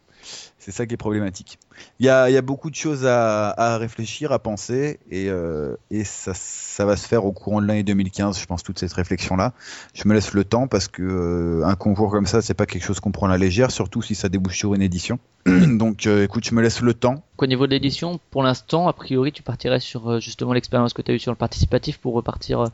C'est 0.59 0.73
ça 0.73 0.87
qui 0.87 0.95
est 0.95 0.99
problématique. 0.99 1.59
Il 1.99 2.07
y 2.07 2.09
a, 2.09 2.29
il 2.29 2.35
y 2.35 2.37
a 2.37 2.43
beaucoup 2.43 2.69
de 2.69 2.75
choses 2.75 3.07
à, 3.07 3.51
à 3.51 3.79
réfléchir, 3.79 4.33
à 4.33 4.39
penser, 4.39 4.99
et, 5.11 5.31
euh, 5.31 5.77
et 5.91 6.05
ça, 6.05 6.33
ça 6.35 6.85
va 6.85 6.97
se 6.97 7.07
faire 7.07 7.25
au 7.25 7.33
courant 7.33 7.63
de 7.63 7.67
l'année 7.67 7.85
2015, 7.85 8.39
je 8.39 8.45
pense, 8.45 8.63
toute 8.63 8.79
cette 8.79 8.93
réflexion-là. 8.93 9.55
Je 9.95 10.07
me 10.07 10.15
laisse 10.15 10.35
le 10.35 10.45
temps 10.45 10.67
parce 10.67 10.89
que 10.89 11.03
euh, 11.03 11.65
un 11.65 11.75
concours 11.75 12.11
comme 12.11 12.27
ça, 12.27 12.43
c'est 12.43 12.55
pas 12.55 12.67
quelque 12.67 12.85
chose 12.85 13.01
qu'on 13.01 13.13
prend 13.13 13.27
à 13.27 13.31
la 13.31 13.39
légère, 13.39 13.71
surtout 13.71 14.03
si 14.03 14.15
ça 14.15 14.29
débouche 14.29 14.59
sur 14.59 14.75
une 14.75 14.83
édition. 14.83 15.19
Donc, 15.47 16.07
euh, 16.07 16.25
écoute, 16.25 16.45
je 16.45 16.55
me 16.55 16.61
laisse 16.61 16.81
le 16.83 16.93
temps. 16.93 17.23
Au 17.39 17.47
niveau 17.47 17.67
de 17.67 17.73
l'édition, 17.73 18.21
pour 18.31 18.43
l'instant, 18.43 18.89
a 18.89 18.93
priori, 18.93 19.33
tu 19.33 19.43
partirais 19.43 19.81
sur 19.81 20.21
justement 20.21 20.53
l'expérience 20.53 20.93
que 20.93 21.03
tu 21.03 21.13
as 21.13 21.15
eue 21.15 21.21
sur 21.21 21.33
le 21.33 21.37
participatif 21.37 21.99
pour 21.99 22.15
repartir. 22.15 22.65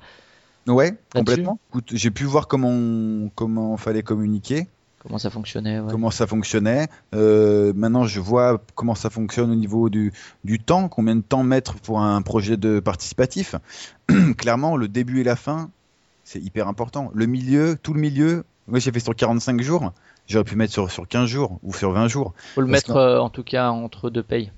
Ouais, 0.66 0.94
complètement. 1.14 1.58
J'ai 1.92 2.10
pu 2.10 2.24
voir 2.24 2.48
comment, 2.48 3.28
comment 3.34 3.76
fallait 3.76 4.02
communiquer. 4.02 4.66
Comment 5.04 5.18
ça 5.18 5.30
fonctionnait. 5.30 5.78
ouais. 5.80 5.90
comment 5.90 6.10
ça 6.10 6.26
fonctionnait. 6.26 6.88
Euh, 7.14 7.72
maintenant, 7.76 8.04
je 8.04 8.20
vois 8.20 8.60
comment 8.74 8.94
ça 8.94 9.10
fonctionne 9.10 9.50
au 9.50 9.54
niveau 9.54 9.88
du, 9.90 10.12
du 10.44 10.58
temps, 10.58 10.88
combien 10.88 11.14
de 11.16 11.20
temps 11.22 11.42
mettre 11.42 11.74
pour 11.76 12.00
un 12.00 12.20
projet 12.22 12.56
de 12.56 12.80
participatif. 12.80 13.54
Clairement, 14.38 14.76
le 14.76 14.88
début 14.88 15.20
et 15.20 15.24
la 15.24 15.36
fin, 15.36 15.70
c'est 16.24 16.40
hyper 16.40 16.68
important. 16.68 17.10
Le 17.14 17.26
milieu, 17.26 17.76
tout 17.82 17.92
le 17.94 18.00
milieu, 18.00 18.44
moi 18.66 18.78
j'ai 18.78 18.90
fait 18.92 19.00
sur 19.00 19.14
45 19.14 19.60
jours, 19.60 19.92
j'aurais 20.26 20.44
pu 20.44 20.56
mettre 20.56 20.72
sur, 20.72 20.90
sur 20.90 21.06
15 21.06 21.28
jours 21.28 21.58
ou 21.62 21.72
sur 21.74 21.92
20 21.92 22.08
jours. 22.08 22.32
Faut 22.54 22.62
le 22.62 22.66
Parce 22.70 22.88
mettre 22.88 22.96
euh, 22.96 23.18
en 23.20 23.28
tout 23.30 23.44
cas 23.44 23.68
entre 23.70 24.10
deux 24.10 24.22
payes. 24.22 24.50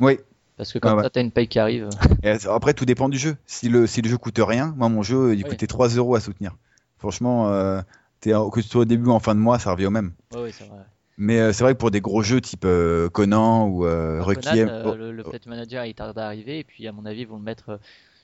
Oui. 0.00 0.18
Parce 0.56 0.72
que 0.72 0.78
comme 0.78 0.92
Ah 0.92 0.96
ouais. 0.96 1.02
ça, 1.04 1.10
t'as 1.10 1.20
une 1.22 1.30
paye 1.32 1.48
qui 1.48 1.58
arrive. 1.58 1.88
Et 2.22 2.30
après, 2.46 2.74
tout 2.74 2.84
dépend 2.84 3.08
du 3.08 3.18
jeu. 3.18 3.36
Si 3.46 3.68
le, 3.68 3.86
si 3.86 4.00
le 4.02 4.08
jeu 4.08 4.18
coûte 4.18 4.38
rien, 4.38 4.74
moi 4.76 4.88
mon 4.88 5.02
jeu, 5.02 5.34
il 5.34 5.42
Oui. 5.44 5.50
coûtait 5.50 5.66
3 5.66 5.88
euros 5.90 6.14
à 6.14 6.20
soutenir. 6.20 6.56
Franchement, 6.98 7.48
euh, 7.48 7.80
que 8.22 8.60
ce 8.62 8.68
soit 8.68 8.82
au 8.82 8.84
début 8.84 9.08
ou 9.08 9.12
en 9.12 9.20
fin 9.20 9.34
de 9.34 9.40
mois, 9.40 9.58
ça 9.58 9.72
revient 9.72 9.86
au 9.86 9.90
même. 9.90 10.12
Ouais, 10.34 10.52
c'est 10.52 10.64
vrai. 10.64 10.78
Mais 11.18 11.40
euh, 11.40 11.52
c'est 11.52 11.62
vrai 11.62 11.74
que 11.74 11.78
pour 11.78 11.90
des 11.90 12.00
gros 12.00 12.22
jeux 12.22 12.40
type 12.40 12.64
euh, 12.64 13.08
Conan 13.10 13.68
ou 13.68 13.84
euh, 13.84 14.14
Alors, 14.14 14.28
Requiem, 14.28 14.66
Conan, 14.68 14.92
euh, 14.92 14.96
le, 14.96 15.12
le 15.12 15.22
Flight 15.24 15.46
Manager 15.46 15.84
il 15.84 15.94
tarde 15.94 16.18
à 16.18 16.26
arriver 16.26 16.60
et 16.60 16.64
puis 16.64 16.88
à 16.88 16.92
mon 16.92 17.04
avis 17.04 17.20
ils 17.20 17.28
vont 17.28 17.36
le 17.36 17.42
mettre 17.42 17.78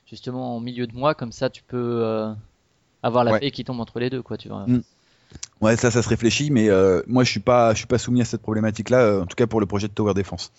justement 0.06 0.56
en 0.56 0.60
milieu 0.60 0.86
de 0.86 0.94
mois 0.94 1.14
comme 1.14 1.30
ça 1.30 1.50
tu 1.50 1.62
peux 1.62 2.02
avoir 3.02 3.24
la 3.24 3.32
Ouais. 3.32 3.40
paix 3.40 3.50
qui 3.50 3.62
tombe 3.64 3.78
entre 3.80 4.00
les 4.00 4.08
deux 4.08 4.22
quoi 4.22 4.38
tu 4.38 4.48
vois. 4.48 4.64
Mm. 4.66 4.82
Ouais, 5.60 5.76
ça, 5.76 5.90
ça 5.90 6.02
se 6.02 6.08
réfléchit, 6.08 6.50
mais 6.50 6.68
moi, 7.06 7.22
je 7.24 7.30
suis 7.30 7.40
pas, 7.40 7.72
je 7.74 7.78
suis 7.78 7.86
pas 7.86 7.98
soumis 7.98 8.22
à 8.22 8.24
cette 8.24 8.40
problématique-là, 8.40 9.20
en 9.20 9.26
tout 9.26 9.36
cas 9.36 9.46
pour 9.46 9.60
le 9.60 9.66
projet 9.66 9.86
de 9.86 9.92
Tower 9.92 10.14
Defense. 10.14 10.50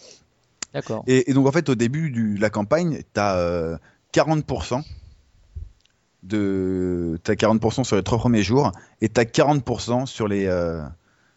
D'accord. 0.74 1.04
Et, 1.08 1.32
et 1.32 1.34
donc, 1.34 1.48
en 1.48 1.52
fait, 1.52 1.68
au 1.70 1.76
début 1.76 2.12
de 2.12 2.40
la 2.40 2.52
campagne, 2.52 3.02
tu 3.14 3.20
as 3.20 3.80
40% 4.14 4.84
de, 6.24 7.20
t'as 7.24 7.34
40% 7.34 7.84
sur 7.84 7.96
les 7.96 8.04
trois 8.04 8.18
premiers 8.18 8.44
jours 8.44 8.72
et 9.02 9.10
tu 9.10 9.20
as 9.20 9.26
40% 9.26 10.06
sur 10.06 10.28
les, 10.28 10.46
euh, 10.48 10.82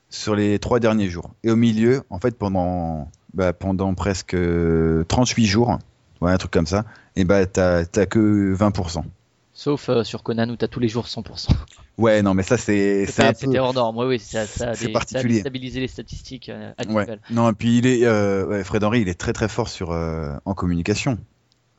sur 0.08 0.34
les 0.34 0.58
trois 0.58 0.80
derniers 0.80 1.08
jours. 1.08 1.30
Et 1.44 1.50
au 1.50 1.56
milieu, 1.56 2.02
en 2.10 2.18
fait, 2.18 2.36
pendant, 2.36 3.10
bah, 3.34 3.52
pendant 3.52 3.94
presque 3.94 4.34
euh, 4.34 5.04
38 5.04 5.46
jours, 5.46 5.78
ouais, 6.20 6.32
un 6.32 6.38
truc 6.38 6.50
comme 6.50 6.66
ça, 6.66 6.84
et 7.16 7.24
bah, 7.24 7.46
t'as, 7.46 7.84
t'as 7.84 8.06
que 8.06 8.54
20%. 8.54 9.04
Sauf 9.54 9.90
euh, 9.90 10.02
sur 10.02 10.22
Conan 10.22 10.48
où 10.48 10.56
t'as 10.56 10.68
tous 10.68 10.80
les 10.80 10.88
jours 10.88 11.06
100%. 11.06 11.48
Ouais, 11.98 12.22
non, 12.22 12.32
mais 12.32 12.42
ça, 12.42 12.56
c'est, 12.56 13.06
c'est 13.06 13.22
un 13.22 13.32
peu. 13.34 13.58
hors 13.58 13.74
norme. 13.74 13.98
Oui, 13.98 14.06
oui, 14.06 14.18
ça, 14.18 14.46
ça, 14.46 14.70
a 14.70 14.74
c'est 14.74 14.88
particulier. 14.88 15.42
ça 15.42 15.48
a 15.48 15.50
les 15.50 15.88
statistiques 15.88 16.48
euh, 16.48 16.72
Ouais. 16.88 17.06
Non, 17.30 17.50
et 17.50 17.52
puis 17.52 17.78
il 17.78 17.86
est, 17.86 18.04
euh, 18.04 18.46
ouais, 18.46 18.64
Fred 18.64 18.82
Henry, 18.82 19.02
il 19.02 19.08
est 19.08 19.18
très 19.18 19.34
très 19.34 19.48
fort 19.48 19.68
sur 19.68 19.92
euh, 19.92 20.34
en 20.46 20.54
communication. 20.54 21.18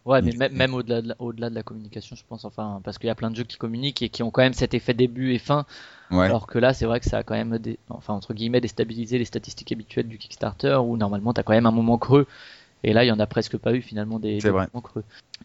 Ouais, 0.06 0.22
mais 0.22 0.32
Il- 0.32 0.38
même, 0.38 0.54
même 0.54 0.74
au-delà 0.74 1.02
de, 1.02 1.08
la- 1.10 1.16
au-delà 1.20 1.50
de 1.50 1.56
la 1.56 1.64
communication, 1.64 2.16
je 2.16 2.24
pense. 2.28 2.46
Enfin, 2.46 2.82
parce 2.84 2.98
qu'il 2.98 3.08
y 3.08 3.12
a 3.12 3.16
plein 3.16 3.32
de 3.32 3.36
jeux 3.36 3.44
qui 3.44 3.58
communiquent 3.58 4.02
et 4.02 4.10
qui 4.10 4.22
ont 4.24 4.32
quand 4.32 4.42
même 4.42 4.54
cet 4.54 4.74
effet 4.74 4.94
début 4.94 5.34
et 5.34 5.40
fin. 5.40 5.66
Ouais. 6.12 6.26
Alors 6.26 6.46
que 6.48 6.60
là, 6.60 6.74
c'est 6.74 6.86
vrai 6.86 7.00
que 7.00 7.06
ça 7.06 7.20
a 7.20 7.24
quand 7.24 7.36
même, 7.36 7.58
des, 7.58 7.80
enfin 7.90 8.14
entre 8.14 8.34
guillemets, 8.34 8.62
déstabilisé 8.62 9.18
les 9.18 9.26
statistiques 9.26 9.72
habituelles 9.72 10.08
du 10.08 10.18
Kickstarter 10.18 10.78
où 10.84 10.98
normalement 10.98 11.34
t'as 11.34 11.44
quand 11.44 11.54
même 11.54 11.66
un 11.66 11.72
moment 11.72 11.98
creux. 11.98 12.28
Et 12.84 12.92
là, 12.92 13.06
il 13.06 13.08
y 13.08 13.12
en 13.12 13.20
a 13.20 13.26
presque 13.26 13.58
pas 13.58 13.74
eu 13.74 13.82
finalement 13.82 14.20
des, 14.20 14.40
moments 14.44 14.68
creux. 14.82 15.04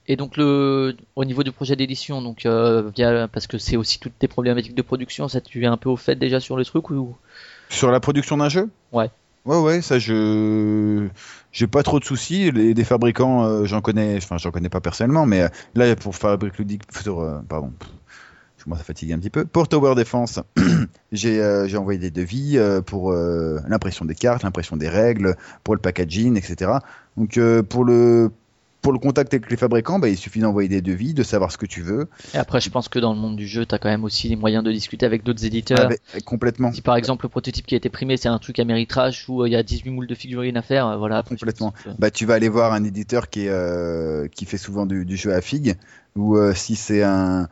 Et 0.09 0.17
donc 0.17 0.37
le, 0.37 0.97
au 1.17 1.25
niveau 1.25 1.43
du 1.45 1.53
projet 1.53 1.77
d'édition, 1.77 2.21
donc 2.21 2.47
euh, 2.47 2.91
via, 2.95 3.29
parce 3.29 3.47
que 3.47 3.59
c'est 3.59 3.77
aussi 3.77 4.01
toutes 4.01 4.19
tes 4.19 4.27
problématiques 4.27 4.75
de 4.75 4.83
production, 4.83 5.29
ça 5.29 5.41
tu 5.41 5.63
es 5.63 5.67
un 5.67 5.77
peu 5.77 5.89
au 5.89 5.97
fait 5.97 6.17
déjà 6.17 6.41
sur 6.41 6.57
le 6.57 6.65
truc 6.65 6.91
ou? 6.91 7.17
Sur 7.69 7.93
la 7.93 8.01
production 8.01 8.39
d'un 8.39 8.49
jeu? 8.49 8.71
Ouais. 8.93 9.11
Ouais, 9.45 9.59
ouais, 9.59 9.83
ça 9.83 9.99
je 9.99 11.09
j'ai 11.53 11.67
pas 11.67 11.83
trop 11.83 11.99
de 11.99 12.05
soucis. 12.05 12.51
Les 12.51 12.75
des 12.75 12.85
fabricants, 12.85 13.45
euh, 13.45 13.65
j'en 13.65 13.81
connais, 13.81 14.17
enfin 14.17 14.37
j'en 14.37 14.51
connais 14.51 14.69
pas 14.69 14.81
personnellement, 14.81 15.27
mais 15.27 15.43
euh, 15.43 15.49
là 15.75 15.97
pour 15.97 16.15
Fabric 16.15 16.59
Ludic, 16.59 16.83
sur, 17.01 17.21
euh, 17.21 17.41
pardon, 17.49 17.73
je 18.59 18.65
commence 18.65 18.81
à 18.81 18.85
fatiguer 18.85 19.15
un 19.15 19.19
petit 19.19 19.31
peu. 19.31 19.45
Pour 19.45 19.69
Tower 19.69 19.95
Defense, 19.95 20.41
j'ai 21.13 21.77
envoyé 21.77 21.99
des 21.99 22.11
devis 22.11 22.59
pour 22.87 23.13
l'impression 23.13 24.05
des 24.05 24.15
cartes, 24.15 24.43
l'impression 24.43 24.77
des 24.77 24.89
règles, 24.89 25.37
pour 25.65 25.75
le 25.75 25.81
packaging, 25.81 26.37
etc. 26.37 26.73
Donc 27.17 27.39
pour 27.69 27.85
le 27.85 28.31
pour 28.83 28.93
le 28.93 28.99
contact 28.99 29.35
avec 29.35 29.51
les 29.51 29.57
fabricants, 29.57 29.99
bah, 29.99 30.09
il 30.09 30.17
suffit 30.17 30.41
d'envoyer 30.41 30.69
des 30.69 30.81
devis, 30.81 31.13
de 31.15 31.23
savoir 31.23 31.51
ce 31.51 31.59
que 31.59 31.67
tu 31.67 31.83
veux. 31.83 32.09
Et 32.33 32.37
après, 32.39 32.61
je 32.61 32.71
pense 32.71 32.89
que 32.89 32.99
dans 32.99 33.13
le 33.13 33.19
monde 33.19 33.37
du 33.37 33.47
jeu, 33.47 33.67
t'as 33.67 33.79
quand 33.79 33.89
même 33.89 34.05
aussi 34.05 34.29
les 34.29 34.37
moyens 34.37 34.63
de 34.63 34.71
discuter 34.71 35.05
avec 35.05 35.25
d'autres 35.25 35.45
éditeurs. 35.45 35.87
Avec- 35.87 36.01
complètement. 36.25 36.73
Si 36.73 36.81
par 36.81 36.97
exemple 36.97 37.25
le 37.25 37.29
prototype 37.29 37.67
qui 37.67 37.75
a 37.75 37.79
été 37.79 37.89
primé, 37.89 38.17
c'est 38.17 38.29
un 38.29 38.39
truc 38.39 38.59
Ameritrash 38.59 39.29
où 39.29 39.43
euh, 39.43 39.49
il 39.49 39.53
y 39.53 39.57
a 39.57 39.63
18 39.63 39.91
moules 39.91 40.07
de 40.07 40.15
figurines 40.15 40.57
à 40.57 40.63
faire, 40.63 40.87
euh, 40.87 40.97
voilà. 40.97 41.19
après, 41.19 41.35
Complètement. 41.37 41.73
que- 41.73 41.91
bah, 41.99 42.11
tu 42.11 42.25
vas 42.25 42.35
aller 42.35 42.49
voir 42.49 42.73
un 42.73 42.85
éditeur 42.85 43.29
qui, 43.31 43.47
est, 43.47 43.51
euh, 43.51 44.29
qui 44.29 44.45
fait 44.45 44.59
souvent 44.59 44.87
du, 44.87 45.05
du 45.05 45.17
jeu 45.17 45.35
à 45.35 45.41
figue, 45.41 45.77
ou 46.17 46.37
euh, 46.37 46.55
si 46.55 46.77
c'est 46.77 47.03
un, 47.03 47.49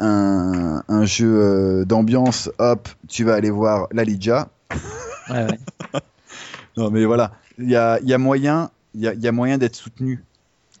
un, 0.00 0.82
un 0.88 1.04
jeu 1.04 1.32
euh, 1.40 1.84
d'ambiance, 1.84 2.50
hop, 2.58 2.88
tu 3.08 3.24
vas 3.24 3.34
aller 3.34 3.50
voir 3.50 3.86
la 3.92 4.04
Lidja. 4.04 4.48
Ouais, 5.30 5.44
ouais. 5.44 5.58
Non, 6.76 6.90
mais 6.90 7.04
voilà, 7.04 7.32
il 7.58 7.70
y 7.70 7.76
a, 7.76 8.00
il 8.00 8.08
y 8.08 8.12
a 8.12 8.18
moyen, 8.18 8.70
y 8.96 9.06
a, 9.06 9.14
y 9.14 9.28
a 9.28 9.32
moyen 9.32 9.58
d'être 9.58 9.76
soutenu. 9.76 10.24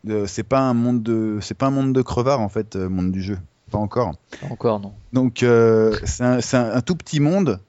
Euh, 0.08 0.26
c'est 0.26 0.42
pas 0.42 0.60
un 0.60 0.74
monde 0.74 1.02
de, 1.02 1.38
c'est 1.40 1.56
pas 1.56 1.66
un 1.66 1.70
monde 1.70 1.92
de 1.92 2.02
crevards 2.02 2.40
en 2.40 2.48
fait, 2.48 2.76
euh, 2.76 2.88
monde 2.88 3.10
du 3.10 3.22
jeu, 3.22 3.38
pas 3.70 3.78
encore. 3.78 4.14
Pas 4.40 4.46
encore, 4.50 4.80
non. 4.80 4.92
Donc 5.12 5.42
euh, 5.42 5.96
c'est 6.04 6.22
un, 6.24 6.38
un- 6.38 6.76
un 6.76 6.80
tout 6.82 6.94
petit 6.96 7.20
monde 7.20 7.60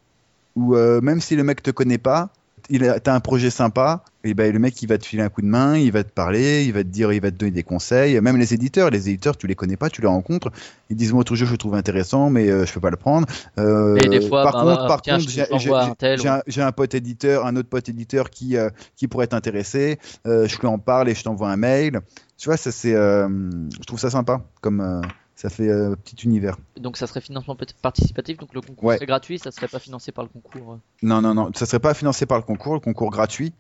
où 0.56 0.76
euh, 0.76 1.02
même 1.02 1.22
si 1.22 1.36
le 1.36 1.44
mec 1.44 1.62
te 1.64 1.72
connaît 1.72 1.98
pas, 1.98 2.30
il 2.70 2.84
a, 2.90 3.00
t'as 3.00 3.14
un 3.14 3.20
projet 3.20 3.50
sympa, 3.52 4.04
et 4.24 4.34
ben 4.34 4.52
le 4.52 4.58
mec 4.58 4.82
il 4.82 4.88
va 4.88 4.98
te 4.98 5.06
filer 5.06 5.22
un 5.22 5.30
coup 5.30 5.42
de 5.42 5.48
main, 5.48 5.78
il 5.78 5.92
va 5.92 6.04
te 6.04 6.10
parler, 6.12 6.66
il 6.66 6.74
va 6.74 6.84
te 6.84 6.88
dire, 6.88 7.14
il 7.14 7.22
va 7.22 7.30
te 7.30 7.36
donner 7.36 7.52
des 7.52 7.64
conseils. 7.64 8.20
Même 8.22 8.38
les 8.38 8.54
éditeurs, 8.54 8.90
les 8.90 9.08
éditeurs 9.10 9.38
tu 9.38 9.46
les 9.48 9.56
connais 9.56 9.78
pas, 9.78 9.90
tu 9.90 10.02
les 10.02 10.08
rencontres, 10.08 10.52
ils 10.90 10.96
disent 10.96 11.14
moi 11.14 11.24
ton 11.24 11.36
jeu 11.36 11.46
je 11.46 11.52
le 11.52 11.58
trouve 11.58 11.76
intéressant, 11.76 12.30
mais 12.30 12.50
euh, 12.50 12.66
je 12.66 12.74
peux 12.74 12.80
pas 12.80 12.90
le 12.90 12.98
prendre. 12.98 13.28
Euh, 13.60 13.98
Et 13.98 14.08
des 14.10 14.22
fois, 14.22 14.44
par 14.44 14.54
bah, 14.54 14.62
contre, 14.62 14.82
bah, 14.82 14.88
par 14.88 15.02
tiens, 15.04 15.18
contre, 15.20 15.30
j'ai, 15.30 15.42
un 15.42 15.96
j'ai 16.18 16.28
un, 16.28 16.42
j'ai 16.48 16.62
un 16.62 16.72
pote 16.72 16.96
éditeur, 16.96 17.46
un 17.46 17.56
autre 17.56 17.70
pote 17.70 17.88
éditeur 17.88 18.30
qui 18.30 18.58
euh, 18.58 18.70
qui 18.96 19.08
pourrait 19.08 19.30
euh, 19.32 20.48
je 20.48 20.60
lui 20.60 20.68
en 20.68 20.80
parle 20.80 21.10
et 21.10 21.16
je 21.16 21.24
t'envoie 21.24 21.52
un 21.52 21.58
mail. 21.58 22.02
Tu 22.38 22.50
vois, 22.50 22.58
ça 22.58 22.72
c'est, 22.72 22.94
euh, 22.94 23.28
je 23.72 23.84
trouve 23.86 24.00
ça 24.00 24.10
sympa, 24.10 24.44
comme 24.62 24.82
euh, 24.82 25.02
ça 25.36 25.50
fait 25.50 25.70
euh, 25.70 25.96
petit 25.96 26.18
univers. 26.26 26.58
Donc 26.78 26.98
ça 26.98 27.08
serait 27.08 27.22
financement 27.22 27.56
participatif, 27.82 28.38
donc 28.38 28.54
le 28.54 28.62
concours 28.62 28.84
Ouais. 28.84 28.96
serait 28.96 29.06
gratuit, 29.06 29.40
ça 29.40 29.52
serait 29.52 29.68
pas 29.70 29.80
financé 29.80 30.12
par 30.12 30.24
le 30.26 30.30
concours. 30.30 30.74
euh. 30.74 30.78
Non, 31.02 31.22
non, 31.22 31.34
non, 31.34 31.52
ça 31.56 31.66
serait 31.66 31.80
pas 31.80 31.94
financé 31.94 32.26
par 32.26 32.38
le 32.38 32.44
concours, 32.44 32.74
le 32.74 32.80
concours 32.82 33.10
gratuit. 33.10 33.54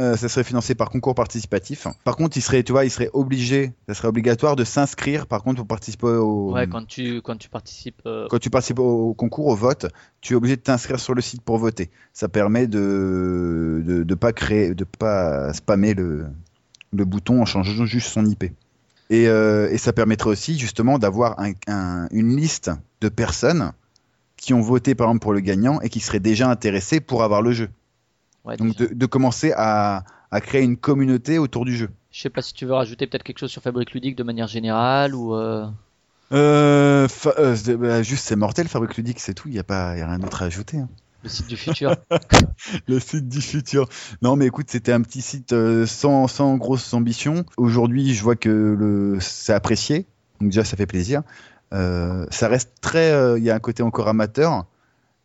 Euh, 0.00 0.16
ça 0.16 0.30
serait 0.30 0.44
financé 0.44 0.74
par 0.74 0.88
concours 0.88 1.14
participatif. 1.14 1.86
Par 2.04 2.16
contre, 2.16 2.38
il 2.38 2.40
serait, 2.40 2.62
tu 2.62 2.72
vois, 2.72 2.86
il 2.86 2.90
serait 2.90 3.10
obligé, 3.12 3.74
ça 3.86 3.92
serait 3.94 4.08
obligatoire 4.08 4.56
de 4.56 4.64
s'inscrire. 4.64 5.26
Par 5.26 5.42
contre, 5.42 5.58
pour 5.58 5.66
participer 5.66 6.06
au, 6.06 6.52
Ouais, 6.52 6.66
quand 6.66 6.86
tu 6.86 7.20
quand 7.20 7.36
tu 7.36 7.50
participes. 7.50 8.00
euh, 8.06 8.26
quand 8.30 8.38
tu 8.38 8.48
participes 8.48 8.78
au 8.78 9.12
concours, 9.12 9.48
au 9.48 9.54
vote, 9.54 9.86
tu 10.22 10.32
es 10.32 10.36
obligé 10.36 10.56
de 10.56 10.62
t'inscrire 10.62 10.98
sur 10.98 11.12
le 11.14 11.20
site 11.20 11.42
pour 11.42 11.58
voter. 11.58 11.90
Ça 12.14 12.28
permet 12.28 12.66
de 12.66 13.82
de, 13.84 14.02
de 14.02 14.14
pas 14.14 14.32
créer, 14.32 14.74
de 14.74 14.84
pas 14.84 15.52
spammer 15.52 15.92
le 15.92 16.24
le 16.92 17.04
bouton 17.04 17.40
en 17.42 17.44
changeant 17.44 17.86
juste 17.86 18.08
son 18.08 18.24
IP. 18.26 18.44
Et, 19.10 19.28
euh, 19.28 19.68
et 19.70 19.78
ça 19.78 19.92
permettrait 19.92 20.30
aussi 20.30 20.58
justement 20.58 20.98
d'avoir 20.98 21.38
un- 21.40 21.52
un- 21.66 22.08
une 22.12 22.36
liste 22.36 22.70
de 23.00 23.08
personnes 23.08 23.72
qui 24.36 24.54
ont 24.54 24.60
voté 24.60 24.94
par 24.94 25.08
exemple 25.08 25.22
pour 25.22 25.32
le 25.32 25.40
gagnant 25.40 25.80
et 25.80 25.88
qui 25.88 26.00
seraient 26.00 26.20
déjà 26.20 26.48
intéressées 26.50 27.00
pour 27.00 27.22
avoir 27.22 27.42
le 27.42 27.52
jeu. 27.52 27.68
Ouais, 28.44 28.56
Donc 28.56 28.76
de, 28.76 28.86
de 28.92 29.06
commencer 29.06 29.52
à, 29.56 30.04
à 30.30 30.40
créer 30.40 30.62
une 30.62 30.76
communauté 30.76 31.38
autour 31.38 31.64
du 31.64 31.76
jeu. 31.76 31.90
Je 32.10 32.20
sais 32.20 32.30
pas 32.30 32.42
si 32.42 32.52
tu 32.54 32.66
veux 32.66 32.74
rajouter 32.74 33.06
peut-être 33.06 33.22
quelque 33.22 33.38
chose 33.38 33.50
sur 33.50 33.62
Fabrique 33.62 33.92
Ludique 33.92 34.16
de 34.16 34.22
manière 34.24 34.48
générale 34.48 35.14
ou. 35.14 35.34
euh, 35.34 35.66
Euh, 36.32 37.06
bah, 37.78 38.02
juste 38.02 38.24
c'est 38.26 38.36
mortel, 38.36 38.66
Fabrique 38.68 38.96
Ludique, 38.96 39.20
c'est 39.20 39.34
tout, 39.34 39.48
il 39.48 39.52
n'y 39.54 39.58
a, 39.58 39.64
pas- 39.64 39.96
y 39.96 40.00
a 40.00 40.06
rien 40.06 40.18
d'autre 40.18 40.42
à 40.42 40.46
ajouter. 40.46 40.78
hein. 40.78 40.88
Le 41.22 41.28
site 41.28 41.46
du 41.46 41.56
futur. 41.56 41.96
Le 42.88 43.00
site 43.00 43.28
du 43.28 43.40
futur. 43.40 43.88
Non, 44.22 44.36
mais 44.36 44.46
écoute, 44.46 44.66
c'était 44.70 44.92
un 44.92 45.02
petit 45.02 45.22
site 45.22 45.52
euh, 45.52 45.86
sans, 45.86 46.26
sans 46.28 46.56
grosse 46.56 46.92
ambition. 46.94 47.44
Aujourd'hui, 47.56 48.14
je 48.14 48.22
vois 48.22 48.36
que 48.36 48.48
le, 48.48 49.18
c'est 49.20 49.52
apprécié. 49.52 50.06
Donc 50.40 50.50
déjà, 50.50 50.64
ça 50.64 50.76
fait 50.76 50.86
plaisir. 50.86 51.22
Euh, 51.72 52.26
ça 52.30 52.48
reste 52.48 52.72
très... 52.80 53.12
euh, 53.12 53.38
Il 53.38 53.44
y 53.44 53.50
a 53.50 53.54
un 53.54 53.60
côté 53.60 53.82
encore 53.82 54.08
amateur. 54.08 54.66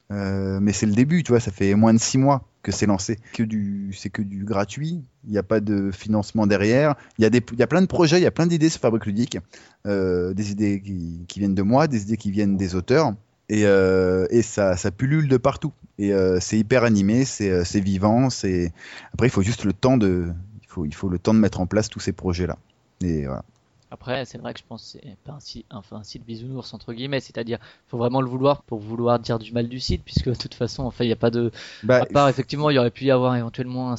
Mais 0.10 0.72
c'est 0.72 0.86
le 0.86 0.94
début, 0.94 1.24
tu 1.24 1.32
vois. 1.32 1.40
Ça 1.42 1.52
fait 1.52 1.74
moins 1.76 1.94
de 1.94 2.00
six 2.00 2.18
mois 2.18 2.48
que 2.64 2.72
c'est 2.72 2.86
lancé. 2.86 3.20
Que 3.34 3.44
du, 3.44 3.94
c'est 3.98 4.10
que 4.10 4.22
du 4.22 4.46
gratuit. 4.46 5.04
Il 5.26 5.32
n'y 5.32 5.38
a 5.38 5.44
pas 5.44 5.60
de 5.60 5.92
financement 5.92 6.48
derrière. 6.48 6.96
Il 7.18 7.24
y, 7.24 7.28
a 7.28 7.30
y 7.58 7.64
a 7.64 7.68
plein 7.68 7.82
de 7.82 7.88
projets, 7.88 8.18
il 8.18 8.24
y 8.24 8.28
a 8.28 8.32
plein 8.32 8.48
d'idées 8.48 8.70
sur 8.70 8.80
Fabrique 8.80 9.06
Ludique. 9.06 9.38
Des 9.86 10.52
idées 10.52 10.82
qui 11.28 11.40
viennent 11.40 11.56
de 11.56 11.62
moi, 11.62 11.88
des 11.88 12.04
idées 12.04 12.18
qui 12.18 12.32
viennent 12.32 12.56
des 12.56 12.76
auteurs. 12.76 13.14
Et, 13.50 13.66
euh, 13.66 14.28
et 14.30 14.42
ça, 14.42 14.76
ça 14.76 14.92
pullule 14.92 15.28
de 15.28 15.38
partout. 15.38 15.72
Et 16.00 16.14
euh, 16.14 16.40
c'est 16.42 16.60
hyper 16.60 16.84
animé, 16.84 17.26
c'est 17.26 17.50
euh, 17.50 17.64
vivant. 17.80 18.30
C'est 18.30 18.74
après 19.14 19.28
il 19.28 19.32
faut 19.32 19.42
juste 19.42 19.64
le 19.64 19.74
temps 19.74 19.98
de, 19.98 20.28
il 20.62 20.68
faut 20.68 20.86
il 20.86 20.94
faut 20.94 21.10
le 21.10 21.18
temps 21.18 21.34
de 21.34 21.40
mettre 21.40 21.60
en 21.60 21.66
place 21.66 21.90
tous 21.90 22.00
ces 22.00 22.12
projets 22.12 22.48
là. 22.48 22.58
Et 23.02 23.26
voilà. 23.26 23.44
Après, 23.90 24.26
c'est 24.26 24.38
vrai 24.38 24.54
que 24.54 24.60
je 24.60 24.66
pense 24.68 24.84
que 24.84 25.00
c'est 25.02 25.18
pas 25.24 25.32
un 25.32 25.40
site, 25.40 25.66
enfin, 25.72 25.98
un 25.98 26.04
site 26.04 26.26
bisounours 26.26 26.74
entre 26.74 26.92
guillemets, 26.94 27.22
c'est-à-dire 27.22 27.58
faut 27.88 27.98
vraiment 27.98 28.20
le 28.20 28.28
vouloir 28.28 28.64
pour 28.64 28.80
vouloir 28.80 29.18
dire 29.18 29.40
du 29.40 29.54
mal 29.54 29.70
du 29.70 29.80
site, 29.80 30.02
puisque 30.04 30.28
de 30.28 30.36
toute 30.36 30.56
façon, 30.56 30.84
enfin, 30.84 31.06
il 31.06 31.08
n'y 31.08 31.14
a 31.14 31.18
pas 31.18 31.30
de. 31.30 31.52
Bah, 31.84 32.02
À 32.02 32.06
part 32.06 32.28
effectivement, 32.28 32.70
il 32.70 32.76
y 32.76 32.80
aurait 32.80 32.92
pu 32.92 33.06
y 33.06 33.12
avoir 33.12 33.38
éventuellement 33.38 33.94
un 33.94 33.96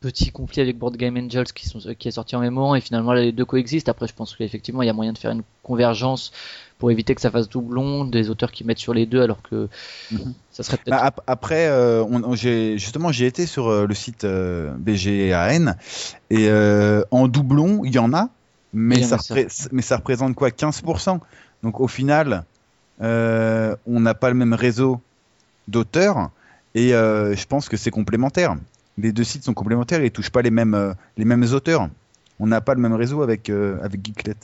petit 0.00 0.30
conflit 0.30 0.60
avec 0.60 0.78
Board 0.78 0.96
Game 0.96 1.16
Angels 1.16 1.52
qui, 1.54 1.68
sont, 1.68 1.78
qui 1.98 2.08
est 2.08 2.12
sorti 2.12 2.36
en 2.36 2.40
même 2.40 2.54
moment 2.54 2.74
et 2.74 2.80
finalement 2.80 3.14
les 3.14 3.32
deux 3.32 3.46
coexistent. 3.46 3.88
Après, 3.88 4.06
je 4.06 4.14
pense 4.14 4.36
qu'effectivement, 4.36 4.82
il 4.82 4.86
y 4.86 4.90
a 4.90 4.94
moyen 4.94 5.14
de 5.14 5.18
faire 5.18 5.30
une 5.30 5.42
convergence 5.62 6.32
pour 6.80 6.90
éviter 6.90 7.14
que 7.14 7.20
ça 7.20 7.30
fasse 7.30 7.48
doublon 7.48 8.04
des 8.04 8.30
auteurs 8.30 8.50
qui 8.50 8.64
mettent 8.64 8.78
sur 8.78 8.94
les 8.94 9.06
deux, 9.06 9.20
alors 9.22 9.42
que 9.42 9.68
Mhm. 10.10 10.32
ça 10.50 10.62
serait 10.64 10.78
peut-être. 10.78 10.96
bah, 10.96 11.04
ap- 11.04 11.20
après, 11.26 11.68
euh, 11.68 12.02
on, 12.02 12.24
on- 12.24 12.34
j'ai 12.34 12.78
justement 12.78 13.12
j'ai 13.12 13.26
été 13.26 13.46
sur 13.46 13.68
euh, 13.68 13.86
le 13.86 13.94
site 13.94 14.24
euh, 14.24 14.72
BGAN 14.78 15.74
et 16.30 16.50
en 17.10 17.28
doublon 17.28 17.84
il 17.84 17.94
y 17.94 17.98
en 17.98 18.12
a, 18.14 18.30
mais 18.72 19.02
ça, 19.02 19.18
mais 19.70 19.82
représente 19.94 20.34
quoi 20.34 20.50
15%. 20.50 21.20
Donc 21.62 21.80
au 21.80 21.86
final, 21.88 22.44
on 23.00 24.00
n'a 24.00 24.14
pas 24.14 24.30
le 24.30 24.34
même 24.36 24.54
réseau 24.54 25.00
d'auteurs 25.68 26.30
et 26.74 26.90
je 26.90 27.46
pense 27.46 27.68
que 27.68 27.76
c'est 27.76 27.90
complémentaire. 27.90 28.56
Les 28.98 29.12
deux 29.12 29.24
sites 29.24 29.44
sont 29.44 29.54
complémentaires 29.54 30.00
et 30.00 30.06
ils 30.06 30.10
touchent 30.10 30.30
pas 30.30 30.42
les 30.42 30.50
mêmes 30.50 30.94
les 31.18 31.24
mêmes 31.26 31.44
auteurs. 31.52 31.88
On 32.38 32.46
n'a 32.46 32.60
pas 32.62 32.74
le 32.74 32.80
même 32.80 32.94
réseau 32.94 33.20
avec 33.22 33.50
avec 33.50 34.00
Geeklet. 34.04 34.36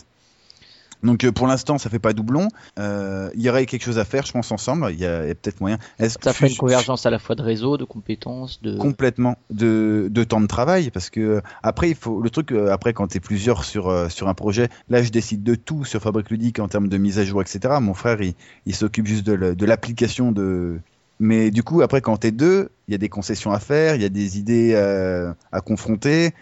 Donc 1.02 1.24
euh, 1.24 1.32
pour 1.32 1.46
l'instant, 1.46 1.78
ça 1.78 1.90
fait 1.90 1.98
pas 1.98 2.12
doublon. 2.12 2.48
Euh, 2.78 3.30
Il 3.34 3.42
y 3.42 3.50
aurait 3.50 3.66
quelque 3.66 3.84
chose 3.84 3.98
à 3.98 4.04
faire, 4.04 4.26
je 4.26 4.32
pense, 4.32 4.50
ensemble. 4.52 4.88
Il 4.92 4.98
y 4.98 5.06
a, 5.06 5.20
peut-être 5.34 5.60
moyen. 5.60 5.78
Est-ce 5.98 6.18
Ça 6.20 6.32
ferait 6.32 6.50
une 6.50 6.56
convergence 6.56 7.06
à 7.06 7.10
la 7.10 7.18
fois 7.18 7.34
de 7.34 7.42
réseau, 7.42 7.76
de 7.76 7.84
compétences, 7.84 8.60
de. 8.62 8.76
complètement 8.76 9.36
de, 9.50 10.08
de 10.10 10.24
temps 10.24 10.40
de 10.40 10.46
travail 10.46 10.90
parce 10.90 11.10
que 11.10 11.20
euh, 11.20 11.40
après 11.62 11.90
il 11.90 11.94
faut 11.94 12.20
le 12.20 12.30
truc 12.30 12.52
euh, 12.52 12.72
après 12.72 12.92
quand 12.92 13.08
tu 13.08 13.16
es 13.18 13.20
plusieurs 13.20 13.64
sur 13.64 13.88
euh, 13.88 14.08
sur 14.08 14.28
un 14.28 14.34
projet 14.34 14.68
là 14.88 15.02
je 15.02 15.10
décide 15.10 15.42
de 15.42 15.54
tout 15.54 15.84
sur 15.84 16.00
Fabrique 16.00 16.30
Ludique 16.30 16.58
en 16.58 16.68
termes 16.68 16.88
de 16.88 16.96
mise 16.96 17.18
à 17.18 17.24
jour 17.24 17.40
etc 17.42 17.74
mon 17.80 17.94
frère 17.94 18.20
il, 18.20 18.34
il 18.66 18.74
s'occupe 18.74 19.06
juste 19.06 19.24
de, 19.24 19.64
l'application 19.66 20.32
de 20.32 20.78
mais 21.18 21.50
du 21.50 21.62
coup 21.62 21.82
après 21.82 22.00
quand 22.00 22.16
t'es 22.18 22.30
deux 22.30 22.70
il 22.88 22.92
y 22.92 22.94
a 22.94 22.98
des 22.98 23.08
concessions 23.08 23.52
à 23.52 23.58
faire 23.58 23.94
il 23.94 24.02
y 24.02 24.04
a 24.04 24.10
des 24.10 24.38
idées 24.38 24.72
euh, 24.74 25.32
à 25.52 25.60
confronter 25.60 26.32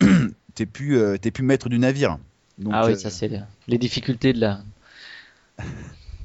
t'es 0.54 0.66
plus 0.66 0.98
euh, 0.98 1.16
t'es 1.16 1.30
plus 1.30 1.44
maître 1.44 1.68
du 1.68 1.78
navire 1.78 2.18
Donc, 2.58 2.72
ah 2.76 2.86
oui, 2.86 2.92
euh, 2.92 2.96
ça 2.96 3.10
c'est 3.10 3.28
le- 3.28 3.38
les 3.68 3.78
difficultés 3.78 4.32
de 4.32 4.40
la 4.40 4.60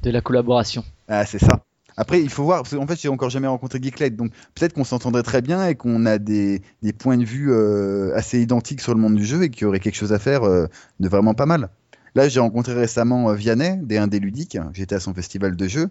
de 0.02 0.10
la 0.10 0.20
collaboration. 0.20 0.84
Ah, 1.08 1.24
c'est 1.26 1.38
ça. 1.38 1.64
Après, 1.96 2.20
il 2.22 2.30
faut 2.30 2.44
voir, 2.44 2.62
parce 2.62 2.74
qu'en 2.76 2.86
fait, 2.86 3.00
j'ai 3.00 3.08
encore 3.08 3.30
jamais 3.30 3.48
rencontré 3.48 3.80
Geeklet, 3.82 4.10
donc 4.10 4.30
peut-être 4.54 4.72
qu'on 4.72 4.84
s'entendrait 4.84 5.24
très 5.24 5.42
bien 5.42 5.66
et 5.66 5.74
qu'on 5.74 6.06
a 6.06 6.18
des, 6.18 6.62
des 6.82 6.92
points 6.92 7.16
de 7.16 7.24
vue 7.24 7.50
euh, 7.50 8.14
assez 8.14 8.40
identiques 8.40 8.80
sur 8.80 8.94
le 8.94 9.00
monde 9.00 9.16
du 9.16 9.24
jeu 9.24 9.42
et 9.42 9.50
qu'il 9.50 9.62
y 9.62 9.64
aurait 9.64 9.80
quelque 9.80 9.96
chose 9.96 10.12
à 10.12 10.20
faire 10.20 10.44
euh, 10.44 10.66
de 11.00 11.08
vraiment 11.08 11.34
pas 11.34 11.46
mal. 11.46 11.70
Là, 12.14 12.28
j'ai 12.28 12.38
rencontré 12.38 12.72
récemment 12.74 13.32
Vianney, 13.32 13.78
des 13.82 13.98
Indés 13.98 14.20
Ludiques, 14.20 14.58
j'étais 14.74 14.94
à 14.94 15.00
son 15.00 15.12
festival 15.12 15.56
de 15.56 15.68
jeux. 15.68 15.88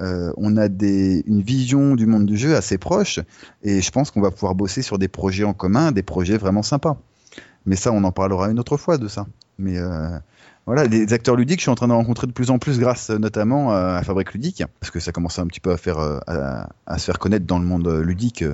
Euh, 0.00 0.32
on 0.38 0.56
a 0.56 0.68
des, 0.68 1.22
une 1.26 1.42
vision 1.42 1.94
du 1.94 2.06
monde 2.06 2.24
du 2.24 2.38
jeu 2.38 2.56
assez 2.56 2.78
proche 2.78 3.20
et 3.62 3.82
je 3.82 3.90
pense 3.90 4.10
qu'on 4.10 4.22
va 4.22 4.30
pouvoir 4.30 4.54
bosser 4.54 4.80
sur 4.80 4.98
des 4.98 5.08
projets 5.08 5.44
en 5.44 5.52
commun, 5.52 5.92
des 5.92 6.02
projets 6.02 6.38
vraiment 6.38 6.62
sympas. 6.62 6.96
Mais 7.66 7.76
ça, 7.76 7.92
on 7.92 8.02
en 8.04 8.12
parlera 8.12 8.50
une 8.50 8.58
autre 8.58 8.76
fois 8.76 8.98
de 8.98 9.08
ça. 9.08 9.26
Mais 9.58 9.78
euh, 9.78 10.18
voilà, 10.66 10.84
les 10.84 11.12
acteurs 11.12 11.36
ludiques, 11.36 11.60
je 11.60 11.64
suis 11.64 11.70
en 11.70 11.74
train 11.74 11.88
de 11.88 11.92
rencontrer 11.92 12.26
de 12.26 12.32
plus 12.32 12.50
en 12.50 12.58
plus 12.58 12.78
grâce 12.78 13.10
euh, 13.10 13.18
notamment 13.18 13.72
euh, 13.72 13.96
à 13.96 14.02
Fabrique 14.02 14.32
Ludique, 14.32 14.64
parce 14.80 14.90
que 14.90 15.00
ça 15.00 15.12
commence 15.12 15.38
un 15.38 15.46
petit 15.46 15.60
peu 15.60 15.72
à, 15.72 15.76
faire, 15.76 15.98
à, 15.98 16.68
à 16.86 16.98
se 16.98 17.04
faire 17.04 17.18
connaître 17.18 17.46
dans 17.46 17.58
le 17.58 17.66
monde 17.66 17.88
ludique, 17.88 18.44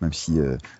même 0.00 0.12
si, 0.12 0.38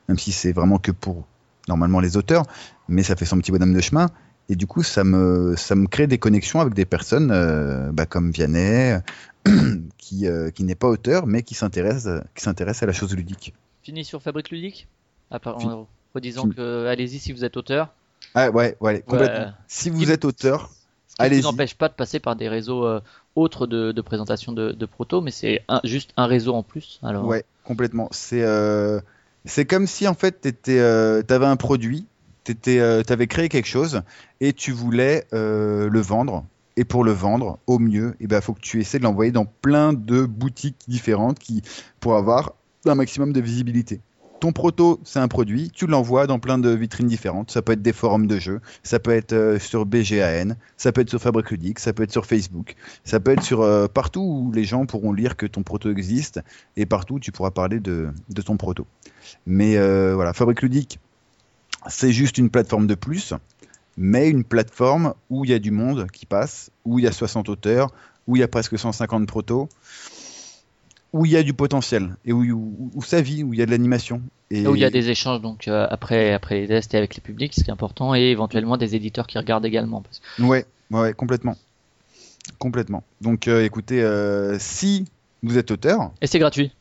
même 0.09 0.19
si 0.19 0.33
c'est 0.33 0.53
vraiment 0.53 0.79
que 0.79 0.93
pour 0.93 1.25
normalement 1.69 2.01
les 2.01 2.17
auteurs, 2.17 2.45
mais 2.89 3.03
ça 3.03 3.17
fait 3.17 3.25
son 3.25 3.39
petit 3.39 3.53
bonhomme 3.53 3.73
de 3.73 3.81
chemin. 3.81 4.09
Et 4.49 4.57
du 4.57 4.67
coup, 4.67 4.83
ça 4.83 5.05
me, 5.05 5.55
ça 5.57 5.75
me 5.75 5.87
crée 5.87 6.07
des 6.07 6.19
connexions 6.19 6.61
avec 6.61 6.75
des 6.75 6.85
personnes 6.85 7.31
euh, 7.31 7.91
bah, 7.93 8.05
comme 8.05 8.31
Vianney, 8.31 8.99
qui, 9.99 10.27
euh, 10.27 10.51
qui 10.51 10.65
n'est 10.65 10.75
pas 10.75 10.89
auteur, 10.89 11.27
mais 11.27 11.43
qui 11.43 11.55
s'intéresse, 11.55 12.09
qui 12.35 12.43
s'intéresse 12.43 12.83
à 12.83 12.87
la 12.87 12.93
chose 12.93 13.15
ludique. 13.17 13.55
Fini 13.83 14.05
sur 14.05 14.23
Fabrique 14.23 14.51
Ludique? 14.51 14.89
À 15.31 15.39
part-. 15.39 15.87
En 16.15 16.19
redisant 16.19 16.43
Fini. 16.43 16.55
que 16.55 16.87
allez-y 16.87 17.19
si 17.19 17.33
vous 17.33 17.45
êtes 17.45 17.57
auteur. 17.57 17.89
Ah 18.35 18.51
ouais, 18.51 18.77
ouais, 18.81 19.03
complètement. 19.07 19.47
Ouais. 19.47 19.53
Si 19.69 19.91
vous 19.91 20.11
êtes 20.11 20.25
auteur, 20.25 20.71
Ce 21.09 21.17
qui 21.17 21.23
ne 21.23 21.27
Allez-y. 21.27 21.41
vous 21.43 21.49
empêche 21.49 21.75
pas 21.75 21.89
de 21.89 21.95
passer 21.95 22.21
par 22.21 22.37
des 22.37 22.49
réseaux 22.49 22.85
euh, 22.87 23.01
autres 23.37 23.67
de, 23.67 23.93
de 23.93 24.01
présentation 24.01 24.53
de, 24.53 24.73
de 24.73 24.87
proto, 24.87 25.21
mais 25.21 25.31
c'est 25.31 25.63
juste 25.85 26.11
un 26.17 26.27
réseau 26.27 26.55
en 26.55 26.63
plus. 26.63 26.99
Alors, 27.03 27.27
Ouais, 27.27 27.45
complètement. 27.65 28.09
C'est 28.13 28.43
euh, 28.43 29.01
c'est 29.45 29.65
comme 29.67 29.87
si 29.87 30.09
en 30.09 30.15
fait 30.15 30.49
tu 30.63 30.79
avais 30.81 31.47
un 31.47 31.57
produit, 31.57 32.07
tu 32.45 32.81
avais 32.81 33.27
créé 33.27 33.49
quelque 33.49 33.67
chose 33.69 34.03
et 34.41 34.53
tu 34.53 34.73
voulais 34.73 35.27
euh, 35.33 35.89
le 35.89 36.01
vendre. 36.01 36.45
Et 36.77 36.85
pour 36.85 37.05
le 37.05 37.13
vendre 37.13 37.59
au 37.69 37.79
mieux, 37.79 38.17
il 38.19 38.27
ben, 38.27 38.41
faut 38.41 38.53
que 38.53 38.61
tu 38.61 38.81
essaies 38.81 38.99
de 38.99 39.05
l'envoyer 39.05 39.31
dans 39.31 39.45
plein 39.47 39.93
de 39.93 40.23
boutiques 40.25 40.75
différentes 40.89 41.39
qui, 41.39 41.63
pour 42.01 42.17
avoir 42.17 42.53
un 42.87 42.97
maximum 42.97 43.33
de 43.33 43.41
visibilité. 43.41 44.01
Ton 44.45 44.53
proto, 44.53 45.01
c'est 45.05 45.21
un 45.21 45.29
produit, 45.29 45.71
tu 45.71 45.87
l'envoies 45.87 46.27
dans 46.27 46.39
plein 46.39 46.59
de 46.59 46.69
vitrines 46.69 47.07
différentes. 47.07 47.51
Ça 47.51 47.63
peut 47.63 47.73
être 47.73 47.81
des 47.81 47.95
forums 47.95 48.27
de 48.27 48.39
jeux, 48.39 48.61
ça 48.83 48.99
peut 48.99 49.13
être 49.13 49.33
euh, 49.33 49.59
sur 49.59 49.87
BGAN, 49.87 50.57
ça 50.77 50.93
peut 50.93 51.01
être 51.01 51.09
sur 51.09 51.19
Fabrique 51.19 51.51
Ludique, 51.51 51.79
ça 51.79 51.95
peut 51.95 52.03
être 52.03 52.13
sur 52.13 52.27
Facebook, 52.27 52.77
ça 53.05 53.21
peut 53.21 53.31
être 53.31 53.43
sur 53.43 53.63
euh, 53.63 53.87
partout 53.89 54.21
où 54.21 54.53
les 54.53 54.65
gens 54.65 54.85
pourront 54.85 55.15
lire 55.15 55.39
que 55.39 55.47
ton 55.47 55.63
proto 55.63 55.91
existe 55.91 56.43
et 56.77 56.85
partout 56.85 57.15
où 57.15 57.21
tu 57.21 57.33
pourras 57.33 57.53
parler 57.53 57.81
de, 57.81 58.11
ton 58.45 58.59
proto. 58.59 58.87
Mais 59.47 59.79
euh, 59.79 60.15
voilà, 60.15 60.35
Fabrique 60.35 60.61
Ludique, 60.61 60.99
c'est 61.89 62.13
juste 62.13 62.37
une 62.37 62.51
plateforme 62.51 62.87
de 62.87 62.97
plus, 62.97 63.33
mais 63.97 64.29
une 64.29 64.45
plateforme 64.45 65.15
où 65.31 65.47
il 65.47 65.53
y 65.53 65.55
a 65.55 65.59
du 65.59 65.71
monde 65.71 66.07
qui 66.13 66.27
passe, 66.27 66.71
où 66.85 66.99
il 66.99 67.07
y 67.07 67.09
a 67.09 67.13
60 67.13 67.49
auteurs, 67.49 67.95
où 68.27 68.37
il 68.37 68.41
y 68.41 68.43
a 68.43 68.49
presque 68.49 68.79
150 68.79 69.27
protos, 69.27 69.71
où 71.15 71.25
il 71.25 71.31
y 71.31 71.37
a 71.37 71.45
du 71.45 71.55
potentiel 71.55 72.17
et 72.25 72.33
où, 72.33 72.43
où, 72.43 72.91
où 72.93 73.03
ça 73.03 73.23
vit, 73.23 73.45
où 73.45 73.55
il 73.55 73.61
y 73.61 73.63
a 73.63 73.67
de 73.67 73.71
l'animation. 73.71 74.21
Et 74.51 74.67
Où 74.67 74.75
il 74.75 74.83
y 74.83 74.85
a 74.85 74.91
des 74.91 75.11
échanges 75.11 75.41
donc 75.41 75.69
euh, 75.69 75.87
après 75.89 76.33
après 76.33 76.63
les 76.63 76.67
tests 76.67 76.93
et 76.93 76.99
avec 76.99 77.15
les 77.15 77.21
publics, 77.21 77.55
ce 77.55 77.63
qui 77.63 77.71
est 77.71 77.73
important, 77.73 78.17
et 78.17 78.23
éventuellement 78.23 78.77
des 78.77 78.97
éditeurs 78.97 79.29
qui 79.29 79.39
regardent 79.39 79.65
également. 79.65 80.03
Parce 80.03 80.21
Ouais, 80.41 80.67
ouais, 80.91 81.15
complètement. 81.15 81.57
Complètement. 82.59 83.05
Donc 83.21 83.47
euh, 83.47 83.65
écoutez, 83.65 84.03
euh, 84.03 84.59
si 84.59 85.05
vous 85.45 85.57
êtes 85.57 85.71
auteur, 85.71 86.11
Et 86.21 86.27
c'est 86.27 86.41
gratuit. 86.41 86.73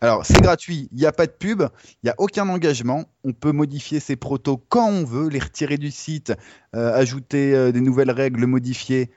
Alors, 0.00 0.24
c'est 0.24 0.40
gratuit, 0.40 0.88
il 0.92 0.98
n'y 0.98 1.06
a 1.06 1.12
pas 1.12 1.26
de 1.26 1.32
pub, 1.32 1.62
il 1.62 2.06
n'y 2.06 2.10
a 2.10 2.14
aucun 2.16 2.48
engagement. 2.48 3.04
On 3.22 3.32
peut 3.32 3.52
modifier 3.52 4.00
ses 4.00 4.16
protos 4.16 4.62
quand 4.68 4.88
on 4.88 5.04
veut, 5.04 5.28
les 5.28 5.38
retirer 5.38 5.78
du 5.78 5.90
site, 5.90 6.34
ajouter 6.72 7.72
des 7.72 7.80
nouvelles 7.80 8.10
règles, 8.10 8.40
le 8.40 8.46
modifier. 8.46 9.10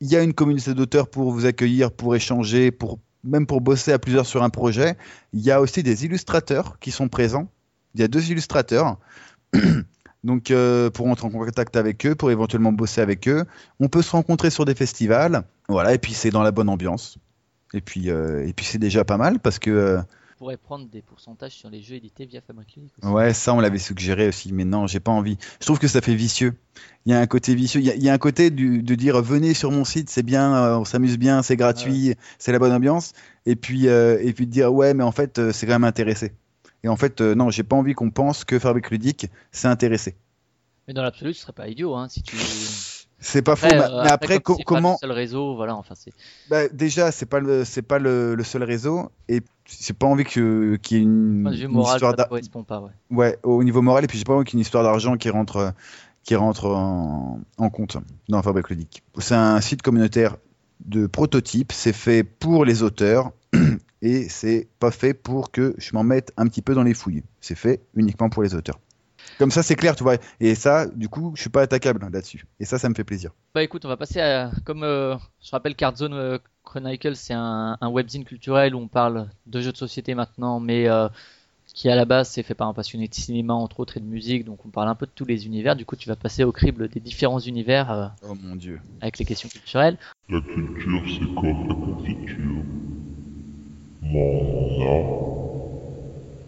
Il 0.00 0.08
y 0.08 0.16
a 0.16 0.22
une 0.22 0.32
communauté 0.32 0.72
d'auteurs 0.72 1.08
pour 1.08 1.32
vous 1.32 1.44
accueillir, 1.44 1.92
pour 1.92 2.16
échanger, 2.16 2.70
pour 2.70 2.98
même 3.26 3.46
pour 3.46 3.60
bosser 3.60 3.92
à 3.92 3.98
plusieurs 3.98 4.26
sur 4.26 4.42
un 4.42 4.50
projet. 4.50 4.96
Il 5.32 5.40
y 5.40 5.50
a 5.50 5.60
aussi 5.60 5.82
des 5.82 6.04
illustrateurs 6.04 6.78
qui 6.80 6.90
sont 6.90 7.08
présents. 7.08 7.48
Il 7.94 8.00
y 8.00 8.04
a 8.04 8.08
deux 8.08 8.30
illustrateurs. 8.30 8.98
Donc, 10.24 10.50
euh, 10.50 10.90
pour 10.90 11.06
entrer 11.06 11.26
en 11.26 11.30
contact 11.30 11.76
avec 11.76 12.04
eux, 12.06 12.14
pour 12.14 12.30
éventuellement 12.30 12.72
bosser 12.72 13.00
avec 13.00 13.28
eux, 13.28 13.44
on 13.78 13.88
peut 13.88 14.02
se 14.02 14.10
rencontrer 14.10 14.50
sur 14.50 14.64
des 14.64 14.74
festivals. 14.74 15.44
Voilà, 15.68 15.94
et 15.94 15.98
puis 15.98 16.14
c'est 16.14 16.30
dans 16.30 16.42
la 16.42 16.50
bonne 16.50 16.68
ambiance. 16.68 17.18
Et 17.74 17.80
puis, 17.80 18.10
euh, 18.10 18.46
et 18.46 18.52
puis 18.52 18.64
c'est 18.64 18.78
déjà 18.78 19.04
pas 19.04 19.18
mal 19.18 19.38
parce 19.38 19.58
que 19.58 19.98
pourrait 20.36 20.56
prendre 20.56 20.86
des 20.88 21.02
pourcentages 21.02 21.52
sur 21.52 21.70
les 21.70 21.82
jeux 21.82 21.94
édités 21.96 22.26
via 22.26 22.40
Fabric 22.40 22.76
Ludique. 22.76 22.92
aussi. 23.02 23.08
Ouais, 23.12 23.32
ça 23.32 23.54
on 23.54 23.60
l'avait 23.60 23.78
suggéré 23.78 24.28
aussi, 24.28 24.52
mais 24.52 24.64
non, 24.64 24.86
j'ai 24.86 25.00
pas 25.00 25.12
envie. 25.12 25.38
Je 25.60 25.66
trouve 25.66 25.78
que 25.78 25.88
ça 25.88 26.00
fait 26.00 26.14
vicieux. 26.14 26.54
Il 27.06 27.12
y 27.12 27.14
a 27.14 27.20
un 27.20 27.26
côté 27.26 27.54
vicieux. 27.54 27.80
Il 27.80 27.86
y 27.86 27.90
a, 27.90 27.94
il 27.94 28.02
y 28.02 28.08
a 28.08 28.12
un 28.12 28.18
côté 28.18 28.50
du- 28.50 28.82
de 28.82 28.94
dire 28.94 29.20
venez 29.22 29.54
sur 29.54 29.70
mon 29.70 29.84
site, 29.84 30.10
c'est 30.10 30.22
bien, 30.22 30.54
euh, 30.54 30.78
on 30.78 30.84
s'amuse 30.84 31.18
bien, 31.18 31.42
c'est 31.42 31.56
gratuit, 31.56 32.14
c'est 32.38 32.52
la 32.52 32.58
bonne 32.58 32.72
ambiance. 32.72 33.12
Et 33.46 33.56
puis 33.56 33.88
euh, 33.88 34.18
et 34.22 34.32
puis 34.32 34.46
de 34.46 34.52
dire 34.52 34.72
ouais, 34.72 34.92
mais 34.94 35.04
en 35.04 35.12
fait 35.12 35.38
euh, 35.38 35.52
c'est 35.52 35.66
quand 35.66 35.72
même 35.74 35.84
intéressé. 35.84 36.32
Et 36.84 36.88
en 36.88 36.96
fait 36.96 37.20
euh, 37.20 37.34
non, 37.34 37.50
j'ai 37.50 37.62
pas 37.62 37.76
envie 37.76 37.94
qu'on 37.94 38.10
pense 38.10 38.44
que 38.44 38.58
Fabric 38.58 38.90
Ludique 38.90 39.28
c'est 39.52 39.68
intéressé. 39.68 40.16
Mais 40.88 40.94
dans 40.94 41.02
l'absolu, 41.02 41.34
ce 41.34 41.40
serait 41.42 41.52
pas 41.52 41.66
idiot 41.68 41.94
hein, 41.96 42.08
si 42.08 42.22
tu. 42.22 42.36
C'est 43.18 43.42
pas 43.42 43.56
faux. 43.56 43.66
Après, 43.66 43.78
mais- 43.78 43.94
euh, 43.94 44.02
après, 44.04 44.34
comme 44.34 44.42
co- 44.42 44.54
c'est 44.56 44.64
pas 44.64 44.68
comment 44.68 44.92
le 44.92 44.96
seul 44.98 45.12
réseau, 45.12 45.56
voilà, 45.56 45.74
enfin 45.76 45.94
c'est. 45.96 46.12
bah, 46.48 46.68
Déjà, 46.68 47.10
c'est 47.12 47.26
pas 47.26 47.40
le 47.40 47.64
c'est 47.64 47.82
pas 47.82 47.98
le, 47.98 48.34
le 48.34 48.44
seul 48.44 48.62
réseau 48.62 49.10
et 49.28 49.40
j'ai 49.66 49.94
pas 49.94 50.06
envie 50.06 50.24
que 50.24 50.76
qu'il 50.76 50.96
y 50.96 51.00
ait 51.00 51.02
une, 51.02 51.46
une 51.52 51.68
moral, 51.72 51.94
histoire 51.96 52.12
ça 52.12 52.16
d'a- 52.16 52.22
ne 52.24 52.28
correspond 52.28 52.62
pas, 52.62 52.80
ouais. 52.80 52.90
Ouais, 53.10 53.38
au 53.42 53.62
niveau 53.64 53.82
moral, 53.82 54.04
et 54.04 54.06
puis 54.06 54.18
j'ai 54.18 54.24
pas 54.24 54.34
envie 54.34 54.44
qu'il 54.44 54.58
y 54.58 54.58
ait 54.58 54.60
une 54.60 54.66
histoire 54.66 54.84
d'argent 54.84 55.16
qui 55.16 55.30
rentre, 55.30 55.72
qui 56.24 56.34
rentre 56.36 56.66
en, 56.66 57.40
en 57.58 57.70
compte 57.70 57.96
dans 58.28 58.42
Fabric 58.42 58.68
Ludique. 58.68 59.02
C'est 59.18 59.34
un 59.34 59.60
site 59.60 59.82
communautaire 59.82 60.36
de 60.84 61.06
prototypes, 61.06 61.72
c'est 61.72 61.94
fait 61.94 62.22
pour 62.22 62.64
les 62.64 62.82
auteurs, 62.82 63.32
et 64.02 64.28
c'est 64.28 64.68
pas 64.78 64.90
fait 64.90 65.14
pour 65.14 65.50
que 65.50 65.74
je 65.78 65.90
m'en 65.94 66.04
mette 66.04 66.32
un 66.36 66.46
petit 66.46 66.62
peu 66.62 66.74
dans 66.74 66.82
les 66.82 66.94
fouilles. 66.94 67.22
C'est 67.40 67.54
fait 67.56 67.80
uniquement 67.94 68.28
pour 68.28 68.42
les 68.42 68.54
auteurs. 68.54 68.78
Comme 69.38 69.50
ça, 69.50 69.62
c'est 69.62 69.74
clair, 69.76 69.94
tu 69.96 70.02
vois. 70.02 70.16
Et 70.40 70.54
ça, 70.54 70.86
du 70.86 71.08
coup, 71.08 71.32
je 71.34 71.40
suis 71.42 71.50
pas 71.50 71.62
attaquable 71.62 72.06
là-dessus. 72.10 72.46
Et 72.60 72.64
ça, 72.64 72.78
ça 72.78 72.88
me 72.88 72.94
fait 72.94 73.04
plaisir. 73.04 73.30
Bah 73.54 73.62
écoute, 73.62 73.84
on 73.84 73.88
va 73.88 73.96
passer 73.96 74.20
à. 74.20 74.50
Comme 74.64 74.82
euh, 74.82 75.16
je 75.42 75.50
rappelle, 75.50 75.74
Card 75.74 75.96
Zone 75.96 76.14
euh, 76.14 76.38
Chronicle, 76.64 77.14
c'est 77.16 77.34
un, 77.34 77.76
un 77.80 77.88
webzine 77.90 78.24
culturel 78.24 78.74
où 78.74 78.78
on 78.78 78.88
parle 78.88 79.28
de 79.46 79.60
jeux 79.60 79.72
de 79.72 79.76
société 79.76 80.14
maintenant, 80.14 80.58
mais 80.60 80.88
euh, 80.88 81.08
qui 81.74 81.90
à 81.90 81.94
la 81.96 82.06
base 82.06 82.30
c'est 82.30 82.42
fait 82.42 82.54
par 82.54 82.68
un 82.68 82.72
passionné 82.72 83.06
de 83.08 83.14
cinéma 83.14 83.52
entre 83.52 83.80
autres 83.80 83.98
et 83.98 84.00
de 84.00 84.06
musique, 84.06 84.44
donc 84.46 84.64
on 84.64 84.70
parle 84.70 84.88
un 84.88 84.94
peu 84.94 85.04
de 85.04 85.10
tous 85.14 85.26
les 85.26 85.44
univers. 85.46 85.76
Du 85.76 85.84
coup, 85.84 85.96
tu 85.96 86.08
vas 86.08 86.16
passer 86.16 86.42
au 86.42 86.52
crible 86.52 86.88
des 86.88 87.00
différents 87.00 87.38
univers 87.40 87.90
euh, 87.92 88.06
Oh 88.26 88.34
mon 88.42 88.56
dieu. 88.56 88.80
avec 89.02 89.18
les 89.18 89.24
questions 89.26 89.48
culturelles. 89.50 89.98
La 90.30 90.40
culture, 90.40 91.02
c'est 91.06 91.34
comme 91.34 91.68
la 91.68 91.74
confiture? 91.74 92.62
Mon 94.02 95.26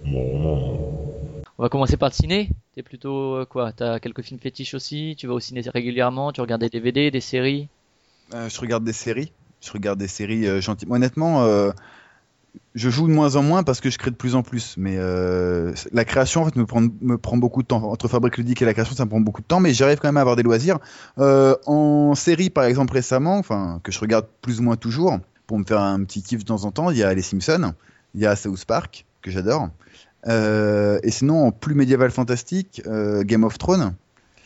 Mon 0.05 1.43
On 1.59 1.63
va 1.63 1.69
commencer 1.69 1.97
par 1.97 2.09
le 2.09 2.15
ciné. 2.15 2.51
T'es 2.79 2.85
plutôt 2.85 3.35
euh, 3.35 3.45
quoi 3.45 3.73
T'as 3.73 3.99
quelques 3.99 4.23
films 4.23 4.39
fétiches 4.39 4.73
aussi 4.73 5.17
Tu 5.19 5.27
vas 5.27 5.35
au 5.35 5.41
ciné 5.41 5.63
régulièrement 5.67 6.31
Tu 6.31 6.41
regardes 6.41 6.61
des 6.61 6.69
DVD, 6.69 7.11
des 7.11 7.21
séries? 7.21 7.67
Euh, 8.35 8.49
je 8.49 8.61
regarde 8.61 8.85
des 8.85 8.93
séries. 8.93 9.33
Je 9.61 9.73
regarde 9.73 9.99
des 9.99 10.07
séries 10.07 10.47
euh, 10.47 10.61
gentiment. 10.61 10.95
Honnêtement, 10.95 11.45
je 12.77 12.89
joue 12.89 13.09
de 13.09 13.13
moins 13.13 13.35
en 13.35 13.43
moins 13.43 13.65
parce 13.65 13.81
que 13.81 13.91
je 13.91 13.99
crée 13.99 14.13
de 14.13 14.17
plus 14.17 14.37
en 14.37 14.45
plus. 14.45 14.77
Mais 14.77 14.97
la 14.97 16.05
création, 16.05 16.43
en 16.43 16.45
fait, 16.45 16.55
me 16.55 16.67
prend, 16.67 16.81
me 17.01 17.19
prend 17.19 17.37
beaucoup 17.37 17.63
de 17.63 17.67
temps. 17.67 17.83
Entre 17.83 18.07
Fabrique 18.07 18.37
Ludique 18.37 18.63
et 18.63 18.65
la 18.65 18.75
création, 18.75 18.95
ça 18.95 19.07
me 19.07 19.11
prend 19.11 19.19
beaucoup 19.19 19.43
de 19.43 19.49
temps. 19.49 19.59
Mais 19.59 19.75
j'arrive 19.75 19.99
quand 19.99 20.07
même 20.07 20.17
à 20.17 20.21
avoir 20.21 20.37
des 20.37 20.45
loisirs. 20.45 20.79
En 21.17 22.15
série, 22.15 22.49
par 22.49 22.63
exemple, 22.63 22.93
récemment, 22.93 23.39
enfin, 23.39 23.81
que 23.83 23.91
je 23.91 23.99
regarde 23.99 24.29
plus 24.41 24.61
ou 24.61 24.63
moins 24.63 24.77
toujours, 24.77 25.19
pour 25.49 25.59
me 25.59 25.65
faire 25.65 25.81
un 25.81 26.05
petit 26.05 26.23
kiff 26.23 26.45
de 26.45 26.45
temps 26.45 26.63
en 26.65 26.71
temps, 26.71 26.93
il 26.93 26.99
y 26.99 27.03
a 27.03 27.13
Les 27.13 27.23
Simpsons, 27.23 27.75
il 28.15 28.21
y 28.21 28.27
a 28.27 28.37
South 28.37 28.65
Park, 28.67 29.05
que 29.21 29.33
j'adore. 29.33 29.69
Euh, 30.29 30.99
et 31.03 31.11
sinon, 31.11 31.47
en 31.47 31.53
plus 31.53 31.75
médiéval 31.75 32.11
fantastique, 32.11 32.83
euh, 32.87 33.23
Game 33.23 33.45
of 33.45 33.59
Thrones. 33.59 33.95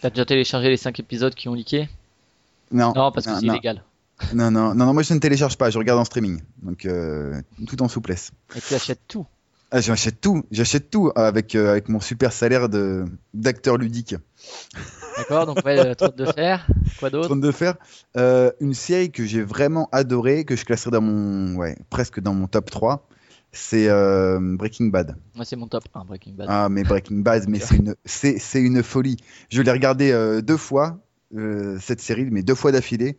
T'as 0.00 0.10
déjà 0.10 0.24
téléchargé 0.24 0.68
les 0.68 0.76
5 0.76 0.98
épisodes 1.00 1.34
qui 1.34 1.48
ont 1.48 1.54
leaké? 1.54 1.88
Non, 2.70 2.92
Non, 2.94 3.12
parce 3.12 3.26
que 3.26 3.34
c'est 3.38 3.46
illégal. 3.46 3.82
Non, 4.34 4.52
non, 4.52 4.74
non, 4.74 4.86
non, 4.86 4.94
moi 4.94 5.02
je 5.02 5.14
ne 5.14 5.18
télécharge 5.18 5.56
pas, 5.56 5.70
je 5.70 5.78
regarde 5.78 5.98
en 5.98 6.04
streaming. 6.04 6.40
Donc 6.62 6.86
euh, 6.86 7.40
tout 7.66 7.82
en 7.82 7.88
souplesse. 7.88 8.30
Et 8.54 8.60
tu 8.60 8.72
achètes 8.74 9.00
tout? 9.08 9.26
Ah, 9.72 9.80
j'achète 9.80 10.20
tout, 10.20 10.44
j'achète 10.52 10.90
tout 10.90 11.10
avec, 11.16 11.54
euh, 11.54 11.70
avec 11.70 11.88
mon 11.88 11.98
super 11.98 12.32
salaire 12.32 12.68
de 12.68 13.06
d'acteur 13.32 13.78
ludique. 13.78 14.14
D'accord 15.16 15.46
Donc, 15.46 15.64
ouais, 15.64 15.94
Trône 15.96 16.14
de 16.14 16.26
fer. 16.26 16.66
Quoi 16.98 17.08
d'autre? 17.08 17.26
Trône 17.28 17.40
de 17.40 17.50
fer, 17.50 17.74
euh, 18.18 18.52
une 18.60 18.74
série 18.74 19.10
que 19.10 19.24
j'ai 19.24 19.42
vraiment 19.42 19.88
adorée, 19.92 20.44
que 20.44 20.56
je 20.56 20.64
classerais 20.66 20.90
dans 20.90 21.00
mon, 21.00 21.56
ouais, 21.56 21.76
presque 21.88 22.20
dans 22.20 22.34
mon 22.34 22.48
top 22.48 22.70
3, 22.70 23.08
c'est 23.52 23.88
euh, 23.88 24.38
Breaking 24.40 24.86
Bad. 24.86 25.16
Moi, 25.34 25.44
c'est 25.44 25.56
mon 25.56 25.66
top 25.66 25.84
1, 25.94 26.04
Breaking 26.04 26.32
Bad. 26.32 26.48
Ah, 26.50 26.68
mais 26.68 26.82
Breaking 26.84 27.18
Bad, 27.18 27.48
mais 27.48 27.58
c'est 27.60 27.76
une, 27.76 27.94
c'est, 28.04 28.38
c'est 28.38 28.60
une 28.62 28.82
folie. 28.82 29.16
Je 29.50 29.62
l'ai 29.62 29.70
regardé 29.70 30.10
euh, 30.12 30.40
deux 30.42 30.56
fois, 30.56 30.98
euh, 31.36 31.78
cette 31.80 32.00
série, 32.00 32.24
mais 32.30 32.42
deux 32.42 32.54
fois 32.54 32.72
d'affilée. 32.72 33.16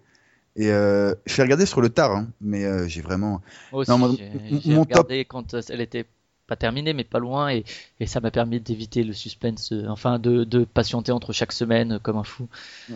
Et 0.56 0.68
je 0.68 1.38
l'ai 1.38 1.44
regardé 1.44 1.66
sur 1.66 1.82
le 1.82 1.90
tard, 1.90 2.16
hein, 2.16 2.28
mais 2.42 2.88
j'ai 2.88 3.02
vraiment. 3.02 3.42
Moi 3.72 3.82
aussi, 3.82 3.92
non, 3.92 3.98
mon- 3.98 4.18
j'ai 4.18 4.26
mon- 4.40 4.60
j'ai 4.62 4.76
mon 4.76 4.82
regardé 4.82 5.26
quand 5.26 5.56
elle 5.70 5.82
était 5.82 6.06
pas 6.46 6.56
terminée, 6.56 6.94
mais 6.94 7.04
pas 7.06 7.20
loin, 7.20 7.50
et, 7.50 7.64
et 8.00 8.06
ça 8.06 8.20
m'a 8.20 8.30
permis 8.30 8.60
d'éviter 8.60 9.04
le 9.04 9.14
suspense, 9.14 9.74
enfin 9.88 10.20
de, 10.20 10.44
de 10.44 10.64
patienter 10.66 11.12
entre 11.12 11.34
chaque 11.34 11.54
semaine 11.54 12.00
comme 12.04 12.18
un 12.18 12.24
fou. 12.24 12.48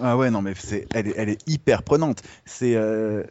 Ah 0.02 0.18
ouais, 0.18 0.30
non, 0.30 0.42
mais 0.42 0.54
c'est, 0.56 0.86
elle, 0.94 1.08
est, 1.08 1.14
elle 1.18 1.30
est 1.30 1.48
hyper 1.48 1.82
prenante. 1.84 2.22
C'est, 2.46 2.78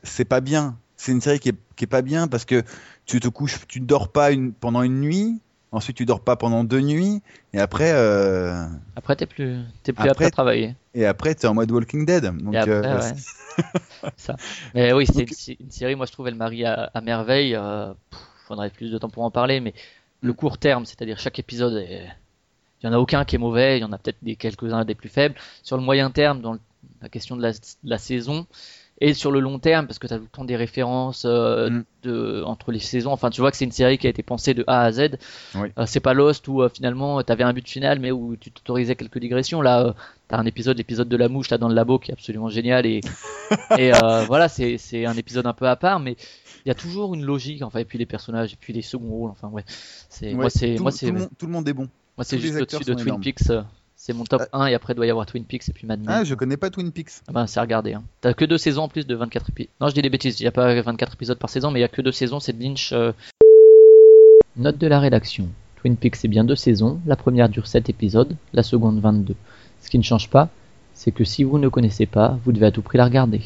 c'est 0.02 0.24
pas 0.24 0.40
bien. 0.40 0.76
C'est 0.96 1.12
une 1.12 1.20
série 1.20 1.38
qui 1.40 1.50
est, 1.50 1.56
qui 1.76 1.84
est 1.84 1.88
pas 1.88 2.02
bien 2.02 2.26
parce 2.28 2.44
que 2.44 2.62
tu 3.04 3.20
te 3.20 3.28
couches, 3.28 3.58
tu 3.68 3.80
dors 3.80 4.08
pas 4.10 4.30
une, 4.32 4.52
pendant 4.52 4.82
une 4.82 5.00
nuit, 5.00 5.40
ensuite 5.72 5.96
tu 5.96 6.06
dors 6.06 6.20
pas 6.20 6.36
pendant 6.36 6.64
deux 6.64 6.80
nuits, 6.80 7.22
et 7.52 7.58
après, 7.60 7.92
euh, 7.92 8.64
Après, 8.96 9.14
t'es 9.16 9.26
plus, 9.26 9.58
t'es 9.82 9.92
plus 9.92 10.02
apte 10.02 10.12
Après, 10.12 10.24
à 10.26 10.30
travailler. 10.30 10.74
et 10.94 11.04
après 11.04 11.34
t'es 11.34 11.46
en 11.46 11.54
mode 11.54 11.70
Walking 11.70 12.06
Dead. 12.06 12.24
Donc, 12.24 12.54
Et 12.54 12.58
après, 12.58 12.72
euh, 12.72 13.00
ouais. 13.00 13.14
ça. 14.16 14.36
Mais 14.74 14.92
oui, 14.92 15.06
c'est 15.06 15.20
Donc- 15.20 15.28
une, 15.30 15.34
sé- 15.36 15.56
une 15.60 15.70
série, 15.70 15.94
moi 15.96 16.06
je 16.06 16.12
trouve, 16.12 16.28
elle 16.28 16.34
marie 16.34 16.64
à, 16.64 16.90
à 16.94 17.00
merveille. 17.00 17.54
Euh, 17.54 17.92
pff, 18.10 18.20
faudrait 18.48 18.70
plus 18.70 18.90
de 18.90 18.98
temps 18.98 19.10
pour 19.10 19.24
en 19.24 19.30
parler, 19.30 19.60
mais 19.60 19.74
le 20.22 20.32
Mm. 20.32 20.36
court 20.36 20.58
terme, 20.58 20.86
c'est-à-dire 20.86 21.18
chaque 21.18 21.38
épisode, 21.38 21.74
est- 21.76 22.06
il 22.82 22.86
y 22.86 22.88
en 22.88 22.92
a 22.92 22.98
aucun 22.98 23.24
qui 23.24 23.36
est 23.36 23.38
mauvais, 23.38 23.78
il 23.78 23.80
y 23.80 23.84
en 23.84 23.92
a 23.92 23.98
peut-être 23.98 24.18
des 24.22 24.36
quelques-uns 24.36 24.84
des 24.84 24.94
plus 24.94 25.08
faibles. 25.08 25.34
Sur 25.62 25.76
le 25.76 25.82
moyen 25.82 26.10
terme, 26.10 26.40
dans 26.40 26.56
la 27.02 27.08
question 27.08 27.36
de 27.36 27.42
la, 27.42 27.52
de 27.52 27.58
la 27.84 27.98
saison, 27.98 28.46
et 29.00 29.14
sur 29.14 29.30
le 29.30 29.40
long 29.40 29.58
terme, 29.58 29.86
parce 29.86 29.98
que 29.98 30.06
tu 30.06 30.14
as 30.14 30.18
tout 30.18 30.24
le 30.24 30.28
temps 30.30 30.44
des 30.44 30.56
références 30.56 31.24
euh, 31.26 31.68
Mm. 31.70 31.84
de, 32.04 32.42
entre 32.44 32.72
les 32.72 32.78
saisons. 32.78 33.12
Enfin, 33.12 33.30
tu 33.30 33.40
vois 33.40 33.50
que 33.50 33.56
c'est 33.56 33.64
une 33.64 33.72
série 33.72 33.98
qui 33.98 34.06
a 34.06 34.10
été 34.10 34.22
pensée 34.22 34.54
de 34.54 34.64
A 34.66 34.82
à 34.82 34.92
Z. 34.92 35.18
Oui. 35.54 35.68
Euh, 35.78 35.84
c'est 35.86 36.00
pas 36.00 36.14
Lost 36.14 36.46
où 36.48 36.62
euh, 36.62 36.68
finalement 36.68 37.22
tu 37.22 37.32
avais 37.32 37.44
un 37.44 37.52
but 37.52 37.68
final, 37.68 37.98
mais 38.00 38.10
où 38.10 38.36
tu 38.36 38.50
t'autorisais 38.50 38.96
quelques 38.96 39.18
digressions. 39.18 39.60
Là, 39.60 39.94
tu 40.28 40.34
as 40.34 40.38
un 40.38 40.46
épisode, 40.46 40.78
l'épisode 40.78 41.08
de 41.08 41.16
la 41.16 41.28
mouche 41.28 41.50
là 41.50 41.58
dans 41.58 41.68
le 41.68 41.74
labo 41.74 41.98
qui 41.98 42.10
est 42.10 42.14
absolument 42.14 42.48
génial. 42.48 42.86
Et, 42.86 43.00
et 43.78 43.92
euh, 43.94 44.24
voilà, 44.26 44.48
c'est 44.48 44.78
c'est 44.78 45.04
un 45.04 45.14
épisode 45.14 45.46
un 45.46 45.52
peu 45.52 45.68
à 45.68 45.76
part, 45.76 46.00
mais 46.00 46.16
il 46.64 46.68
y 46.68 46.70
a 46.70 46.74
toujours 46.74 47.14
une 47.14 47.24
logique. 47.24 47.62
Enfin, 47.62 47.80
et 47.80 47.84
puis 47.84 47.98
les 47.98 48.06
personnages, 48.06 48.52
et 48.52 48.56
puis 48.58 48.72
les 48.72 48.82
seconds 48.82 49.10
rôles. 49.10 49.30
Enfin, 49.30 49.48
ouais. 49.48 49.64
C'est 49.66 50.28
ouais, 50.28 50.34
moi, 50.34 50.50
c'est 50.50 50.76
tout, 50.76 50.82
moi, 50.82 50.92
c'est 50.92 51.06
le 51.06 51.12
monde, 51.12 51.28
tout 51.38 51.46
le 51.46 51.52
monde 51.52 51.68
est 51.68 51.74
bon. 51.74 51.88
moi, 52.16 52.24
c'est 52.24 52.38
juste 52.38 52.60
au-dessus 52.60 52.84
de 52.84 52.94
Twin 52.94 53.06
énormes. 53.08 53.22
Peaks. 53.22 53.50
Euh, 53.96 53.98
C'est 53.98 54.12
mon 54.12 54.24
top 54.24 54.42
Euh, 54.42 54.46
1 54.52 54.66
et 54.66 54.74
après 54.74 54.92
il 54.92 54.96
doit 54.96 55.06
y 55.06 55.10
avoir 55.10 55.26
Twin 55.26 55.44
Peaks 55.44 55.68
et 55.68 55.72
puis 55.72 55.86
Mad 55.86 56.00
Men. 56.00 56.08
Ah, 56.10 56.24
je 56.24 56.34
connais 56.34 56.56
pas 56.56 56.70
Twin 56.70 56.92
Peaks. 56.92 57.10
Ah 57.28 57.32
ben, 57.32 57.46
c'est 57.46 57.58
à 57.58 57.62
regarder. 57.62 57.94
Hein. 57.94 58.04
T'as 58.20 58.34
que 58.34 58.44
deux 58.44 58.58
saisons 58.58 58.82
en 58.84 58.88
plus 58.88 59.06
de 59.06 59.14
24 59.14 59.50
épisodes. 59.50 59.70
Non, 59.80 59.88
je 59.88 59.94
dis 59.94 60.02
des 60.02 60.10
bêtises. 60.10 60.38
Il 60.40 60.44
n'y 60.44 60.48
a 60.48 60.52
pas 60.52 60.80
24 60.80 61.14
épisodes 61.14 61.38
par 61.38 61.50
saison, 61.50 61.70
mais 61.70 61.78
il 61.80 61.82
y 61.82 61.84
a 61.84 61.88
que 61.88 62.02
deux 62.02 62.12
saisons. 62.12 62.40
C'est 62.40 62.52
de 62.52 62.62
Lynch. 62.62 62.92
euh. 62.92 63.12
Note 64.56 64.78
de 64.78 64.86
la 64.86 65.00
rédaction. 65.00 65.48
Twin 65.76 65.96
Peaks, 65.96 66.16
c'est 66.16 66.28
bien 66.28 66.44
deux 66.44 66.56
saisons. 66.56 67.00
La 67.06 67.16
première 67.16 67.48
dure 67.48 67.66
7 67.66 67.88
épisodes, 67.90 68.34
la 68.52 68.62
seconde 68.62 69.00
22. 69.00 69.34
Ce 69.82 69.90
qui 69.90 69.98
ne 69.98 70.02
change 70.02 70.30
pas, 70.30 70.48
c'est 70.94 71.12
que 71.12 71.24
si 71.24 71.44
vous 71.44 71.58
ne 71.58 71.68
connaissez 71.68 72.06
pas, 72.06 72.38
vous 72.44 72.52
devez 72.52 72.66
à 72.66 72.70
tout 72.72 72.82
prix 72.82 72.96
la 72.98 73.04
regarder. 73.04 73.40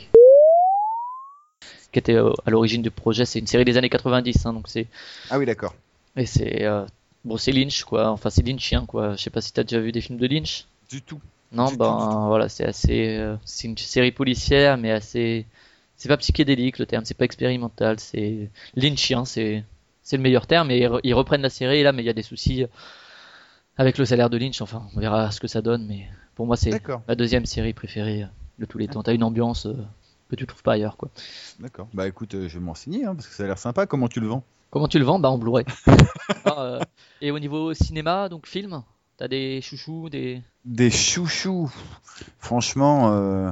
Qui 1.93 1.99
était 1.99 2.15
euh, 2.15 2.31
à 2.47 2.51
l'origine 2.51 2.83
du 2.83 2.91
projet, 2.93 3.25
c'est 3.25 3.41
une 3.41 3.49
série 3.49 3.65
des 3.65 3.77
années 3.77 3.91
90, 3.91 4.47
hein, 4.47 4.53
donc 4.53 4.69
c'est 4.69 4.87
Ah 5.29 5.39
oui, 5.39 5.47
d'accord. 5.47 5.75
et 6.17 6.25
c'est 6.27 6.65
euh, 6.65 6.85
bon, 7.25 7.37
c'est 7.37 7.53
Lynch 7.53 7.85
quoi. 7.85 8.11
Enfin, 8.11 8.31
c'est 8.31 8.43
Lynchien 8.47 8.87
quoi. 8.87 9.17
Je 9.17 9.23
sais 9.23 9.31
pas 9.31 9.41
si 9.41 9.53
t'as 9.53 9.63
déjà 9.65 9.81
vu 9.81 9.93
des 9.93 10.01
films 10.01 10.19
de 10.19 10.27
Lynch. 10.27 10.67
Du 10.91 11.03
tout. 11.03 11.21
Non, 11.53 11.71
Du 11.71 11.77
ben 11.79 11.87
tout. 11.89 12.27
voilà, 12.29 12.49
c'est 12.49 12.65
assez, 12.67 13.17
euh, 13.19 13.37
c'est 13.45 13.69
une 13.69 13.77
série 13.79 14.13
policière, 14.13 14.79
mais 14.79 14.93
assez, 14.93 15.47
c'est 15.97 16.09
pas 16.09 16.17
psychédélique 16.17 16.79
le 16.79 16.87
terme, 16.87 17.05
c'est 17.05 17.17
pas 17.17 17.25
expérimental, 17.25 17.99
c'est 18.01 18.51
lynchien, 18.77 19.25
c'est, 19.25 19.65
c'est 20.03 20.17
le 20.17 20.23
meilleur 20.23 20.47
terme. 20.47 20.71
Et 20.71 20.79
ils 20.79 20.87
re- 20.87 21.01
ils 21.05 21.15
reprennent 21.15 21.43
la 21.43 21.51
série 21.51 21.83
là, 21.83 21.93
mais 21.93 22.03
il 22.03 22.07
y 22.07 22.11
a 22.11 22.15
des 22.15 22.23
soucis 22.23 22.67
avec 23.77 23.99
le 23.99 24.05
salaire 24.05 24.31
de 24.31 24.37
Lynch. 24.39 24.61
Enfin, 24.61 24.87
on 24.95 25.01
verra 25.01 25.31
ce 25.31 25.41
que 25.41 25.49
ça 25.49 25.63
donne, 25.63 25.87
mais 25.87 26.09
pour 26.35 26.47
moi 26.47 26.57
c'est 26.57 26.83
ma 27.09 27.15
deuxième 27.15 27.47
série 27.47 27.73
préférée 27.73 28.25
euh, 28.25 28.27
de 28.59 28.65
tous 28.67 28.79
les 28.79 28.89
temps. 28.89 29.03
T'as 29.03 29.15
une 29.15 29.25
ambiance 29.25 29.67
euh, 29.67 29.77
que 30.29 30.37
tu 30.37 30.47
trouves 30.47 30.63
pas 30.63 30.75
ailleurs 30.75 30.97
quoi. 30.97 31.11
d'accord. 31.59 31.89
Bah 31.95 32.09
écoute, 32.09 32.35
euh, 32.35 32.49
je 32.49 32.59
vais 32.59 32.65
m'en 32.65 32.75
signer 32.75 33.05
hein, 33.05 33.15
parce 33.15 33.29
que 33.29 33.35
ça 33.35 33.45
a 33.45 33.47
l'air 33.47 33.59
sympa. 33.59 33.87
Comment 33.87 34.09
tu 34.09 34.21
le 34.21 34.27
vends? 34.27 34.45
Comment 34.71 34.89
tu 34.89 34.99
le 34.99 35.05
vends? 35.05 35.19
Bah 35.19 35.31
en 35.31 35.39
Blu-ray. 35.39 35.65
Ah, 36.45 36.63
euh, 36.63 36.81
et 37.21 37.31
au 37.33 37.39
niveau 37.39 37.75
cinéma, 37.75 38.29
donc 38.29 38.47
film, 38.47 38.83
t'as 39.17 39.29
des 39.29 39.61
chouchous, 39.61 40.09
des 40.09 40.43
Des 40.65 40.91
chouchous. 40.91 41.71
Franchement, 42.39 43.11
euh, 43.13 43.51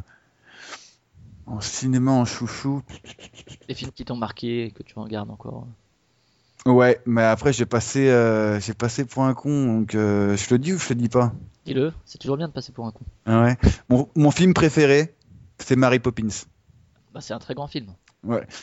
en 1.47 1.61
cinéma, 1.61 2.13
en 2.13 2.25
chouchou. 2.25 2.83
des 3.67 3.75
films 3.75 3.91
qui 3.93 4.05
t'ont 4.05 4.17
marqué 4.17 4.67
et 4.67 4.71
que 4.71 4.83
tu 4.83 4.99
regardes 4.99 5.31
encore. 5.31 5.67
Ouais, 6.67 7.01
mais 7.05 7.23
après 7.25 7.53
j'ai 7.53 7.67
passé, 7.67 8.09
euh, 8.09 8.59
j'ai 8.61 8.75
passé 8.75 9.05
pour 9.05 9.25
un 9.25 9.35
con, 9.35 9.81
donc 9.81 9.95
euh, 9.95 10.37
je 10.37 10.47
le 10.51 10.59
dis 10.59 10.73
ou 10.73 10.79
je 10.79 10.89
le 10.91 10.95
dis 10.95 11.09
pas? 11.09 11.33
Dis-le, 11.67 11.93
c'est 12.05 12.19
toujours 12.19 12.37
bien 12.37 12.49
de 12.49 12.53
passer 12.53 12.73
pour 12.73 12.87
un 12.87 12.91
con. 12.93 13.05
Ah 13.27 13.43
ouais. 13.43 13.57
Mon, 13.89 14.09
mon 14.17 14.31
film 14.31 14.55
préféré, 14.55 15.15
c'est 15.59 15.77
Mary 15.77 15.99
Poppins. 15.99 16.29
Bah, 17.13 17.21
c'est 17.21 17.35
un 17.35 17.39
très 17.39 17.55
grand 17.55 17.67
film. 17.69 17.93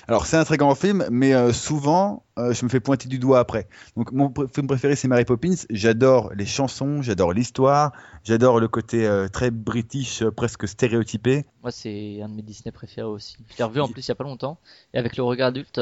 Alors 0.08 0.26
c'est 0.26 0.38
un 0.38 0.44
très 0.44 0.58
grand 0.58 0.76
film, 0.76 1.06
mais 1.10 1.34
euh, 1.34 1.52
souvent 1.54 2.26
euh, 2.38 2.54
je 2.54 2.66
me 2.66 2.70
fais 2.70 2.80
pointer 2.80 3.08
du 3.08 3.20
doigt 3.20 3.40
après. 3.40 3.68
Donc 3.96 4.12
mon 4.12 4.28
pr- 4.28 4.54
film 4.54 4.68
préféré 4.68 4.96
c'est 4.96 5.08
Mary 5.08 5.26
Poppins. 5.26 5.56
J'adore 5.70 6.32
les 6.36 6.46
chansons, 6.46 7.02
j'adore 7.02 7.34
l'histoire, 7.34 7.92
j'adore 8.24 8.60
le 8.60 8.68
côté 8.68 9.08
euh, 9.08 9.28
très 9.28 9.52
british, 9.52 10.24
presque 10.36 10.68
stéréotypé. 10.68 11.46
Moi, 11.62 11.72
c'est 11.72 12.22
un 12.22 12.30
de 12.30 12.36
mes 12.36 12.42
Disney 12.42 12.72
préférés 12.72 13.08
aussi. 13.08 13.38
Je 13.52 13.58
l'ai 13.58 13.64
revu 13.64 13.80
en 13.82 13.88
plus 13.88 14.06
il 14.06 14.10
y 14.10 14.12
a 14.12 14.16
pas 14.16 14.24
longtemps. 14.24 14.60
Et 14.94 14.98
avec 14.98 15.18
le 15.18 15.24
regard 15.24 15.48
adulte, 15.48 15.80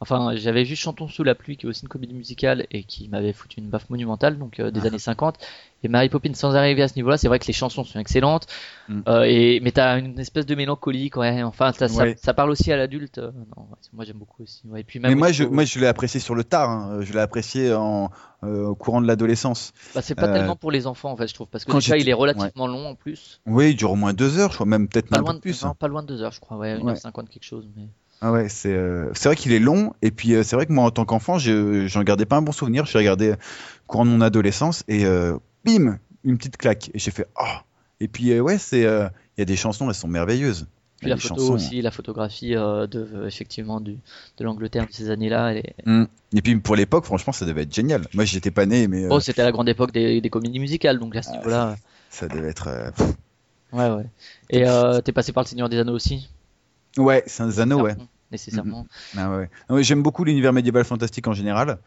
enfin, 0.00 0.32
j'avais 0.36 0.64
vu 0.64 0.76
Chantons 0.76 1.08
sous 1.08 1.24
la 1.24 1.34
pluie, 1.34 1.56
qui 1.56 1.66
est 1.66 1.68
aussi 1.68 1.82
une 1.82 1.88
comédie 1.88 2.14
musicale 2.14 2.66
et 2.70 2.84
qui 2.84 3.08
m'avait 3.08 3.32
foutu 3.32 3.58
une 3.60 3.68
baffe 3.68 3.90
monumentale, 3.90 4.38
donc 4.38 4.60
euh, 4.60 4.70
des 4.70 4.80
Ah. 4.84 4.86
années 4.86 4.98
50. 4.98 5.36
Et 5.84 5.88
Mary 5.88 6.08
Poppins, 6.08 6.34
sans 6.34 6.56
arriver 6.56 6.82
à 6.82 6.88
ce 6.88 6.96
niveau-là, 6.96 7.16
c'est 7.18 7.28
vrai 7.28 7.38
que 7.38 7.46
les 7.46 7.52
chansons 7.52 7.84
sont 7.84 8.00
excellentes. 8.00 8.48
Mm. 8.88 9.00
Euh, 9.06 9.22
et, 9.28 9.60
mais 9.60 9.70
t'as 9.70 9.98
une 10.00 10.18
espèce 10.18 10.44
de 10.44 10.56
mélancolie, 10.56 11.08
ouais. 11.14 11.44
Enfin, 11.44 11.72
ça, 11.72 11.86
ça, 11.86 12.02
Ouais. 12.02 12.16
ça 12.20 12.34
parle 12.34 12.50
aussi 12.50 12.72
à 12.72 12.76
l'adulte. 12.76 13.18
euh, 13.18 13.30
moi, 13.92 14.04
j'aime 14.04 14.16
beaucoup 14.16 14.42
aussi. 14.42 14.62
Ouais. 14.66 14.80
Et 14.80 14.84
puis 14.84 14.98
même 14.98 15.10
Mais 15.12 15.14
moi 15.14 15.30
je, 15.30 15.44
moi 15.44 15.64
je 15.64 15.78
l'ai 15.78 15.86
apprécié 15.86 16.18
sur 16.18 16.34
le 16.34 16.42
tard. 16.42 16.68
hein. 16.68 17.00
Je 17.02 17.12
l'ai 17.12 17.20
apprécié 17.20 17.72
en, 17.74 18.10
au 18.42 18.74
courant 18.74 19.00
de 19.00 19.06
l'adolescence. 19.06 19.72
bah, 19.94 20.02
c'est 20.02 20.16
pas 20.16 20.26
tellement 20.28 20.56
pour 20.56 20.72
les 20.72 20.88
enfants, 20.88 21.12
en 21.12 21.16
fait, 21.16 21.28
je 21.28 21.34
trouve, 21.34 21.46
parce 21.46 21.64
que 21.64 21.70
quand 21.70 21.78
déjà, 21.78 21.96
il 21.96 22.08
est 22.08 22.12
relativement 22.12 22.66
long 22.66 22.88
en 22.88 22.94
plus. 22.96 23.40
Oui, 23.46 23.70
il 23.70 23.76
dure 23.76 23.92
au 23.92 23.96
moins 23.96 24.12
deux 24.12 24.36
heures, 24.38 24.50
je 24.50 24.56
crois 24.56 24.66
même 24.66 24.88
peut-être 24.88 25.08
Pas 25.08 25.18
loin, 25.18 25.34
de, 25.34 25.38
plus. 25.38 25.62
non, 25.64 25.74
pas 25.74 25.86
loin 25.88 26.02
de 26.02 26.08
deux 26.08 26.22
heures, 26.22 26.32
je 26.32 26.40
crois. 26.40 26.56
Ouais, 26.56 26.76
1h50 26.76 27.28
quelque 27.28 27.44
chose. 27.44 27.68
Mais... 27.76 27.84
Ah 28.20 28.32
ouais, 28.32 28.48
c'est 28.48 28.72
euh, 28.74 29.10
c'est 29.14 29.28
vrai 29.28 29.36
qu'il 29.36 29.52
est 29.52 29.60
long 29.60 29.92
et 30.02 30.10
puis 30.10 30.34
euh, 30.34 30.42
c'est 30.42 30.56
vrai 30.56 30.66
que 30.66 30.72
moi 30.72 30.84
en 30.84 30.90
tant 30.90 31.04
qu'enfant, 31.04 31.38
je- 31.38 31.86
j'en 31.86 32.02
gardais 32.02 32.26
pas 32.26 32.36
un 32.36 32.42
bon 32.42 32.52
souvenir. 32.52 32.84
Je 32.84 32.92
l'ai 32.94 32.98
regardé 32.98 33.34
courant 33.86 34.04
de 34.04 34.10
mon 34.10 34.20
adolescence 34.20 34.82
et 34.88 35.04
euh, 35.04 35.36
bim, 35.64 35.98
une 36.24 36.36
petite 36.36 36.56
claque 36.56 36.90
et 36.94 36.98
j'ai 36.98 37.10
fait 37.12 37.26
oh. 37.40 37.44
Et 38.00 38.08
puis 38.08 38.32
euh, 38.32 38.40
ouais, 38.40 38.58
c'est 38.58 38.84
euh, 38.84 39.08
il 39.36 39.40
y 39.40 39.42
a 39.42 39.44
des 39.44 39.56
chansons, 39.56 39.88
elles 39.88 39.94
sont 39.94 40.08
merveilleuses. 40.08 40.66
Puis 41.00 41.08
la 41.10 41.16
photo 41.16 41.36
chansons. 41.36 41.52
aussi, 41.52 41.80
la 41.80 41.92
photographie 41.92 42.56
euh, 42.56 42.88
de 42.88 43.08
euh, 43.14 43.26
effectivement 43.28 43.80
du, 43.80 43.98
de 44.36 44.44
l'Angleterre 44.44 44.84
de 44.88 44.92
ces 44.92 45.10
années-là. 45.10 45.52
Elle 45.52 45.58
est... 45.58 45.74
Mm. 45.86 46.04
Et 46.34 46.42
puis 46.42 46.56
pour 46.56 46.74
l'époque, 46.74 47.04
franchement, 47.04 47.32
ça 47.32 47.46
devait 47.46 47.62
être 47.62 47.72
génial. 47.72 48.02
Moi, 48.14 48.24
j'étais 48.24 48.50
pas 48.50 48.66
né, 48.66 48.88
mais 48.88 49.04
euh, 49.04 49.10
Oh, 49.12 49.20
c'était 49.20 49.44
la 49.44 49.52
grande 49.52 49.68
époque 49.68 49.92
des, 49.92 50.20
des 50.20 50.28
comédies 50.30 50.58
musicales, 50.58 50.98
donc 50.98 51.14
à 51.14 51.22
ce 51.22 51.28
Ah, 51.30 51.36
niveau-là, 51.36 51.76
ça 52.10 52.26
devait 52.26 52.48
être. 52.48 52.66
euh, 52.66 52.90
ouais, 53.72 53.90
ouais. 53.90 54.06
Et 54.50 54.66
euh, 54.66 55.00
t'es 55.00 55.12
passé 55.12 55.32
par 55.32 55.44
le 55.44 55.48
Seigneur 55.48 55.68
des 55.68 55.78
Anneaux 55.78 55.94
aussi? 55.94 56.28
Ouais, 56.98 57.22
c'est 57.26 57.42
un 57.42 57.58
anneau, 57.58 57.80
ouais. 57.82 57.96
Nécessairement. 58.30 58.86
Ah 59.16 59.38
ouais. 59.70 59.82
J'aime 59.82 60.02
beaucoup 60.02 60.22
l'univers 60.22 60.52
médiéval 60.52 60.84
fantastique 60.84 61.26
en 61.28 61.32
général. 61.32 61.78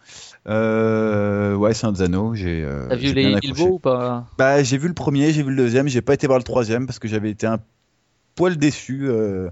Euh, 0.48 1.54
ouais, 1.54 1.76
c'est 1.76 1.86
un 1.86 1.94
anneaux. 2.00 2.34
J'ai. 2.34 2.64
euh, 2.64 2.88
T'as 2.90 2.96
vu 2.96 3.14
les. 3.14 3.40
Bilbo 3.40 3.74
ou 3.74 3.80
pas? 3.80 4.26
Bah, 4.40 4.64
j'ai 4.64 4.80
vu 4.80 4.88
le 4.88 4.96
premier, 4.96 5.34
j'ai 5.34 5.44
vu 5.44 5.52
le 5.52 5.56
deuxième, 5.58 5.88
j'ai 5.88 6.02
pas 6.02 6.16
été 6.16 6.26
voir 6.26 6.40
le 6.40 6.44
troisième 6.44 6.88
parce 6.88 6.98
que 6.98 7.08
j'avais 7.08 7.30
été 7.30 7.46
un 7.46 7.60
poil 8.34 8.58
déçu 8.58 9.02
euh, 9.04 9.52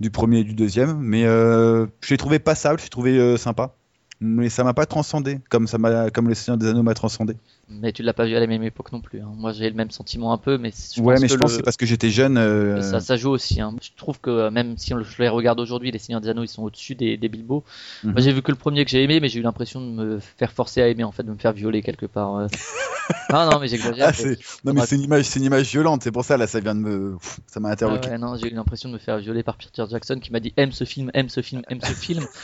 du 0.00 0.10
premier 0.10 0.40
et 0.40 0.44
du 0.44 0.52
deuxième, 0.52 0.98
mais 0.98 1.22
je 1.22 1.86
l'ai 2.10 2.18
trouvé 2.18 2.38
passable, 2.38 2.78
je 2.80 2.84
l'ai 2.84 2.90
trouvé 2.90 3.36
sympa. 3.38 3.74
Mais 4.22 4.50
ça 4.50 4.64
m'a 4.64 4.74
pas 4.74 4.84
transcendé, 4.84 5.40
comme 5.48 5.66
ça 5.66 5.78
m'a, 5.78 6.10
comme 6.10 6.28
le 6.28 6.34
Seigneur 6.34 6.58
des 6.58 6.66
Anneaux 6.68 6.82
m'a 6.82 6.92
transcendé. 6.92 7.36
Mais 7.70 7.90
tu 7.92 8.02
l'as 8.02 8.12
pas 8.12 8.26
vu 8.26 8.36
à 8.36 8.40
la 8.40 8.46
même 8.46 8.62
époque 8.62 8.92
non 8.92 9.00
plus. 9.00 9.20
hein. 9.20 9.32
Moi, 9.34 9.52
j'ai 9.52 9.70
le 9.70 9.76
même 9.76 9.90
sentiment 9.90 10.32
un 10.34 10.36
peu, 10.36 10.58
mais 10.58 10.72
je 10.94 11.00
ouais, 11.00 11.14
pense 11.14 11.22
mais 11.22 11.28
que 11.28 11.32
je 11.32 11.38
pense 11.38 11.50
que 11.52 11.52
le- 11.52 11.56
c'est 11.58 11.62
parce 11.62 11.76
que 11.78 11.86
j'étais 11.86 12.10
jeune. 12.10 12.36
euh, 12.36 12.82
ça, 12.82 13.00
ça 13.00 13.16
joue 13.16 13.30
aussi. 13.30 13.60
hein. 13.62 13.74
Je 13.80 13.90
trouve 13.96 14.20
que 14.20 14.28
euh, 14.28 14.50
même 14.50 14.76
si 14.76 14.92
on 14.92 14.98
le- 14.98 15.04
je 15.04 15.22
les 15.22 15.28
regarde 15.28 15.58
aujourd'hui, 15.60 15.90
les 15.90 15.98
Seigneurs 15.98 16.20
des 16.20 16.28
Anneaux, 16.28 16.42
ils 16.44 16.48
sont 16.48 16.62
au-dessus 16.64 16.94
des, 16.96 17.16
des 17.16 17.28
Bilbo. 17.30 17.64
Mhm. 18.04 18.12
Moi, 18.12 18.20
j'ai 18.20 18.32
vu 18.32 18.42
que 18.42 18.50
le 18.50 18.58
premier 18.58 18.84
que 18.84 18.90
j'ai 18.90 19.02
aimé, 19.02 19.20
mais 19.20 19.28
j'ai 19.28 19.38
eu 19.40 19.42
l'impression 19.42 19.80
de 19.80 19.86
me 19.86 20.18
faire 20.18 20.52
forcer 20.52 20.82
à 20.82 20.88
aimer, 20.88 21.04
en 21.04 21.12
fait, 21.12 21.22
de 21.22 21.30
me 21.30 21.38
faire 21.38 21.52
violer 21.54 21.80
quelque 21.80 22.06
part. 22.06 22.36
euh. 22.36 22.46
non, 23.32 23.50
non, 23.50 23.58
mais 23.58 23.68
j'exagère. 23.68 24.08
Ah, 24.08 24.12
c'est... 24.12 24.38
Non, 24.64 24.72
mais 24.74 24.84
c'est 24.84 24.96
une 24.96 25.02
image, 25.02 25.24
c'est 25.24 25.38
une 25.38 25.46
image 25.46 25.70
violente, 25.70 26.02
c'est 26.02 26.12
pour 26.12 26.24
ça, 26.24 26.36
là, 26.36 26.46
ça 26.46 26.60
vient 26.60 26.74
de 26.74 26.80
me. 26.80 27.16
Pff, 27.16 27.40
Ça 27.46 27.58
m'a 27.60 27.70
Ah 27.70 27.72
interloqué. 27.72 28.10
ouais, 28.10 28.18
non, 28.18 28.36
j'ai 28.36 28.50
eu 28.50 28.54
l'impression 28.54 28.88
de 28.90 28.94
me 28.94 28.98
faire 28.98 29.18
violer 29.18 29.42
par 29.42 29.56
Peter 29.56 29.84
Jackson 29.90 30.18
qui 30.20 30.30
m'a 30.32 30.40
dit 30.40 30.52
aime 30.56 30.72
ce 30.72 30.84
film, 30.84 31.10
aime 31.14 31.28
ce 31.28 31.40
film, 31.40 31.62
aime 31.70 31.80
ce 31.80 31.92
film. 31.94 32.26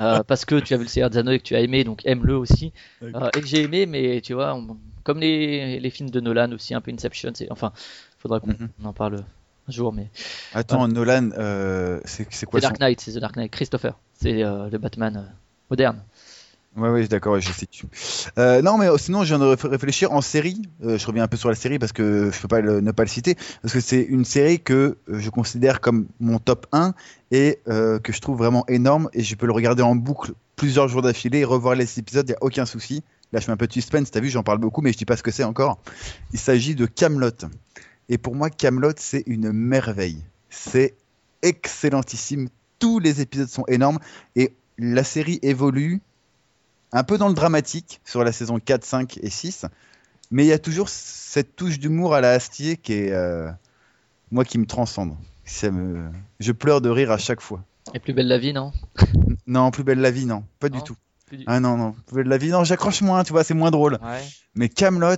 Euh, 0.00 0.22
parce 0.26 0.44
que 0.44 0.58
tu 0.58 0.74
as 0.74 0.76
vu 0.78 0.84
le 0.84 0.88
Anneaux 1.04 1.32
et 1.32 1.38
que 1.38 1.44
tu 1.44 1.54
as 1.54 1.60
aimé, 1.60 1.84
donc 1.84 2.02
aime-le 2.04 2.36
aussi. 2.36 2.72
Euh, 3.02 3.30
et 3.34 3.40
que 3.40 3.46
j'ai 3.46 3.62
aimé, 3.62 3.86
mais 3.86 4.20
tu 4.20 4.34
vois, 4.34 4.54
on- 4.54 4.76
comme 5.04 5.18
les, 5.18 5.80
les 5.80 5.90
films 5.90 6.10
de 6.10 6.20
Nolan 6.20 6.52
aussi, 6.52 6.74
un 6.74 6.80
peu 6.80 6.92
Inception, 6.92 7.32
c'est, 7.34 7.50
enfin, 7.50 7.72
faudra 8.18 8.38
qu'on 8.40 8.48
Mhm. 8.48 8.68
en 8.84 8.92
parle 8.92 9.24
un 9.68 9.72
jour, 9.72 9.92
mais. 9.92 10.08
Attends, 10.54 10.86
Nolan, 10.88 11.30
euh, 11.38 12.00
c'est, 12.04 12.26
c'est 12.30 12.46
quoi 12.46 12.60
The 12.60 12.62
Dark 12.64 12.78
Knight, 12.80 13.00
c'est 13.00 13.12
The 13.12 13.18
Dark 13.18 13.36
Knight, 13.36 13.50
Christopher. 13.50 13.98
C'est 14.14 14.42
euh, 14.44 14.68
le 14.70 14.78
Batman 14.78 15.16
euh, 15.16 15.32
moderne. 15.70 16.02
Ouais, 16.74 16.88
ouais, 16.88 17.06
d'accord, 17.06 17.38
je 17.38 17.52
sais. 17.52 17.66
Euh, 18.38 18.62
non, 18.62 18.78
mais 18.78 18.86
euh, 18.88 18.96
sinon, 18.96 19.24
je 19.24 19.34
viens 19.34 19.38
de 19.38 19.54
réf- 19.54 19.68
réfléchir 19.68 20.10
en 20.12 20.22
série. 20.22 20.62
euh, 20.82 20.96
je 20.96 21.06
reviens 21.06 21.24
un 21.24 21.28
peu 21.28 21.36
sur 21.36 21.50
la 21.50 21.54
série 21.54 21.78
parce 21.78 21.92
que 21.92 22.30
je 22.32 22.40
peux 22.40 22.48
pas 22.48 22.62
le- 22.62 22.80
ne 22.80 22.92
pas 22.92 23.02
le 23.02 23.10
citer. 23.10 23.34
Parce 23.60 23.74
que 23.74 23.80
c'est 23.80 24.00
une 24.00 24.24
série 24.24 24.58
que 24.58 24.96
euh, 25.10 25.18
je 25.18 25.28
considère 25.28 25.82
comme 25.82 26.06
mon 26.18 26.38
top 26.38 26.66
1 26.72 26.94
et 27.30 27.58
euh, 27.68 27.98
que 27.98 28.12
je 28.14 28.20
trouve 28.22 28.38
vraiment 28.38 28.64
énorme. 28.68 29.10
Et 29.12 29.22
je 29.22 29.34
peux 29.36 29.44
le 29.44 29.52
regarder 29.52 29.82
en 29.82 29.94
boucle 29.96 30.32
plusieurs 30.62 30.86
jours 30.86 31.02
d'affilée 31.02 31.44
revoir 31.44 31.74
les 31.74 31.98
épisodes, 31.98 32.24
il 32.28 32.30
n'y 32.30 32.36
a 32.36 32.38
aucun 32.40 32.66
souci. 32.66 33.02
Là, 33.32 33.40
je 33.40 33.46
fais 33.46 33.50
un 33.50 33.56
peu 33.56 33.66
de 33.66 33.72
suspense, 33.72 34.12
t'as 34.12 34.20
vu, 34.20 34.28
j'en 34.28 34.44
parle 34.44 34.58
beaucoup, 34.58 34.80
mais 34.80 34.92
je 34.92 34.96
dis 34.96 35.04
pas 35.04 35.16
ce 35.16 35.24
que 35.24 35.32
c'est 35.32 35.42
encore. 35.42 35.80
Il 36.32 36.38
s'agit 36.38 36.76
de 36.76 36.86
Camelot. 36.86 37.32
Et 38.08 38.16
pour 38.16 38.36
moi, 38.36 38.48
Camelot, 38.48 38.92
c'est 38.96 39.24
une 39.26 39.50
merveille. 39.50 40.22
C'est 40.50 40.94
excellentissime. 41.42 42.48
Tous 42.78 43.00
les 43.00 43.20
épisodes 43.20 43.48
sont 43.48 43.64
énormes. 43.66 43.98
Et 44.36 44.54
la 44.78 45.02
série 45.02 45.40
évolue 45.42 46.00
un 46.92 47.02
peu 47.02 47.18
dans 47.18 47.26
le 47.26 47.34
dramatique 47.34 48.00
sur 48.04 48.22
la 48.22 48.30
saison 48.30 48.60
4, 48.60 48.84
5 48.84 49.18
et 49.20 49.30
6. 49.30 49.66
Mais 50.30 50.44
il 50.44 50.48
y 50.48 50.52
a 50.52 50.60
toujours 50.60 50.88
cette 50.88 51.56
touche 51.56 51.80
d'humour 51.80 52.14
à 52.14 52.20
la 52.20 52.30
Astier 52.30 52.76
qui 52.76 52.92
est, 52.92 53.10
euh, 53.10 53.50
moi, 54.30 54.44
qui 54.44 54.58
me 54.58 54.66
transcende. 54.66 55.16
Me... 55.64 56.08
Je 56.38 56.52
pleure 56.52 56.80
de 56.80 56.88
rire 56.88 57.10
à 57.10 57.18
chaque 57.18 57.40
fois. 57.40 57.64
Et 57.94 57.98
plus 58.00 58.12
belle 58.12 58.28
la 58.28 58.38
vie, 58.38 58.52
non? 58.52 58.72
Non, 59.46 59.70
plus 59.70 59.84
belle 59.84 60.00
la 60.00 60.10
vie, 60.10 60.26
non, 60.26 60.44
pas 60.60 60.68
du 60.68 60.82
tout. 60.82 60.96
du- 61.30 61.44
Ah 61.46 61.60
non, 61.60 61.76
non, 61.76 61.92
plus 62.06 62.16
belle 62.16 62.28
la 62.28 62.38
vie, 62.38 62.50
non, 62.50 62.64
j'accroche 62.64 63.02
moins, 63.02 63.24
tu 63.24 63.32
vois, 63.32 63.44
c'est 63.44 63.54
moins 63.54 63.70
drôle. 63.70 63.98
Ouais. 64.02 64.26
Mais 64.54 64.68
Camelot, 64.68 65.16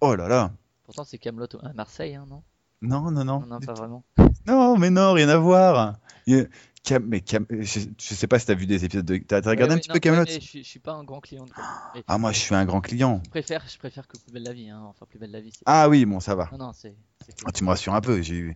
oh 0.00 0.14
là 0.14 0.28
là, 0.28 0.52
Pourtant, 0.84 1.04
c'est 1.04 1.18
Camelot 1.18 1.46
à 1.62 1.72
Marseille, 1.72 2.14
hein, 2.14 2.26
non? 2.28 2.42
Non, 2.82 3.10
non, 3.10 3.24
non, 3.24 3.44
Non, 3.48 3.60
pas 3.60 3.72
vraiment. 3.74 4.04
non, 4.46 4.76
mais 4.76 4.90
non, 4.90 5.12
rien 5.12 5.28
à 5.28 5.36
voir. 5.36 5.98
Il 6.26 6.48
Cam- 6.84 7.04
mais 7.06 7.20
Cam- 7.20 7.46
je, 7.48 7.78
je 7.96 8.14
sais 8.14 8.26
pas 8.26 8.40
si 8.40 8.46
t'as 8.46 8.54
vu 8.54 8.66
des 8.66 8.84
épisodes 8.84 9.06
de. 9.06 9.16
T'as 9.16 9.36
regardé 9.40 9.74
Ouais, 9.74 9.76
un 9.76 9.78
petit 9.78 9.88
non, 9.88 9.92
peu 9.94 10.00
Camelot? 10.00 10.24
ouais, 10.24 10.40
je, 10.40 10.44
suis- 10.44 10.64
je 10.64 10.68
suis 10.68 10.80
pas 10.80 10.92
un 10.94 11.04
grand 11.04 11.20
client 11.20 11.44
de 11.44 11.50
Camelot. 11.50 11.70
Mais 11.94 12.02
Ah 12.08 12.18
moi, 12.18 12.32
je 12.32 12.40
suis 12.40 12.54
un 12.56 12.64
grand 12.64 12.80
client. 12.80 13.20
je 13.24 13.30
préfère, 13.30 13.64
je 13.68 13.78
préfère 13.78 14.08
que 14.08 14.16
plus 14.18 14.32
belle 14.32 14.42
la 14.42 14.52
vie, 14.52 14.68
hein. 14.68 14.82
Enfin, 14.86 15.06
plus 15.06 15.20
belle 15.20 15.30
la 15.30 15.40
vie. 15.40 15.52
Ah 15.64 15.88
oui, 15.88 16.04
bon, 16.04 16.18
ça 16.18 16.34
va. 16.34 16.48
Non, 16.50 16.58
non. 16.58 16.72
Ah, 17.46 17.52
tu 17.52 17.62
me 17.62 17.68
rassures 17.68 17.94
un 17.94 18.00
peu. 18.00 18.20
J'ai 18.20 18.34
eu. 18.34 18.54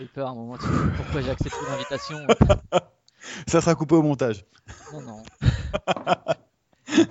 J'ai 0.00 0.06
eu 0.06 0.08
peur 0.08 0.28
à 0.28 0.30
un 0.30 0.34
moment. 0.34 0.56
tu 0.56 0.64
sais, 0.64 0.70
Pourquoi 0.96 1.20
j'ai 1.20 1.28
accepté 1.30 1.58
l'invitation 1.68 2.26
Ça 3.46 3.60
sera 3.60 3.74
coupé 3.74 3.94
au 3.94 4.02
montage. 4.02 4.46
Non, 4.92 5.00
non. 5.02 5.22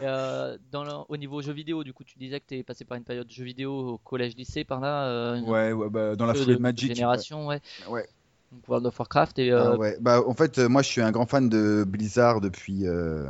Euh, 0.02 0.57
dans 0.72 0.84
le- 0.84 1.06
au 1.07 1.16
niveau 1.18 1.41
jeux 1.41 1.53
vidéo, 1.53 1.84
du 1.84 1.94
coup, 1.94 2.03
tu 2.03 2.18
disais 2.18 2.40
que 2.40 2.45
tu 2.48 2.57
es 2.57 2.64
passé 2.64 2.84
par 2.84 2.98
une 2.98 3.03
période 3.03 3.28
de 3.28 3.32
jeux 3.32 3.45
vidéo 3.45 3.72
au 3.94 3.98
collège-lycée, 3.99 4.64
par 4.64 4.80
là, 4.80 5.06
euh, 5.06 5.41
Ouais, 5.41 5.72
ouais, 5.72 5.90
bah, 5.90 6.16
dans 6.16 6.26
la 6.26 6.34
foulée 6.34 6.53
de 6.53 6.57
de 6.57 6.61
Magic. 6.64 6.94
génération, 6.94 7.45
ouais. 7.48 7.61
Ouais. 7.88 8.07
Donc 8.52 8.68
World 8.68 8.88
of 8.88 8.99
Warcraft 8.99 9.38
et 9.40 9.52
euh, 9.52 9.74
Ah 9.74 9.78
ouais. 9.78 9.95
Bah, 10.02 10.22
en 10.26 10.34
fait, 10.34 10.57
moi, 10.57 10.82
je 10.82 10.88
suis 10.88 11.02
un 11.02 11.11
grand 11.11 11.28
fan 11.28 11.48
de 11.48 11.86
Blizzard 11.88 12.41
depuis, 12.41 12.88
euh, 12.88 13.30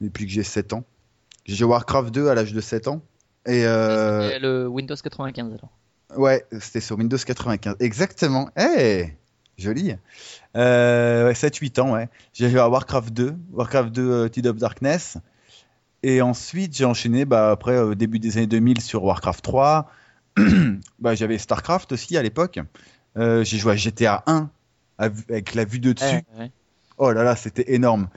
depuis 0.00 0.26
que 0.26 0.32
j'ai 0.32 0.42
7 0.42 0.72
ans. 0.72 0.84
J'ai 1.46 1.54
joué 1.54 1.68
Warcraft 1.68 2.12
2 2.12 2.28
à 2.28 2.34
l'âge 2.34 2.52
de 2.52 2.60
7 2.60 2.88
ans. 2.88 3.00
Et 3.46 3.64
euh, 3.64 4.38
le 4.40 4.66
Windows 4.66 4.96
95 4.96 5.46
alors. 5.54 5.70
Ouais, 6.16 6.44
c'était 6.60 6.80
sur 6.80 6.96
Windows 6.98 7.16
95. 7.16 7.76
Exactement. 7.80 8.50
Eh, 8.58 9.12
joli. 9.56 9.94
Euh, 10.56 11.26
ouais, 11.26 11.34
7-8 11.34 11.80
ans, 11.80 11.92
ouais. 11.92 12.08
J'ai 12.32 12.50
joué 12.50 12.60
à 12.60 12.68
Warcraft 12.68 13.12
2, 13.12 13.36
Warcraft 13.52 13.90
2 13.90 14.10
euh, 14.10 14.28
Tide 14.28 14.46
of 14.46 14.56
Darkness. 14.56 15.18
Et 16.02 16.22
ensuite, 16.22 16.76
j'ai 16.76 16.84
enchaîné 16.84 17.24
bah, 17.24 17.50
après, 17.50 17.78
au 17.78 17.94
début 17.94 18.18
des 18.18 18.38
années 18.38 18.46
2000 18.46 18.80
sur 18.80 19.04
Warcraft 19.04 19.42
3. 19.42 19.90
bah, 20.98 21.14
J'avais 21.14 21.38
StarCraft 21.38 21.92
aussi 21.92 22.16
à 22.16 22.22
l'époque. 22.22 22.60
Euh, 23.16 23.42
j'ai 23.44 23.58
joué 23.58 23.72
à 23.72 23.76
GTA 23.76 24.22
1 24.26 24.48
avec 24.98 25.54
la 25.54 25.64
vue 25.64 25.80
de 25.80 25.92
dessus. 25.92 26.06
Ouais, 26.06 26.24
ouais. 26.38 26.50
Oh 26.98 27.12
là 27.12 27.22
là, 27.22 27.36
c'était 27.36 27.72
énorme. 27.72 28.08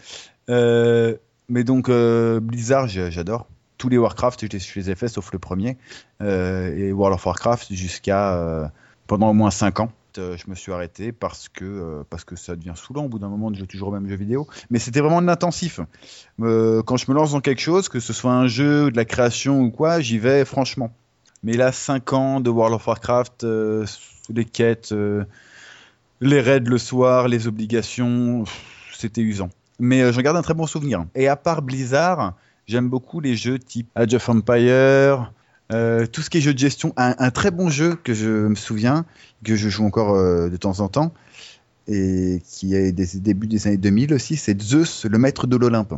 Euh, 0.49 1.15
mais 1.49 1.63
donc, 1.63 1.89
euh, 1.89 2.39
Blizzard, 2.39 2.87
j'adore. 2.87 3.47
Tous 3.81 3.89
les 3.89 3.97
Warcraft, 3.97 4.45
je 4.45 4.79
les, 4.79 4.91
ai 4.91 4.95
fait, 4.95 5.07
sauf 5.07 5.33
le 5.33 5.39
premier. 5.39 5.75
Euh, 6.21 6.77
et 6.77 6.91
World 6.91 7.15
of 7.15 7.25
Warcraft 7.25 7.73
jusqu'à 7.73 8.35
euh, 8.35 8.67
pendant 9.07 9.31
au 9.31 9.33
moins 9.33 9.49
5 9.49 9.79
ans. 9.79 9.91
Euh, 10.19 10.37
je 10.37 10.47
me 10.51 10.53
suis 10.53 10.71
arrêté 10.71 11.11
parce 11.11 11.49
que, 11.49 12.03
parce 12.11 12.23
que 12.23 12.35
ça 12.35 12.55
devient 12.55 12.73
saoulant 12.75 13.05
au 13.05 13.09
bout 13.09 13.17
d'un 13.17 13.29
moment 13.29 13.49
de 13.49 13.55
jouer 13.55 13.65
toujours 13.65 13.87
au 13.87 13.91
même 13.91 14.07
jeu 14.07 14.17
vidéo. 14.17 14.47
Mais 14.69 14.77
c'était 14.77 14.99
vraiment 14.99 15.19
de 15.19 15.25
l'intensif. 15.25 15.79
Quand 16.39 16.97
je 16.97 17.09
me 17.09 17.15
lance 17.15 17.31
dans 17.31 17.39
quelque 17.39 17.59
chose, 17.59 17.89
que 17.89 17.99
ce 17.99 18.13
soit 18.13 18.31
un 18.31 18.45
jeu, 18.45 18.91
de 18.91 18.95
la 18.95 19.05
création 19.05 19.61
ou 19.61 19.71
quoi, 19.71 19.99
j'y 19.99 20.19
vais 20.19 20.45
franchement. 20.45 20.93
Mais 21.41 21.53
là, 21.53 21.71
5 21.71 22.13
ans 22.13 22.39
de 22.39 22.51
World 22.51 22.75
of 22.75 22.85
Warcraft, 22.85 23.47
les 24.29 24.45
quêtes, 24.45 24.93
les 26.21 26.39
raids 26.39 26.59
le 26.59 26.77
soir, 26.77 27.27
les 27.27 27.47
obligations, 27.47 28.43
c'était 28.93 29.21
usant. 29.21 29.49
Mais 29.79 30.13
j'en 30.13 30.21
garde 30.21 30.37
un 30.37 30.43
très 30.43 30.53
bon 30.53 30.67
souvenir. 30.67 31.03
Et 31.15 31.27
à 31.27 31.35
part 31.35 31.63
Blizzard, 31.63 32.35
j'aime 32.71 32.89
beaucoup 32.89 33.19
les 33.19 33.35
jeux 33.35 33.59
type 33.59 33.89
Age 33.95 34.13
of 34.13 34.29
Empire, 34.29 35.33
euh, 35.71 36.05
tout 36.07 36.21
ce 36.21 36.29
qui 36.29 36.37
est 36.37 36.41
jeu 36.41 36.53
de 36.53 36.59
gestion. 36.59 36.93
Un, 36.97 37.13
un 37.19 37.29
très 37.31 37.51
bon 37.51 37.69
jeu 37.69 37.95
que 37.95 38.13
je 38.13 38.47
me 38.47 38.55
souviens, 38.55 39.05
que 39.43 39.55
je 39.55 39.69
joue 39.69 39.85
encore 39.85 40.15
euh, 40.15 40.49
de 40.49 40.57
temps 40.57 40.79
en 40.79 40.87
temps, 40.87 41.13
et 41.87 42.41
qui 42.49 42.73
est 42.75 42.91
des 42.91 43.07
débuts 43.15 43.47
des 43.47 43.67
années 43.67 43.77
2000 43.77 44.13
aussi, 44.13 44.37
c'est 44.37 44.59
Zeus, 44.61 45.05
le 45.05 45.17
maître 45.17 45.47
de 45.47 45.57
l'Olympe. 45.57 45.93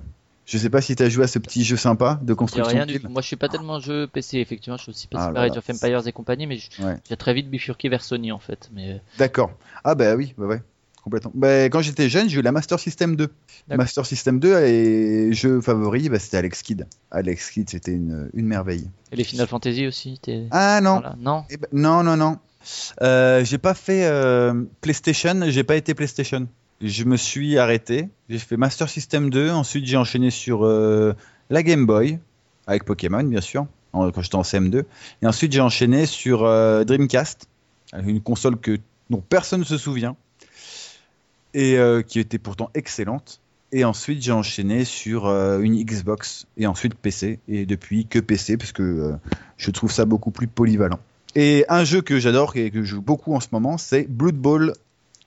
Je 0.46 0.58
sais 0.58 0.70
pas 0.70 0.82
si 0.82 0.94
tu 0.96 1.04
as 1.04 1.08
joué 1.10 1.24
à 1.24 1.28
ce 1.28 1.40
petit 1.40 1.64
jeu 1.64 1.78
sympa 1.78 2.20
de 2.22 2.34
construction. 2.34 2.68
rien 2.70 2.82
de 2.86 2.88
du 2.88 2.94
ville. 2.98 3.02
tout. 3.04 3.10
Moi, 3.10 3.22
je 3.22 3.28
suis 3.28 3.38
pas 3.38 3.48
tellement 3.48 3.80
jeu 3.80 4.08
PC, 4.08 4.40
effectivement. 4.40 4.76
Je 4.76 4.84
suis 4.84 4.90
aussi 4.90 5.08
passé 5.08 5.28
Ah 5.30 5.32
par 5.34 5.44
Age 5.44 5.58
of 5.58 5.70
Empires 5.70 6.06
et 6.06 6.12
compagnie, 6.12 6.48
mais 6.48 6.58
Ouais. 6.84 6.98
j'ai 7.08 7.16
très 7.16 7.34
vite 7.34 7.50
bifurqué 7.50 7.88
vers 7.88 8.04
Sony, 8.04 8.34
en 8.34 8.40
fait. 8.40 8.70
Mais 8.74 9.00
D'accord. 9.18 9.52
Ah 9.86 9.96
bah 9.96 10.16
oui, 10.16 10.34
bah 10.38 10.46
ouais, 10.48 10.62
complètement. 11.04 11.32
Bah, 11.36 11.66
quand 11.66 11.82
j'étais 11.82 12.10
jeune, 12.10 12.30
j'ai 12.30 12.40
eu 12.40 12.42
la 12.42 12.52
Master 12.52 12.80
System 12.80 13.16
2. 13.16 13.26
D'accord. 13.28 13.78
Master 13.78 14.06
System 14.06 14.40
2 14.40 14.58
et 14.62 15.34
jeu 15.34 15.62
favori, 15.62 16.10
bah, 16.10 16.20
c'était 16.20 16.38
Alex 16.38 16.62
Kidd. 16.64 16.88
Alex 17.12 17.52
Kidd, 17.52 17.70
c'était 17.70 17.92
une, 17.92 18.30
une 18.34 18.46
merveille. 18.46 18.90
et 19.12 19.16
les 19.16 19.24
Final 19.24 19.48
Fantasy 19.48 19.86
aussi. 19.88 20.20
Ah 20.52 20.80
non, 20.82 20.94
Voilà. 20.96 21.16
Non. 21.20 21.46
Eh 21.50 21.58
ben, 21.58 21.68
non, 21.74 22.04
non, 22.04 22.18
non. 22.18 22.38
Euh, 23.02 23.44
j'ai 23.44 23.58
pas 23.58 23.74
fait 23.74 24.06
euh, 24.06 24.64
PlayStation, 24.82 25.42
j'ai 25.50 25.64
pas 25.64 25.76
été 25.76 25.94
PlayStation. 25.94 26.48
Je 26.82 27.04
me 27.04 27.18
suis 27.18 27.58
arrêté. 27.58 28.10
J'ai 28.30 28.40
fait 28.40 28.58
Master 28.58 28.90
System 28.90 29.30
2, 29.30 29.50
ensuite 29.52 29.86
j'ai 29.86 29.98
enchaîné 29.98 30.30
sur 30.32 30.64
euh, 30.66 31.14
la 31.50 31.62
Game 31.64 31.86
Boy, 31.86 32.20
avec 32.68 32.86
Pokémon 32.86 33.24
bien 33.24 33.42
sûr, 33.42 33.68
en- 33.94 34.10
quand 34.12 34.22
j'étais 34.22 34.36
en 34.36 34.42
CM2. 34.44 34.84
Et 35.22 35.28
ensuite 35.28 35.52
j'ai 35.52 35.62
enchaîné 35.62 36.06
sur 36.06 36.44
Dreamcast, 36.86 37.48
une 38.06 38.22
console 38.22 38.58
que, 38.58 38.78
dont 39.10 39.22
personne 39.22 39.60
ne 39.62 39.66
se 39.66 39.78
souvient, 39.78 40.16
et 41.54 41.78
euh, 41.78 42.02
qui 42.02 42.20
était 42.20 42.38
pourtant 42.38 42.70
excellente. 42.74 43.40
Et 43.72 43.86
ensuite 43.86 44.22
j'ai 44.22 44.32
enchaîné 44.32 44.86
sur 44.86 45.26
euh, 45.28 45.60
une 45.60 45.82
Xbox, 45.84 46.46
et 46.58 46.68
ensuite 46.68 46.94
PC, 46.96 47.40
et 47.48 47.66
depuis 47.66 48.06
que 48.06 48.20
PC, 48.20 48.58
parce 48.58 48.72
que 48.72 48.84
euh, 48.84 49.14
je 49.58 49.72
trouve 49.72 49.92
ça 49.92 50.06
beaucoup 50.06 50.32
plus 50.32 50.48
polyvalent. 50.48 51.00
Et 51.36 51.66
un 51.70 51.84
jeu 51.84 52.02
que 52.02 52.20
j'adore 52.20 52.56
et 52.56 52.70
que 52.70 52.84
je 52.84 52.96
joue 52.96 53.02
beaucoup 53.02 53.34
en 53.34 53.40
ce 53.40 53.48
moment, 53.52 53.80
c'est 53.80 54.08
Blood 54.08 54.36
Bowl 54.36 54.74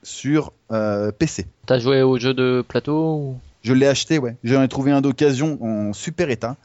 sur 0.03 0.53
PC. 1.19 1.47
T'as 1.65 1.79
joué 1.79 2.01
au 2.01 2.17
jeu 2.17 2.33
de 2.33 2.63
plateau 2.65 3.15
ou... 3.15 3.39
Je 3.61 3.73
l'ai 3.73 3.87
acheté, 3.87 4.17
ouais. 4.17 4.37
J'en 4.45 4.63
ai 4.63 4.69
trouvé 4.69 4.93
un 4.93 5.01
d'occasion 5.01 5.61
en 5.61 5.91
super 5.91 6.29
état. 6.29 6.55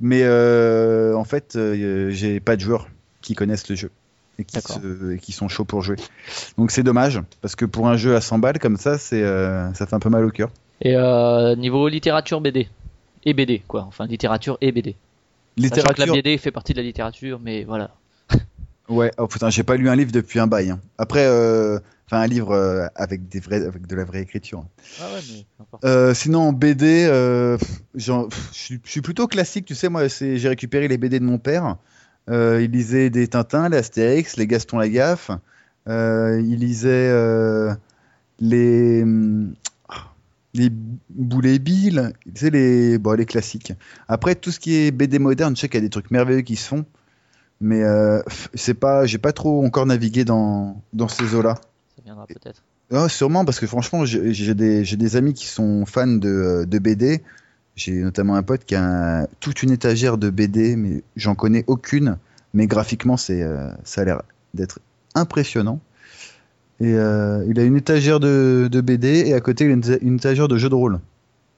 Mais 0.00 0.24
en 0.26 1.24
fait, 1.24 1.58
j'ai 2.08 2.40
pas 2.40 2.56
de 2.56 2.62
joueurs 2.62 2.88
qui 3.20 3.34
connaissent 3.34 3.68
le 3.68 3.76
jeu 3.76 3.90
et 4.38 4.44
qui, 4.44 4.54
D'accord. 4.54 4.76
se- 4.80 5.12
et 5.12 5.18
qui 5.18 5.32
sont 5.32 5.48
chauds 5.48 5.64
pour 5.64 5.82
jouer. 5.82 5.96
Donc 6.58 6.70
c'est 6.70 6.82
dommage, 6.82 7.20
parce 7.40 7.56
que 7.56 7.64
pour 7.64 7.88
un 7.88 7.96
jeu 7.96 8.14
à 8.16 8.20
100 8.20 8.38
balles 8.38 8.58
comme 8.58 8.76
ça, 8.76 8.98
c'est, 8.98 9.22
euh, 9.22 9.72
ça 9.74 9.86
fait 9.86 9.94
un 9.94 9.98
peu 10.00 10.10
mal 10.10 10.24
au 10.24 10.30
cœur. 10.30 10.50
Et 10.82 10.94
euh, 10.96 11.56
niveau 11.56 11.88
littérature 11.88 12.40
BD. 12.40 12.68
Et 13.24 13.32
BD, 13.34 13.62
quoi. 13.66 13.84
Enfin, 13.88 14.06
littérature 14.06 14.58
et 14.60 14.70
BD. 14.72 14.94
Sachant 15.58 15.68
que 15.70 15.74
la 15.74 15.82
Littérature, 16.04 16.14
BD 16.14 16.38
fait 16.38 16.50
partie 16.50 16.72
de 16.74 16.78
la 16.78 16.84
littérature, 16.84 17.40
mais 17.42 17.64
voilà. 17.64 17.90
ouais. 18.88 19.10
Oh 19.18 19.26
putain, 19.26 19.48
j'ai 19.50 19.62
pas 19.62 19.76
lu 19.76 19.88
un 19.88 19.96
livre 19.96 20.12
depuis 20.12 20.38
un 20.38 20.46
bail. 20.46 20.70
hein. 20.70 20.80
Après, 20.98 21.24
euh, 21.26 21.78
enfin 22.06 22.20
un 22.20 22.26
livre 22.26 22.88
avec 22.94 23.28
des 23.28 23.40
vrais, 23.40 23.64
avec 23.64 23.86
de 23.86 23.96
la 23.96 24.04
vraie 24.04 24.20
écriture. 24.20 24.64
Ah 25.00 25.04
ouais, 25.14 25.20
mais. 25.32 25.66
Euh, 25.84 26.12
sinon 26.14 26.40
en 26.48 26.52
BD, 26.52 27.06
je 27.94 28.18
suis- 28.52 29.00
plutôt 29.00 29.26
classique, 29.26 29.64
tu 29.64 29.74
sais, 29.74 29.88
moi 29.88 30.06
j'ai 30.08 30.48
récupéré 30.48 30.88
les 30.88 30.98
BD 30.98 31.18
de 31.18 31.24
mon 31.24 31.38
père. 31.38 31.76
Euh, 32.28 32.60
il 32.62 32.70
lisait 32.70 33.10
des 33.10 33.28
Tintins, 33.28 33.68
les 33.68 33.78
Astérix, 33.78 34.36
les 34.36 34.46
Gaston 34.46 34.78
Lagaffe. 34.78 35.30
Euh, 35.88 36.40
il 36.44 36.58
lisait 36.58 37.10
euh, 37.10 37.72
les 38.40 39.02
hum, 39.02 39.54
les 40.54 40.70
Boulet 41.10 41.58
Bill, 41.58 42.12
les 42.42 42.98
bon, 42.98 43.12
les 43.12 43.26
classiques. 43.26 43.72
Après 44.08 44.34
tout 44.34 44.50
ce 44.50 44.58
qui 44.58 44.74
est 44.74 44.90
BD 44.90 45.18
moderne, 45.18 45.54
je 45.54 45.60
sais 45.60 45.68
qu'il 45.68 45.78
y 45.78 45.82
a 45.82 45.86
des 45.86 45.90
trucs 45.90 46.10
merveilleux 46.10 46.40
qui 46.40 46.56
se 46.56 46.66
font, 46.66 46.84
mais 47.60 47.82
euh, 47.82 48.22
c'est 48.54 48.74
pas, 48.74 49.06
j'ai 49.06 49.18
pas 49.18 49.32
trop 49.32 49.64
encore 49.64 49.86
navigué 49.86 50.24
dans 50.24 50.82
dans 50.92 51.08
ces 51.08 51.34
eaux-là. 51.34 51.56
Ça 51.96 52.02
viendra 52.04 52.26
peut-être. 52.26 52.62
Ah, 52.92 53.08
sûrement, 53.08 53.44
parce 53.44 53.58
que 53.58 53.66
franchement, 53.66 54.04
j'ai 54.04 54.54
des, 54.54 54.84
j'ai 54.84 54.96
des 54.96 55.16
amis 55.16 55.34
qui 55.34 55.46
sont 55.46 55.84
fans 55.86 56.06
de, 56.06 56.64
de 56.68 56.78
BD. 56.78 57.22
J'ai 57.76 57.92
notamment 57.92 58.34
un 58.36 58.42
pote 58.42 58.64
qui 58.64 58.74
a 58.74 59.20
un- 59.22 59.26
toute 59.40 59.62
une 59.62 59.70
étagère 59.70 60.16
de 60.18 60.30
BD, 60.30 60.76
mais 60.76 61.02
j'en 61.14 61.34
connais 61.34 61.64
aucune. 61.66 62.16
Mais 62.54 62.66
graphiquement, 62.66 63.16
c'est, 63.16 63.42
euh, 63.42 63.70
ça 63.84 64.00
a 64.00 64.04
l'air 64.04 64.22
d'être 64.54 64.80
impressionnant. 65.14 65.80
Et 66.80 66.94
euh, 66.94 67.44
il 67.48 67.58
a 67.60 67.64
une 67.64 67.76
étagère 67.76 68.18
de, 68.20 68.68
de 68.70 68.80
BD 68.80 69.24
et 69.26 69.34
à 69.34 69.40
côté, 69.40 69.64
il 69.64 69.70
a 69.70 69.74
une, 69.74 69.80
éta- 69.80 69.98
une 70.00 70.16
étagère 70.16 70.48
de 70.48 70.56
jeux 70.56 70.68
de 70.70 70.74
rôle. 70.74 71.00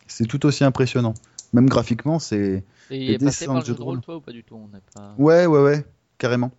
C'est 0.07 0.27
tout 0.27 0.45
aussi 0.47 0.65
impressionnant. 0.65 1.15
Même 1.53 1.69
graphiquement, 1.69 2.19
c'est. 2.19 2.65
Et 2.91 3.05
il 3.05 3.11
est 3.11 3.19
passé 3.19 3.47
par 3.47 3.55
le 3.57 3.61
de 3.61 3.67
jeu 3.67 3.73
jeux 3.73 3.79
de 3.79 3.83
rôle, 3.83 4.01
toi, 4.01 4.17
ou 4.17 4.21
pas 4.21 4.33
du 4.33 4.43
tout 4.45 4.57
On 4.57 4.69
pas... 4.95 5.15
Ouais, 5.19 5.47
ouais, 5.47 5.63
ouais, 5.63 5.85
carrément. 6.19 6.51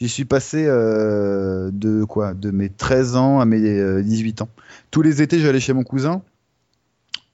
J'y 0.00 0.08
suis 0.08 0.24
passé 0.24 0.64
euh, 0.66 1.70
de 1.72 2.04
quoi? 2.04 2.34
De 2.34 2.50
mes 2.50 2.68
13 2.68 3.16
ans 3.16 3.40
à 3.40 3.44
mes 3.44 3.60
euh, 3.62 4.02
18 4.02 4.42
ans. 4.42 4.48
Tous 4.90 5.02
les 5.02 5.22
étés, 5.22 5.38
j'allais 5.40 5.60
chez 5.60 5.72
mon 5.72 5.84
cousin 5.84 6.22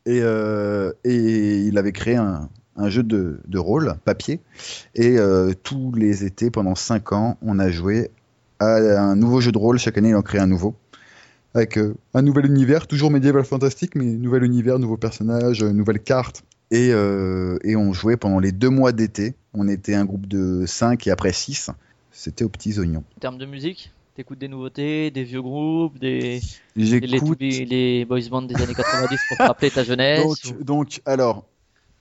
et, 0.06 0.20
euh, 0.22 0.92
et 1.04 1.58
il 1.58 1.76
avait 1.78 1.92
créé 1.92 2.14
un, 2.16 2.48
jeu 2.88 3.02
de, 3.02 3.58
rôle 3.58 3.94
papier. 4.04 4.40
Et 4.94 5.18
euh, 5.18 5.52
tous 5.62 5.92
les 5.92 6.24
étés, 6.24 6.50
pendant 6.50 6.76
5 6.76 7.12
ans, 7.12 7.38
on 7.42 7.58
a 7.58 7.70
joué 7.70 8.10
à 8.60 8.76
un 8.76 9.16
nouveau 9.16 9.40
jeu 9.40 9.52
de 9.52 9.58
rôle. 9.58 9.78
Chaque 9.78 9.98
année, 9.98 10.10
il 10.10 10.16
en 10.16 10.22
crée 10.22 10.38
un 10.38 10.46
nouveau. 10.46 10.76
Avec 11.54 11.76
euh, 11.76 11.94
un 12.14 12.22
nouvel 12.22 12.46
univers, 12.46 12.86
toujours 12.86 13.10
médiéval 13.10 13.44
fantastique, 13.44 13.96
mais 13.96 14.04
nouvel 14.04 14.44
univers, 14.44 14.78
nouveaux 14.78 14.96
personnages, 14.96 15.64
nouvelles 15.64 16.00
cartes. 16.00 16.44
Et, 16.70 16.88
et 16.88 17.76
on 17.76 17.92
jouait 17.92 18.16
pendant 18.16 18.40
les 18.40 18.50
deux 18.50 18.70
mois 18.70 18.90
d'été. 18.90 19.34
On 19.54 19.68
était 19.68 19.94
un 19.94 20.04
groupe 20.04 20.26
de 20.26 20.64
5 20.66 21.06
et 21.06 21.10
après 21.12 21.32
6. 21.32 21.70
C'était 22.10 22.44
aux 22.44 22.48
petits 22.48 22.80
oignons. 22.80 23.04
En 23.16 23.20
termes 23.20 23.38
de 23.38 23.46
musique, 23.46 23.92
t'écoutes 24.16 24.38
des 24.38 24.48
nouveautés, 24.48 25.10
des 25.10 25.24
vieux 25.24 25.42
groupes, 25.42 25.98
des... 25.98 26.40
les, 27.00 27.08
J'écoute. 27.08 27.38
les, 27.40 27.64
les 27.66 28.04
boys 28.04 28.20
bands 28.30 28.42
des 28.42 28.60
années 28.62 28.74
90 28.74 29.24
pour 29.24 29.38
te 29.38 29.46
rappeler 29.46 29.70
ta 29.70 29.84
jeunesse 29.84 30.24
Donc, 30.24 30.36
ou- 30.44 30.64
donc, 30.64 31.00
alors, 31.04 31.46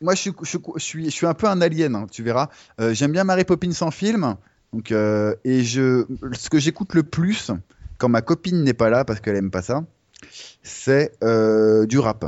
moi, 0.02 0.16
je 0.16 0.22
suis, 0.22 0.32
je, 0.44 0.58
je 0.78 0.84
suis, 0.84 1.06
je 1.06 1.10
suis 1.10 1.26
un 1.26 1.34
peu 1.34 1.48
un 1.48 1.62
alien, 1.62 1.96
hein, 1.96 2.08
tu 2.12 2.24
verras. 2.24 2.50
Euh, 2.82 2.94
J'aime 2.94 3.12
bien 3.12 3.24
Mary 3.24 3.46
Poppins 3.46 3.72
en 3.82 3.92
film. 3.92 4.36
Donc, 4.74 4.92
euh, 4.92 5.36
et 5.46 5.64
je, 5.64 6.06
ce 6.34 6.50
que 6.50 6.60
j'écoute 6.60 6.94
le 6.94 7.04
plus, 7.04 7.52
quand 7.98 8.10
ma 8.10 8.22
copine 8.22 8.64
n'est 8.64 8.74
pas 8.74 8.90
là, 8.90 9.06
parce 9.06 9.20
qu'elle 9.22 9.36
aime 9.38 9.52
pas 9.52 9.62
ça, 9.62 9.86
c'est 10.64 11.14
euh, 11.24 11.86
du 11.86 12.00
rap. 12.00 12.26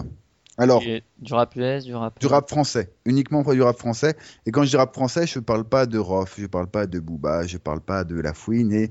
Alors, 0.57 0.81
Du 0.81 1.33
rap 1.33 1.55
US, 1.55 1.83
du 1.85 1.93
rap... 1.93 2.19
du 2.19 2.25
rap 2.27 2.49
français, 2.49 2.91
uniquement 3.05 3.43
du 3.43 3.61
rap 3.61 3.77
français. 3.77 4.15
Et 4.45 4.51
quand 4.51 4.63
je 4.63 4.69
dis 4.71 4.75
rap 4.77 4.93
français, 4.93 5.27
je 5.27 5.39
parle 5.39 5.65
pas 5.65 5.85
de 5.85 5.99
Rof, 5.99 6.35
je 6.39 6.47
parle 6.47 6.67
pas 6.67 6.87
de 6.87 6.99
Booba, 6.99 7.45
je 7.45 7.57
parle 7.57 7.81
pas 7.81 8.03
de 8.03 8.19
La 8.19 8.33
Fouine 8.33 8.73
et 8.73 8.89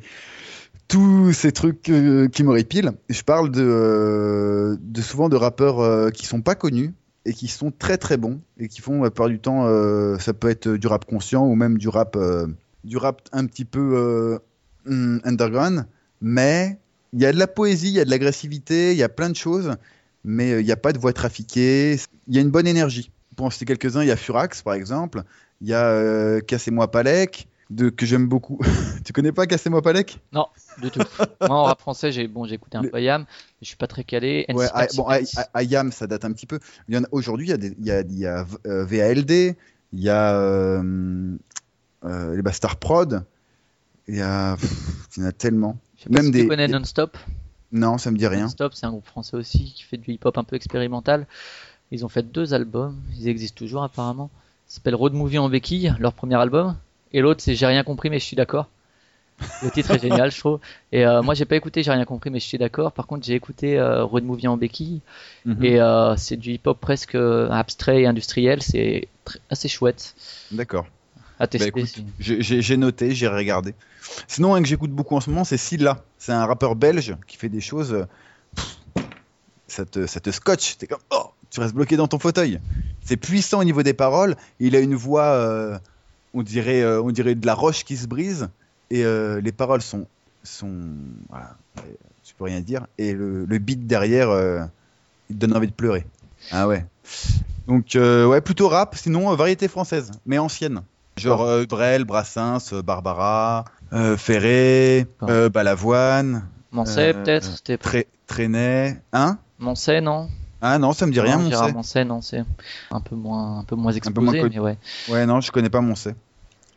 tous 0.89 1.33
ces 1.33 1.53
trucs 1.53 1.89
euh, 1.89 2.29
qui 2.29 2.43
m'horripilent. 2.43 2.93
Je 3.09 3.23
parle 3.23 3.51
de, 3.51 3.63
euh, 3.63 4.77
de 4.81 5.01
souvent 5.01 5.29
de 5.29 5.37
rappeurs 5.37 5.81
euh, 5.81 6.11
qui 6.11 6.27
sont 6.27 6.43
pas 6.43 6.55
connus 6.55 6.95
et 7.25 7.33
qui 7.33 7.49
sont 7.49 7.73
très 7.77 7.99
très 7.99 8.17
bons 8.17 8.41
et 8.59 8.69
qui 8.69 8.81
font 8.81 9.03
la 9.03 9.11
plupart 9.11 9.29
du 9.29 9.39
temps, 9.39 9.67
euh, 9.67 10.17
ça 10.19 10.33
peut 10.33 10.49
être 10.49 10.69
du 10.69 10.87
rap 10.87 11.05
conscient 11.05 11.45
ou 11.45 11.55
même 11.55 11.77
du 11.77 11.89
rap, 11.89 12.17
du 12.85 12.97
rap 12.97 13.23
un 13.33 13.47
petit 13.47 13.65
peu 13.65 14.39
hum, 14.87 15.21
underground, 15.25 15.87
mais 16.21 16.79
il 17.13 17.21
y 17.21 17.27
a 17.27 17.33
de 17.33 17.39
la 17.39 17.49
poésie, 17.49 17.89
il 17.89 17.95
y 17.95 18.01
a 18.01 18.05
de 18.05 18.11
l'agressivité, 18.11 18.93
il 18.93 18.99
y 18.99 19.03
a 19.03 19.09
plein 19.09 19.31
de 19.31 19.37
choses 19.37 19.77
mais 20.29 20.61
il 20.61 20.65
n'y 20.65 20.73
a 20.73 20.77
pas 20.77 20.93
de 20.93 20.99
voix 20.99 21.13
trafiquée. 21.13 21.97
Il 22.27 22.35
y 22.35 22.39
a 22.39 22.41
une 22.41 22.51
bonne 22.51 22.67
énergie. 22.67 23.13
Pour 23.37 23.47
en 23.47 23.51
citer 23.51 23.65
quelques-uns, 23.65 24.03
il 24.03 24.09
y 24.09 24.11
a 24.11 24.17
Furax, 24.17 24.61
par 24.63 24.75
exemple. 24.75 25.23
Il 25.61 25.69
y 25.69 25.73
a 25.73 26.41
Cassez-moi 26.41 26.91
Palek, 26.91 27.47
de, 27.71 27.89
que 27.89 28.07
j'aime 28.07 28.29
beaucoup. 28.29 28.59
tu 29.05 29.13
connais 29.13 29.33
pas 29.33 29.47
Cassez-moi 29.47 29.83
Palek? 29.83 30.19
Non, 30.33 30.47
du 30.81 30.91
tout. 30.91 31.01
Moi, 31.41 31.51
en 31.51 31.65
rap 31.65 31.81
français, 31.81 32.13
j'ai 32.13 32.29
bon, 32.29 32.45
écouté 32.47 32.79
un 32.79 32.83
Le- 32.83 32.91
peu 32.91 33.03
Yam, 33.03 33.23
mais 33.23 33.27
je 33.63 33.67
suis 33.67 33.77
pas 33.77 33.87
très 33.87 34.05
calé. 34.05 34.47
Ouais, 34.55 34.67
I- 34.75 34.97
bon, 34.97 35.07
IAM, 35.61 35.93
ça 35.93 36.07
date 36.07 36.25
un 36.25 36.33
petit 36.33 36.47
peu. 36.47 36.61
Aujourd'hui, 37.11 37.47
il 37.47 37.51
y 37.51 37.53
a, 37.53 37.57
des- 37.57 37.77
il 37.79 38.19
y 38.19 38.27
a, 38.27 38.47
euh, 38.67 38.85
VALD, 38.85 39.57
il 39.93 40.01
y 40.01 40.09
a 40.09 40.35
euh, 40.39 41.37
euh, 42.05 42.37
les 42.37 42.43
Bastard 42.43 42.77
Prod, 42.77 43.25
il 44.09 44.17
y, 44.17 44.21
a, 44.21 44.57
pff, 44.57 44.73
il 45.17 45.23
y 45.23 45.27
en 45.27 45.29
a 45.29 45.33
tellement. 45.33 45.79
Même 46.09 46.27
si 46.27 46.31
des- 46.31 46.43
tu 46.43 46.49
connais 46.49 46.67
des- 46.69 46.73
Non-Stop. 46.73 47.17
Non, 47.73 47.99
ça 47.99 48.13
me 48.13 48.17
dit 48.17 48.27
rien. 48.29 48.43
Non-Stop, 48.43 48.75
c'est 48.75 48.87
un 48.87 48.91
groupe 48.91 49.07
français 49.07 49.37
aussi 49.37 49.73
qui 49.75 49.83
fait 49.83 49.97
du 49.97 50.13
hip-hop 50.13 50.39
un 50.39 50.45
peu 50.45 50.55
expérimental. 50.55 51.27
Ils 51.91 52.05
ont 52.05 52.09
fait 52.09 52.23
deux 52.23 52.55
albums, 52.55 52.97
ils 53.19 53.29
existent 53.29 53.57
toujours 53.59 53.83
apparemment. 53.83 54.31
Ça 54.69 54.77
s'appelle 54.77 54.95
Road 54.95 55.15
Movie 55.15 55.39
en 55.39 55.49
béquille, 55.49 55.95
leur 55.99 56.13
premier 56.13 56.37
album. 56.37 56.77
Et 57.17 57.23
l'autre, 57.23 57.41
c'est 57.43 57.55
J'ai 57.55 57.65
rien 57.65 57.83
compris, 57.83 58.11
mais 58.11 58.19
je 58.19 58.27
suis 58.27 58.37
d'accord. 58.37 58.69
Le 59.63 59.71
titre 59.71 59.91
est 59.93 59.99
génial, 59.99 60.31
je 60.31 60.39
trouve. 60.39 60.61
Et 60.93 61.07
euh, 61.07 61.23
moi, 61.23 61.33
j'ai 61.33 61.47
pas 61.47 61.57
écouté 61.57 61.83
J'ai 61.83 61.91
rien 61.91 62.05
compris, 62.05 62.29
mais 62.29 62.41
je 62.41 62.47
suis 62.47 62.59
d'accord. 62.59 62.93
Par 62.93 63.07
contre, 63.07 63.25
j'ai 63.25 63.33
écouté 63.33 63.79
euh, 63.79 64.05
Road 64.05 64.23
Movie 64.23 64.49
en 64.49 64.59
béquille. 64.59 65.01
Mhm. 65.47 65.65
Et 65.65 65.81
euh, 65.81 66.15
c'est 66.19 66.37
du 66.37 66.53
hip-hop 66.53 66.79
presque 66.79 67.15
euh, 67.15 67.49
abstrait 67.49 68.03
et 68.03 68.07
industriel. 68.07 68.63
C'est 68.63 69.09
assez 69.49 69.67
chouette 69.69 70.15
D'accord. 70.51 70.87
à 71.41 71.47
tester. 71.47 71.71
Bah, 71.71 72.05
J'ai 72.19 72.77
noté, 72.77 73.15
j'ai 73.15 73.29
regardé. 73.29 73.75
Sinon, 74.29 74.55
un 74.55 74.61
que 74.61 74.69
j'écoute 74.69 74.91
beaucoup 74.91 75.17
en 75.17 75.21
ce 75.23 75.31
moment, 75.31 75.45
c'est 75.45 75.57
Silla. 75.57 76.05
C'est 76.19 76.33
un 76.33 76.45
rappeur 76.45 76.77
belge 76.77 77.17
qui 77.27 77.39
fait 77.39 77.49
des 77.49 77.63
choses. 77.63 78.07
pff, 78.55 78.77
ça, 79.69 79.87
te, 79.87 80.07
ça 80.07 80.21
te 80.21 80.31
scotche. 80.31 80.77
T'es 80.77 80.87
comme, 80.87 81.01
oh, 81.11 81.31
tu 81.51 81.61
restes 81.61 81.75
bloqué 81.75 81.97
dans 81.97 82.09
ton 82.09 82.19
fauteuil. 82.19 82.61
C'est 83.03 83.17
puissant 83.17 83.61
au 83.61 83.65
niveau 83.65 83.83
des 83.83 83.95
paroles. 83.95 84.37
Il 84.61 84.77
a 84.77 84.81
une 84.81 84.95
voix, 84.95 85.25
euh, 85.25 85.79
on, 86.37 86.43
dirait, 86.43 86.83
euh, 86.83 87.03
on 87.03 87.11
dirait 87.11 87.35
de 87.35 87.47
la 87.47 87.55
roche 87.55 87.85
qui 87.85 87.97
se 87.97 88.07
brise. 88.07 88.49
Et 88.91 89.05
euh, 89.05 89.41
les 89.41 89.53
paroles 89.53 89.83
sont. 89.83 90.07
sont 90.45 90.71
voilà. 91.29 91.57
tu 92.23 92.35
peux 92.35 92.45
rien 92.45 92.61
dire. 92.61 92.87
Et 92.99 93.13
le, 93.13 93.45
le 93.45 93.59
beat 93.59 93.87
derrière, 93.87 94.31
euh, 94.31 94.61
il 95.29 95.37
te 95.37 95.41
donne 95.41 95.57
envie 95.57 95.67
de 95.67 95.73
pleurer. 95.73 96.07
Ah 96.53 96.69
ouais. 96.69 96.85
Donc, 97.67 97.97
euh, 97.97 98.27
ouais, 98.27 98.41
plutôt 98.41 98.69
rap, 98.69 98.95
sinon 98.95 99.33
euh, 99.33 99.35
variété 99.35 99.67
française, 99.67 100.13
mais 100.25 100.39
ancienne. 100.39 100.83
Genre 101.17 101.43
euh, 101.43 101.65
Brel, 101.65 102.05
Brassens, 102.05 102.73
euh, 102.73 102.83
Barbara, 102.83 103.65
euh, 103.93 104.17
Ferré, 104.17 105.07
euh, 105.25 105.49
Balavoine, 105.49 106.47
Mancet, 106.71 107.15
Euh, 107.15 107.25
peut-être 107.25 107.57
C'était 107.57 107.77
Tra- 107.77 108.07
Trenet. 108.27 109.01
Hein? 109.13 109.39
Mancet, 109.59 110.01
non? 110.01 110.29
Ah 110.61 110.79
non, 110.79 110.93
ça 110.93 111.07
me 111.07 111.13
dit 111.13 111.21
rien, 111.21 111.39
Non, 111.39 111.45
mon 111.45 111.51
Gérard 111.51 111.69
C. 111.69 111.73
Mancet, 111.73 112.05
non, 112.05 112.21
c'est 112.21 112.45
un 112.91 113.01
peu 113.01 113.15
moins, 113.17 113.61
un 113.61 113.65
peu 113.65 113.77
moins 113.77 113.93
exposé, 113.93 114.15
peu 114.15 114.21
moins 114.21 114.33
connu. 114.33 114.55
mais 114.57 114.61
ouais. 114.61 114.79
Ouais, 115.09 115.27
non, 115.27 115.41
je 115.41 115.51
connais 115.51 115.71
pas 115.71 115.81
mon 115.81 115.95
C. 115.95 116.11
J'irai- 116.11 116.17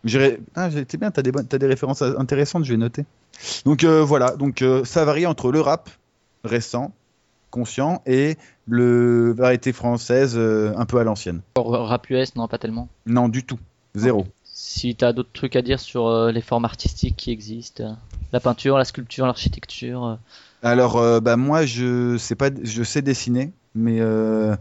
Ah, 0.06 0.70
j'ai- 0.70 0.86
c'est 0.90 0.98
bien, 0.98 1.12
t'as 1.12 1.22
des, 1.22 1.32
bonnes- 1.32 1.48
t'as 1.48 1.58
des 1.58 1.68
références 1.68 2.02
intéressantes, 2.02 2.64
je 2.66 2.72
vais 2.72 2.78
noter. 2.78 3.06
Donc 3.66 3.84
euh, 3.84 4.04
voilà, 4.04 4.36
donc 4.36 4.62
euh, 4.62 4.84
ça 4.86 5.06
varie 5.06 5.26
entre 5.26 5.52
le 5.52 5.62
rap 5.62 5.90
récent, 6.44 6.94
conscient, 7.52 8.02
et 8.06 8.38
le 8.68 9.34
variété 9.34 9.74
française 9.74 10.36
euh, 10.38 10.74
un 10.78 10.86
peu 10.86 11.00
à 11.00 11.04
l'ancienne. 11.04 11.42
Rap 11.58 12.10
US, 12.10 12.36
non, 12.36 12.48
pas 12.48 12.58
tellement. 12.58 12.88
Non, 13.06 13.28
du 13.30 13.44
tout. 13.44 13.60
Zéro. 13.96 14.26
Si 14.44 14.96
t'as 14.96 15.14
d'autres 15.14 15.32
trucs 15.34 15.56
à 15.56 15.62
dire 15.62 15.80
sur 15.80 16.08
euh, 16.08 16.32
les 16.32 16.42
formes 16.42 16.66
artistiques 16.66 17.16
qui 17.16 17.32
existent, 17.32 17.84
euh, 17.84 17.92
la 18.34 18.40
peinture, 18.40 18.78
la 18.78 18.86
sculpture, 18.86 19.26
l'architecture. 19.26 20.06
euh, 20.06 20.16
Alors, 20.64 20.98
euh, 20.98 21.20
bah 21.20 21.38
moi, 21.38 21.66
je 21.66 22.18
sais 22.18 22.36
pas, 22.36 22.50
je 22.62 22.84
sais 22.84 23.02
dessiner, 23.02 23.52
mais 23.76 24.00
euh, 24.00 24.56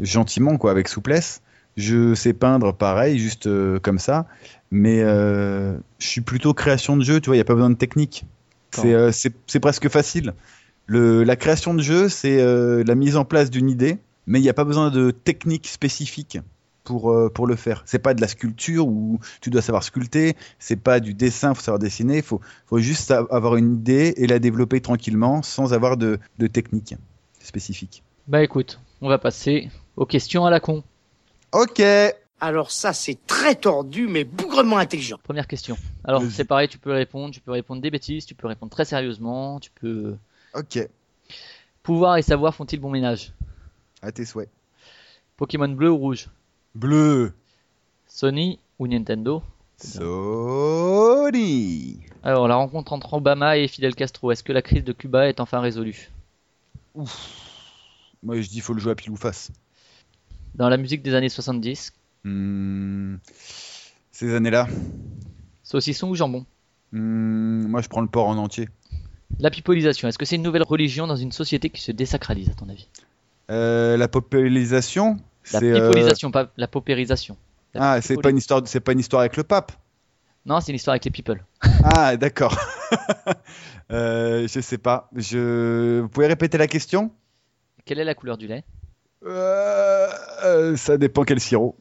gentiment, 0.00 0.56
quoi, 0.56 0.70
avec 0.70 0.88
souplesse. 0.88 1.40
Je 1.78 2.12
sais 2.14 2.32
peindre, 2.32 2.72
pareil, 2.74 3.18
juste 3.20 3.46
euh, 3.46 3.78
comme 3.78 4.00
ça. 4.00 4.26
Mais 4.72 5.00
euh, 5.02 5.78
je 6.00 6.06
suis 6.08 6.20
plutôt 6.20 6.52
création 6.52 6.96
de 6.96 7.04
jeu, 7.04 7.20
tu 7.20 7.26
vois, 7.26 7.36
il 7.36 7.38
n'y 7.38 7.42
a 7.42 7.44
pas 7.44 7.54
besoin 7.54 7.70
de 7.70 7.76
technique. 7.76 8.24
C'est 8.72 8.92
euh, 8.92 9.12
c'est- 9.12 9.60
presque 9.60 9.88
facile. 9.88 10.34
Le, 10.86 11.22
la 11.22 11.36
création 11.36 11.74
de 11.74 11.82
jeu, 11.82 12.08
c'est 12.08 12.38
la 12.84 12.94
mise 12.94 13.16
en 13.16 13.24
place 13.24 13.48
d'une 13.50 13.70
idée, 13.70 13.98
mais 14.26 14.40
il 14.40 14.42
n'y 14.42 14.48
a 14.48 14.54
pas 14.54 14.64
besoin 14.64 14.90
de 14.90 15.10
technique 15.12 15.68
spécifique 15.68 16.38
pour, 16.82 17.14
pour 17.32 17.46
le 17.46 17.56
faire. 17.56 17.82
C'est 17.86 17.98
pas 17.98 18.14
de 18.14 18.20
la 18.22 18.26
sculpture 18.28 18.88
où 18.88 19.20
tu 19.42 19.50
dois 19.50 19.60
savoir 19.62 19.84
sculpter, 19.84 20.34
c'est 20.58 20.80
pas 20.80 20.98
du 21.00 21.12
dessin, 21.14 21.54
faut 21.54 21.60
savoir 21.60 21.78
dessiner, 21.78 22.22
faut, 22.22 22.40
faut 22.66 22.78
juste 22.78 23.10
avoir 23.10 23.56
une 23.56 23.74
idée 23.74 24.14
et 24.16 24.26
la 24.26 24.38
développer 24.38 24.80
tranquillement 24.80 25.42
sans 25.42 25.74
avoir 25.74 25.98
de, 25.98 26.18
de 26.38 26.46
technique 26.46 26.96
spécifique. 27.40 28.02
Bah 28.26 28.42
écoute, 28.42 28.80
on 29.02 29.08
va 29.08 29.18
passer 29.18 29.70
aux 29.96 30.06
questions 30.06 30.46
à 30.46 30.50
la 30.50 30.60
con. 30.60 30.82
Ok 31.52 31.82
Alors 32.40 32.70
ça, 32.70 32.92
c'est 32.92 33.18
très 33.26 33.54
tordu, 33.54 34.06
mais 34.06 34.24
bougrement 34.24 34.78
intelligent. 34.78 35.18
Première 35.22 35.46
question. 35.46 35.76
Alors 36.04 36.22
c'est 36.30 36.44
pareil, 36.44 36.68
tu 36.68 36.78
peux 36.78 36.92
répondre, 36.92 37.32
tu 37.34 37.40
peux 37.40 37.52
répondre 37.52 37.82
des 37.82 37.90
bêtises, 37.90 38.26
tu 38.26 38.34
peux 38.34 38.46
répondre 38.46 38.70
très 38.70 38.84
sérieusement, 38.84 39.58
tu 39.60 39.70
peux. 39.70 40.16
Ok, 40.54 40.78
Pouvoir 41.88 42.16
et 42.18 42.22
savoir 42.22 42.54
font-ils 42.54 42.78
bon 42.78 42.90
ménage? 42.90 43.32
À 44.02 44.12
tes 44.12 44.26
souhaits. 44.26 44.50
Pokémon 45.38 45.70
bleu 45.70 45.90
ou 45.90 45.96
rouge? 45.96 46.28
Bleu 46.74 47.32
Sony 48.06 48.58
ou 48.78 48.86
Nintendo? 48.86 49.42
Sony 49.78 51.20
Alors 52.22 52.46
la 52.46 52.56
rencontre 52.56 52.92
entre 52.92 53.14
Obama 53.14 53.56
et 53.56 53.68
Fidel 53.68 53.94
Castro, 53.94 54.30
est-ce 54.32 54.42
que 54.44 54.52
la 54.52 54.60
crise 54.60 54.84
de 54.84 54.92
Cuba 54.92 55.30
est 55.30 55.40
enfin 55.40 55.60
résolue? 55.60 56.10
Moi 56.94 58.38
je 58.40 58.48
dis 58.50 58.60
faut 58.60 58.74
le 58.74 58.80
jouer 58.80 58.92
à 58.92 58.94
pile 58.94 59.12
ou 59.12 59.16
face. 59.16 59.50
Dans 60.54 60.68
la 60.68 60.76
musique 60.76 61.02
des 61.02 61.14
années 61.14 61.28
70, 61.28 61.92
Hmm, 62.24 63.16
Ces 64.10 64.34
années-là, 64.34 64.68
saucisson 65.62 66.08
ou 66.10 66.14
jambon? 66.14 66.44
Hmm, 66.92 67.68
moi 67.68 67.80
je 67.80 67.88
prends 67.88 68.00
le 68.00 68.08
porc 68.08 68.26
en 68.28 68.36
entier. 68.38 68.68
La 69.38 69.50
pipolisation, 69.50 70.08
est-ce 70.08 70.18
que 70.18 70.24
c'est 70.24 70.36
une 70.36 70.42
nouvelle 70.42 70.64
religion 70.64 71.06
dans 71.06 71.16
une 71.16 71.30
société 71.32 71.70
qui 71.70 71.80
se 71.80 71.92
désacralise 71.92 72.48
à 72.50 72.54
ton 72.54 72.68
avis? 72.68 72.88
Euh, 73.50 73.96
la 73.96 74.08
popularisation 74.08 75.18
La 75.52 75.60
euh, 75.60 75.80
pipolisation, 75.80 76.30
pas 76.30 76.50
la 76.56 76.66
paupérisation. 76.66 77.36
La 77.74 77.94
Ah, 77.94 78.00
c'est 78.00 78.20
pas 78.20 78.30
une 78.30 78.38
histoire, 78.38 78.62
c'est 78.66 78.80
pas 78.80 78.92
une 78.92 79.00
histoire 79.00 79.20
avec 79.20 79.36
le 79.36 79.44
pape? 79.44 79.72
Non, 80.44 80.60
c'est 80.60 80.72
une 80.72 80.76
histoire 80.76 80.94
avec 80.94 81.04
les 81.04 81.10
people. 81.10 81.44
Ah, 81.84 82.16
d'accord. 82.16 82.56
euh, 83.92 84.48
je 84.48 84.60
sais 84.60 84.78
pas. 84.78 85.08
Je, 85.14 86.00
vous 86.00 86.08
pouvez 86.08 86.26
répéter 86.26 86.58
la 86.58 86.66
question? 86.66 87.10
Quelle 87.84 87.98
est 87.98 88.04
la 88.04 88.14
couleur 88.14 88.38
du 88.38 88.46
lait? 88.46 88.64
Euh, 89.24 90.08
euh, 90.44 90.76
Ça 90.76 90.96
dépend 90.96 91.24
quel 91.24 91.40
sirop. 91.40 91.76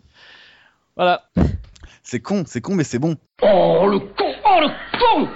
Voilà. 0.95 1.23
C'est 2.03 2.19
con, 2.22 2.43
c'est 2.47 2.61
con, 2.61 2.76
mais 2.76 2.84
c'est 2.84 2.99
bon. 2.99 3.15
Oh, 3.41 3.88
le 3.89 3.99
con 3.99 4.34
Oh, 4.45 4.59
le 4.61 4.69
con 4.99 5.30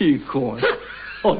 Il 0.00 0.14
est 0.16 0.18
con, 0.26 0.56
hein. 0.56 0.60
Oh, 1.22 1.38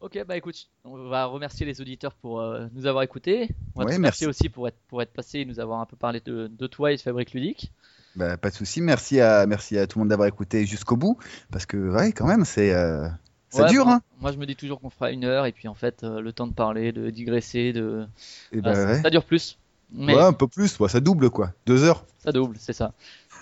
Ok, 0.00 0.18
bah 0.26 0.36
écoute, 0.36 0.56
on 0.84 1.08
va 1.08 1.24
remercier 1.24 1.64
les 1.66 1.80
auditeurs 1.80 2.14
pour 2.14 2.40
euh, 2.40 2.66
nous 2.74 2.86
avoir 2.86 3.02
écoutés. 3.02 3.48
On 3.74 3.80
va 3.80 3.86
Ouais, 3.86 3.92
te 3.92 3.96
remercier 3.96 4.26
merci. 4.26 4.40
aussi 4.44 4.48
pour 4.48 4.68
être, 4.68 4.76
pour 4.88 5.00
être 5.02 5.12
passé 5.12 5.40
et 5.40 5.44
nous 5.44 5.58
avoir 5.58 5.80
un 5.80 5.86
peu 5.86 5.96
parlé 5.96 6.20
de, 6.20 6.48
de 6.48 6.66
toi 6.66 6.92
et 6.92 6.96
de 6.96 7.00
Fabrique 7.00 7.32
Ludique. 7.32 7.72
Bah, 8.14 8.36
pas 8.36 8.50
de 8.50 8.54
souci. 8.54 8.80
Merci 8.80 9.20
à, 9.20 9.46
merci 9.46 9.78
à 9.78 9.86
tout 9.86 9.98
le 9.98 10.02
monde 10.04 10.10
d'avoir 10.10 10.28
écouté 10.28 10.64
jusqu'au 10.66 10.96
bout, 10.96 11.18
parce 11.50 11.66
que 11.66 11.76
ouais, 11.76 12.12
quand 12.12 12.26
même, 12.26 12.44
c'est, 12.44 12.72
euh, 12.74 13.08
ça 13.50 13.66
Ouais, 13.66 13.76
hein. 13.78 14.00
Moi, 14.20 14.32
je 14.32 14.36
me 14.38 14.46
dis 14.46 14.56
toujours 14.56 14.80
qu'on 14.80 14.90
fera 14.90 15.10
une 15.10 15.24
heure 15.24 15.46
et 15.46 15.52
puis 15.52 15.68
en 15.68 15.74
fait, 15.74 16.02
euh, 16.02 16.20
le 16.20 16.32
temps 16.32 16.46
de 16.46 16.52
parler, 16.52 16.92
de 16.92 17.10
digresser, 17.10 17.72
de. 17.72 18.06
Et 18.52 18.58
Ah, 18.58 18.60
bah, 18.62 18.74
ça, 18.74 18.86
ouais. 18.86 19.02
ça 19.02 19.10
dure 19.10 19.24
plus. 19.24 19.58
Mais 19.92 20.14
Ouais, 20.14 20.22
un 20.22 20.32
peu 20.32 20.48
plus. 20.48 20.78
Ouais, 20.80 20.88
ça 20.88 21.00
double 21.00 21.30
quoi. 21.30 21.52
Deux 21.66 21.84
heures. 21.84 22.04
ça 22.18 22.32
double, 22.32 22.56
c'est 22.58 22.72
ça. 22.72 22.92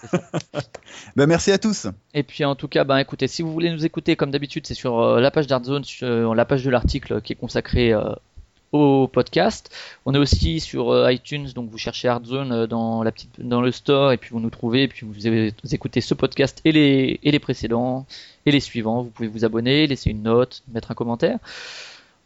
Bah, 1.17 1.27
merci 1.27 1.51
à 1.53 1.59
tous. 1.59 1.87
Et 2.13 2.23
puis 2.23 2.45
en 2.45 2.55
tout 2.55 2.69
cas, 2.69 2.85
ben 2.85 2.99
écoutez, 2.99 3.29
si 3.29 3.43
vous 3.43 3.53
voulez 3.53 3.71
nous 3.71 3.85
écouter 3.87 4.17
comme 4.17 4.31
d'habitude, 4.31 4.67
c'est 4.67 4.75
sur 4.75 5.01
euh, 5.01 5.21
la 5.21 5.31
page 5.31 5.47
d'Artzone, 5.47 5.85
sur 5.85 6.35
la 6.35 6.45
page 6.45 6.65
de 6.65 6.71
l'article 6.71 7.21
qui 7.23 7.33
est 7.33 7.37
consacré 7.37 7.93
euh, 7.93 8.03
au 8.75 9.07
podcast. 9.07 9.71
On 10.05 10.15
est 10.15 10.19
aussi 10.19 10.59
sur 10.59 10.91
euh, 10.91 11.13
iTunes, 11.13 11.49
donc 11.55 11.71
vous 11.71 11.79
cherchez 11.79 12.09
Artzone 12.09 12.51
euh, 12.51 12.67
dans 12.67 13.05
la 13.05 13.13
petite 13.13 13.31
dans 13.39 13.61
le 13.61 13.71
store 13.71 14.11
et 14.11 14.17
puis 14.17 14.31
vous 14.31 14.41
nous 14.41 14.51
trouvez 14.51 14.83
et 14.83 14.89
puis 14.89 15.07
vous, 15.07 15.75
écoutez 15.75 16.01
ce 16.01 16.13
podcast 16.13 16.61
et 16.65 16.73
les 16.73 17.21
et 17.23 17.31
les 17.31 17.39
précédents 17.39 18.05
et 18.47 18.51
les 18.51 18.59
suivants. 18.59 19.03
Vous 19.03 19.11
pouvez 19.11 19.29
vous 19.29 19.45
abonner, 19.45 19.87
laisser 19.87 20.11
une 20.11 20.25
note, 20.25 20.65
mettre 20.73 20.91
un 20.91 20.95
commentaire. 20.95 21.39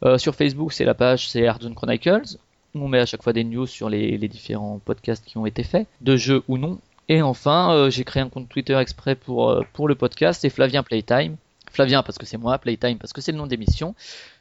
Euh, 0.05 0.17
sur 0.17 0.35
Facebook, 0.35 0.73
c'est 0.73 0.87
la 0.87 0.95
page, 0.95 1.29
c'est 1.29 1.47
Artzone 1.47 1.75
Chronicles. 1.75 2.39
On 2.75 2.89
met 2.89 3.01
à 3.01 3.07
chaque 3.07 3.23
fois 3.23 3.35
des 3.35 3.45
news 3.45 3.67
sur 3.67 3.91
les, 3.91 4.17
les 4.17 4.29
différents 4.29 4.81
podcasts 4.83 5.25
qui 5.27 5.37
ont 5.37 5.45
été 5.45 5.63
faits, 5.65 5.87
de 6.01 6.17
jeux 6.17 6.45
ou 6.49 6.57
non. 6.57 6.79
Et 7.11 7.21
enfin, 7.21 7.89
j'ai 7.91 8.05
créé 8.05 8.23
un 8.23 8.29
compte 8.29 8.49
Twitter 8.49 8.77
exprès 8.77 9.15
pour, 9.17 9.65
pour 9.73 9.89
le 9.89 9.95
podcast, 9.95 10.41
c'est 10.43 10.51
Flavien 10.51 10.83
Playtime. 10.83 11.37
Flavien 11.71 12.03
parce 12.03 12.19
que 12.19 12.27
c'est 12.27 12.37
moi, 12.37 12.59
Playtime 12.59 12.99
parce 12.99 13.13
que 13.13 13.21
c'est 13.21 13.33
le 13.33 13.39
nom 13.39 13.47
d'émission. 13.47 13.95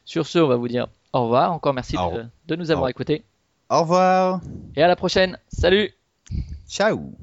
Sur 0.05 0.25
ce, 0.25 0.39
on 0.39 0.47
va 0.47 0.55
vous 0.55 0.67
dire 0.67 0.87
au 1.17 1.23
revoir. 1.23 1.51
Encore 1.51 1.73
merci 1.73 1.95
de, 1.95 2.25
de 2.47 2.55
nous 2.55 2.71
avoir 2.71 2.89
écoutés. 2.89 3.23
Au 3.69 3.81
revoir. 3.81 4.41
Et 4.75 4.83
à 4.83 4.87
la 4.87 4.95
prochaine. 4.95 5.37
Salut 5.49 5.91
Ciao. 6.67 7.13